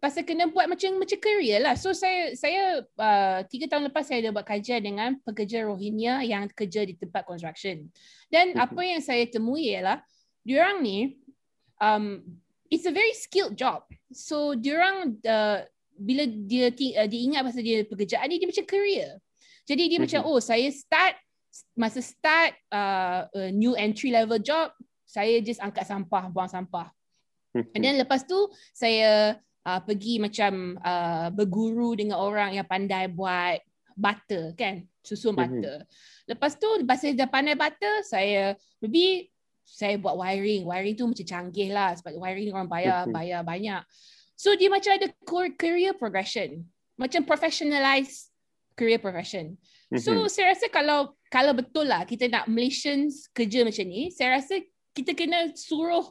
Pasal 0.00 0.24
kena 0.24 0.48
buat 0.48 0.64
macam 0.64 0.96
macam 0.96 1.18
career 1.20 1.60
lah. 1.60 1.76
So 1.76 1.92
saya 1.92 2.32
saya 2.32 2.80
uh, 2.96 3.44
tiga 3.46 3.68
tahun 3.68 3.92
lepas 3.92 4.08
saya 4.08 4.24
ada 4.24 4.32
buat 4.32 4.48
kajian 4.48 4.80
dengan 4.80 5.20
pekerja 5.20 5.68
Rohingya 5.68 6.24
yang 6.24 6.48
kerja 6.48 6.88
di 6.88 6.96
tempat 6.96 7.28
construction. 7.28 7.92
Dan 8.32 8.56
mm-hmm. 8.56 8.64
apa 8.64 8.80
yang 8.80 9.00
saya 9.04 9.28
temui 9.28 9.76
ialah 9.76 10.00
diorang 10.40 10.80
ni 10.80 11.20
um, 11.84 12.24
it's 12.72 12.88
a 12.88 12.94
very 12.96 13.12
skilled 13.12 13.54
job. 13.54 13.84
So 14.10 14.56
diorang 14.56 15.20
uh, 15.20 15.68
bila 16.00 16.24
dia 16.26 16.72
uh, 16.72 17.06
dia 17.06 17.20
ingat 17.20 17.44
pasal 17.44 17.60
dia 17.60 17.84
pekerjaan 17.84 18.32
ni 18.32 18.40
dia 18.40 18.48
macam 18.48 18.64
career. 18.64 19.20
Jadi 19.68 19.82
dia 19.84 20.00
mm-hmm. 20.00 20.16
macam 20.16 20.20
oh 20.32 20.40
saya 20.40 20.72
start 20.72 21.20
masa 21.76 22.00
start 22.00 22.56
uh, 22.72 23.28
a 23.36 23.52
new 23.52 23.76
entry 23.76 24.08
level 24.14 24.40
job 24.40 24.72
saya 25.04 25.42
just 25.42 25.60
angkat 25.60 25.84
sampah 25.84 26.32
buang 26.32 26.48
sampah. 26.48 26.88
Mm-hmm. 27.52 27.74
And 27.76 27.80
then 27.84 27.94
lepas 28.00 28.24
tu 28.24 28.48
saya 28.72 29.36
uh, 29.66 29.80
pergi 29.82 30.20
macam 30.22 30.76
uh, 30.80 31.28
berguru 31.32 31.96
dengan 31.96 32.20
orang 32.20 32.56
yang 32.56 32.66
pandai 32.68 33.10
buat 33.10 33.60
butter 34.00 34.56
kan 34.56 34.84
susun 35.04 35.36
mhm. 35.36 35.38
butter. 35.38 35.78
Mm-hmm. 35.84 36.28
Lepas 36.30 36.52
tu 36.56 36.68
lepas 36.80 36.96
saya 37.00 37.12
dah 37.16 37.28
pandai 37.28 37.56
butter 37.56 37.94
saya 38.06 38.54
lebih 38.80 39.28
saya 39.64 39.96
buat 40.00 40.18
wiring. 40.18 40.66
Wiring 40.66 40.94
tu 40.96 41.06
macam 41.06 41.26
canggih 41.26 41.70
lah 41.70 41.94
sebab 41.94 42.16
wiring 42.16 42.50
orang 42.54 42.70
bayar 42.70 42.98
mm-hmm. 43.04 43.16
bayar 43.16 43.40
banyak. 43.44 43.82
So 44.34 44.56
dia 44.56 44.72
macam 44.72 44.96
ada 44.96 45.06
career 45.56 45.92
progression. 45.92 46.64
Macam 46.96 47.24
professionalize 47.24 48.32
career 48.76 49.00
progression. 49.00 49.56
Mm-hmm. 49.92 50.00
So 50.00 50.28
saya 50.32 50.56
rasa 50.56 50.72
kalau 50.72 51.12
kalau 51.28 51.52
betul 51.52 51.86
lah 51.86 52.08
kita 52.08 52.26
nak 52.26 52.48
Malaysians 52.48 53.28
kerja 53.30 53.62
macam 53.62 53.84
ni, 53.86 54.10
saya 54.10 54.40
rasa 54.40 54.58
kita 54.90 55.14
kena 55.14 55.54
suruh 55.54 56.10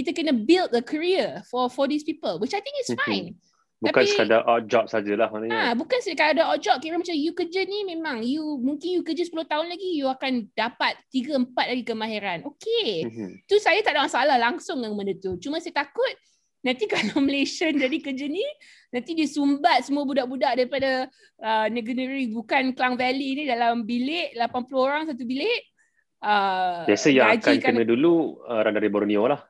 kita 0.00 0.16
kena 0.16 0.32
build 0.32 0.72
a 0.72 0.80
career 0.80 1.44
for 1.46 1.68
for 1.68 1.84
these 1.84 2.02
people 2.02 2.40
which 2.40 2.56
I 2.56 2.64
think 2.64 2.74
is 2.80 2.96
fine. 3.04 3.36
Bukan 3.80 4.04
Tapi, 4.04 4.12
sekadar 4.12 4.44
odd 4.44 4.68
job 4.68 4.92
sajalah 4.92 5.32
maknanya. 5.32 5.56
Ha, 5.56 5.72
bukan 5.72 6.04
sekadar 6.04 6.52
odd 6.52 6.60
job. 6.60 6.76
Kira 6.84 7.00
macam 7.00 7.16
you 7.16 7.32
kerja 7.32 7.64
ni 7.64 7.88
memang 7.88 8.20
you 8.20 8.60
mungkin 8.60 9.00
you 9.00 9.00
kerja 9.00 9.24
10 9.24 9.40
tahun 9.48 9.72
lagi 9.72 9.96
you 9.96 10.04
akan 10.04 10.52
dapat 10.52 11.00
3 11.08 11.48
4 11.48 11.72
lagi 11.72 11.84
kemahiran. 11.88 12.38
Okay. 12.44 13.08
Mm-hmm. 13.08 13.48
Tu 13.48 13.56
saya 13.56 13.80
tak 13.80 13.96
ada 13.96 14.04
masalah 14.04 14.36
langsung 14.36 14.84
dengan 14.84 15.00
benda 15.00 15.16
tu. 15.16 15.40
Cuma 15.40 15.64
saya 15.64 15.80
takut 15.80 16.12
nanti 16.60 16.84
kalau 16.92 17.24
Malaysia 17.24 17.72
jadi 17.72 17.98
kerja 18.04 18.28
ni 18.28 18.44
nanti 18.92 19.16
disumbat 19.16 19.80
semua 19.80 20.04
budak-budak 20.04 20.60
daripada 20.60 21.08
uh, 21.40 21.66
negeri 21.72 22.28
bukan 22.36 22.76
Klang 22.76 23.00
Valley 23.00 23.32
ni 23.32 23.44
dalam 23.48 23.88
bilik 23.88 24.36
80 24.36 24.76
orang 24.76 25.02
satu 25.08 25.24
bilik. 25.24 25.72
Uh, 26.20 26.84
Biasa 26.84 27.08
yang 27.16 27.32
akan 27.32 27.56
kena 27.64 27.88
dulu 27.88 28.44
uh, 28.44 28.60
orang 28.60 28.76
dari 28.76 28.92
Borneo 28.92 29.24
lah. 29.24 29.40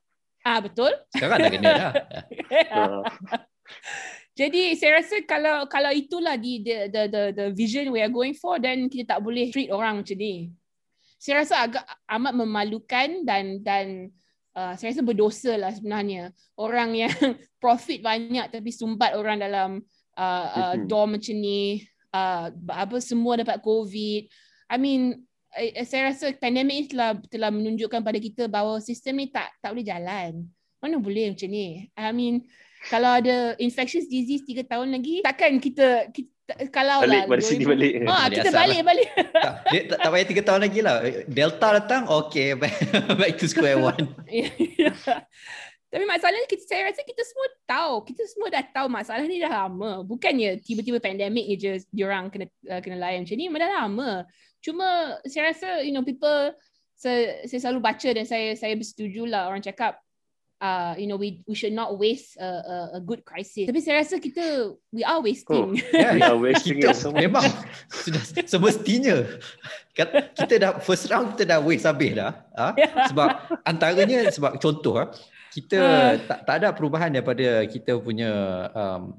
Ah 0.41 0.59
betul. 0.65 0.93
Sekarang 1.13 1.39
dah 1.39 1.51
kena 1.53 1.71
dah. 1.77 1.93
Jadi 4.41 4.73
saya 4.79 5.03
rasa 5.03 5.21
kalau 5.29 5.69
kalau 5.69 5.93
itulah 5.93 6.39
di 6.41 6.65
the, 6.65 6.89
the 6.89 7.03
the 7.13 7.23
the 7.35 7.47
vision 7.53 7.93
we 7.93 8.01
are 8.01 8.13
going 8.13 8.33
for 8.33 8.57
then 8.57 8.89
kita 8.89 9.17
tak 9.17 9.21
boleh 9.21 9.53
treat 9.53 9.69
orang 9.69 10.01
macam 10.01 10.17
ni. 10.17 10.49
Saya 11.21 11.45
rasa 11.45 11.69
agak 11.69 11.85
amat 12.09 12.33
memalukan 12.33 13.09
dan 13.29 13.61
dan 13.61 14.09
uh, 14.57 14.73
saya 14.81 14.97
rasa 14.97 15.05
berdosa 15.05 15.53
lah 15.61 15.69
sebenarnya 15.77 16.33
orang 16.57 16.97
yang 16.97 17.13
profit 17.63 18.01
banyak 18.01 18.49
tapi 18.49 18.73
sumbat 18.73 19.13
orang 19.13 19.45
dalam 19.45 19.71
uh, 20.17 20.47
uh, 20.57 20.75
dorm 20.89 21.21
macam 21.21 21.37
ni 21.37 21.85
uh, 22.17 22.49
apa 22.73 22.97
semua 23.05 23.37
dapat 23.37 23.61
covid. 23.61 24.25
I 24.71 24.77
mean 24.81 25.27
saya 25.85 26.15
rasa 26.15 26.31
pandemik 26.39 26.77
ini 26.77 26.87
telah 26.91 27.11
telah 27.27 27.51
menunjukkan 27.51 28.01
pada 28.01 28.19
kita 28.23 28.47
bahawa 28.47 28.79
sistem 28.79 29.25
ni 29.25 29.27
tak 29.29 29.51
tak 29.59 29.75
boleh 29.75 29.87
jalan. 29.87 30.47
Mana 30.81 30.97
boleh 30.97 31.35
macam 31.35 31.49
ni? 31.51 31.91
I 31.93 32.11
mean, 32.15 32.49
kalau 32.89 33.21
ada 33.21 33.53
infectious 33.61 34.09
disease 34.09 34.47
tiga 34.47 34.65
tahun 34.65 34.97
lagi, 34.97 35.21
takkan 35.21 35.61
kita, 35.61 36.09
kita 36.09 36.33
kalau 36.73 37.05
balik, 37.05 37.13
lah. 37.13 37.25
Balik 37.29 37.45
sini 37.47 37.65
balik. 37.69 37.93
Ah, 38.09 38.27
kita 38.33 38.51
balik, 38.51 38.81
lah. 38.81 38.87
balik. 38.87 39.09
tak, 39.45 39.53
dia, 39.71 39.81
tak, 39.87 39.99
tak 40.01 40.09
payah 40.11 40.27
tiga 40.27 40.43
tahun 40.43 40.61
lagi 40.67 40.81
lah. 40.81 40.97
Delta 41.29 41.69
datang, 41.79 42.03
okay. 42.09 42.57
Back 43.21 43.35
to 43.39 43.47
square 43.47 43.79
one. 43.79 44.09
Tapi 45.91 46.07
masalahnya 46.07 46.47
kita 46.47 46.63
saya 46.71 46.87
rasa 46.87 47.03
kita 47.03 47.23
semua 47.27 47.49
tahu. 47.67 47.95
Kita 48.07 48.23
semua 48.31 48.47
dah 48.47 48.63
tahu 48.63 48.87
masalah 48.87 49.27
ni 49.27 49.43
dah 49.43 49.67
lama. 49.67 50.07
Bukannya 50.07 50.63
tiba-tiba 50.63 51.03
pandemik 51.03 51.51
je 51.59 51.83
diorang 51.91 52.31
kena 52.31 52.47
uh, 52.71 52.79
kena 52.79 52.95
layan 52.95 53.27
macam 53.27 53.35
ni. 53.35 53.47
Dah 53.51 53.71
lama. 53.75 54.11
Cuma 54.61 55.17
saya 55.25 55.53
rasa 55.53 55.81
you 55.81 55.93
know 55.93 56.05
people 56.05 56.53
saya, 57.01 57.49
saya 57.49 57.59
selalu 57.65 57.81
baca 57.81 58.09
dan 58.13 58.29
saya 58.29 58.53
saya 58.57 58.77
bersetuju 58.77 59.25
lah 59.25 59.49
orang 59.49 59.65
cakap 59.65 59.97
uh, 60.61 60.93
you 61.01 61.09
know 61.09 61.17
we 61.17 61.41
we 61.49 61.57
should 61.57 61.73
not 61.73 61.97
waste 61.97 62.37
a, 62.37 62.45
a, 62.45 62.77
a 62.97 63.01
good 63.01 63.25
crisis. 63.25 63.67
Tapi 63.67 63.81
saya 63.81 64.05
rasa 64.05 64.21
kita 64.21 64.77
we 64.93 65.03
are 65.03 65.19
wasting. 65.25 65.73
Oh, 65.73 65.97
yeah, 65.97 66.13
we 66.13 66.23
are 66.23 66.37
wasting 66.37 66.79
kita, 66.79 67.09
memang 67.11 67.49
sudah 67.89 68.21
semestinya 68.45 69.25
kita 70.37 70.55
dah 70.61 70.73
first 70.79 71.09
round 71.09 71.35
kita 71.35 71.57
dah 71.57 71.59
waste 71.65 71.89
habis 71.89 72.13
dah. 72.15 72.33
Ha? 72.55 72.77
Yeah. 72.77 73.09
Sebab 73.11 73.29
antaranya 73.65 74.29
sebab 74.29 74.61
contoh 74.61 75.01
ha, 75.01 75.09
kita 75.51 75.81
uh. 75.81 76.13
tak, 76.29 76.39
tak 76.47 76.55
ada 76.63 76.69
perubahan 76.77 77.11
daripada 77.11 77.65
kita 77.65 77.97
punya 77.99 78.31
um, 78.77 79.17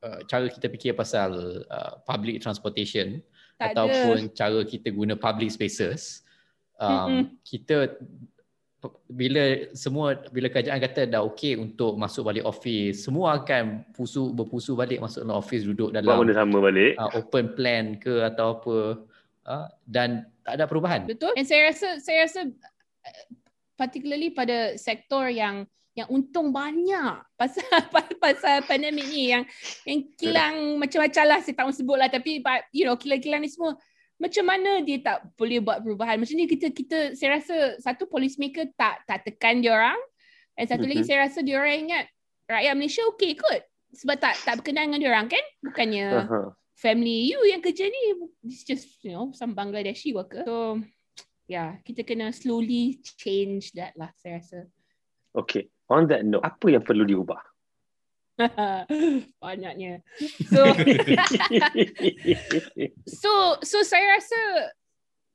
uh, 0.00 0.20
cara 0.30 0.46
kita 0.46 0.70
fikir 0.70 0.94
pasal 0.94 1.62
uh, 1.66 1.92
public 2.06 2.38
transportation 2.40 3.20
tak 3.56 3.72
ataupun 3.72 4.28
ada. 4.28 4.32
cara 4.36 4.60
kita 4.64 4.88
guna 4.92 5.14
public 5.16 5.48
spaces 5.52 6.20
um, 6.76 7.32
kita 7.40 7.96
bila 9.10 9.66
semua 9.74 10.14
bila 10.30 10.46
kerajaan 10.46 10.78
kata 10.78 11.10
dah 11.10 11.24
okey 11.26 11.58
untuk 11.58 11.98
masuk 11.98 12.28
balik 12.30 12.46
office 12.46 13.08
semua 13.08 13.40
akan 13.42 13.82
pusu 13.96 14.30
berpusu 14.30 14.78
balik 14.78 15.02
masuk 15.02 15.26
dalam 15.26 15.40
office 15.40 15.66
duduk 15.66 15.90
dalam 15.90 16.06
Buat 16.06 16.22
benda 16.22 16.36
sama 16.36 16.58
balik. 16.62 16.92
uh, 17.00 17.10
open 17.18 17.46
plan 17.56 17.84
ke 17.98 18.22
atau 18.22 18.60
apa 18.60 18.76
uh, 19.48 19.66
dan 19.88 20.28
tak 20.46 20.62
ada 20.62 20.64
perubahan 20.70 21.02
Betul. 21.08 21.34
And 21.34 21.48
saya 21.48 21.72
rasa 21.72 21.98
saya 21.98 22.28
rasa 22.28 22.40
uh, 22.46 23.24
particularly 23.74 24.30
pada 24.30 24.78
sektor 24.78 25.26
yang 25.26 25.66
yang 25.96 26.08
untung 26.12 26.52
banyak. 26.52 27.24
Pasal 27.40 27.64
pasal 28.20 28.62
pandemik 28.68 29.08
ni 29.08 29.32
yang 29.32 29.48
yang 29.88 30.00
kilang 30.20 30.54
macam-macam 30.76 31.24
lah 31.24 31.38
saya 31.40 31.56
tak 31.56 31.64
mahu 31.64 31.74
sebut 31.74 31.96
lah. 31.96 32.08
Tapi 32.12 32.44
but, 32.44 32.68
you 32.70 32.84
know 32.84 32.94
kilang-kilang 33.00 33.40
ni 33.40 33.48
semua 33.48 33.74
macam 34.16 34.44
mana 34.48 34.80
dia 34.80 35.00
tak 35.00 35.24
boleh 35.36 35.60
buat 35.60 35.80
perubahan? 35.84 36.16
Macam 36.20 36.36
ni 36.36 36.48
kita 36.48 36.72
kita 36.72 37.16
saya 37.16 37.40
rasa 37.40 37.80
satu 37.80 38.08
police 38.08 38.36
maker 38.36 38.68
tak 38.76 39.04
tak 39.08 39.24
tekan 39.24 39.64
dia 39.64 39.72
orang. 39.72 39.98
Dan 40.56 40.64
satu 40.68 40.84
lagi 40.88 41.04
Mhm. 41.04 41.08
saya 41.08 41.18
rasa 41.28 41.38
dia 41.44 41.56
orang 41.60 41.88
ingat 41.88 42.04
rakyat 42.48 42.72
Malaysia 42.76 43.02
okey 43.16 43.32
kot. 43.36 43.60
Sebab 43.96 44.16
tak 44.20 44.36
tak 44.44 44.54
berkenan 44.60 44.92
dengan 44.92 45.00
dia 45.00 45.10
orang 45.12 45.28
kan? 45.28 45.44
Bukannya 45.64 46.06
Aha. 46.24 46.40
family 46.76 47.32
you 47.32 47.40
yang 47.48 47.60
kerja 47.60 47.88
ni. 47.88 48.02
It's 48.44 48.64
just 48.64 49.00
you 49.04 49.12
know 49.16 49.32
some 49.36 49.52
Bangladeshi 49.52 50.12
worker. 50.16 50.44
So 50.44 50.80
yeah 51.44 51.76
kita 51.84 52.02
kena 52.04 52.32
slowly 52.32 53.00
change 53.20 53.76
that 53.76 53.92
lah 54.00 54.10
saya 54.16 54.40
rasa 54.40 54.58
Okay. 55.36 55.68
On 55.92 56.08
that 56.08 56.24
note, 56.24 56.42
apa 56.42 56.66
yang 56.72 56.82
perlu 56.82 57.04
diubah? 57.04 57.38
banyaknya. 59.44 60.04
So 60.52 60.60
so 63.20 63.32
so 63.64 63.76
saya 63.80 64.20
rasa 64.20 64.40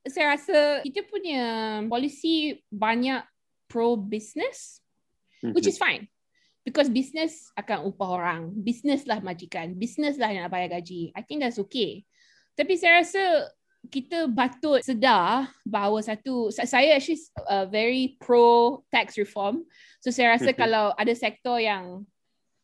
saya 0.06 0.38
rasa 0.38 0.58
kita 0.86 1.06
punya 1.10 1.42
polisi 1.90 2.62
banyak 2.70 3.26
pro 3.66 3.98
business 3.98 4.82
which 5.42 5.66
is 5.66 5.82
fine. 5.82 6.06
Because 6.62 6.94
business 6.94 7.50
akan 7.58 7.90
upah 7.90 8.10
orang. 8.22 8.42
Business 8.54 9.10
lah 9.10 9.18
majikan. 9.18 9.74
Business 9.74 10.22
lah 10.22 10.30
yang 10.30 10.46
nak 10.46 10.54
bayar 10.54 10.78
gaji. 10.78 11.10
I 11.18 11.26
think 11.26 11.42
that's 11.42 11.58
okay. 11.58 12.06
Tapi 12.54 12.78
saya 12.78 13.02
rasa 13.02 13.50
kita 13.90 14.30
patut 14.30 14.78
sedar 14.86 15.50
bahawa 15.66 15.98
satu 16.06 16.54
sa- 16.54 16.70
saya 16.70 16.94
actually 16.94 17.18
uh, 17.50 17.66
very 17.66 18.14
pro 18.22 18.80
tax 18.94 19.18
reform 19.18 19.66
so 19.98 20.14
saya 20.14 20.38
rasa 20.38 20.54
Mhm. 20.54 20.60
kalau 20.60 20.94
ada 20.94 21.14
sektor 21.18 21.58
yang 21.58 22.06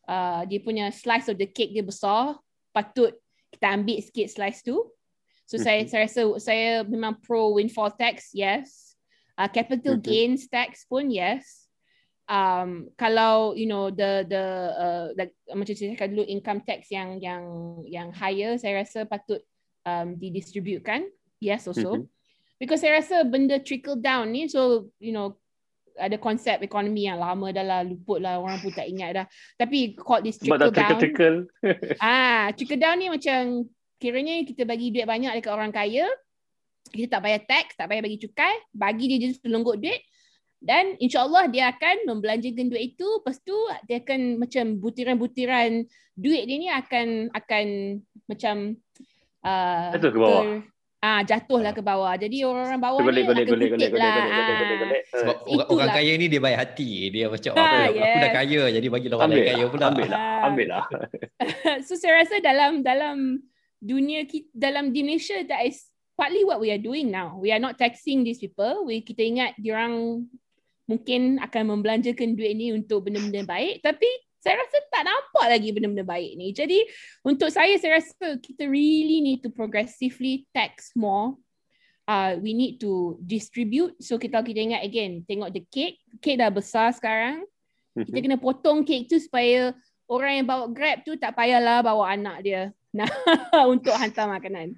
uh, 0.06 0.46
dia 0.46 0.62
punya 0.62 0.94
slice 0.94 1.26
of 1.26 1.34
the 1.36 1.48
cake 1.50 1.74
dia 1.74 1.82
besar 1.82 2.38
patut 2.70 3.18
kita 3.50 3.66
ambil 3.74 3.98
sikit 3.98 4.30
slice 4.30 4.62
tu 4.62 4.78
so 5.42 5.58
saya 5.58 5.82
Mhm. 5.82 5.88
saya 5.90 6.00
rasa 6.06 6.22
saya 6.38 6.68
memang 6.86 7.18
pro 7.18 7.50
windfall 7.58 7.90
tax 7.90 8.30
yes 8.30 8.94
uh, 9.34 9.50
capital 9.50 9.98
Mhm. 9.98 10.04
gains 10.06 10.46
tax 10.46 10.86
pun 10.86 11.10
yes 11.10 11.66
um 12.30 12.86
kalau 12.94 13.56
you 13.58 13.66
know 13.66 13.88
the 13.90 14.22
the 14.28 14.44
uh, 14.76 15.06
like, 15.18 15.34
macam 15.50 15.74
saya 15.74 15.96
cakap 15.98 16.14
dulu 16.14 16.24
income 16.28 16.60
tax 16.62 16.92
yang 16.94 17.18
yang 17.18 17.42
yang 17.88 18.08
higher 18.14 18.54
saya 18.54 18.86
rasa 18.86 19.02
patut 19.08 19.42
um 19.86 20.16
didistributekan 20.16 21.06
yes 21.38 21.66
also 21.70 22.02
Mhm. 22.02 22.06
because 22.58 22.80
saya 22.82 22.98
rasa 22.98 23.22
benda 23.22 23.60
trickle 23.62 23.98
down 23.98 24.30
ni 24.32 24.50
so 24.50 24.90
you 24.98 25.14
know 25.14 25.36
ada 25.98 26.14
konsep 26.14 26.62
ekonomi 26.62 27.10
yang 27.10 27.18
lama 27.18 27.50
dah 27.50 27.66
lah 27.66 27.80
luput 27.82 28.22
lah 28.22 28.38
orang 28.38 28.62
pun 28.62 28.70
tak 28.70 28.86
ingat 28.86 29.10
dah 29.18 29.26
tapi 29.58 29.98
called 29.98 30.22
this 30.22 30.38
trickle 30.38 30.70
tak 30.70 30.78
down 30.78 30.98
trickle-trickle. 31.02 31.38
Ah, 31.98 32.54
trickle 32.54 32.78
down 32.78 33.02
ni 33.02 33.10
macam 33.10 33.66
kiranya 33.98 34.46
kita 34.46 34.62
bagi 34.62 34.94
duit 34.94 35.10
banyak 35.10 35.34
dekat 35.42 35.50
orang 35.50 35.74
kaya, 35.74 36.06
kita 36.94 37.18
tak 37.18 37.22
bayar 37.26 37.42
tax, 37.50 37.74
tak 37.74 37.90
bayar 37.90 38.06
bagi 38.06 38.22
cukai, 38.22 38.54
bagi 38.70 39.10
dia 39.10 39.18
je 39.26 39.42
selonggok 39.42 39.82
duit 39.82 39.98
dan 40.62 40.94
insyaAllah 41.02 41.50
dia 41.50 41.66
akan 41.74 42.06
membelanjakan 42.06 42.70
duit 42.70 42.94
itu, 42.94 43.06
lepas 43.18 43.42
tu 43.42 43.58
dia 43.90 43.98
akan 43.98 44.38
macam 44.38 44.78
butiran-butiran 44.78 45.82
duit 46.14 46.42
dia 46.46 46.56
ni 46.62 46.70
akan 46.70 47.34
akan 47.34 47.66
macam 48.30 48.54
uh, 49.42 49.92
Jatuh 49.92 50.10
ke 50.10 50.18
bawah. 50.18 50.44
ah 50.98 51.22
jatuhlah 51.22 51.70
ke 51.70 51.78
bawah. 51.78 52.10
Jadi 52.14 52.42
orang-orang 52.42 52.80
bawah 52.82 52.98
Golek, 53.00 53.14
ni 53.14 53.22
golek, 53.22 53.44
akan 53.46 53.52
golek, 53.54 53.68
golek, 53.70 53.90
lah. 53.94 53.94
golek, 53.94 54.26
golek, 54.26 54.56
golek, 54.58 54.78
golek. 54.82 55.02
sebab 55.06 55.22
Ah, 55.30 55.46
orang, 55.46 55.46
orang 55.46 55.68
itulah. 55.70 55.94
kaya 55.94 56.12
ni 56.12 56.26
dia 56.26 56.40
baik 56.42 56.58
hati 56.58 56.88
dia 57.08 57.24
macam 57.28 57.52
Ah, 57.52 57.62
aku, 57.62 57.76
aku 57.94 58.16
dah 58.18 58.18
yes. 58.18 58.34
kaya 58.34 58.60
jadi 58.74 58.86
bagi 58.88 59.06
orang 59.08 59.30
lain 59.30 59.38
kaya 59.46 59.54
lah, 59.54 59.68
pula 59.70 59.84
ambil 59.86 60.06
lah, 60.10 60.18
Ah. 60.18 60.46
ambil 60.50 60.66
lah. 60.68 60.84
so 61.86 61.92
saya 61.94 62.12
rasa 62.18 62.34
dalam 62.40 62.82
dalam 62.82 63.16
dunia 63.78 64.26
kita 64.26 64.50
dalam 64.50 64.90
di 64.90 65.00
Malaysia 65.02 65.38
that 65.44 65.62
is 65.62 65.86
partly 66.18 66.42
what 66.42 66.58
we 66.58 66.74
are 66.74 66.82
doing 66.82 67.08
now. 67.08 67.38
We 67.38 67.54
are 67.54 67.62
not 67.62 67.78
taxing 67.78 68.26
these 68.26 68.42
people. 68.42 68.82
We 68.82 69.00
kita 69.00 69.22
ingat 69.22 69.54
diorang 69.56 70.26
mungkin 70.84 71.38
akan 71.38 71.78
membelanjakan 71.78 72.34
duit 72.34 72.52
ni 72.52 72.74
untuk 72.74 73.06
benda-benda 73.06 73.46
baik 73.46 73.84
tapi 73.84 74.08
saya 74.38 74.54
rasa 74.58 74.76
tak 74.88 75.02
nampak 75.02 75.46
lagi 75.50 75.68
benda-benda 75.74 76.06
baik 76.06 76.32
ni. 76.38 76.54
Jadi 76.54 76.78
untuk 77.26 77.50
saya 77.50 77.74
saya 77.76 77.98
rasa 77.98 78.38
kita 78.38 78.64
really 78.64 79.18
need 79.18 79.42
to 79.42 79.50
progressively 79.50 80.46
tax 80.54 80.94
more. 80.94 81.34
Uh, 82.08 82.40
we 82.40 82.56
need 82.56 82.80
to 82.80 83.20
distribute. 83.20 83.92
So 84.00 84.16
kita 84.16 84.40
kita 84.40 84.56
ingat 84.56 84.80
again, 84.80 85.26
tengok 85.28 85.52
the 85.52 85.62
cake. 85.68 86.00
Cake 86.22 86.40
dah 86.40 86.48
besar 86.48 86.94
sekarang 86.94 87.44
kita 87.98 88.14
Mhm. 88.14 88.24
kena 88.24 88.38
potong 88.38 88.86
kek 88.86 89.10
tu 89.10 89.18
supaya 89.18 89.74
orang 90.06 90.40
yang 90.40 90.46
bawa 90.46 90.70
Grab 90.70 91.02
tu 91.02 91.18
tak 91.18 91.34
payahlah 91.34 91.82
bawa 91.82 92.14
anak 92.14 92.38
dia 92.40 92.62
nah 92.98 93.10
untuk 93.68 93.92
hantar 93.92 94.30
makanan. 94.30 94.72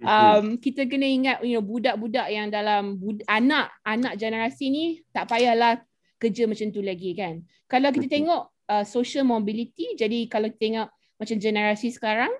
Mhm. 0.00 0.06
Um 0.06 0.44
kita 0.56 0.86
kena 0.86 1.04
ingat 1.04 1.36
you 1.44 1.58
know 1.58 1.64
budak-budak 1.66 2.30
yang 2.30 2.48
dalam 2.48 2.96
bud- 2.96 3.26
anak 3.26 3.74
anak 3.82 4.14
generasi 4.16 4.70
ni 4.70 4.84
tak 5.10 5.28
payahlah 5.28 5.82
kerja 6.16 6.46
macam 6.46 6.70
tu 6.70 6.80
lagi 6.80 7.12
kan. 7.12 7.42
Kalau 7.66 7.90
kita 7.90 8.06
Mhm. 8.06 8.14
tengok 8.16 8.42
uh, 8.70 8.86
social 8.86 9.26
mobility 9.26 9.98
jadi 9.98 10.30
kalau 10.30 10.46
kita 10.54 10.62
tengok 10.62 10.88
macam 11.18 11.36
generasi 11.36 11.90
sekarang 11.90 12.30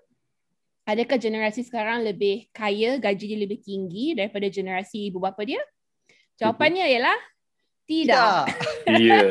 adakah 0.91 1.19
generasi 1.21 1.63
sekarang 1.63 2.03
lebih 2.03 2.51
kaya, 2.51 2.99
gaji 2.99 3.25
dia 3.31 3.39
lebih 3.39 3.63
tinggi 3.63 4.19
daripada 4.19 4.51
generasi 4.51 5.07
ibu 5.07 5.23
bapa 5.23 5.47
dia? 5.47 5.63
Jawapannya 6.41 6.87
ialah 6.91 7.19
tidak. 7.87 8.27
Ya, 8.91 9.23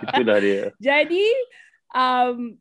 itulah 0.00 0.38
dia. 0.40 0.72
Jadi 0.80 1.26
um 1.92 2.56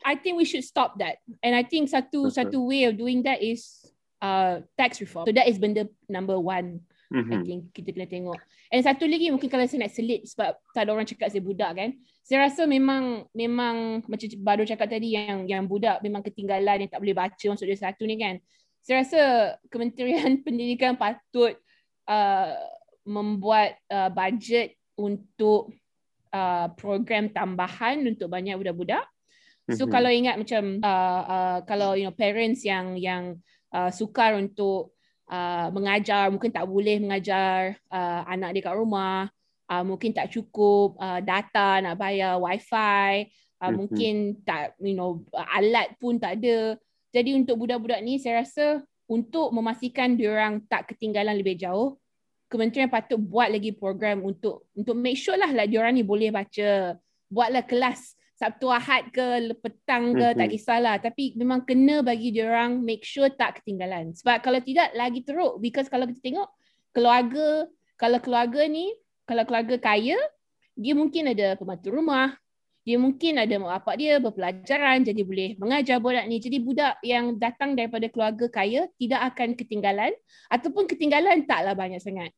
I 0.00 0.16
think 0.16 0.40
we 0.40 0.48
should 0.48 0.64
stop 0.64 0.96
that. 1.04 1.20
And 1.44 1.52
I 1.52 1.68
think 1.68 1.92
satu 1.92 2.32
Betul. 2.32 2.32
satu 2.32 2.58
way 2.64 2.88
of 2.88 2.96
doing 2.96 3.20
that 3.28 3.44
is 3.44 3.84
uh 4.24 4.64
tax 4.80 5.04
reform. 5.04 5.28
So 5.28 5.36
that 5.36 5.44
is 5.44 5.60
benda 5.60 5.84
number 6.08 6.40
one 6.40 6.80
I 7.12 7.20
Mhm. 7.20 7.44
think 7.44 7.60
kita 7.76 7.92
kena 7.92 8.08
tengok. 8.08 8.40
And 8.72 8.80
satu 8.80 9.04
lagi 9.04 9.28
mungkin 9.28 9.52
kalau 9.52 9.68
saya 9.68 9.84
nak 9.84 9.92
selit 9.92 10.24
sebab 10.32 10.56
tak 10.72 10.88
ada 10.88 10.90
orang 10.96 11.04
cakap 11.04 11.28
saya 11.28 11.44
budak 11.44 11.70
kan. 11.76 11.90
Saya 12.24 12.48
rasa 12.48 12.64
memang 12.64 13.28
memang 13.36 14.00
macam 14.08 14.28
baru 14.40 14.64
cakap 14.64 14.88
tadi 14.88 15.12
yang 15.12 15.44
yang 15.44 15.68
budak 15.68 16.00
memang 16.00 16.24
ketinggalan 16.24 16.88
yang 16.88 16.90
tak 16.90 17.04
boleh 17.04 17.12
baca 17.12 17.44
masuk 17.52 17.68
dia 17.68 17.76
satu 17.76 18.08
ni 18.08 18.16
kan. 18.16 18.40
Saya 18.80 19.04
rasa 19.04 19.20
Kementerian 19.68 20.40
Pendidikan 20.44 20.96
patut 20.96 21.52
uh, 22.08 22.56
membuat 23.04 23.76
uh, 23.92 24.08
bajet 24.08 24.72
untuk 24.96 25.68
uh, 26.32 26.72
program 26.80 27.28
tambahan 27.28 28.00
untuk 28.08 28.32
banyak 28.32 28.56
budak-budak. 28.56 29.04
So 29.72 29.84
Mhm. 29.84 29.92
kalau 29.92 30.10
ingat 30.12 30.36
macam 30.40 30.80
uh, 30.80 31.22
uh, 31.28 31.58
kalau 31.68 31.92
you 31.92 32.08
know 32.08 32.12
parents 32.16 32.64
yang 32.64 32.96
yang 32.96 33.36
uh, 33.72 33.92
sukar 33.92 34.32
untuk 34.36 34.96
uh, 35.28 35.68
mengajar 35.72 36.28
mungkin 36.32 36.52
tak 36.52 36.68
boleh 36.68 37.00
mengajar 37.00 37.76
uh, 37.88 38.24
anak 38.28 38.56
dia 38.56 38.64
kat 38.64 38.76
rumah 38.76 39.28
uh, 39.70 39.84
mungkin 39.84 40.12
tak 40.12 40.32
cukup 40.32 40.98
uh, 41.00 41.20
data 41.24 41.80
nak 41.80 41.96
bayar 41.96 42.36
wifi 42.40 43.28
uh, 43.60 43.70
Mhm. 43.70 43.74
mungkin 43.76 44.14
tak 44.44 44.76
you 44.82 44.96
know 44.96 45.24
alat 45.34 45.96
pun 45.96 46.20
tak 46.20 46.40
ada. 46.42 46.76
Jadi 47.14 47.30
untuk 47.38 47.62
budak-budak 47.62 48.02
ni 48.02 48.18
saya 48.18 48.42
rasa 48.42 48.82
untuk 49.06 49.54
memastikan 49.54 50.16
diorang 50.18 50.64
tak 50.66 50.90
ketinggalan 50.92 51.36
lebih 51.38 51.60
jauh 51.60 51.94
kementerian 52.48 52.86
patut 52.92 53.18
buat 53.18 53.50
lagi 53.50 53.74
program 53.74 54.22
untuk 54.22 54.68
untuk 54.78 54.94
make 54.94 55.18
sure 55.18 55.34
lah 55.34 55.50
lah 55.50 55.66
diorang 55.66 55.96
ni 55.96 56.04
boleh 56.06 56.30
baca. 56.30 56.94
Buatlah 57.30 57.64
kelas 57.66 58.14
Sabtu 58.34 58.66
Ahad 58.66 59.14
ke 59.14 59.54
petang 59.62 60.10
ke 60.14 60.34
tak 60.34 60.50
Mhm. 60.50 60.54
kisahlah. 60.58 60.96
Tapi 60.98 61.34
memang 61.38 61.62
kena 61.62 62.02
bagi 62.02 62.34
diorang 62.34 62.82
make 62.82 63.06
sure 63.06 63.30
tak 63.30 63.62
ketinggalan. 63.62 64.10
Sebab 64.14 64.42
kalau 64.42 64.58
tidak 64.58 64.90
lagi 64.94 65.22
teruk. 65.22 65.58
Because 65.62 65.86
kalau 65.86 66.06
kita 66.10 66.18
tengok 66.20 66.48
keluarga 66.94 67.66
kalau 67.94 68.18
keluarga 68.18 68.66
ni 68.66 68.90
kalau 69.24 69.44
keluarga 69.48 69.76
kaya 69.80 70.16
dia 70.74 70.94
mungkin 70.96 71.30
ada 71.32 71.56
pembantu 71.58 71.88
rumah 71.92 72.36
dia 72.84 73.00
mungkin 73.00 73.40
ada 73.40 73.54
mak 73.56 73.80
bapak 73.80 73.94
dia 73.96 74.20
berpelajaran 74.20 75.00
jadi 75.08 75.22
boleh 75.24 75.50
mengajar 75.56 75.96
budak 76.04 76.24
ni 76.28 76.36
jadi 76.36 76.58
budak 76.60 76.94
yang 77.00 77.40
datang 77.40 77.72
daripada 77.72 78.12
keluarga 78.12 78.46
kaya 78.52 78.92
tidak 79.00 79.32
akan 79.32 79.56
ketinggalan 79.56 80.12
ataupun 80.52 80.84
ketinggalan 80.84 81.48
taklah 81.48 81.72
banyak 81.72 82.00
sangat 82.00 82.30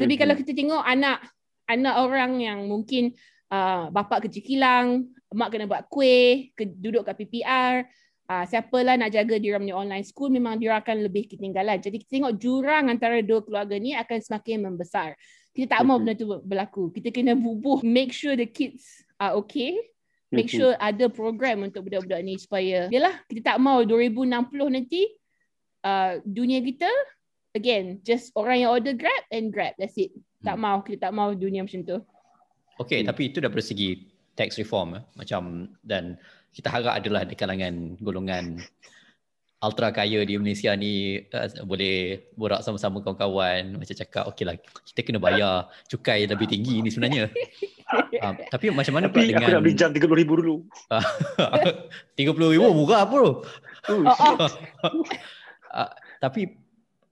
tapi 0.00 0.16
Mhm. 0.16 0.20
kalau 0.24 0.34
kita 0.40 0.52
tengok 0.56 0.82
anak 0.82 1.20
anak 1.68 1.94
orang 2.00 2.40
yang 2.40 2.58
mungkin 2.66 3.12
uh, 3.52 3.92
bapak 3.92 4.28
kerja 4.28 4.40
kilang, 4.40 5.12
mak 5.32 5.52
kena 5.52 5.68
buat 5.68 5.86
kuih, 5.92 6.52
ke, 6.56 6.64
duduk 6.68 7.04
kat 7.04 7.16
PPR, 7.20 7.86
uh, 8.32 8.44
siapalah 8.48 8.96
nak 8.96 9.12
jaga 9.12 9.36
dia 9.36 9.60
punya 9.60 9.76
online 9.76 10.06
school 10.08 10.32
memang 10.32 10.56
dia 10.56 10.72
akan 10.80 11.04
lebih 11.04 11.28
ketinggalan. 11.28 11.76
Jadi 11.78 12.00
kita 12.00 12.10
tengok 12.20 12.34
jurang 12.40 12.88
antara 12.88 13.20
dua 13.20 13.44
keluarga 13.44 13.76
ni 13.76 13.92
akan 13.92 14.18
semakin 14.18 14.72
membesar. 14.72 15.12
Kita 15.52 15.76
tak 15.76 15.82
mau 15.84 16.00
benda 16.00 16.16
tu 16.16 16.40
berlaku. 16.40 16.88
Kita 16.88 17.12
kena 17.12 17.36
bubuh 17.36 17.84
make 17.84 18.16
sure 18.16 18.32
the 18.32 18.48
kids 18.48 19.04
are 19.20 19.36
okay. 19.36 19.76
Make 20.32 20.48
sure 20.48 20.72
ada 20.80 21.12
program 21.12 21.68
untuk 21.68 21.84
budak-budak 21.84 22.24
ni 22.24 22.40
supaya 22.40 22.88
yalah 22.88 23.20
kita 23.28 23.52
tak 23.52 23.58
mau 23.60 23.84
2060 23.84 24.32
nanti 24.72 25.04
uh, 25.84 26.24
dunia 26.24 26.64
kita 26.64 26.88
again 27.52 28.00
just 28.00 28.32
orang 28.32 28.64
yang 28.64 28.72
order 28.72 28.96
grab 28.96 29.28
and 29.28 29.52
grab 29.52 29.76
that's 29.76 29.92
it. 30.00 30.08
Tak 30.40 30.56
hmm. 30.56 30.64
mau 30.64 30.80
kita 30.80 31.08
tak 31.08 31.12
mau 31.12 31.36
dunia 31.36 31.60
macam 31.60 31.84
tu. 31.84 32.00
Okay, 32.80 33.04
hmm. 33.04 33.12
tapi 33.12 33.28
itu 33.28 33.44
dah 33.44 33.52
bersegi 33.52 34.08
tax 34.32 34.56
reform 34.56 34.96
eh? 34.96 35.04
macam 35.20 35.68
dan 35.84 36.16
kita 36.52 36.68
harap 36.68 37.00
adalah 37.00 37.24
di 37.24 37.34
kalangan 37.34 37.96
golongan 37.98 38.60
ultra 39.62 39.94
kaya 39.94 40.26
di 40.26 40.34
Malaysia 40.36 40.74
ni 40.74 41.22
uh, 41.30 41.46
boleh 41.62 42.26
borak 42.34 42.66
sama-sama 42.66 42.98
kawan-kawan 42.98 43.78
macam 43.78 43.94
cakap 43.94 44.26
okey 44.34 44.42
lah 44.42 44.58
kita 44.90 45.06
kena 45.06 45.22
bayar 45.22 45.70
cukai 45.86 46.26
lebih 46.26 46.50
tinggi 46.50 46.82
ni 46.82 46.90
sebenarnya. 46.90 47.30
Uh, 48.18 48.34
tapi 48.52 48.74
macam 48.74 48.98
mana 48.98 49.06
tapi 49.06 49.30
dengan 49.30 49.46
aku 49.46 49.54
nak 49.54 49.62
beli 49.62 49.78
jam 49.78 49.94
RM30,000 49.94 50.26
dulu. 50.26 50.66
RM30,000 52.18 52.74
murah 52.74 53.02
bro 53.06 53.46
uh, 53.86 54.50
tapi 56.22 56.58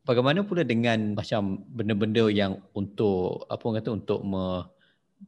bagaimana 0.03 0.43
pula 0.43 0.67
dengan 0.67 1.15
macam 1.15 1.63
benda-benda 1.71 2.27
yang 2.35 2.59
untuk 2.75 3.47
apa 3.47 3.63
orang 3.63 3.79
kata 3.79 3.91
untuk 3.95 4.27
me, 4.27 4.67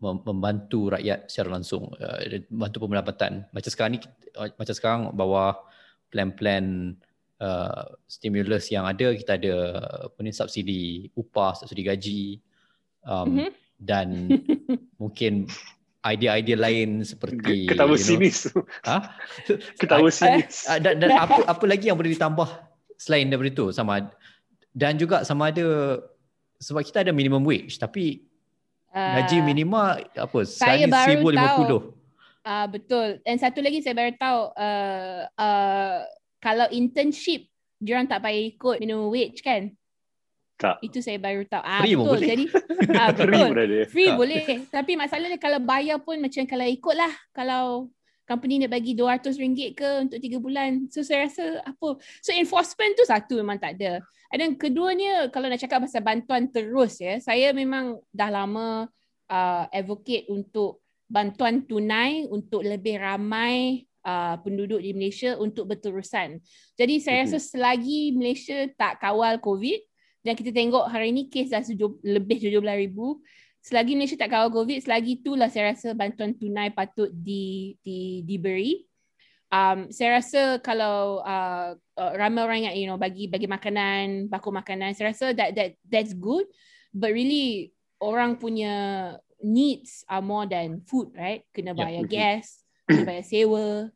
membantu 0.01 0.89
rakyat 0.89 1.29
secara 1.29 1.61
langsung 1.61 1.93
uh, 2.01 2.19
membantu 2.49 2.89
pendapatan 2.89 3.45
macam 3.53 3.71
sekarang 3.71 3.91
ni 3.97 4.01
uh, 4.41 4.49
macam 4.57 4.75
sekarang 4.75 5.01
bawah 5.13 5.53
plan-plan 6.09 6.97
uh, 7.43 7.85
stimulus 8.09 8.73
yang 8.73 8.89
ada 8.89 9.13
kita 9.13 9.37
ada 9.37 9.57
apa 10.09 10.19
ni 10.25 10.33
subsidi 10.33 11.13
upah 11.13 11.61
subsidi 11.61 11.83
gaji 11.85 12.25
um, 13.05 13.27
mm-hmm. 13.29 13.49
dan 13.77 14.09
mungkin 15.03 15.45
idea-idea 16.03 16.59
lain 16.59 17.07
seperti 17.07 17.71
ketawa 17.71 17.95
sinis. 17.95 18.51
Ha 18.89 19.15
ketawa 19.81 20.11
sinis. 20.11 20.67
dan, 20.83 20.99
dan 20.99 21.11
apa 21.15 21.47
apa 21.47 21.65
lagi 21.67 21.89
yang 21.91 21.99
boleh 21.99 22.11
ditambah 22.15 22.49
selain 22.99 23.31
daripada 23.31 23.51
itu? 23.55 23.67
Sama 23.71 24.11
dan 24.75 24.99
juga 24.99 25.23
sama 25.23 25.55
ada 25.55 26.01
sebab 26.59 26.83
kita 26.83 27.07
ada 27.07 27.13
minimum 27.15 27.45
wage 27.47 27.79
tapi 27.79 28.25
Gaji 28.93 29.39
uh, 29.41 29.45
minima 29.45 29.97
apa? 30.13 30.39
Saya 30.45 30.85
baru 30.85 31.25
1050. 31.25 31.41
tahu. 31.41 31.63
Uh, 32.43 32.67
betul. 32.69 33.09
Dan 33.25 33.37
satu 33.41 33.65
lagi 33.65 33.81
saya 33.81 33.95
baru 33.97 34.13
tahu 34.21 34.41
uh, 34.53 35.21
uh, 35.33 35.97
kalau 36.43 36.67
internship 36.69 37.49
diorang 37.81 38.05
tak 38.05 38.21
payah 38.21 38.53
ikut 38.53 38.77
minimum 38.85 39.09
wage 39.09 39.41
kan? 39.41 39.73
Tak. 40.61 40.79
Itu 40.85 41.03
saya 41.03 41.19
baru 41.19 41.43
tahu. 41.49 41.65
Ah, 41.65 41.81
Free 41.83 41.97
betul. 41.99 42.07
boleh. 42.15 42.29
Jadi, 42.29 42.45
ah, 43.01 43.09
betul. 43.11 43.31
Free, 43.33 43.87
Free 43.91 44.11
boleh. 44.15 44.43
Tapi 44.71 44.93
masalahnya 44.95 45.39
kalau 45.41 45.59
bayar 45.59 45.99
pun 45.99 46.21
macam 46.23 46.45
kalau 46.47 46.67
ikut 46.69 46.95
lah. 46.95 47.13
Kalau 47.35 47.91
company 48.33 48.65
nak 48.65 48.73
bagi 48.73 48.97
RM200 48.97 49.77
ke 49.77 49.89
untuk 50.09 50.17
3 50.17 50.41
bulan. 50.41 50.71
So 50.89 51.05
saya 51.05 51.29
rasa 51.29 51.61
apa. 51.61 52.01
So 52.25 52.33
enforcement 52.33 52.97
tu 52.97 53.05
satu 53.05 53.45
memang 53.45 53.61
tak 53.61 53.77
ada. 53.77 54.01
Dan 54.33 54.57
keduanya 54.57 55.29
kalau 55.29 55.53
nak 55.53 55.61
cakap 55.61 55.85
pasal 55.85 56.01
bantuan 56.01 56.49
terus 56.49 56.97
ya. 56.97 57.21
Saya 57.21 57.53
memang 57.53 58.01
dah 58.09 58.33
lama 58.33 58.89
uh, 59.29 59.65
advocate 59.69 60.33
untuk 60.33 60.81
bantuan 61.13 61.69
tunai 61.69 62.25
untuk 62.33 62.65
lebih 62.65 62.97
ramai 62.97 63.85
uh, 64.09 64.41
penduduk 64.41 64.81
di 64.81 64.97
Malaysia 64.97 65.37
untuk 65.37 65.69
berterusan. 65.69 66.41
Jadi 66.81 66.95
saya 67.05 67.29
rasa 67.29 67.37
selagi 67.37 68.17
Malaysia 68.17 68.65
tak 68.81 69.05
kawal 69.05 69.37
COVID 69.45 69.81
dan 70.23 70.39
kita 70.39 70.55
tengok 70.55 70.87
hari 70.89 71.11
ini 71.11 71.27
kes 71.29 71.51
dah 71.51 71.61
lebih 72.07 72.39
17,000 72.39 72.63
selagi 73.63 73.95
Malaysia 73.95 74.19
tak 74.19 74.35
kawal 74.35 74.51
COVID, 74.51 74.83
selagi 74.83 75.23
itulah 75.23 75.47
saya 75.47 75.71
rasa 75.71 75.95
bantuan 75.95 76.35
tunai 76.35 76.75
patut 76.75 77.09
di, 77.15 77.79
di, 77.87 78.27
diberi. 78.27 78.83
Um, 79.53 79.93
saya 79.95 80.19
rasa 80.19 80.59
kalau 80.65 81.23
uh, 81.23 81.79
uh, 81.79 82.13
ramai 82.19 82.43
orang 82.43 82.61
yang 82.67 82.75
you 82.75 82.87
know 82.91 82.99
bagi 82.99 83.31
bagi 83.31 83.47
makanan, 83.47 84.27
baku 84.27 84.51
makanan, 84.51 84.97
saya 84.99 85.15
rasa 85.15 85.31
that 85.37 85.55
that 85.55 85.71
that's 85.87 86.11
good. 86.17 86.49
But 86.91 87.15
really 87.15 87.71
orang 88.03 88.41
punya 88.43 88.75
needs 89.45 90.03
are 90.11 90.25
more 90.25 90.49
than 90.49 90.83
food, 90.83 91.15
right? 91.15 91.47
Kena 91.55 91.77
bayar 91.77 92.09
yeah. 92.09 92.41
gas, 92.41 92.65
kena 92.89 93.05
bayar 93.07 93.25
sewa, 93.29 93.93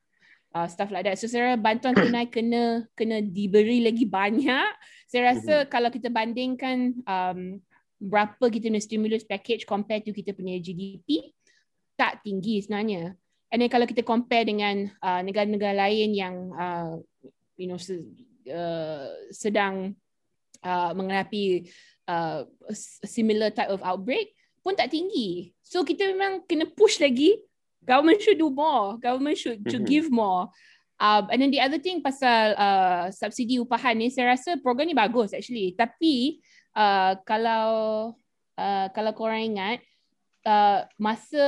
uh, 0.55 0.69
stuff 0.71 0.93
like 0.95 1.09
that. 1.09 1.19
So 1.19 1.27
saya 1.27 1.57
rasa 1.57 1.59
bantuan 1.59 1.97
tunai 2.05 2.31
kena 2.31 2.87
kena 2.95 3.19
diberi 3.25 3.83
lagi 3.83 4.07
banyak. 4.07 4.71
Saya 5.11 5.35
rasa 5.35 5.65
mm-hmm. 5.65 5.71
kalau 5.73 5.91
kita 5.91 6.13
bandingkan 6.13 7.01
um, 7.09 7.59
berapa 7.97 8.45
kita 8.53 8.69
punya 8.69 8.83
stimulus 8.83 9.25
package 9.25 9.65
compare 9.65 10.05
to 10.05 10.13
kita 10.13 10.37
punya 10.37 10.61
GDP 10.61 11.33
tak 11.97 12.21
tinggi 12.21 12.61
sebenarnya. 12.61 13.17
And 13.49 13.63
then 13.63 13.71
kalau 13.73 13.89
kita 13.89 14.05
compare 14.05 14.45
dengan 14.45 14.91
uh, 15.01 15.23
negara-negara 15.25 15.89
lain 15.89 16.13
yang 16.13 16.35
uh, 16.53 17.01
you 17.57 17.73
know 17.73 17.81
uh, 18.53 19.09
sedang 19.33 19.97
uh, 20.61 20.93
menghadapi 20.93 21.73
uh, 22.11 22.45
similar 23.07 23.49
type 23.55 23.73
of 23.73 23.81
outbreak 23.81 24.37
pun 24.61 24.77
tak 24.77 24.93
tinggi. 24.93 25.55
So 25.63 25.87
kita 25.87 26.11
memang 26.13 26.45
kena 26.45 26.69
push 26.69 26.99
lagi. 27.01 27.39
Government 27.87 28.19
should 28.19 28.43
do 28.43 28.51
more. 28.51 28.99
Government 28.99 29.39
should 29.39 29.63
mm-hmm. 29.63 29.71
should 29.71 29.87
give 29.87 30.11
more. 30.11 30.51
Um, 30.97 31.29
and 31.31 31.39
then 31.39 31.53
the 31.53 31.61
other 31.61 31.79
thing 31.79 32.01
pasal 32.01 32.57
uh, 32.57 33.13
subsidi 33.13 33.61
upahan 33.61 34.01
ni, 34.01 34.09
saya 34.09 34.33
rasa 34.33 34.57
program 34.59 34.89
ni 34.89 34.97
bagus 34.97 35.37
actually. 35.37 35.77
Tapi 35.77 36.43
uh, 36.77 37.17
kalau 37.25 37.67
uh, 38.61 38.87
kalau 38.93 39.13
korang 39.17 39.57
ingat 39.57 39.81
uh, 40.45 40.85
masa 41.01 41.43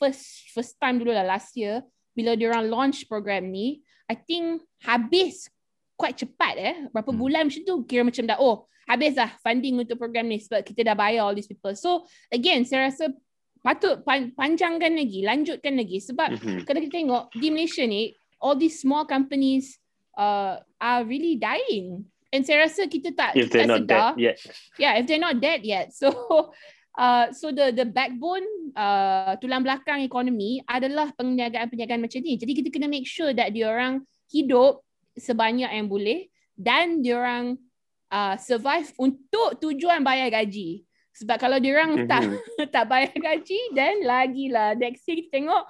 first 0.00 0.50
first 0.56 0.74
time 0.80 0.98
dulu 0.98 1.12
lah 1.12 1.22
last 1.22 1.52
year 1.54 1.84
bila 2.16 2.32
dia 2.34 2.48
orang 2.48 2.66
launch 2.72 3.04
program 3.06 3.52
ni 3.52 3.84
I 4.08 4.16
think 4.16 4.64
habis 4.82 5.46
quite 5.94 6.18
cepat 6.18 6.54
eh 6.58 6.76
berapa 6.90 7.12
hmm. 7.12 7.20
bulan 7.20 7.42
macam 7.46 7.62
tu 7.62 7.74
kira 7.86 8.02
macam 8.02 8.24
dah 8.26 8.40
oh 8.40 8.66
habis 8.84 9.16
dah 9.16 9.30
funding 9.40 9.80
untuk 9.80 9.96
program 9.96 10.28
ni 10.28 10.40
sebab 10.40 10.60
kita 10.60 10.84
dah 10.84 10.96
bayar 10.96 11.24
all 11.24 11.36
these 11.36 11.48
people 11.48 11.72
so 11.72 12.04
again 12.28 12.64
saya 12.68 12.92
rasa 12.92 13.12
patut 13.64 14.04
panjangkan 14.36 14.92
lagi 14.92 15.24
lanjutkan 15.24 15.80
lagi 15.80 15.96
sebab 16.04 16.36
mm-hmm. 16.36 16.68
kalau 16.68 16.78
kita 16.84 16.94
tengok 17.00 17.24
di 17.32 17.48
Malaysia 17.48 17.84
ni 17.88 18.12
all 18.44 18.60
these 18.60 18.76
small 18.76 19.08
companies 19.08 19.80
uh, 20.20 20.60
are 20.76 21.00
really 21.08 21.40
dying 21.40 22.04
And 22.34 22.42
saya 22.42 22.66
rasa 22.66 22.90
kita 22.90 23.14
tak 23.14 23.38
if 23.38 23.46
they're 23.46 23.70
not 23.70 23.86
sedar. 23.86 24.18
dead 24.18 24.18
yet. 24.18 24.36
Yeah, 24.74 24.98
if 24.98 25.06
they're 25.06 25.22
not 25.22 25.38
dead 25.38 25.62
yet. 25.62 25.94
So 25.94 26.10
uh, 26.98 27.30
so 27.30 27.54
the 27.54 27.70
the 27.70 27.86
backbone 27.86 28.74
uh, 28.74 29.38
tulang 29.38 29.62
belakang 29.62 30.02
ekonomi 30.02 30.58
adalah 30.66 31.14
penjagaan-penjagaan 31.14 32.02
macam 32.02 32.20
ni. 32.26 32.34
Jadi 32.34 32.52
kita 32.58 32.68
kena 32.74 32.90
make 32.90 33.06
sure 33.06 33.30
that 33.30 33.54
diorang 33.54 34.02
hidup 34.34 34.82
sebanyak 35.14 35.70
yang 35.70 35.86
boleh 35.86 36.26
dan 36.58 36.98
diorang 37.06 37.54
uh, 38.10 38.34
survive 38.34 38.90
untuk 38.98 39.62
tujuan 39.62 40.02
bayar 40.02 40.34
gaji. 40.34 40.82
Sebab 41.14 41.38
kalau 41.38 41.62
diorang 41.62 41.94
mm-hmm. 41.94 42.10
tak 42.10 42.26
tak 42.74 42.84
bayar 42.90 43.14
gaji 43.14 43.60
then 43.78 44.02
lagilah 44.02 44.74
next 44.74 45.06
year 45.06 45.22
kita 45.22 45.38
tengok 45.38 45.64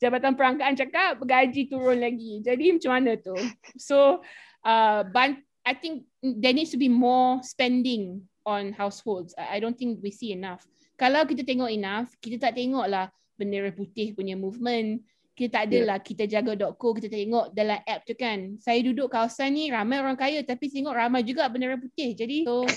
Jabatan 0.00 0.32
Perangkaan 0.36 0.76
cakap 0.76 1.20
gaji 1.24 1.68
turun 1.68 2.00
lagi. 2.00 2.44
Jadi 2.44 2.76
macam 2.76 2.92
mana 2.92 3.16
tu? 3.20 3.36
So 3.76 4.20
uh, 4.64 5.00
bant- 5.08 5.44
I 5.64 5.74
think 5.76 6.08
there 6.22 6.56
needs 6.56 6.72
to 6.72 6.80
be 6.80 6.88
more 6.88 7.42
spending 7.44 8.24
on 8.46 8.72
households. 8.72 9.34
I 9.36 9.60
don't 9.60 9.76
think 9.76 10.00
we 10.00 10.10
see 10.10 10.32
enough. 10.32 10.64
Kalau 10.96 11.24
kita 11.24 11.44
tengok 11.44 11.72
enough, 11.72 12.12
kita 12.20 12.36
tak 12.40 12.56
tengok 12.56 12.84
lah 12.88 13.08
bendera 13.36 13.72
putih 13.72 14.12
punya 14.12 14.36
movement. 14.36 15.00
Kita 15.32 15.64
tak 15.64 15.72
adalah 15.72 15.96
yeah. 16.00 16.04
kita 16.04 16.24
jaga.co, 16.28 16.88
kita 16.92 17.08
tengok 17.08 17.56
dalam 17.56 17.80
app 17.88 18.04
tu 18.04 18.12
kan. 18.12 18.60
Saya 18.60 18.84
duduk 18.84 19.08
kawasan 19.08 19.56
ni, 19.56 19.72
ramai 19.72 19.96
orang 19.96 20.18
kaya 20.20 20.44
tapi 20.44 20.68
tengok 20.68 20.92
ramai 20.92 21.24
juga 21.24 21.48
bendera 21.48 21.80
putih. 21.80 22.12
Jadi, 22.12 22.44
so, 22.44 22.68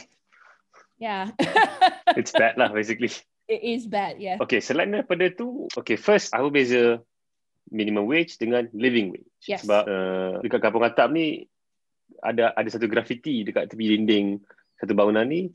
yeah. 0.95 1.27
It's 2.19 2.31
bad 2.31 2.55
lah 2.55 2.71
basically. 2.71 3.11
It 3.51 3.59
is 3.59 3.83
bad, 3.91 4.23
yeah. 4.23 4.39
Okay, 4.39 4.63
selain 4.63 4.95
daripada 4.95 5.27
tu, 5.35 5.67
okay, 5.75 5.99
first, 5.99 6.31
aku 6.31 6.47
beza 6.47 7.03
minimum 7.67 8.07
wage 8.07 8.39
dengan 8.39 8.71
living 8.71 9.11
wage. 9.11 9.27
Yes. 9.43 9.67
Sebab 9.67 9.83
uh, 9.83 10.33
dekat 10.39 10.63
kampung 10.63 10.87
atap 10.87 11.11
ni, 11.11 11.51
ada 12.21 12.53
ada 12.53 12.69
satu 12.69 12.85
graffiti 12.85 13.41
dekat 13.41 13.71
tepi 13.71 13.97
dinding 13.97 14.37
satu 14.77 14.93
bangunan 14.93 15.25
ni 15.25 15.49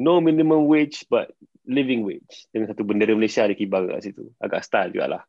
no 0.00 0.22
minimum 0.22 0.64
wage 0.70 1.04
but 1.10 1.34
living 1.68 2.06
wage. 2.06 2.48
Dengan 2.54 2.72
satu 2.72 2.86
bendera 2.86 3.12
Malaysia 3.12 3.44
ada 3.44 3.52
kibar 3.52 3.84
kat 3.90 4.10
situ. 4.10 4.32
Agak 4.40 4.64
style 4.64 4.94
jugalah. 4.96 5.26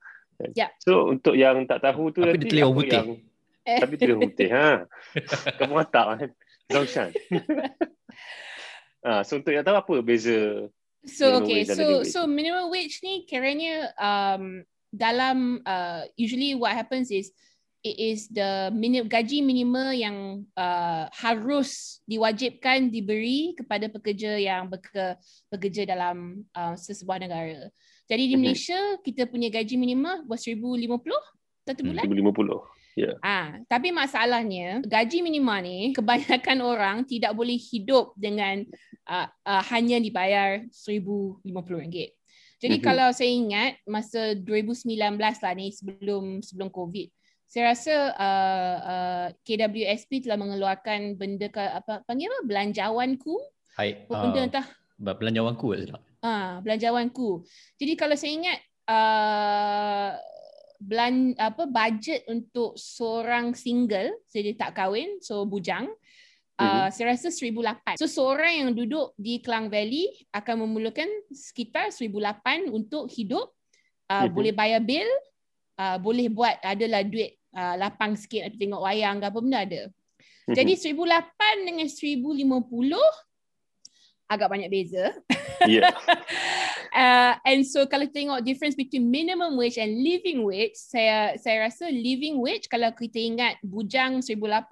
Yeah. 0.57 0.73
so 0.81 1.05
untuk 1.13 1.37
yang 1.37 1.69
tak 1.69 1.85
tahu 1.85 2.09
tu 2.09 2.25
tapi 2.25 2.41
dia 2.41 2.65
apa 2.65 2.73
putih. 2.73 2.97
yang 2.97 3.09
tapi 3.61 3.93
dia 3.93 4.15
putih 4.17 4.49
ha. 4.49 4.89
Kamu 5.61 5.85
tak 5.85 6.05
kan? 6.17 6.29
Zongshan 6.71 7.09
ah 9.07 9.21
so 9.25 9.41
untuk 9.41 9.51
yang 9.53 9.65
tahu 9.65 9.77
apa 9.77 9.93
beza 10.01 10.69
so 11.05 11.41
okay. 11.41 11.65
so 11.65 12.05
so 12.05 12.19
minimum 12.29 12.69
wage 12.69 13.01
ni 13.01 13.25
kiranya 13.25 13.89
um 13.97 14.61
dalam 14.91 15.63
uh, 15.65 16.05
usually 16.19 16.53
what 16.53 16.75
happens 16.75 17.09
is 17.09 17.31
it 17.81 17.97
is 17.97 18.29
the 18.29 18.69
minim, 18.73 19.09
gaji 19.09 19.41
minima 19.41 19.93
yang 19.93 20.45
uh, 20.53 21.09
harus 21.13 22.01
diwajibkan 22.05 22.93
diberi 22.93 23.57
kepada 23.57 23.89
pekerja 23.89 24.37
yang 24.37 24.69
beker, 24.69 25.17
bekerja 25.49 25.89
dalam 25.89 26.45
uh, 26.53 26.77
sesebuah 26.77 27.25
negara. 27.25 27.69
Jadi 28.05 28.33
di. 28.33 28.37
Malaysia 28.37 28.79
kita 29.01 29.25
punya 29.25 29.49
gaji 29.49 29.75
minima 29.77 30.21
was 30.29 30.45
1050 30.45 31.01
satu 31.65 31.81
bulan. 31.85 32.05
1050. 32.05 32.81
Yeah. 32.99 33.15
Ah, 33.23 33.55
tapi 33.71 33.87
masalahnya 33.95 34.83
gaji 34.83 35.23
minima 35.23 35.63
ni 35.63 35.95
kebanyakan 35.95 36.59
orang 36.75 36.97
tidak 37.07 37.31
boleh 37.31 37.55
hidup 37.55 38.11
dengan 38.19 38.67
uh, 39.07 39.27
uh, 39.47 39.63
hanya 39.71 39.97
dibayar 39.97 40.59
RM1050. 40.75 42.11
Jadi 42.61 42.77
mm-hmm. 42.77 42.83
kalau 42.85 43.09
saya 43.09 43.31
ingat 43.31 43.71
masa 43.89 44.37
2019 44.37 45.17
lah 45.17 45.53
ni 45.57 45.73
sebelum 45.73 46.45
sebelum 46.45 46.69
COVID, 46.69 47.09
saya 47.51 47.75
rasa 47.75 47.95
uh, 48.15 48.75
uh, 48.79 49.27
KWSP 49.43 50.23
telah 50.23 50.39
mengeluarkan 50.39 51.19
benda 51.19 51.51
ke, 51.51 51.59
apa 51.59 51.99
panggil 52.07 52.31
apa 52.31 52.47
belanjawanku. 52.47 53.35
Hai. 53.75 54.07
Benda 54.07 54.39
uh, 54.39 54.47
entah 54.47 54.67
belanjawanku 54.95 55.67
tak? 55.91 55.99
Ah, 56.23 56.63
belanjawanku. 56.63 57.43
Jadi 57.75 57.93
kalau 57.99 58.15
saya 58.15 58.31
ingat 58.39 58.57
uh, 58.87 60.09
belan 60.79 61.35
apa 61.35 61.67
budget 61.67 62.23
untuk 62.31 62.79
seorang 62.79 63.51
single 63.53 64.17
jadi 64.33 64.57
tak 64.57 64.73
kahwin 64.73 65.21
so 65.21 65.45
bujang 65.45 65.85
uh, 66.57 66.89
saya 66.89 67.13
rasa 67.13 67.29
1008 67.29 68.01
so 68.01 68.09
seorang 68.09 68.65
yang 68.65 68.71
duduk 68.73 69.13
di 69.13 69.37
Klang 69.45 69.69
Valley 69.69 70.09
akan 70.33 70.65
memerlukan 70.65 71.05
sekitar 71.29 71.93
1008 71.93 72.73
untuk 72.73 73.13
hidup 73.13 73.53
uh, 74.09 74.25
mm-hmm. 74.25 74.33
boleh 74.33 74.53
bayar 74.57 74.81
bil 74.81 75.05
uh, 75.77 76.01
boleh 76.01 76.33
buat 76.33 76.57
adalah 76.65 77.05
duit 77.05 77.40
uh, 77.55 77.75
lapang 77.79 78.15
sikit 78.15 78.51
atau 78.51 78.57
tengok 78.57 78.81
wayang 78.83 79.19
ke 79.19 79.25
apa 79.27 79.39
benda 79.39 79.59
ada 79.63 79.81
mm-hmm. 79.87 80.55
jadi 80.55 80.73
1008 80.95 81.67
dengan 81.67 81.87
1050 81.87 83.31
agak 84.31 84.47
banyak 84.47 84.71
beza. 84.71 85.11
Yeah. 85.67 85.91
uh, 86.95 87.35
and 87.43 87.67
so 87.67 87.83
kalau 87.83 88.07
tengok 88.07 88.39
difference 88.47 88.79
between 88.79 89.11
minimum 89.11 89.59
wage 89.59 89.75
and 89.75 89.91
living 89.99 90.47
wage, 90.47 90.79
saya 90.79 91.35
saya 91.35 91.67
rasa 91.67 91.91
living 91.91 92.39
wage 92.39 92.71
kalau 92.71 92.95
kita 92.95 93.19
ingat 93.19 93.59
bujang 93.59 94.23
1008, 94.23 94.71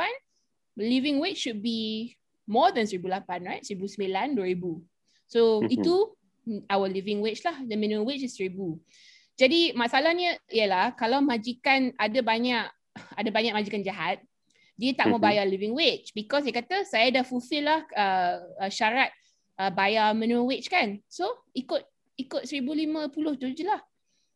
living 0.80 1.20
wage 1.20 1.44
should 1.44 1.60
be 1.60 2.16
more 2.48 2.72
than 2.72 2.88
1008, 2.88 3.28
right? 3.44 3.64
1009, 3.68 4.40
2000. 4.40 4.80
So 5.28 5.60
mm-hmm. 5.60 5.76
itu 5.76 5.96
our 6.72 6.88
living 6.88 7.20
wage 7.20 7.44
lah. 7.44 7.60
The 7.60 7.76
minimum 7.76 8.08
wage 8.08 8.24
is 8.24 8.40
1000. 8.40 8.80
Jadi 9.40 9.72
masalahnya 9.72 10.36
ialah 10.52 10.92
kalau 11.00 11.24
majikan 11.24 11.96
ada 11.96 12.20
banyak 12.20 12.68
ada 13.16 13.30
banyak 13.32 13.56
majikan 13.56 13.80
jahat, 13.80 14.20
dia 14.76 14.92
tak 14.92 15.08
mm-hmm. 15.08 15.16
mau 15.16 15.24
bayar 15.24 15.48
living 15.48 15.72
wage 15.72 16.12
because 16.12 16.44
dia 16.44 16.52
kata 16.52 16.84
saya 16.84 17.08
dah 17.08 17.24
fulfill 17.24 17.72
lah 17.72 17.88
uh, 17.96 18.36
uh, 18.60 18.68
syarat 18.68 19.16
uh, 19.56 19.72
bayar 19.72 20.12
minimum 20.12 20.44
wage 20.44 20.68
kan. 20.68 21.00
So 21.08 21.48
ikut 21.56 21.88
ikut 22.20 22.44
1050 22.44 23.40
tu 23.40 23.48
je 23.56 23.64
lah. 23.64 23.80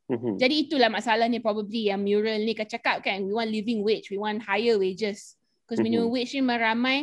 Mm-hmm. 0.08 0.36
Jadi 0.40 0.56
itulah 0.68 0.88
masalah 0.88 1.28
ni 1.28 1.44
probably 1.44 1.92
yang 1.92 2.00
mural 2.00 2.40
ni 2.40 2.56
kan 2.56 2.68
cakap 2.72 3.04
kan. 3.04 3.28
We 3.28 3.36
want 3.36 3.52
living 3.52 3.84
wage. 3.84 4.08
We 4.08 4.16
want 4.16 4.40
higher 4.40 4.80
wages. 4.80 5.36
Because 5.68 5.84
mm-hmm. 5.84 6.00
minimum 6.00 6.16
wage 6.16 6.32
ni 6.32 6.44
meramai 6.44 7.00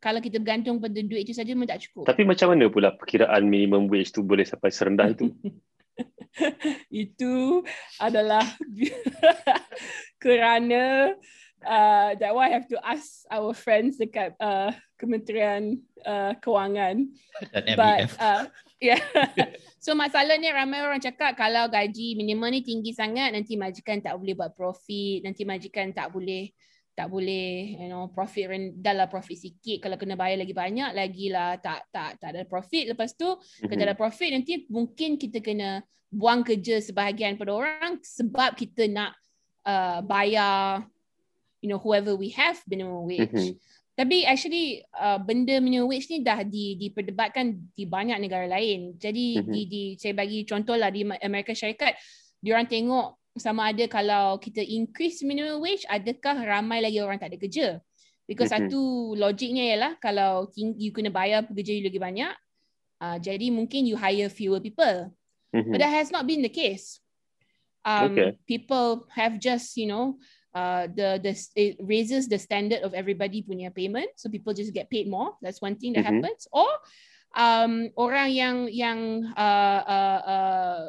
kalau 0.00 0.24
kita 0.24 0.40
bergantung 0.40 0.80
pada 0.80 1.00
duit 1.04 1.28
itu 1.28 1.36
saja 1.36 1.52
memang 1.52 1.68
tak 1.68 1.84
cukup. 1.84 2.08
Tapi 2.08 2.24
macam 2.24 2.56
mana 2.56 2.72
pula 2.72 2.96
perkiraan 2.96 3.44
minimum 3.44 3.92
wage 3.92 4.12
tu 4.12 4.24
boleh 4.24 4.48
sampai 4.48 4.72
serendah 4.72 5.12
itu? 5.12 5.32
itu 7.04 7.64
adalah 7.96 8.44
kerana 10.22 11.14
uh, 11.64 12.10
that 12.16 12.32
why 12.32 12.48
I 12.48 12.54
have 12.54 12.68
to 12.68 12.78
ask 12.84 13.24
our 13.32 13.52
friends 13.56 13.96
dekat 13.96 14.36
uh, 14.38 14.72
Kementerian 14.96 15.80
uh, 16.04 16.36
Kewangan. 16.40 17.08
Dan 17.52 17.76
But, 17.76 18.12
uh, 18.16 18.48
yeah. 18.80 19.00
so 19.84 19.92
masalahnya 19.92 20.52
ramai 20.52 20.80
orang 20.84 21.00
cakap 21.00 21.36
kalau 21.36 21.68
gaji 21.68 22.16
minimum 22.16 22.52
ni 22.52 22.60
tinggi 22.64 22.92
sangat 22.92 23.32
nanti 23.32 23.56
majikan 23.56 24.00
tak 24.00 24.16
boleh 24.16 24.34
buat 24.36 24.52
profit, 24.56 25.24
nanti 25.24 25.44
majikan 25.44 25.92
tak 25.92 26.12
boleh 26.12 26.52
tak 26.96 27.12
boleh 27.12 27.76
you 27.76 27.92
know 27.92 28.08
profit 28.08 28.48
rendah 28.48 28.96
lah 28.96 29.04
profit 29.04 29.36
sikit 29.36 29.84
kalau 29.84 30.00
kena 30.00 30.16
bayar 30.16 30.40
lagi 30.40 30.56
banyak 30.56 30.96
lagi 30.96 31.28
lah 31.28 31.60
tak 31.60 31.84
tak 31.92 32.16
tak 32.16 32.32
ada 32.32 32.48
profit 32.48 32.88
lepas 32.88 33.12
tu 33.12 33.28
mm-hmm. 33.28 33.68
kalau 33.68 33.84
ada 33.84 33.92
profit 33.92 34.32
nanti 34.32 34.64
mungkin 34.72 35.20
kita 35.20 35.44
kena 35.44 35.84
buang 36.08 36.40
kerja 36.40 36.80
sebahagian 36.80 37.36
pada 37.36 37.52
orang 37.52 38.00
sebab 38.00 38.56
kita 38.56 38.88
nak 38.88 39.12
uh, 39.68 40.00
bayar 40.00 40.88
you 41.60 41.68
know 41.68 41.76
whoever 41.76 42.16
we 42.16 42.32
have 42.32 42.56
minimum 42.64 43.04
wage 43.04 43.28
mm-hmm. 43.28 43.60
Tapi 43.96 44.28
actually 44.28 44.84
uh, 44.92 45.16
benda 45.16 45.56
minimum 45.56 45.88
wage 45.88 46.12
ni 46.12 46.20
dah 46.20 46.44
di 46.44 46.76
diperdebatkan 46.76 47.72
di 47.72 47.88
banyak 47.88 48.20
negara 48.20 48.44
lain. 48.44 48.92
Jadi 49.00 49.40
mm-hmm. 49.40 49.52
di 49.56 49.60
di 49.64 49.82
saya 49.96 50.12
bagi 50.12 50.44
contoh 50.44 50.76
lah 50.76 50.92
di 50.92 51.00
Amerika 51.24 51.56
Syarikat, 51.56 51.96
diorang 52.44 52.68
tengok 52.68 53.16
sama 53.36 53.70
ada 53.70 53.84
kalau 53.86 54.40
kita 54.40 54.64
increase 54.64 55.20
minimum 55.22 55.60
wage, 55.60 55.84
adakah 55.88 56.40
ramai 56.42 56.80
lagi 56.80 57.00
orang 57.00 57.20
tak 57.20 57.32
ada 57.32 57.38
kerja? 57.38 57.68
Because 58.26 58.50
mm-hmm. 58.50 58.72
satu 58.72 59.14
logiknya 59.14 59.64
ialah 59.72 59.92
kalau 60.02 60.50
you 60.56 60.90
kena 60.90 61.14
bayar 61.14 61.46
pekerja 61.46 61.78
you 61.78 61.86
lagi 61.86 62.00
banyak, 62.02 62.34
uh, 62.98 63.16
jadi 63.22 63.54
mungkin 63.54 63.86
you 63.86 63.94
hire 63.94 64.26
fewer 64.26 64.58
people. 64.58 65.14
Mm-hmm. 65.54 65.70
But 65.70 65.78
that 65.78 65.94
has 65.94 66.10
not 66.10 66.26
been 66.26 66.42
the 66.42 66.50
case. 66.50 66.98
Um, 67.86 68.12
okay. 68.12 68.34
People 68.50 69.06
have 69.14 69.38
just, 69.38 69.78
you 69.78 69.86
know, 69.86 70.18
uh, 70.50 70.90
the 70.90 71.22
the 71.22 71.32
it 71.54 71.78
raises 71.78 72.26
the 72.26 72.40
standard 72.40 72.82
of 72.82 72.98
everybody 72.98 73.46
punya 73.46 73.70
payment, 73.70 74.10
so 74.18 74.26
people 74.26 74.50
just 74.50 74.74
get 74.74 74.90
paid 74.90 75.06
more. 75.06 75.38
That's 75.38 75.62
one 75.62 75.78
thing 75.78 75.94
that 75.94 76.02
mm-hmm. 76.02 76.18
happens. 76.18 76.50
Or 76.50 76.66
um, 77.38 77.94
orang 77.94 78.34
yang 78.34 78.56
yang 78.74 79.30
uh, 79.38 79.80
uh, 79.86 80.20
uh, 80.26 80.82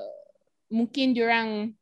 mungkin 0.73 1.13
diorang 1.13 1.77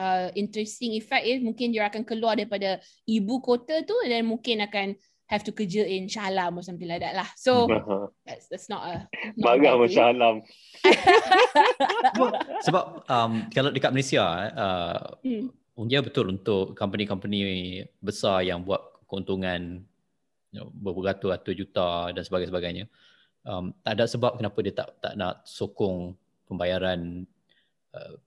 uh, 0.00 0.32
interesting 0.32 0.96
effect 0.96 1.28
is 1.28 1.44
mungkin 1.44 1.76
dia 1.76 1.84
akan 1.84 2.08
keluar 2.08 2.40
daripada 2.40 2.80
ibu 3.04 3.44
kota 3.44 3.84
tu 3.84 3.92
dan 4.08 4.24
mungkin 4.24 4.64
akan 4.64 4.96
have 5.28 5.46
to 5.46 5.54
kerja 5.54 5.86
in 5.86 6.10
Shalam 6.10 6.58
or 6.58 6.64
something 6.64 6.88
like 6.88 7.04
that 7.04 7.14
lah. 7.14 7.28
So 7.36 7.68
that's, 8.26 8.48
that's 8.48 8.66
not 8.72 8.82
a 8.88 8.94
Bagai 9.36 9.76
macam 9.76 9.92
Shalam. 9.92 10.34
Sebab 12.66 12.84
um, 13.06 13.46
kalau 13.52 13.70
dekat 13.70 13.92
Malaysia 13.92 14.24
uh, 14.56 15.20
hmm 15.20 15.60
dia 15.88 16.04
betul 16.04 16.28
untuk 16.28 16.76
company-company 16.76 17.80
besar 18.04 18.44
yang 18.44 18.60
buat 18.60 19.00
keuntungan 19.08 19.80
you 20.52 20.60
know, 20.60 20.68
beratus-ratus 20.76 21.54
juta 21.56 22.12
dan 22.12 22.20
sebagainya. 22.20 22.84
Um, 23.46 23.72
tak 23.80 23.96
ada 23.96 24.04
sebab 24.04 24.36
kenapa 24.36 24.58
dia 24.60 24.74
tak 24.76 25.00
tak 25.00 25.16
nak 25.16 25.40
sokong 25.48 26.12
pembayaran 26.44 27.24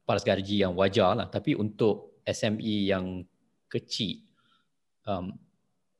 paras 0.03 0.23
gaji 0.27 0.64
yang 0.64 0.76
wajar 0.76 1.15
lah. 1.15 1.27
Tapi 1.31 1.56
untuk 1.56 2.19
SME 2.27 2.88
yang 2.88 3.23
kecil, 3.72 4.23
um, 5.07 5.35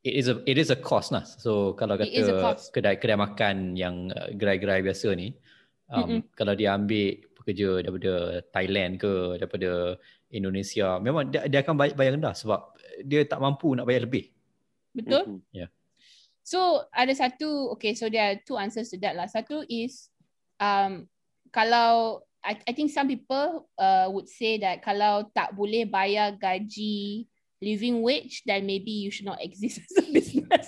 it 0.04 0.14
is 0.20 0.28
a 0.28 0.36
it 0.44 0.60
is 0.60 0.70
a 0.70 0.80
cost 0.80 1.16
lah. 1.16 1.24
So 1.24 1.74
kalau 1.80 1.96
kata 1.96 2.60
kedai 2.76 3.00
kedai 3.00 3.18
makan 3.18 3.80
yang 3.80 4.12
uh, 4.12 4.30
gerai-gerai 4.36 4.84
biasa 4.84 5.16
ni, 5.16 5.32
um, 5.88 6.00
mm-hmm. 6.04 6.20
kalau 6.36 6.54
dia 6.54 6.76
ambil 6.76 7.24
pekerja 7.40 7.70
daripada 7.84 8.44
Thailand 8.52 8.92
ke 9.00 9.40
daripada 9.40 10.00
Indonesia 10.34 10.98
memang 11.00 11.32
dia, 11.32 11.48
dia 11.48 11.60
akan 11.64 11.76
bayar, 11.76 11.96
bayar 11.96 12.12
rendah 12.20 12.36
sebab 12.36 12.60
dia 13.04 13.24
tak 13.24 13.40
mampu 13.40 13.76
nak 13.76 13.88
bayar 13.88 14.04
lebih. 14.04 14.32
Betul? 14.92 15.24
Mm-hmm. 15.24 15.56
Yeah. 15.56 15.70
So 16.44 16.84
ada 16.92 17.16
satu 17.16 17.72
okay 17.80 17.96
so 17.96 18.12
there 18.12 18.28
are 18.28 18.38
two 18.44 18.60
answers 18.60 18.92
to 18.92 19.00
that 19.00 19.16
lah. 19.16 19.32
Satu 19.32 19.64
is 19.72 20.12
um 20.60 21.08
kalau 21.56 22.20
I, 22.44 22.60
I 22.68 22.72
think 22.76 22.92
some 22.92 23.08
people 23.08 23.72
uh, 23.80 24.12
would 24.12 24.28
say 24.28 24.60
that 24.60 24.84
kalau 24.84 25.32
tak 25.32 25.56
boleh 25.56 25.88
bayar 25.88 26.36
gaji 26.36 27.26
living 27.64 28.04
wage 28.04 28.44
then 28.44 28.68
maybe 28.68 28.92
you 28.92 29.08
should 29.08 29.26
not 29.26 29.40
exist 29.40 29.80
as 29.80 30.04
a 30.04 30.04
business. 30.16 30.68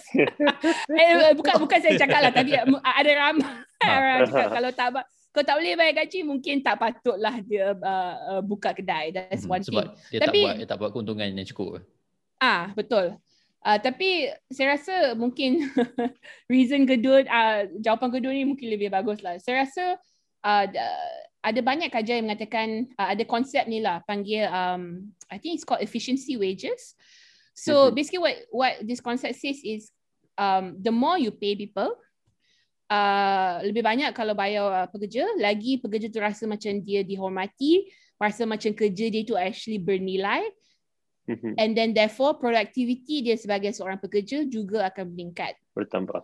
eh, 0.96 1.36
bukan 1.36 1.60
bukan 1.60 1.80
saya 1.84 2.00
cakap 2.00 2.20
lah 2.24 2.32
tadi 2.32 2.56
ada 2.56 3.12
ramai 3.12 3.52
orang 3.84 4.24
cakap 4.32 4.50
kalau 4.58 4.72
tak 4.72 4.88
kalau 5.36 5.46
tak 5.52 5.56
boleh 5.60 5.76
bayar 5.76 5.94
gaji 6.00 6.24
mungkin 6.24 6.64
tak 6.64 6.80
patutlah 6.80 7.44
dia 7.44 7.76
uh, 7.76 8.40
uh, 8.40 8.42
buka 8.42 8.72
kedai. 8.72 9.12
That's 9.12 9.44
hmm, 9.44 9.60
one 9.60 9.64
sebab 9.68 9.92
thing. 9.92 10.16
dia 10.16 10.20
tapi, 10.24 10.40
tak 10.40 10.48
buat 10.48 10.56
dia 10.56 10.68
tak 10.72 10.78
buat 10.80 10.92
keuntungan 10.96 11.28
yang 11.28 11.50
cukup 11.52 11.84
ah 12.40 12.72
betul. 12.72 13.20
Uh, 13.66 13.82
tapi 13.82 14.30
saya 14.54 14.78
rasa 14.78 15.18
mungkin 15.18 15.68
reason 16.54 16.86
kedua 16.86 17.26
uh, 17.28 17.66
jawapan 17.82 18.10
kedua 18.14 18.32
ni 18.32 18.46
mungkin 18.46 18.70
lebih 18.70 18.94
bagus 18.94 19.26
lah 19.26 19.42
saya 19.42 19.66
rasa 19.66 19.98
uh, 20.46 20.66
ada 21.46 21.62
banyak 21.62 21.94
kajian 21.94 22.26
yang 22.26 22.28
mengatakan 22.34 22.90
uh, 22.98 23.14
ada 23.14 23.22
konsep 23.30 23.70
ni 23.70 23.86
lah 23.86 24.02
panggil 24.10 24.50
um, 24.50 25.14
I 25.30 25.38
think 25.38 25.62
it's 25.62 25.66
called 25.68 25.86
efficiency 25.86 26.34
wages 26.42 26.98
so 27.54 27.88
mm-hmm. 27.88 27.94
basically 27.94 28.22
what 28.26 28.36
what 28.50 28.74
this 28.82 28.98
concept 28.98 29.38
says 29.38 29.62
is 29.62 29.94
um, 30.42 30.82
the 30.82 30.90
more 30.90 31.22
you 31.22 31.30
pay 31.30 31.54
people 31.54 31.94
uh, 32.90 33.62
lebih 33.62 33.86
banyak 33.86 34.10
kalau 34.18 34.34
bayar 34.34 34.66
uh, 34.66 34.88
pekerja 34.90 35.30
lagi 35.38 35.78
pekerja 35.78 36.10
tu 36.10 36.18
rasa 36.18 36.50
macam 36.50 36.82
dia 36.82 37.06
dihormati 37.06 37.86
rasa 38.18 38.50
macam 38.50 38.74
kerja 38.74 39.14
dia 39.14 39.22
tu 39.22 39.38
actually 39.38 39.78
bernilai 39.78 40.42
Mm-hmm. 41.26 41.54
And 41.58 41.72
then 41.74 41.90
therefore 41.98 42.38
productivity 42.38 43.26
dia 43.26 43.34
sebagai 43.34 43.74
seorang 43.74 43.98
pekerja 43.98 44.46
juga 44.46 44.86
akan 44.94 45.10
meningkat. 45.10 45.58
Bertambah. 45.74 46.22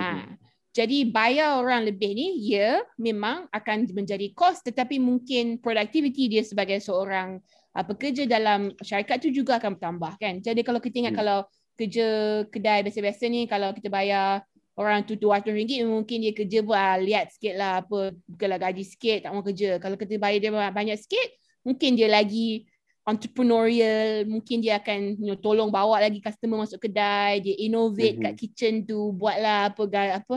Mm-hmm. 0.00 0.49
Jadi 0.70 1.10
bayar 1.10 1.58
orang 1.58 1.82
lebih 1.82 2.14
ni 2.14 2.46
ya 2.46 2.78
memang 2.94 3.50
akan 3.50 3.90
menjadi 3.90 4.30
kos 4.30 4.62
tetapi 4.62 5.02
mungkin 5.02 5.58
productivity 5.58 6.30
dia 6.30 6.46
sebagai 6.46 6.78
seorang 6.78 7.42
uh, 7.74 7.84
pekerja 7.84 8.22
dalam 8.30 8.70
syarikat 8.78 9.18
tu 9.18 9.34
juga 9.34 9.58
akan 9.58 9.74
bertambah 9.74 10.12
kan. 10.22 10.38
Jadi 10.38 10.62
kalau 10.62 10.78
kita 10.78 11.02
ingat 11.02 11.14
mm. 11.18 11.20
kalau 11.20 11.38
kerja 11.74 12.06
kedai 12.46 12.86
biasa-biasa 12.86 13.24
ni 13.26 13.50
kalau 13.50 13.74
kita 13.74 13.90
bayar 13.90 14.46
orang 14.78 15.02
tu 15.02 15.18
RM200 15.18 15.82
mungkin 15.84 16.22
dia 16.22 16.32
kerja 16.32 16.58
buat 16.62 16.78
ah, 16.78 16.96
lihat 17.02 17.34
sikit 17.34 17.54
lah 17.58 17.82
apa 17.82 18.14
bukanlah 18.30 18.58
gaji 18.62 18.84
sikit 18.86 19.26
tak 19.26 19.30
mau 19.34 19.42
kerja. 19.42 19.82
Kalau 19.82 19.98
kita 19.98 20.22
bayar 20.22 20.38
dia 20.38 20.52
banyak 20.54 20.98
sikit 21.02 21.28
mungkin 21.66 21.98
dia 21.98 22.06
lagi 22.06 22.69
entrepreneurial 23.10 24.24
mungkin 24.30 24.62
dia 24.62 24.78
akan 24.78 25.18
you 25.18 25.34
know, 25.34 25.38
tolong 25.38 25.68
bawa 25.68 26.00
lagi 26.00 26.22
customer 26.22 26.62
masuk 26.62 26.86
kedai 26.86 27.42
dia 27.42 27.54
innovate 27.58 28.16
mm-hmm. 28.16 28.32
kat 28.32 28.34
kitchen 28.38 28.74
tu 28.86 29.10
buatlah 29.12 29.74
apa 29.74 29.82
apa 30.22 30.36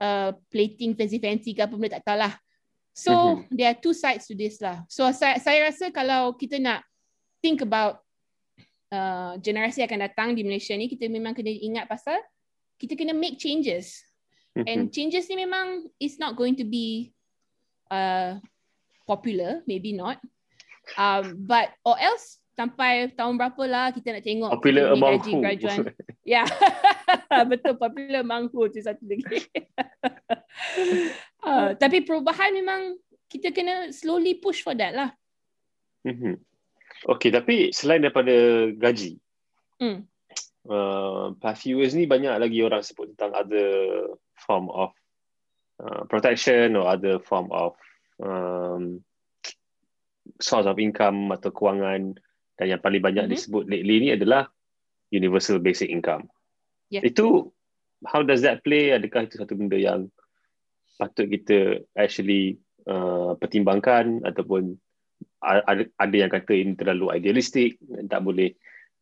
uh, 0.00 0.30
plating 0.48 0.96
fancy 0.96 1.20
fancy 1.20 1.52
ke 1.52 1.60
apa 1.62 1.74
benda 1.76 2.00
tak 2.00 2.04
tahu 2.08 2.18
lah 2.18 2.34
so 2.96 3.12
mm-hmm. 3.12 3.52
there 3.52 3.68
are 3.70 3.78
two 3.78 3.92
sides 3.92 4.24
to 4.24 4.34
this 4.34 4.58
lah 4.58 4.80
so 4.88 5.04
saya 5.12 5.36
saya 5.38 5.68
rasa 5.68 5.92
kalau 5.92 6.32
kita 6.34 6.56
nak 6.56 6.80
think 7.44 7.60
about 7.60 8.00
uh, 8.90 9.36
generasi 9.38 9.84
akan 9.84 10.08
datang 10.08 10.28
di 10.32 10.42
Malaysia 10.42 10.72
ni 10.74 10.88
kita 10.88 11.06
memang 11.06 11.36
kena 11.36 11.52
ingat 11.52 11.84
pasal 11.86 12.16
kita 12.80 12.98
kena 12.98 13.12
make 13.12 13.36
changes 13.36 14.00
mm-hmm. 14.56 14.66
and 14.66 14.80
changes 14.90 15.28
ni 15.28 15.36
memang 15.38 15.84
is 16.00 16.16
not 16.16 16.34
going 16.34 16.56
to 16.56 16.64
be 16.64 17.12
uh, 17.92 18.40
popular 19.04 19.60
maybe 19.68 19.92
not 19.92 20.16
Um, 21.00 21.48
but 21.48 21.72
or 21.84 21.96
else 21.96 22.44
sampai 22.54 23.10
tahun 23.18 23.34
berapa 23.34 23.62
lah 23.66 23.86
kita 23.90 24.14
nak 24.14 24.24
tengok 24.24 24.50
popular 24.54 24.94
among 24.94 25.18
who 25.26 25.42
ya 26.22 26.22
yeah. 26.22 26.46
betul 27.50 27.74
popular 27.74 28.22
among 28.22 28.46
who 28.54 28.70
tu 28.70 28.78
satu 28.78 29.02
lagi 29.10 29.26
uh, 31.46 31.74
tapi 31.74 32.06
perubahan 32.06 32.54
memang 32.54 32.94
kita 33.26 33.50
kena 33.50 33.90
slowly 33.90 34.38
push 34.38 34.62
for 34.62 34.78
that 34.78 34.94
lah 34.94 35.10
mm-hmm. 36.06 36.38
Okay, 37.04 37.28
tapi 37.28 37.68
selain 37.68 38.00
daripada 38.00 38.32
gaji 38.72 39.20
mm. 39.76 40.08
uh, 40.70 41.36
past 41.36 41.66
few 41.66 41.82
years 41.82 41.92
ni 41.92 42.08
banyak 42.08 42.32
lagi 42.32 42.64
orang 42.64 42.80
sebut 42.80 43.12
tentang 43.12 43.36
other 43.36 43.68
form 44.40 44.72
of 44.72 44.94
uh, 45.84 46.08
protection 46.08 46.80
or 46.80 46.88
other 46.88 47.20
form 47.20 47.52
of 47.52 47.76
um, 48.24 49.04
source 50.40 50.66
of 50.66 50.80
income 50.80 51.30
atau 51.32 51.50
kewangan 51.52 52.16
dan 52.54 52.66
yang 52.70 52.80
paling 52.82 53.02
banyak 53.02 53.26
mm-hmm. 53.26 53.36
disebut 53.36 53.64
lately 53.66 53.96
ni 54.00 54.08
adalah 54.14 54.48
universal 55.10 55.58
basic 55.58 55.90
income. 55.90 56.30
Yeah. 56.90 57.02
Itu 57.02 57.50
how 58.06 58.22
does 58.22 58.42
that 58.46 58.62
play? 58.62 58.94
Adakah 58.94 59.26
itu 59.26 59.40
satu 59.40 59.58
benda 59.58 59.78
yang 59.78 60.08
patut 60.98 61.26
kita 61.26 61.82
actually 61.98 62.62
uh, 62.86 63.34
pertimbangkan 63.38 64.22
ataupun 64.22 64.78
ada, 65.42 65.84
ada 65.98 66.16
yang 66.16 66.30
kata 66.32 66.52
ini 66.56 66.72
terlalu 66.78 67.12
idealistik 67.12 67.76
tak 68.08 68.24
boleh 68.24 68.56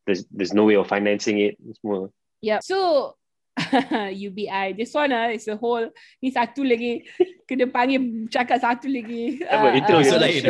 there's, 0.09 0.27
there's 0.33 0.55
no 0.57 0.67
way 0.67 0.75
of 0.75 0.89
financing 0.89 1.39
it 1.39 1.55
semua. 1.79 2.11
Yeah. 2.43 2.59
So 2.65 3.15
UBI. 4.27 4.73
This 4.77 4.95
one 4.95 5.13
ah, 5.13 5.29
is 5.29 5.49
a 5.49 5.57
whole, 5.57 5.93
ni 6.25 6.33
satu 6.33 6.65
lagi, 6.65 7.05
kena 7.45 7.69
panggil 7.69 8.29
cakap 8.33 8.59
satu 8.61 8.89
lagi. 8.89 9.45
Apa, 9.45 9.67
uh, 9.69 9.73
itu 9.77 9.93
uh, 9.93 10.19
lain. 10.21 10.43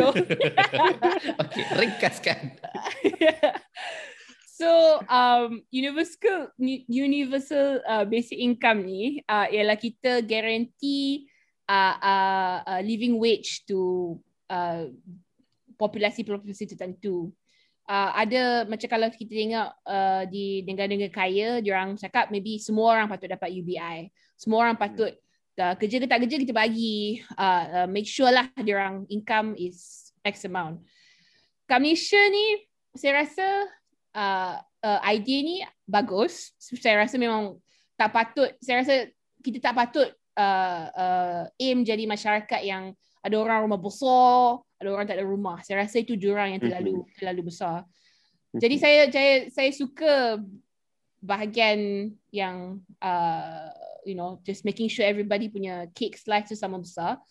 okay, 1.43 1.63
ringkaskan. 1.75 2.39
So, 4.53 5.01
um, 5.11 5.65
universal 5.73 6.53
universal 6.87 7.83
uh, 7.83 8.05
basic 8.07 8.39
income 8.39 8.87
ni 8.87 9.19
uh, 9.27 9.49
ialah 9.49 9.75
kita 9.75 10.23
guarantee 10.23 11.27
uh, 11.67 11.95
uh, 11.99 12.57
uh, 12.63 12.81
living 12.85 13.19
wage 13.19 13.67
to 13.67 14.15
uh, 14.47 14.87
populasi-populasi 15.75 16.69
tertentu 16.69 17.33
uh, 17.89 18.11
ada 18.15 18.67
macam 18.67 18.87
kalau 18.87 19.07
kita 19.11 19.33
tengok 19.33 19.69
uh, 19.87 20.23
di 20.29 20.61
negara-negara 20.67 21.11
kaya 21.11 21.47
orang 21.63 21.95
cakap 21.99 22.29
maybe 22.29 22.59
semua 22.59 22.97
orang 22.99 23.07
patut 23.09 23.27
dapat 23.31 23.49
UBI 23.51 24.11
semua 24.37 24.67
orang 24.67 24.77
patut 24.77 25.13
uh, 25.59 25.75
kerja 25.77 26.01
ke 26.01 26.07
tak 26.09 26.19
kerja 26.25 26.35
kita 26.41 26.53
bagi. 26.55 27.21
Uh, 27.37 27.85
uh, 27.85 27.87
make 27.89 28.07
sure 28.07 28.29
lah 28.29 28.49
orang 28.57 29.05
income 29.09 29.53
is 29.57 30.09
x 30.25 30.45
amount. 30.47 30.81
Kat 31.69 31.79
Malaysia 31.79 32.19
ni 32.29 32.67
saya 32.93 33.25
rasa 33.25 33.47
uh, 34.17 34.55
uh, 34.61 34.99
idea 35.09 35.39
ni 35.43 35.55
bagus. 35.85 36.53
Saya 36.57 37.05
rasa 37.05 37.15
memang 37.15 37.59
tak 37.95 38.11
patut 38.11 38.49
saya 38.59 38.81
rasa 38.81 38.95
kita 39.43 39.59
tak 39.59 39.75
patut 39.75 40.09
uh, 40.39 40.83
uh, 40.91 41.41
aim 41.61 41.85
jadi 41.85 42.03
masyarakat 42.09 42.61
yang 42.63 42.95
ada 43.23 43.35
orang 43.39 43.63
rumah 43.63 43.79
besar, 43.79 44.59
orang 44.91 45.07
tak 45.07 45.21
ada 45.21 45.25
rumah. 45.27 45.63
Saya 45.63 45.87
rasa 45.87 46.03
itu 46.03 46.19
jurang 46.19 46.57
yang 46.57 46.61
terlalu 46.61 46.99
mm-hmm. 46.99 47.15
terlalu 47.21 47.41
besar. 47.47 47.85
Mm-hmm. 47.85 48.59
Jadi 48.59 48.75
saya 48.81 48.99
saya 49.07 49.33
saya 49.53 49.69
suka 49.71 50.13
bahagian 51.23 52.11
yang 52.35 52.83
uh, 52.99 53.71
you 54.03 54.17
know 54.17 54.43
just 54.43 54.67
making 54.67 54.91
sure 54.91 55.07
everybody 55.07 55.47
punya 55.47 55.87
cake 55.95 56.19
slice 56.19 56.51
tu 56.51 56.57
sama 56.59 56.81
besar. 56.83 57.21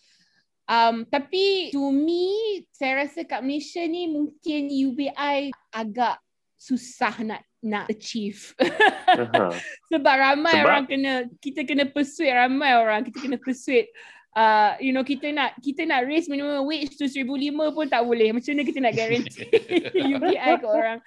Um, 0.63 1.03
tapi 1.05 1.75
to 1.75 1.91
me 1.91 2.63
saya 2.71 3.03
rasa 3.03 3.27
kat 3.27 3.43
Malaysia 3.43 3.83
ni 3.83 4.07
mungkin 4.07 4.71
UBI 4.71 5.51
agak 5.75 6.17
susah 6.55 7.13
nak 7.19 7.43
nak 7.63 7.87
achieve. 7.91 8.55
Uh-huh. 8.59 9.51
Sebab 9.91 10.15
ramai 10.15 10.55
Sebab? 10.59 10.67
orang 10.67 10.85
kena 10.87 11.13
kita 11.39 11.67
kena 11.67 11.87
persuade 11.87 12.35
ramai 12.35 12.71
orang 12.75 13.03
kita 13.07 13.23
kena 13.23 13.37
persuade 13.39 13.91
uh, 14.35 14.73
you 14.81 14.91
know 14.91 15.05
kita 15.05 15.29
nak 15.31 15.57
kita 15.61 15.85
nak 15.85 16.05
raise 16.05 16.27
minimum 16.29 16.65
wage 16.65 16.97
tu 16.97 17.05
1005 17.05 17.73
pun 17.73 17.85
tak 17.89 18.03
boleh. 18.03 18.33
Macam 18.33 18.51
mana 18.53 18.63
kita 18.65 18.79
nak 18.81 18.93
guarantee 18.93 19.49
UBI 20.13 20.51
ke 20.59 20.67
orang? 20.67 20.99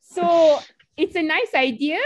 So 0.00 0.24
it's 0.94 1.14
a 1.18 1.22
nice 1.22 1.52
idea. 1.54 2.00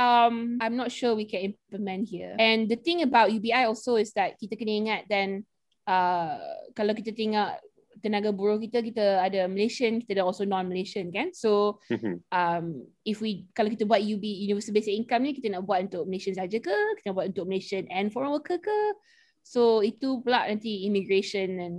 Um 0.00 0.56
i'm 0.62 0.78
not 0.78 0.88
sure 0.88 1.12
we 1.12 1.26
can 1.26 1.52
implement 1.52 2.08
here. 2.08 2.34
And 2.38 2.70
the 2.70 2.78
thing 2.78 3.02
about 3.02 3.34
UBI 3.34 3.68
also 3.68 3.98
is 4.00 4.14
that 4.16 4.38
kita 4.40 4.56
kena 4.56 4.72
ingat 4.72 5.00
then 5.10 5.44
uh, 5.84 6.40
kalau 6.72 6.94
kita 6.96 7.12
tengok 7.12 7.58
tenaga 8.00 8.32
buruh 8.32 8.56
kita 8.56 8.80
kita 8.80 9.20
ada 9.20 9.44
Malaysian 9.44 10.00
kita 10.00 10.16
ada 10.16 10.24
also 10.24 10.48
non 10.48 10.64
Malaysian 10.64 11.12
kan? 11.12 11.36
So 11.36 11.82
mm-hmm. 11.92 12.16
um 12.32 12.88
if 13.04 13.20
we 13.20 13.44
kalau 13.52 13.68
kita 13.68 13.84
buat 13.84 14.00
UB 14.00 14.24
universal 14.24 14.72
basic 14.72 14.96
income 14.96 15.28
ni 15.28 15.36
kita 15.36 15.52
nak 15.52 15.68
buat 15.68 15.84
untuk 15.84 16.08
Malaysian 16.08 16.38
saja 16.38 16.56
ke? 16.56 16.76
Kita 16.96 17.12
nak 17.12 17.16
buat 17.20 17.28
untuk 17.36 17.44
Malaysian 17.44 17.84
and 17.92 18.08
foreign 18.08 18.32
worker 18.32 18.56
ke 18.56 18.80
So 19.42 19.82
itu 19.82 20.20
pula 20.22 20.46
nanti 20.46 20.86
immigration 20.86 21.58
and 21.58 21.76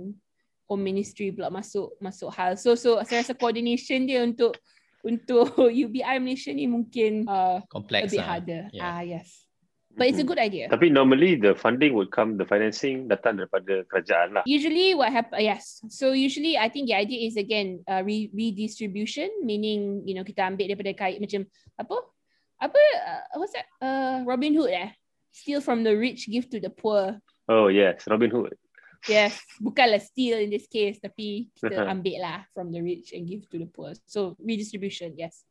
home 0.68 0.82
ministry 0.84 1.32
pula 1.32 1.48
masuk 1.48 1.92
masuk 2.00 2.30
hal. 2.32 2.56
So 2.56 2.76
so 2.76 3.00
saya 3.04 3.24
rasa 3.24 3.36
coordination 3.36 4.08
dia 4.08 4.24
untuk 4.24 4.56
untuk 5.02 5.52
UBI 5.84 6.16
Malaysia 6.22 6.54
ni 6.54 6.70
mungkin 6.70 7.26
uh, 7.26 7.60
complex 7.68 8.08
a 8.08 8.10
bit 8.12 8.20
lah. 8.22 8.28
harder. 8.28 8.62
Yeah. 8.72 8.82
Ah 8.84 9.02
yes. 9.02 9.28
But 9.92 10.08
it's 10.08 10.18
a 10.18 10.24
good 10.24 10.40
idea. 10.40 10.72
Tapi 10.72 10.88
normally 10.88 11.36
the 11.36 11.52
funding 11.52 11.92
would 11.92 12.08
come, 12.08 12.40
the 12.40 12.48
financing 12.48 13.12
datang 13.12 13.36
daripada 13.36 13.84
kerajaan 13.92 14.40
lah. 14.40 14.42
Usually 14.48 14.96
what 14.96 15.12
happen, 15.12 15.36
yes. 15.36 15.84
So 15.92 16.16
usually 16.16 16.56
I 16.56 16.72
think 16.72 16.88
the 16.88 16.96
idea 16.96 17.28
is 17.28 17.36
again 17.36 17.84
uh, 17.84 18.00
re- 18.00 18.32
redistribution, 18.32 19.28
meaning 19.44 20.00
you 20.08 20.16
know 20.16 20.24
kita 20.24 20.48
ambil 20.48 20.72
daripada 20.72 20.96
kait 20.96 21.20
macam 21.20 21.44
apa? 21.76 21.96
Apa? 22.56 22.80
Uh, 23.04 23.22
what's 23.36 23.52
that? 23.52 23.68
Uh, 23.84 24.24
Robin 24.24 24.56
Hood 24.56 24.72
eh? 24.72 24.96
Steal 25.28 25.60
from 25.60 25.84
the 25.84 25.92
rich, 25.92 26.24
give 26.24 26.48
to 26.48 26.56
the 26.56 26.72
poor. 26.72 27.20
Oh 27.50 27.66
yes, 27.66 28.06
Robin 28.06 28.30
Hood. 28.30 28.54
Yes, 29.10 29.34
bukanlah 29.58 29.98
steal 29.98 30.38
in 30.38 30.54
this 30.54 30.70
case, 30.70 31.02
tapi 31.02 31.50
kita 31.58 31.90
ambil 31.90 32.22
lah 32.22 32.46
from 32.54 32.70
the 32.70 32.78
rich 32.78 33.10
and 33.10 33.26
give 33.26 33.42
to 33.50 33.58
the 33.58 33.66
poor. 33.66 33.98
So 34.06 34.38
redistribution, 34.38 35.18
yes. 35.18 35.42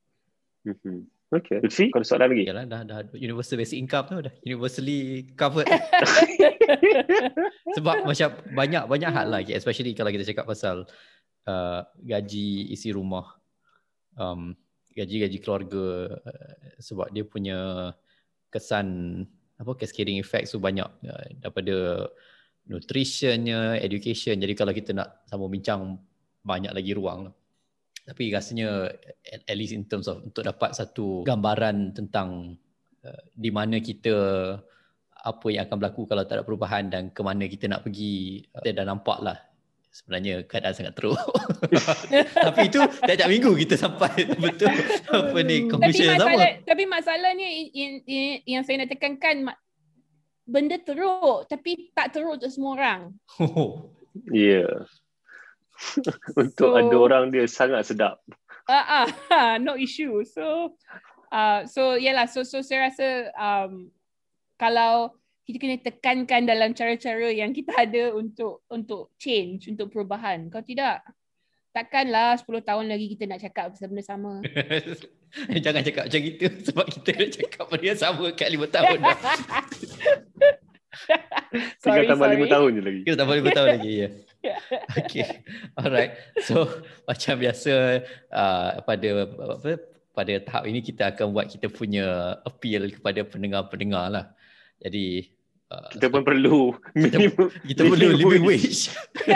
Mm-hmm. 0.63 1.03
Okay. 1.31 1.63
Lutfi, 1.63 1.91
kau 1.91 2.03
ada 2.03 2.07
soalan 2.07 2.35
lagi? 2.35 2.43
Yalah, 2.47 2.65
dah, 2.67 2.81
dah 2.83 2.99
universal 3.15 3.55
basic 3.55 3.79
income 3.79 4.07
tu 4.07 4.19
dah 4.19 4.35
universally 4.43 5.31
covered. 5.35 5.67
Sebab 7.79 8.03
macam 8.03 8.29
banyak 8.51 8.83
banyak 8.87 9.11
hal 9.11 9.27
lagi, 9.31 9.55
especially 9.55 9.95
kalau 9.95 10.11
kita 10.11 10.27
cakap 10.27 10.43
pasal 10.43 10.83
uh, 11.47 11.87
gaji 12.03 12.75
isi 12.75 12.91
rumah, 12.91 13.39
um, 14.19 14.51
gaji-gaji 14.91 15.39
keluarga, 15.39 16.19
uh, 16.19 16.55
sebab 16.83 17.07
dia 17.15 17.23
punya 17.23 17.59
kesan 18.51 19.23
apa 19.61 19.71
cascading 19.77 20.17
effect 20.17 20.49
so 20.49 20.57
banyak 20.57 20.89
uh, 21.05 21.25
daripada 21.37 22.09
nutritionnya, 22.65 23.77
education. 23.77 24.37
Jadi 24.37 24.53
kalau 24.57 24.73
kita 24.73 24.93
nak 24.93 25.25
sama 25.29 25.45
bincang 25.45 25.97
banyak 26.41 26.73
lagi 26.73 26.91
ruang. 26.97 27.29
Tapi 28.01 28.33
rasanya 28.33 28.89
at, 29.29 29.41
at 29.45 29.55
least 29.55 29.77
in 29.77 29.85
terms 29.85 30.09
of 30.09 30.25
untuk 30.25 30.41
dapat 30.41 30.73
satu 30.73 31.21
gambaran 31.21 31.93
tentang 31.93 32.57
uh, 33.05 33.23
di 33.37 33.53
mana 33.53 33.77
kita 33.77 34.13
apa 35.21 35.47
yang 35.53 35.69
akan 35.69 35.77
berlaku 35.77 36.09
kalau 36.09 36.25
tak 36.25 36.41
ada 36.41 36.43
perubahan 36.43 36.89
dan 36.89 37.13
ke 37.13 37.21
mana 37.21 37.45
kita 37.45 37.69
nak 37.69 37.85
pergi 37.85 38.41
uh, 38.57 38.65
kita 38.65 38.81
dah 38.81 38.85
nampak 38.89 39.21
lah 39.21 39.37
sebenarnya 39.91 40.47
keadaan 40.47 40.73
sangat 40.73 40.95
teruk. 40.95 41.19
tapi 42.47 42.71
itu 42.71 42.79
tiap-tiap 42.79 43.29
minggu 43.29 43.51
kita 43.59 43.75
sampai 43.75 44.25
betul 44.43 44.71
apa 45.11 45.37
ni 45.43 45.67
conclusion 45.67 46.15
tapi 46.15 46.17
masalah, 46.17 46.49
sama. 46.55 46.65
Tapi 46.65 46.83
masalahnya 46.87 47.47
in, 47.75 47.91
in, 48.07 48.23
yang 48.47 48.63
saya 48.63 48.81
nak 48.81 48.89
tekankan 48.95 49.51
benda 50.47 50.79
teruk 50.79 51.45
tapi 51.51 51.91
tak 51.91 52.15
teruk 52.15 52.39
untuk 52.39 52.49
semua 52.49 52.71
orang. 52.79 53.01
Oh. 53.37 53.91
Ya. 54.27 54.67
Yeah. 54.67 54.75
untuk 56.35 56.67
so, 56.67 56.75
ada 56.75 56.95
orang 56.99 57.31
dia 57.31 57.47
sangat 57.47 57.87
sedap. 57.87 58.19
Ah 58.67 59.07
uh, 59.07 59.09
uh, 59.31 59.55
no 59.55 59.79
issue. 59.79 60.19
So 60.27 60.75
uh, 61.31 61.63
so 61.63 61.95
yalah 61.95 62.27
so 62.27 62.43
so 62.43 62.59
saya 62.59 62.91
rasa 62.91 63.31
um, 63.39 63.87
kalau 64.59 65.15
kita 65.47 65.57
kena 65.57 65.77
tekankan 65.81 66.41
dalam 66.45 66.69
cara-cara 66.77 67.27
yang 67.33 67.51
kita 67.51 67.73
ada 67.73 68.13
untuk 68.13 68.61
untuk 68.69 69.13
change, 69.17 69.67
untuk 69.71 69.89
perubahan. 69.89 70.47
Kalau 70.53 70.65
tidak, 70.65 71.01
takkanlah 71.73 72.37
10 72.37 72.45
tahun 72.61 72.85
lagi 72.91 73.05
kita 73.17 73.23
nak 73.27 73.39
cakap 73.41 73.73
benda 73.75 74.03
sama. 74.03 74.39
Jangan 75.63 75.81
cakap 75.87 76.03
macam 76.11 76.21
itu 76.21 76.45
sebab 76.67 76.85
kita 76.91 77.09
nak 77.15 77.31
cakap 77.33 77.65
benda 77.71 77.93
sama 77.95 78.25
kat 78.35 78.49
5 78.51 78.75
tahun 78.75 78.97
dah. 79.05 79.19
Tinggal 81.79 82.05
tambah 82.15 82.27
lima 82.31 82.45
tahun 82.47 82.69
je 82.75 82.81
lagi. 82.83 82.99
Kita 83.07 83.15
tambah 83.23 83.35
lima 83.39 83.49
tahun 83.55 83.69
lagi, 83.79 83.93
ya. 83.95 84.09
Okay, 85.05 85.45
alright. 85.77 86.17
So, 86.43 86.67
macam 87.05 87.33
biasa 87.39 87.73
uh, 88.33 88.69
pada 88.83 89.09
apa, 89.29 89.71
pada 90.11 90.33
tahap 90.43 90.63
ini 90.67 90.79
kita 90.83 91.13
akan 91.15 91.31
buat 91.31 91.47
kita 91.47 91.71
punya 91.71 92.35
appeal 92.43 92.91
kepada 92.91 93.23
pendengar-pendengar 93.23 94.05
lah. 94.11 94.25
Jadi 94.81 95.29
uh, 95.69 95.89
kita 95.93 96.09
pun 96.09 96.21
perlu 96.25 96.73
minimum 96.97 97.53
kita, 97.69 97.71
kita 97.77 97.81
perlu 97.85 98.07
living 98.17 98.45
wage. 98.45 98.89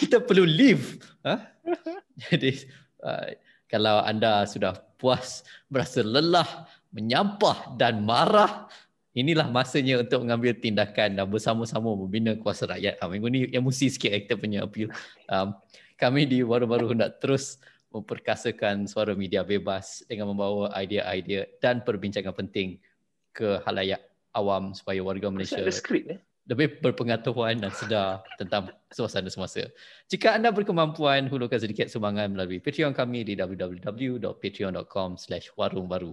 kita 0.00 0.16
perlu 0.20 0.44
live. 0.44 1.00
Ha? 1.24 1.34
Jadi 2.28 2.68
uh, 3.00 3.32
kalau 3.66 4.04
anda 4.04 4.44
sudah 4.44 4.76
puas, 5.00 5.42
berasa 5.66 6.04
lelah, 6.04 6.68
menyampah 6.94 7.74
dan 7.74 8.06
marah, 8.06 8.70
inilah 9.16 9.50
masanya 9.50 10.04
untuk 10.04 10.22
mengambil 10.22 10.54
tindakan 10.54 11.18
dan 11.18 11.26
bersama-sama 11.26 11.90
membina 11.96 12.38
kuasa 12.38 12.70
rakyat. 12.70 13.02
Ha, 13.02 13.10
minggu 13.10 13.28
ni 13.30 13.40
emosi 13.50 13.90
sikit 13.90 14.14
kita 14.14 14.38
punya 14.38 14.62
appeal. 14.62 14.94
Um, 15.26 15.58
kami 15.94 16.26
di 16.26 16.42
baru-baru 16.42 16.94
nak 16.94 17.22
terus 17.22 17.62
memperkasakan 17.94 18.90
suara 18.90 19.14
media 19.14 19.46
bebas 19.46 20.02
dengan 20.10 20.34
membawa 20.34 20.74
idea-idea 20.74 21.46
dan 21.62 21.86
perbincangan 21.86 22.34
penting 22.34 22.82
ke 23.30 23.62
halayak 23.62 24.02
awam 24.34 24.74
supaya 24.74 24.98
warga 24.98 25.30
Malaysia 25.30 25.62
skrip, 25.70 26.10
eh? 26.10 26.18
lebih 26.50 26.82
berpengetahuan 26.82 27.56
dan 27.56 27.72
sedar 27.72 28.20
tentang 28.36 28.68
suasana 28.92 29.30
semasa. 29.30 29.64
Jika 30.10 30.34
anda 30.36 30.50
berkemampuan, 30.50 31.30
hulurkan 31.30 31.62
sedikit 31.62 31.88
sumbangan 31.88 32.34
melalui 32.34 32.60
Patreon 32.60 32.92
kami 32.92 33.24
di 33.24 33.38
www.patreon.com 33.38 35.16
slash 35.16 35.54
warungbaru 35.56 36.12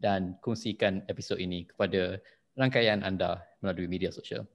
dan 0.00 0.40
kongsikan 0.40 1.04
episod 1.06 1.36
ini 1.36 1.68
kepada 1.68 2.18
rangkaian 2.58 3.04
anda 3.04 3.44
melalui 3.60 3.86
media 3.86 4.10
sosial. 4.10 4.48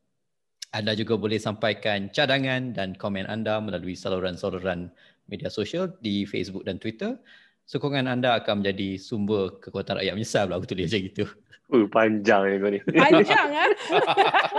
Anda 0.75 0.91
juga 0.91 1.15
boleh 1.15 1.39
sampaikan 1.39 2.11
cadangan 2.11 2.75
dan 2.75 2.99
komen 2.99 3.23
anda 3.31 3.63
melalui 3.63 3.95
saluran-saluran 3.95 4.91
media 5.26 5.49
sosial 5.49 5.93
di 6.02 6.26
Facebook 6.26 6.65
dan 6.65 6.77
Twitter. 6.77 7.18
Sokongan 7.65 8.06
anda 8.06 8.38
akan 8.38 8.61
menjadi 8.61 9.02
sumber 9.02 9.57
kekuatan 9.57 9.97
rakyat 9.97 10.14
menyesal 10.14 10.45
aku 10.53 10.69
tulis 10.69 10.85
macam 10.85 11.02
gitu. 11.02 11.26
Uh, 11.73 11.89
panjang 11.89 12.41
ni 12.45 12.56
kau 12.61 12.69
ni. 12.69 12.80
Panjang 13.02 13.47
ah. 13.57 13.69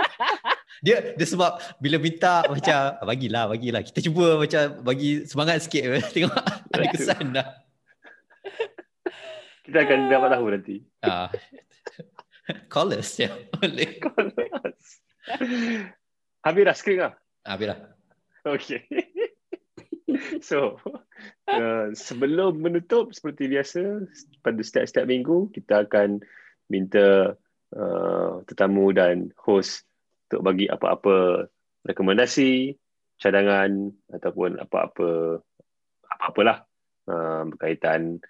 dia 0.85 1.15
dia 1.15 1.27
sebab 1.27 1.79
bila 1.79 1.97
minta 2.03 2.43
macam 2.43 2.99
ah, 2.99 3.07
bagilah 3.07 3.47
bagilah 3.47 3.81
kita 3.81 4.03
cuba 4.03 4.37
macam 4.43 4.83
bagi 4.83 5.23
semangat 5.23 5.63
sikit 5.63 5.87
tengok 6.13 6.35
ada 6.75 6.85
kesan 6.91 7.25
dah. 7.31 7.47
Kita 9.63 9.77
akan 9.87 9.99
dapat 10.11 10.29
tahu 10.35 10.45
nanti. 10.51 10.75
Ah. 10.99 11.31
Call 12.67 12.95
us 12.95 13.11
ya. 13.19 13.31
Boleh. 13.55 13.99
Call 14.03 14.31
us. 14.63 14.99
Habis 16.43 16.63
dah 16.63 16.75
screen 16.75 16.99
lah? 17.03 17.13
Habis 17.43 17.71
dah. 17.71 17.79
Okay. 18.47 18.83
so, 20.47 20.79
uh, 21.51 21.91
sebelum 21.91 22.63
menutup 22.63 23.11
seperti 23.11 23.51
biasa, 23.51 24.07
pada 24.39 24.61
setiap-setiap 24.63 25.05
minggu, 25.07 25.51
kita 25.51 25.87
akan 25.87 26.23
minta 26.71 27.35
uh, 27.75 28.31
tetamu 28.47 28.95
dan 28.95 29.35
host 29.35 29.83
untuk 30.27 30.41
bagi 30.47 30.67
apa-apa 30.67 31.47
rekomendasi, 31.83 32.75
cadangan 33.19 33.91
ataupun 34.11 34.59
apa-apa 34.59 35.39
apa-apalah 36.07 36.63
uh, 37.11 37.43
berkaitan 37.51 38.23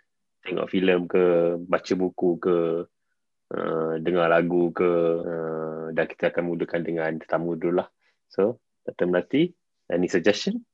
tengok 0.46 0.70
filem 0.70 1.06
ke, 1.06 1.58
baca 1.62 1.94
buku 1.94 2.30
ke, 2.42 2.58
uh, 3.54 3.94
dengar 4.02 4.32
lagu 4.32 4.74
ke 4.74 4.92
uh, 5.22 5.86
dan 5.94 6.06
kita 6.10 6.34
akan 6.34 6.44
mulakan 6.54 6.82
dengan 6.82 7.12
tetamu 7.22 7.54
dulu 7.58 7.84
lah. 7.84 7.90
So, 8.30 8.62
Dr. 8.86 9.10
Melati, 9.10 9.52
any 9.92 10.08
suggestion 10.10 10.66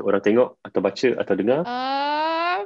orang 0.00 0.22
tengok 0.22 0.48
atau 0.62 0.80
baca 0.80 1.08
atau 1.18 1.34
dengar? 1.34 1.60
Uh, 1.66 2.58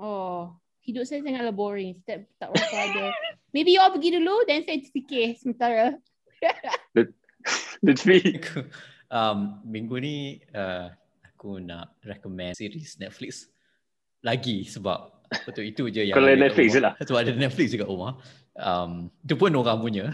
oh, 0.00 0.40
hidup 0.82 1.04
saya 1.04 1.20
sangatlah 1.20 1.54
boring. 1.54 2.00
Saya 2.08 2.24
tak, 2.40 2.52
tak 2.52 2.56
rasa 2.56 2.76
ada. 2.90 3.04
Maybe 3.52 3.76
you 3.76 3.80
all 3.82 3.92
pergi 3.92 4.16
dulu 4.16 4.42
dan 4.48 4.64
saya 4.64 4.80
fikir 4.80 5.36
sementara. 5.36 6.00
Lutfi. 7.84 8.40
um, 9.12 9.60
minggu 9.66 9.96
ni 10.00 10.16
uh, 10.54 10.88
aku 11.26 11.60
nak 11.60 11.98
recommend 12.06 12.56
series 12.56 12.96
Netflix 12.96 13.50
lagi 14.20 14.68
sebab 14.68 15.20
betul 15.46 15.64
itu 15.66 15.88
je 15.88 16.10
yang 16.10 16.16
kalau 16.16 16.28
Netflix 16.34 16.68
je 16.74 16.80
lah 16.82 16.92
sebab 17.00 17.18
ada 17.22 17.32
Netflix 17.34 17.72
juga 17.72 17.88
rumah 17.88 18.12
um, 18.58 19.08
itu 19.24 19.34
pun 19.38 19.50
orang 19.56 19.78
punya 19.80 20.06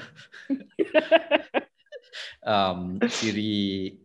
um, 2.46 3.00
siri 3.10 3.96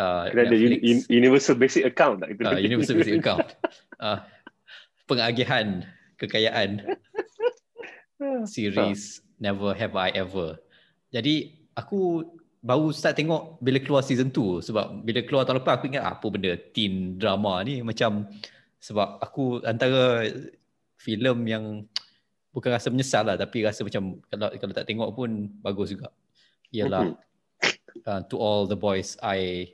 uh, 0.00 0.24
ada 0.32 0.56
un- 0.56 1.06
universal 1.12 1.54
basic 1.60 1.84
account 1.84 2.24
tak? 2.24 2.32
Uh, 2.40 2.56
universal 2.56 2.96
basic 2.96 3.20
account. 3.20 3.44
Uh, 4.00 4.24
pengagihan 5.08 5.84
kekayaan. 6.16 6.96
Series 8.44 9.24
Never 9.40 9.72
Have 9.72 9.96
I 9.96 10.12
Ever. 10.12 10.60
Jadi 11.08 11.64
aku 11.72 12.24
baru 12.60 12.92
start 12.92 13.16
tengok 13.16 13.56
bila 13.64 13.80
keluar 13.80 14.04
season 14.04 14.28
2 14.28 14.60
sebab 14.60 15.00
bila 15.00 15.24
keluar 15.24 15.48
tahun 15.48 15.64
lepas 15.64 15.80
aku 15.80 15.88
ingat 15.88 16.04
apa 16.04 16.26
benda 16.28 16.52
teen 16.76 17.16
drama 17.16 17.64
ni? 17.64 17.80
Macam 17.80 18.28
sebab 18.76 19.20
aku 19.24 19.64
antara 19.64 20.28
filem 21.00 21.38
yang 21.48 21.64
bukan 22.52 22.76
rasa 22.76 22.92
menyesal 22.92 23.24
lah 23.24 23.40
tapi 23.40 23.64
rasa 23.64 23.80
macam 23.80 24.20
kalau 24.28 24.48
kalau 24.60 24.72
tak 24.76 24.86
tengok 24.86 25.08
pun 25.16 25.48
bagus 25.64 25.96
juga. 25.96 26.12
Ialah 26.70 27.16
uh, 28.04 28.20
to 28.28 28.36
all 28.36 28.68
the 28.68 28.76
boys 28.76 29.16
I 29.24 29.72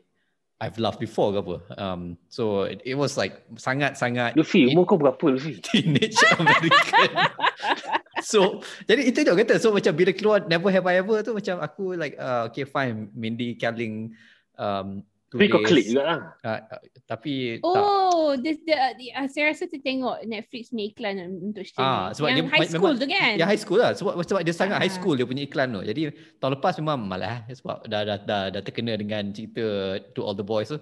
I've 0.57 0.81
loved 0.81 1.05
before 1.05 1.37
ke 1.37 1.39
apa. 1.45 1.57
Um, 1.77 2.17
so 2.33 2.65
it, 2.65 2.81
it 2.85 2.97
was 2.97 3.21
like 3.21 3.45
sangat-sangat 3.61 4.41
Luffy 4.41 4.73
umur 4.73 4.89
kau 4.89 4.97
berapa 4.97 5.21
Luffy? 5.21 5.61
Teenage 5.67 6.17
American. 6.37 7.11
So 8.25 8.65
jadi 8.89 9.13
itu 9.13 9.23
dia 9.23 9.37
kata. 9.37 9.61
So 9.61 9.71
macam 9.71 9.93
bila 9.93 10.11
keluar 10.11 10.49
Never 10.49 10.73
Have 10.73 10.89
I 10.89 11.05
Ever 11.05 11.21
tu 11.21 11.37
macam 11.37 11.61
aku 11.61 11.95
like 11.95 12.17
uh, 12.17 12.49
okay 12.49 12.65
fine. 12.65 13.13
Mindy 13.13 13.55
Kaling 13.61 14.17
um, 14.57 15.05
tapi 15.27 15.51
kau 15.51 15.59
klik 15.67 15.91
juga 15.91 16.03
lah. 16.07 16.21
Uh, 16.47 16.61
tapi 17.03 17.59
oh, 17.67 18.39
tak. 18.39 18.63
The, 18.63 18.75
the, 18.95 19.07
uh, 19.11 19.27
saya 19.27 19.51
rasa 19.51 19.67
tu 19.67 19.83
tengok 19.83 20.23
Netflix 20.23 20.71
ni 20.71 20.95
iklan 20.95 21.19
untuk 21.43 21.67
streaming. 21.67 21.99
Ah, 21.99 22.15
sebab 22.15 22.29
yang 22.31 22.47
dia, 22.47 22.55
high 22.55 22.71
school 22.71 22.95
memang, 22.95 23.03
tu 23.03 23.07
kan? 23.11 23.33
Ya 23.35 23.45
high 23.45 23.59
school 23.59 23.81
lah. 23.83 23.93
Sebab, 23.99 24.13
sebab 24.23 24.41
dia 24.47 24.55
sangat 24.55 24.79
ah. 24.79 24.83
high 24.87 24.95
school 24.95 25.19
dia 25.19 25.27
punya 25.27 25.43
iklan 25.43 25.75
tu. 25.75 25.83
Jadi 25.83 26.15
tahun 26.39 26.53
lepas 26.63 26.79
memang 26.79 26.99
malah 27.03 27.43
eh, 27.51 27.59
sebab 27.59 27.91
dah, 27.91 28.03
dah, 28.07 28.19
dah, 28.23 28.43
dah 28.55 28.63
terkena 28.63 28.95
dengan 28.95 29.35
cerita 29.35 29.99
To 30.15 30.21
All 30.23 30.39
The 30.39 30.47
Boys 30.47 30.71
tu. 30.71 30.79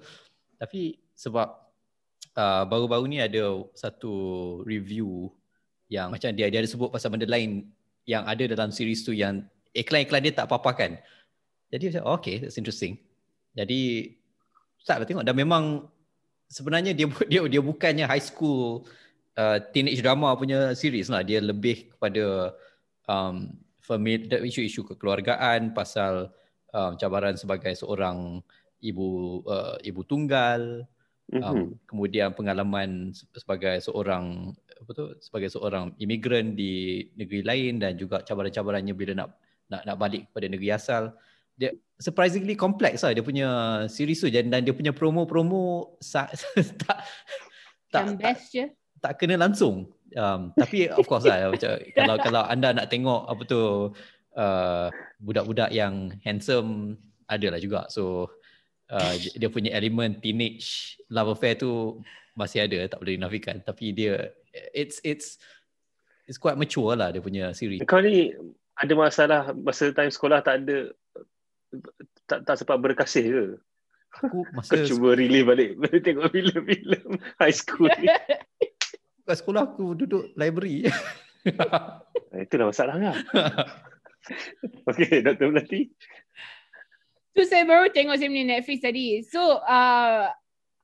Tapi 0.60 1.00
sebab 1.16 1.48
uh, 2.36 2.62
baru-baru 2.68 3.04
ni 3.08 3.18
ada 3.24 3.64
satu 3.72 4.12
review 4.68 5.32
yang 5.88 6.12
macam 6.12 6.36
dia, 6.36 6.52
dia 6.52 6.60
ada 6.60 6.68
sebut 6.68 6.92
pasal 6.92 7.08
benda 7.16 7.24
lain 7.24 7.64
yang 8.04 8.28
ada 8.28 8.44
dalam 8.44 8.68
series 8.68 9.08
tu 9.08 9.16
yang 9.16 9.40
iklan-iklan 9.72 10.20
dia 10.20 10.36
tak 10.36 10.52
apa-apakan. 10.52 11.00
Jadi 11.72 11.90
macam, 11.90 12.02
oh, 12.06 12.16
okay, 12.20 12.44
that's 12.44 12.60
interesting. 12.60 13.00
Jadi 13.56 14.12
start 14.84 15.00
lah 15.00 15.06
tengok? 15.08 15.24
Dan 15.24 15.34
memang 15.34 15.88
sebenarnya 16.52 16.92
dia 16.92 17.08
dia 17.32 17.40
dia 17.48 17.62
bukannya 17.64 18.04
high 18.04 18.20
school 18.20 18.84
uh, 19.40 19.58
teenage 19.72 20.04
drama 20.04 20.36
punya 20.36 20.76
series 20.76 21.08
lah. 21.08 21.24
Dia 21.24 21.40
lebih 21.40 21.96
kepada 21.96 22.52
um, 23.08 23.48
isu-isu 24.44 24.84
kekeluargaan 24.84 25.72
pasal 25.72 26.28
um, 26.76 26.92
cabaran 27.00 27.40
sebagai 27.40 27.72
seorang 27.72 28.44
ibu 28.84 29.40
uh, 29.48 29.80
ibu 29.80 30.04
tunggal. 30.04 30.84
Um, 31.32 31.40
mm-hmm. 31.40 31.88
kemudian 31.88 32.36
pengalaman 32.36 33.16
sebagai 33.32 33.80
seorang 33.80 34.52
apa 34.76 34.90
tu? 34.92 35.16
Sebagai 35.24 35.48
seorang 35.48 35.96
imigran 35.96 36.52
di 36.52 37.00
negeri 37.16 37.40
lain 37.40 37.80
dan 37.80 37.96
juga 37.96 38.20
cabaran-cabarannya 38.20 38.92
bila 38.92 39.16
nak 39.16 39.32
nak 39.72 39.88
nak 39.88 39.96
balik 39.96 40.28
kepada 40.28 40.46
negeri 40.52 40.68
asal 40.76 41.16
dia 41.54 41.70
surprisingly 42.02 42.58
complex 42.58 43.06
lah 43.06 43.14
dia 43.14 43.22
punya 43.22 43.48
series 43.86 44.18
tu 44.18 44.28
dan 44.30 44.50
dia 44.50 44.74
punya 44.74 44.90
promo-promo 44.90 45.94
tak 46.12 46.34
tak 46.82 46.98
tak, 47.94 48.04
best 48.18 48.50
je. 48.50 48.66
tak 48.98 49.22
kena 49.22 49.38
langsung. 49.38 49.94
Um, 50.14 50.50
tapi 50.54 50.90
of 50.90 51.06
course 51.06 51.26
lah 51.26 51.50
macam 51.50 51.78
kalau 51.94 52.14
kalau 52.18 52.42
anda 52.46 52.74
nak 52.74 52.90
tengok 52.90 53.30
apa 53.30 53.42
tu 53.46 53.90
uh, 54.34 54.86
budak-budak 55.22 55.70
yang 55.70 56.10
handsome 56.26 56.98
ada 57.30 57.54
lah 57.54 57.60
juga. 57.62 57.86
So 57.86 58.34
uh, 58.90 59.14
dia 59.38 59.46
punya 59.46 59.70
elemen 59.74 60.18
teenage 60.18 60.98
love 61.10 61.38
affair 61.38 61.54
tu 61.54 62.02
masih 62.34 62.66
ada 62.66 62.90
tak 62.90 62.98
boleh 62.98 63.14
dinafikan 63.14 63.62
tapi 63.62 63.94
dia 63.94 64.34
it's 64.74 64.98
it's 65.06 65.38
it's 66.26 66.38
quite 66.38 66.58
mature 66.58 66.98
lah 66.98 67.14
dia 67.14 67.22
punya 67.22 67.54
series. 67.54 67.82
Kau 67.86 68.02
ni 68.02 68.34
ada 68.74 68.92
masalah 68.98 69.54
masa 69.54 69.94
time 69.94 70.10
sekolah 70.10 70.42
tak 70.42 70.66
ada 70.66 70.90
tak 72.28 72.46
tak 72.46 72.56
sempat 72.60 72.78
berkasih 72.80 73.24
ke? 73.24 73.44
Aku 74.22 74.46
masa 74.54 74.78
Kau 74.78 74.86
cuba 74.86 75.18
relive 75.18 75.46
balik 75.48 75.70
tengok 76.06 76.30
filem-filem 76.30 77.18
high 77.42 77.54
school 77.54 77.90
ni. 77.98 78.06
Kat 79.26 79.36
sekolah 79.40 79.72
aku 79.72 79.96
duduk 79.96 80.36
library. 80.36 80.86
Itulah 82.44 82.70
masalah 82.70 82.94
kan. 83.00 83.16
okay, 84.84 85.24
Dr. 85.24 85.48
Melati. 85.48 85.88
Tu 87.34 87.42
saya 87.48 87.64
baru 87.66 87.88
tengok 87.90 88.20
saya 88.20 88.28
punya 88.30 88.46
Netflix 88.46 88.78
tadi. 88.84 89.06
So, 89.24 89.64
uh, 89.64 90.28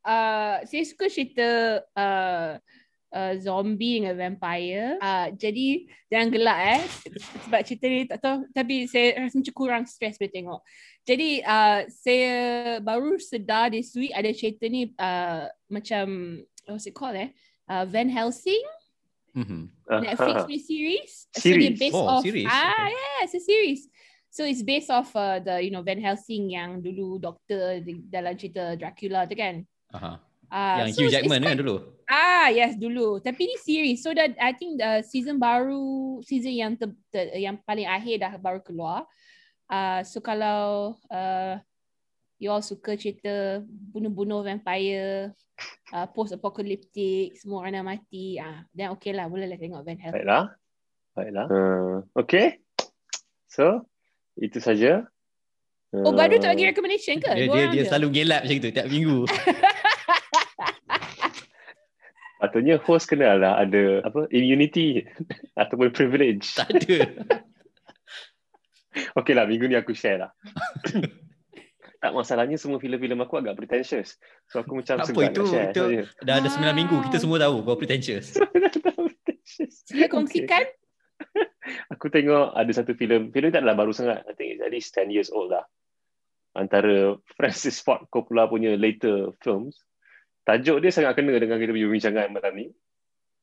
uh, 0.02 0.56
saya 0.64 0.82
suka 0.88 1.06
cerita 1.12 1.80
uh, 1.94 2.56
uh, 3.14 3.34
zombie 3.38 4.00
dengan 4.02 4.14
vampire. 4.16 4.98
Uh, 4.98 5.28
jadi, 5.34 5.86
jangan 6.10 6.28
gelak 6.30 6.60
eh. 6.78 6.80
Sebab 7.46 7.60
cerita 7.66 7.84
ni 7.86 8.06
tak 8.06 8.18
tahu. 8.22 8.38
Tapi 8.50 8.74
saya 8.90 9.26
rasa 9.26 9.38
macam 9.38 9.54
kurang 9.54 9.84
stres 9.86 10.18
bila 10.18 10.30
tengok. 10.30 10.60
Jadi, 11.06 11.30
uh, 11.42 11.80
saya 11.90 12.34
baru 12.82 13.18
sedar 13.18 13.70
this 13.70 13.94
week 13.94 14.14
ada 14.14 14.30
cerita 14.34 14.66
ni 14.70 14.90
uh, 14.98 15.46
macam, 15.70 16.38
what's 16.66 16.86
it 16.86 16.94
called 16.94 17.18
eh? 17.18 17.30
Uh, 17.70 17.86
Van 17.86 18.10
Helsing. 18.10 18.66
Mm-hmm. 19.30 19.62
Netflix 20.02 20.36
uh, 20.42 20.58
series. 20.58 21.12
Series. 21.38 21.78
So, 21.78 21.78
based 21.78 21.94
oh, 21.94 22.10
off, 22.18 22.22
series. 22.26 22.50
Ah, 22.50 22.74
okay. 22.74 22.90
yeah, 22.90 23.18
it's 23.22 23.34
a 23.38 23.42
series. 23.42 23.86
So 24.30 24.46
it's 24.46 24.62
based 24.62 24.90
off 24.94 25.10
uh, 25.18 25.42
the 25.42 25.58
you 25.58 25.74
know 25.74 25.82
Van 25.82 25.98
Helsing 25.98 26.54
yang 26.54 26.78
dulu 26.78 27.18
doktor 27.18 27.82
di, 27.82 27.98
dalam 28.06 28.38
cerita 28.38 28.78
Dracula 28.78 29.26
tu 29.26 29.34
kan. 29.34 29.66
Aha. 29.90 30.22
Uh, 30.50 30.82
yang 30.82 30.90
so 30.90 31.06
Hugh 31.06 31.14
Jackman 31.14 31.46
kan 31.46 31.54
dulu. 31.54 31.94
Ah 32.10 32.50
yes 32.50 32.74
dulu. 32.74 33.22
Tapi 33.22 33.46
ni 33.46 33.56
series. 33.62 34.02
So 34.02 34.10
that 34.10 34.34
I 34.42 34.50
think 34.50 34.82
the 34.82 35.06
season 35.06 35.38
baru 35.38 36.18
season 36.26 36.58
yang 36.58 36.74
ter, 36.74 36.90
ter, 37.14 37.38
yang 37.38 37.54
paling 37.62 37.86
akhir 37.86 38.26
dah 38.26 38.34
baru 38.34 38.58
keluar. 38.58 39.06
Uh, 39.70 40.02
so 40.02 40.18
kalau 40.18 40.98
uh, 41.06 41.54
you 42.42 42.50
all 42.50 42.58
suka 42.66 42.98
cerita 42.98 43.62
bunuh-bunuh 43.94 44.42
vampire, 44.42 45.30
uh, 45.94 46.06
post 46.10 46.34
apocalyptic, 46.34 47.38
semua 47.38 47.62
orang 47.62 47.78
dah 47.78 47.86
mati, 47.86 48.42
ah 48.42 48.50
uh, 48.50 48.58
then 48.74 48.90
okay 48.90 49.14
lah 49.14 49.30
boleh 49.30 49.46
lah 49.46 49.54
tengok 49.54 49.86
Van 49.86 49.94
Helsing. 50.02 50.18
Baiklah. 50.18 50.44
Baiklah. 51.14 51.46
Uh, 51.46 51.96
okay. 52.18 52.58
So 53.46 53.86
itu 54.34 54.58
saja. 54.58 55.06
Oh, 55.90 56.14
baru 56.14 56.38
tak 56.38 56.54
bagi 56.54 56.70
recommendation 56.70 57.18
ke? 57.18 57.30
Dia, 57.34 57.46
dia, 57.50 57.64
dia 57.74 57.84
selalu 57.86 58.22
gelap 58.22 58.46
macam 58.46 58.62
tu 58.62 58.70
tiap 58.70 58.86
minggu. 58.86 59.26
Patutnya 62.40 62.80
host 62.80 63.06
kena 63.12 63.36
lah 63.36 63.60
ada 63.60 64.00
apa 64.00 64.24
immunity 64.32 65.04
ataupun 65.62 65.92
privilege. 65.92 66.56
Tak 66.56 66.72
ada. 66.72 66.98
Okey 69.20 69.36
lah, 69.36 69.44
minggu 69.44 69.68
ni 69.68 69.76
aku 69.76 69.92
share 69.92 70.24
lah. 70.26 70.30
tak 72.00 72.16
masalahnya 72.16 72.56
semua 72.56 72.80
filem-filem 72.80 73.20
aku 73.20 73.38
agak 73.44 73.60
pretentious. 73.60 74.16
So 74.48 74.64
aku 74.64 74.80
macam 74.80 75.04
tak 75.04 75.12
apa, 75.12 75.20
itu, 75.28 75.44
share. 75.44 75.70
Itu, 75.70 75.84
dah 76.24 76.40
ada 76.40 76.48
9 76.48 76.72
minggu, 76.72 76.96
kita 77.06 77.20
semua 77.20 77.36
tahu 77.36 77.60
kau 77.60 77.76
pretentious. 77.76 78.34
Sila 79.84 80.08
kongsikan. 80.08 80.64
Okay 80.64 80.80
aku 81.90 82.06
tengok 82.08 82.56
ada 82.56 82.72
satu 82.72 82.96
filem 82.96 83.30
filem 83.30 83.52
tak 83.52 83.62
adalah 83.62 83.76
baru 83.84 83.92
sangat 83.92 84.24
I 84.26 84.32
think 84.34 84.56
it's 84.56 84.64
at 84.64 84.72
least 84.72 84.96
10 84.96 85.12
years 85.12 85.30
old 85.30 85.52
lah 85.52 85.64
antara 86.56 87.14
Francis 87.38 87.78
Ford 87.78 88.08
Coppola 88.10 88.50
punya 88.50 88.74
later 88.74 89.30
films 89.44 89.78
tajuk 90.50 90.82
dia 90.82 90.90
sangat 90.90 91.14
kena 91.14 91.38
dengan 91.38 91.62
kita 91.62 91.70
punya 91.70 91.86
perbincangan 91.86 92.34
malam 92.34 92.52
ni 92.58 92.66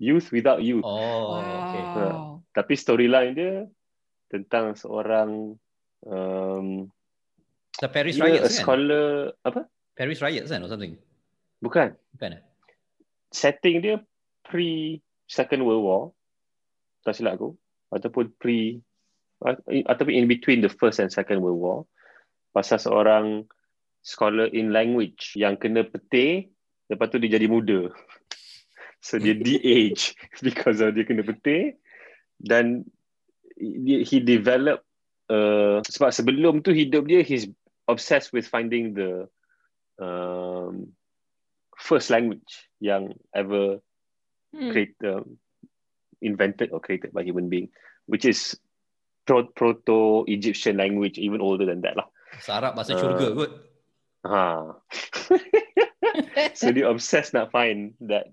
Youth 0.03 0.29
Without 0.35 0.59
Youth 0.59 0.84
oh 0.84 1.39
okay. 1.39 1.84
ha. 1.95 2.05
tapi 2.51 2.73
storyline 2.75 3.31
dia 3.31 3.53
tentang 4.27 4.75
seorang 4.75 5.55
um, 6.03 6.91
The 7.79 7.88
Paris 7.88 8.19
Riots 8.19 8.57
kan? 8.57 8.63
scholar 8.65 9.38
apa? 9.45 9.69
Paris 9.93 10.17
Riots 10.17 10.49
kan 10.49 10.65
or 10.65 10.69
something? 10.69 10.97
Bukan. 11.61 11.93
Bukan 12.17 12.41
eh? 12.41 12.43
Setting 13.29 13.85
dia 13.85 13.95
pre 14.41 14.97
Second 15.29 15.61
World 15.61 15.84
War. 15.85 16.03
Tak 17.05 17.15
silap 17.15 17.38
aku 17.38 17.53
ataupun 17.93 18.35
pre 18.35 18.84
ataupun 19.88 20.13
in 20.13 20.27
between 20.27 20.59
the 20.59 20.71
first 20.71 20.99
and 20.99 21.13
second 21.13 21.39
world 21.39 21.61
war 21.61 21.79
pasal 22.51 22.81
seorang 22.81 23.45
scholar 24.01 24.49
in 24.49 24.73
language 24.73 25.38
yang 25.38 25.55
kena 25.55 25.85
peti 25.85 26.49
lepas 26.88 27.07
tu 27.11 27.18
dia 27.19 27.39
jadi 27.39 27.47
muda 27.47 27.91
so 29.03 29.19
dia 29.19 29.35
de-age 29.45 30.15
because 30.43 30.80
of 30.80 30.95
dia 30.95 31.03
kena 31.07 31.23
peti 31.23 31.76
dan 32.41 32.85
he 33.57 34.22
develop 34.22 34.85
uh, 35.34 35.81
sebab 35.85 36.14
sebelum 36.14 36.61
tu 36.61 36.72
hidup 36.72 37.09
dia 37.09 37.26
he's 37.26 37.49
obsessed 37.88 38.35
with 38.35 38.45
finding 38.45 38.93
the 38.93 39.26
um, 39.97 40.93
first 41.77 42.09
language 42.09 42.69
yang 42.80 43.14
ever 43.34 43.80
hmm. 44.53 44.72
create 44.72 44.95
um, 45.05 45.38
invented 46.22 46.72
or 46.72 46.80
created 46.80 47.14
by 47.14 47.23
human 47.23 47.49
being, 47.49 47.69
which 48.05 48.26
is 48.26 48.57
pro- 49.26 49.47
proto-Egyptian 49.53 50.77
language, 50.77 51.18
even 51.18 51.41
older 51.41 51.65
than 51.65 51.81
that 51.81 51.97
lah. 51.97 52.07
Sarap 52.41 52.76
bahasa 52.76 52.97
uh, 52.97 52.99
syurga 52.99 53.27
kot. 53.34 53.51
Ha. 54.27 54.43
so 56.57 56.69
dia 56.73 56.85
obsessed 56.88 57.34
nak 57.34 57.53
find 57.53 57.94
that 58.03 58.30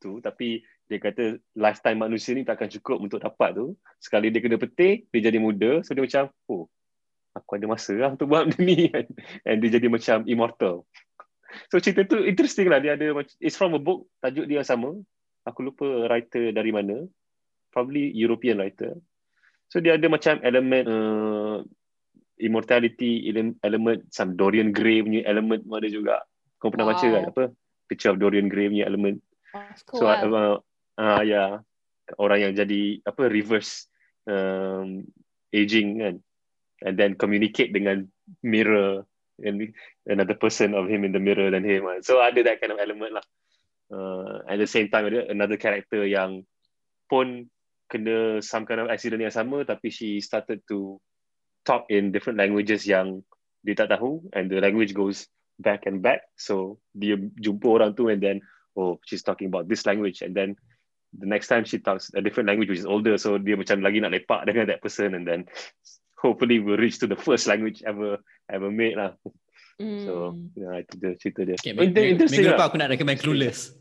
tu, 0.00 0.20
tapi 0.20 0.62
dia 0.86 1.02
kata 1.02 1.42
lifetime 1.58 1.98
manusia 1.98 2.32
ni 2.36 2.46
takkan 2.46 2.70
cukup 2.70 3.02
untuk 3.02 3.18
dapat 3.18 3.58
tu. 3.58 3.74
Sekali 3.98 4.30
dia 4.30 4.38
kena 4.38 4.58
petik, 4.60 5.10
dia 5.10 5.20
jadi 5.26 5.38
muda, 5.42 5.82
so 5.82 5.92
dia 5.92 6.06
macam, 6.06 6.30
oh, 6.46 6.70
aku 7.34 7.50
ada 7.58 7.66
masa 7.66 7.92
lah 7.98 8.14
untuk 8.14 8.30
buat 8.30 8.46
benda 8.48 8.60
ni. 8.62 8.88
And 9.42 9.58
dia 9.60 9.76
jadi 9.76 9.90
macam 9.90 10.24
immortal. 10.24 10.86
So 11.72 11.80
cerita 11.82 12.06
tu 12.06 12.22
interesting 12.22 12.68
lah. 12.70 12.78
Dia 12.78 12.94
ada, 12.94 13.12
it's 13.42 13.58
from 13.58 13.74
a 13.74 13.80
book, 13.80 14.06
tajuk 14.22 14.46
dia 14.46 14.62
sama. 14.62 14.94
Aku 15.46 15.62
lupa 15.62 15.86
writer 16.10 16.50
dari 16.50 16.74
mana 16.74 17.06
probably 17.70 18.08
European 18.16 18.56
writer. 18.56 18.96
So 19.68 19.84
dia 19.84 20.00
ada 20.00 20.08
macam 20.08 20.40
elemen 20.40 20.84
uh, 20.88 21.58
immortality, 22.40 23.28
element 23.60 24.08
some 24.08 24.32
Dorian 24.32 24.72
Gray 24.72 25.04
punya 25.04 25.28
element 25.28 25.60
ada 25.68 25.88
juga. 25.92 26.16
Kau 26.58 26.72
pernah 26.72 26.88
wow. 26.88 26.92
baca 26.96 27.06
kan 27.06 27.24
apa? 27.28 27.44
Picture 27.86 28.10
of 28.14 28.18
Dorian 28.18 28.50
Gray 28.50 28.72
punya 28.72 28.88
element. 28.88 29.22
cool. 29.88 30.00
So 30.00 30.04
uh, 30.08 30.58
uh, 30.98 31.22
ya 31.22 31.60
orang 32.20 32.38
yang 32.40 32.52
jadi 32.54 33.02
apa 33.04 33.28
reverse 33.28 33.88
um, 34.28 35.06
aging 35.50 35.88
kan 36.02 36.14
and 36.84 36.94
then 37.00 37.16
communicate 37.16 37.72
dengan 37.72 38.04
mirror 38.44 39.04
and 39.40 39.72
another 40.08 40.36
person 40.36 40.72
of 40.72 40.88
him 40.88 41.04
in 41.04 41.12
the 41.12 41.20
mirror 41.20 41.48
than 41.52 41.64
him. 41.64 41.88
So 42.04 42.20
ada 42.20 42.40
that 42.44 42.60
kind 42.60 42.72
of 42.72 42.80
element 42.80 43.20
lah. 43.20 43.26
Uh, 43.86 44.42
at 44.50 44.58
the 44.58 44.66
same 44.66 44.90
time 44.90 45.06
ada 45.06 45.30
another 45.30 45.56
character 45.56 46.02
yang 46.02 46.42
pun 47.06 47.46
kena 47.86 48.42
some 48.42 48.66
kind 48.66 48.82
of 48.82 48.90
accident 48.90 49.22
yang 49.22 49.30
sama 49.30 49.62
tapi 49.62 49.94
she 49.94 50.18
started 50.18 50.58
to 50.66 50.98
talk 51.62 51.86
in 51.86 52.10
different 52.10 52.34
languages 52.34 52.82
yang 52.82 53.22
dia 53.62 53.78
tak 53.78 53.94
tahu 53.94 54.26
and 54.34 54.50
the 54.50 54.58
language 54.58 54.90
goes 54.90 55.30
back 55.58 55.88
and 55.88 56.04
back 56.04 56.24
so 56.36 56.76
dia 56.92 57.16
jumpa 57.40 57.66
orang 57.66 57.90
tu 57.96 58.12
and 58.12 58.20
then 58.20 58.40
oh 58.76 59.00
she's 59.08 59.24
talking 59.24 59.48
about 59.48 59.68
this 59.68 59.88
language 59.88 60.20
and 60.20 60.36
then 60.36 60.52
the 61.16 61.24
next 61.24 61.48
time 61.48 61.64
she 61.64 61.80
talks 61.80 62.12
a 62.12 62.20
different 62.20 62.48
language 62.48 62.68
which 62.68 62.82
is 62.82 62.88
older 62.88 63.16
so 63.16 63.40
dia 63.40 63.56
macam 63.56 63.80
lagi 63.80 64.04
nak 64.04 64.12
lepak 64.12 64.44
dengan 64.44 64.68
that 64.68 64.84
person 64.84 65.16
and 65.16 65.24
then 65.24 65.48
hopefully 66.20 66.60
we'll 66.60 66.76
reach 66.76 67.00
to 67.00 67.08
the 67.08 67.16
first 67.16 67.48
language 67.48 67.80
ever 67.88 68.20
ever 68.52 68.68
made 68.68 69.00
lah 69.00 69.16
mm. 69.80 70.04
so 70.04 70.36
yeah 70.52 70.84
itu 70.84 70.94
dia 71.00 71.12
cerita 71.16 71.40
dia 71.48 71.56
okay, 71.56 71.72
minggu 71.72 72.20
depan 72.20 72.52
lah. 72.52 72.68
aku 72.68 72.76
nak 72.76 72.92
recommend 72.92 73.16
Clueless 73.20 73.72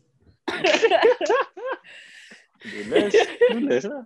Lunas, 2.65 3.13
lunas 3.53 3.85
lah. 3.85 4.03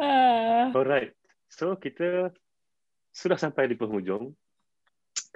Alright. 0.76 1.14
So 1.46 1.78
kita 1.78 2.34
sudah 3.14 3.38
sampai 3.38 3.70
di 3.70 3.78
penghujung. 3.78 4.34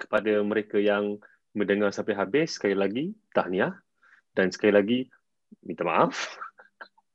Kepada 0.01 0.41
mereka 0.41 0.81
yang 0.81 1.21
mendengar 1.53 1.93
sampai 1.93 2.17
habis, 2.17 2.57
sekali 2.57 2.73
lagi, 2.73 3.13
tahniah. 3.37 3.77
Dan 4.33 4.49
sekali 4.49 4.73
lagi, 4.73 4.99
minta 5.61 5.85
maaf. 5.85 6.17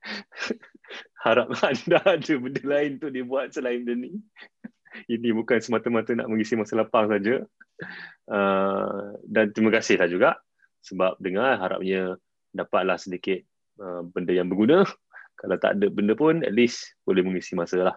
Harap 1.26 1.50
anda 1.58 1.98
ada 2.06 2.34
benda 2.38 2.62
lain 2.62 3.02
untuk 3.02 3.10
dibuat 3.10 3.50
selain 3.50 3.82
benda 3.82 4.06
ni. 4.06 4.22
ini 5.12 5.28
bukan 5.34 5.60
semata-mata 5.60 6.14
nak 6.16 6.30
mengisi 6.30 6.54
masa 6.54 6.78
lapang 6.78 7.10
saja. 7.10 7.42
Uh, 8.30 9.12
dan 9.28 9.52
terima 9.52 9.68
kasih 9.74 10.00
lah 10.00 10.08
juga 10.08 10.30
sebab 10.80 11.20
dengar 11.20 11.60
harapnya 11.60 12.16
dapatlah 12.56 12.96
sedikit 12.96 13.42
uh, 13.82 14.06
benda 14.06 14.32
yang 14.32 14.48
berguna. 14.48 14.86
Kalau 15.36 15.56
tak 15.60 15.76
ada 15.76 15.86
benda 15.92 16.16
pun, 16.16 16.40
at 16.40 16.54
least 16.54 16.96
boleh 17.04 17.20
mengisi 17.20 17.52
masa 17.52 17.92
lah. 17.92 17.96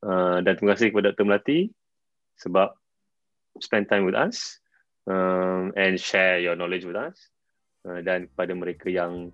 Uh, 0.00 0.40
dan 0.40 0.56
terima 0.56 0.72
kasih 0.72 0.94
kepada 0.94 1.12
Dr. 1.12 1.28
Melati 1.28 1.68
sebab 2.40 2.72
spend 3.58 3.90
time 3.90 4.06
with 4.06 4.14
us 4.14 4.62
um, 5.10 5.74
and 5.74 5.98
share 5.98 6.38
your 6.38 6.54
knowledge 6.54 6.86
with 6.86 6.96
us. 6.96 7.18
Uh, 7.82 8.04
dan 8.04 8.28
kepada 8.30 8.52
mereka 8.52 8.92
yang 8.92 9.32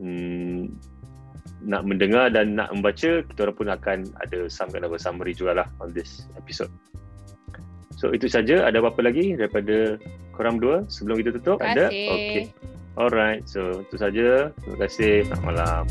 um, 0.00 0.72
nak 1.64 1.84
mendengar 1.84 2.32
dan 2.32 2.56
nak 2.56 2.72
membaca, 2.72 3.22
kita 3.24 3.38
orang 3.44 3.56
pun 3.56 3.68
akan 3.70 3.98
ada 4.24 4.48
some 4.48 4.72
kind 4.72 4.84
of 4.84 4.92
a 4.92 5.00
summary 5.00 5.36
juga 5.36 5.64
lah 5.64 5.68
on 5.80 5.92
this 5.92 6.24
episode. 6.36 6.72
So 7.94 8.10
itu 8.10 8.26
saja. 8.26 8.66
Ada 8.66 8.82
apa-apa 8.82 9.06
lagi 9.06 9.38
daripada 9.38 9.96
korang 10.34 10.58
dua 10.58 10.82
sebelum 10.90 11.22
kita 11.22 11.30
tutup? 11.40 11.62
Ada? 11.62 11.88
Okay. 11.88 12.50
Alright. 12.98 13.46
So 13.46 13.86
itu 13.86 13.96
saja. 13.96 14.50
Terima 14.60 14.76
kasih. 14.82 15.28
Selamat 15.30 15.44
malam. 15.44 15.84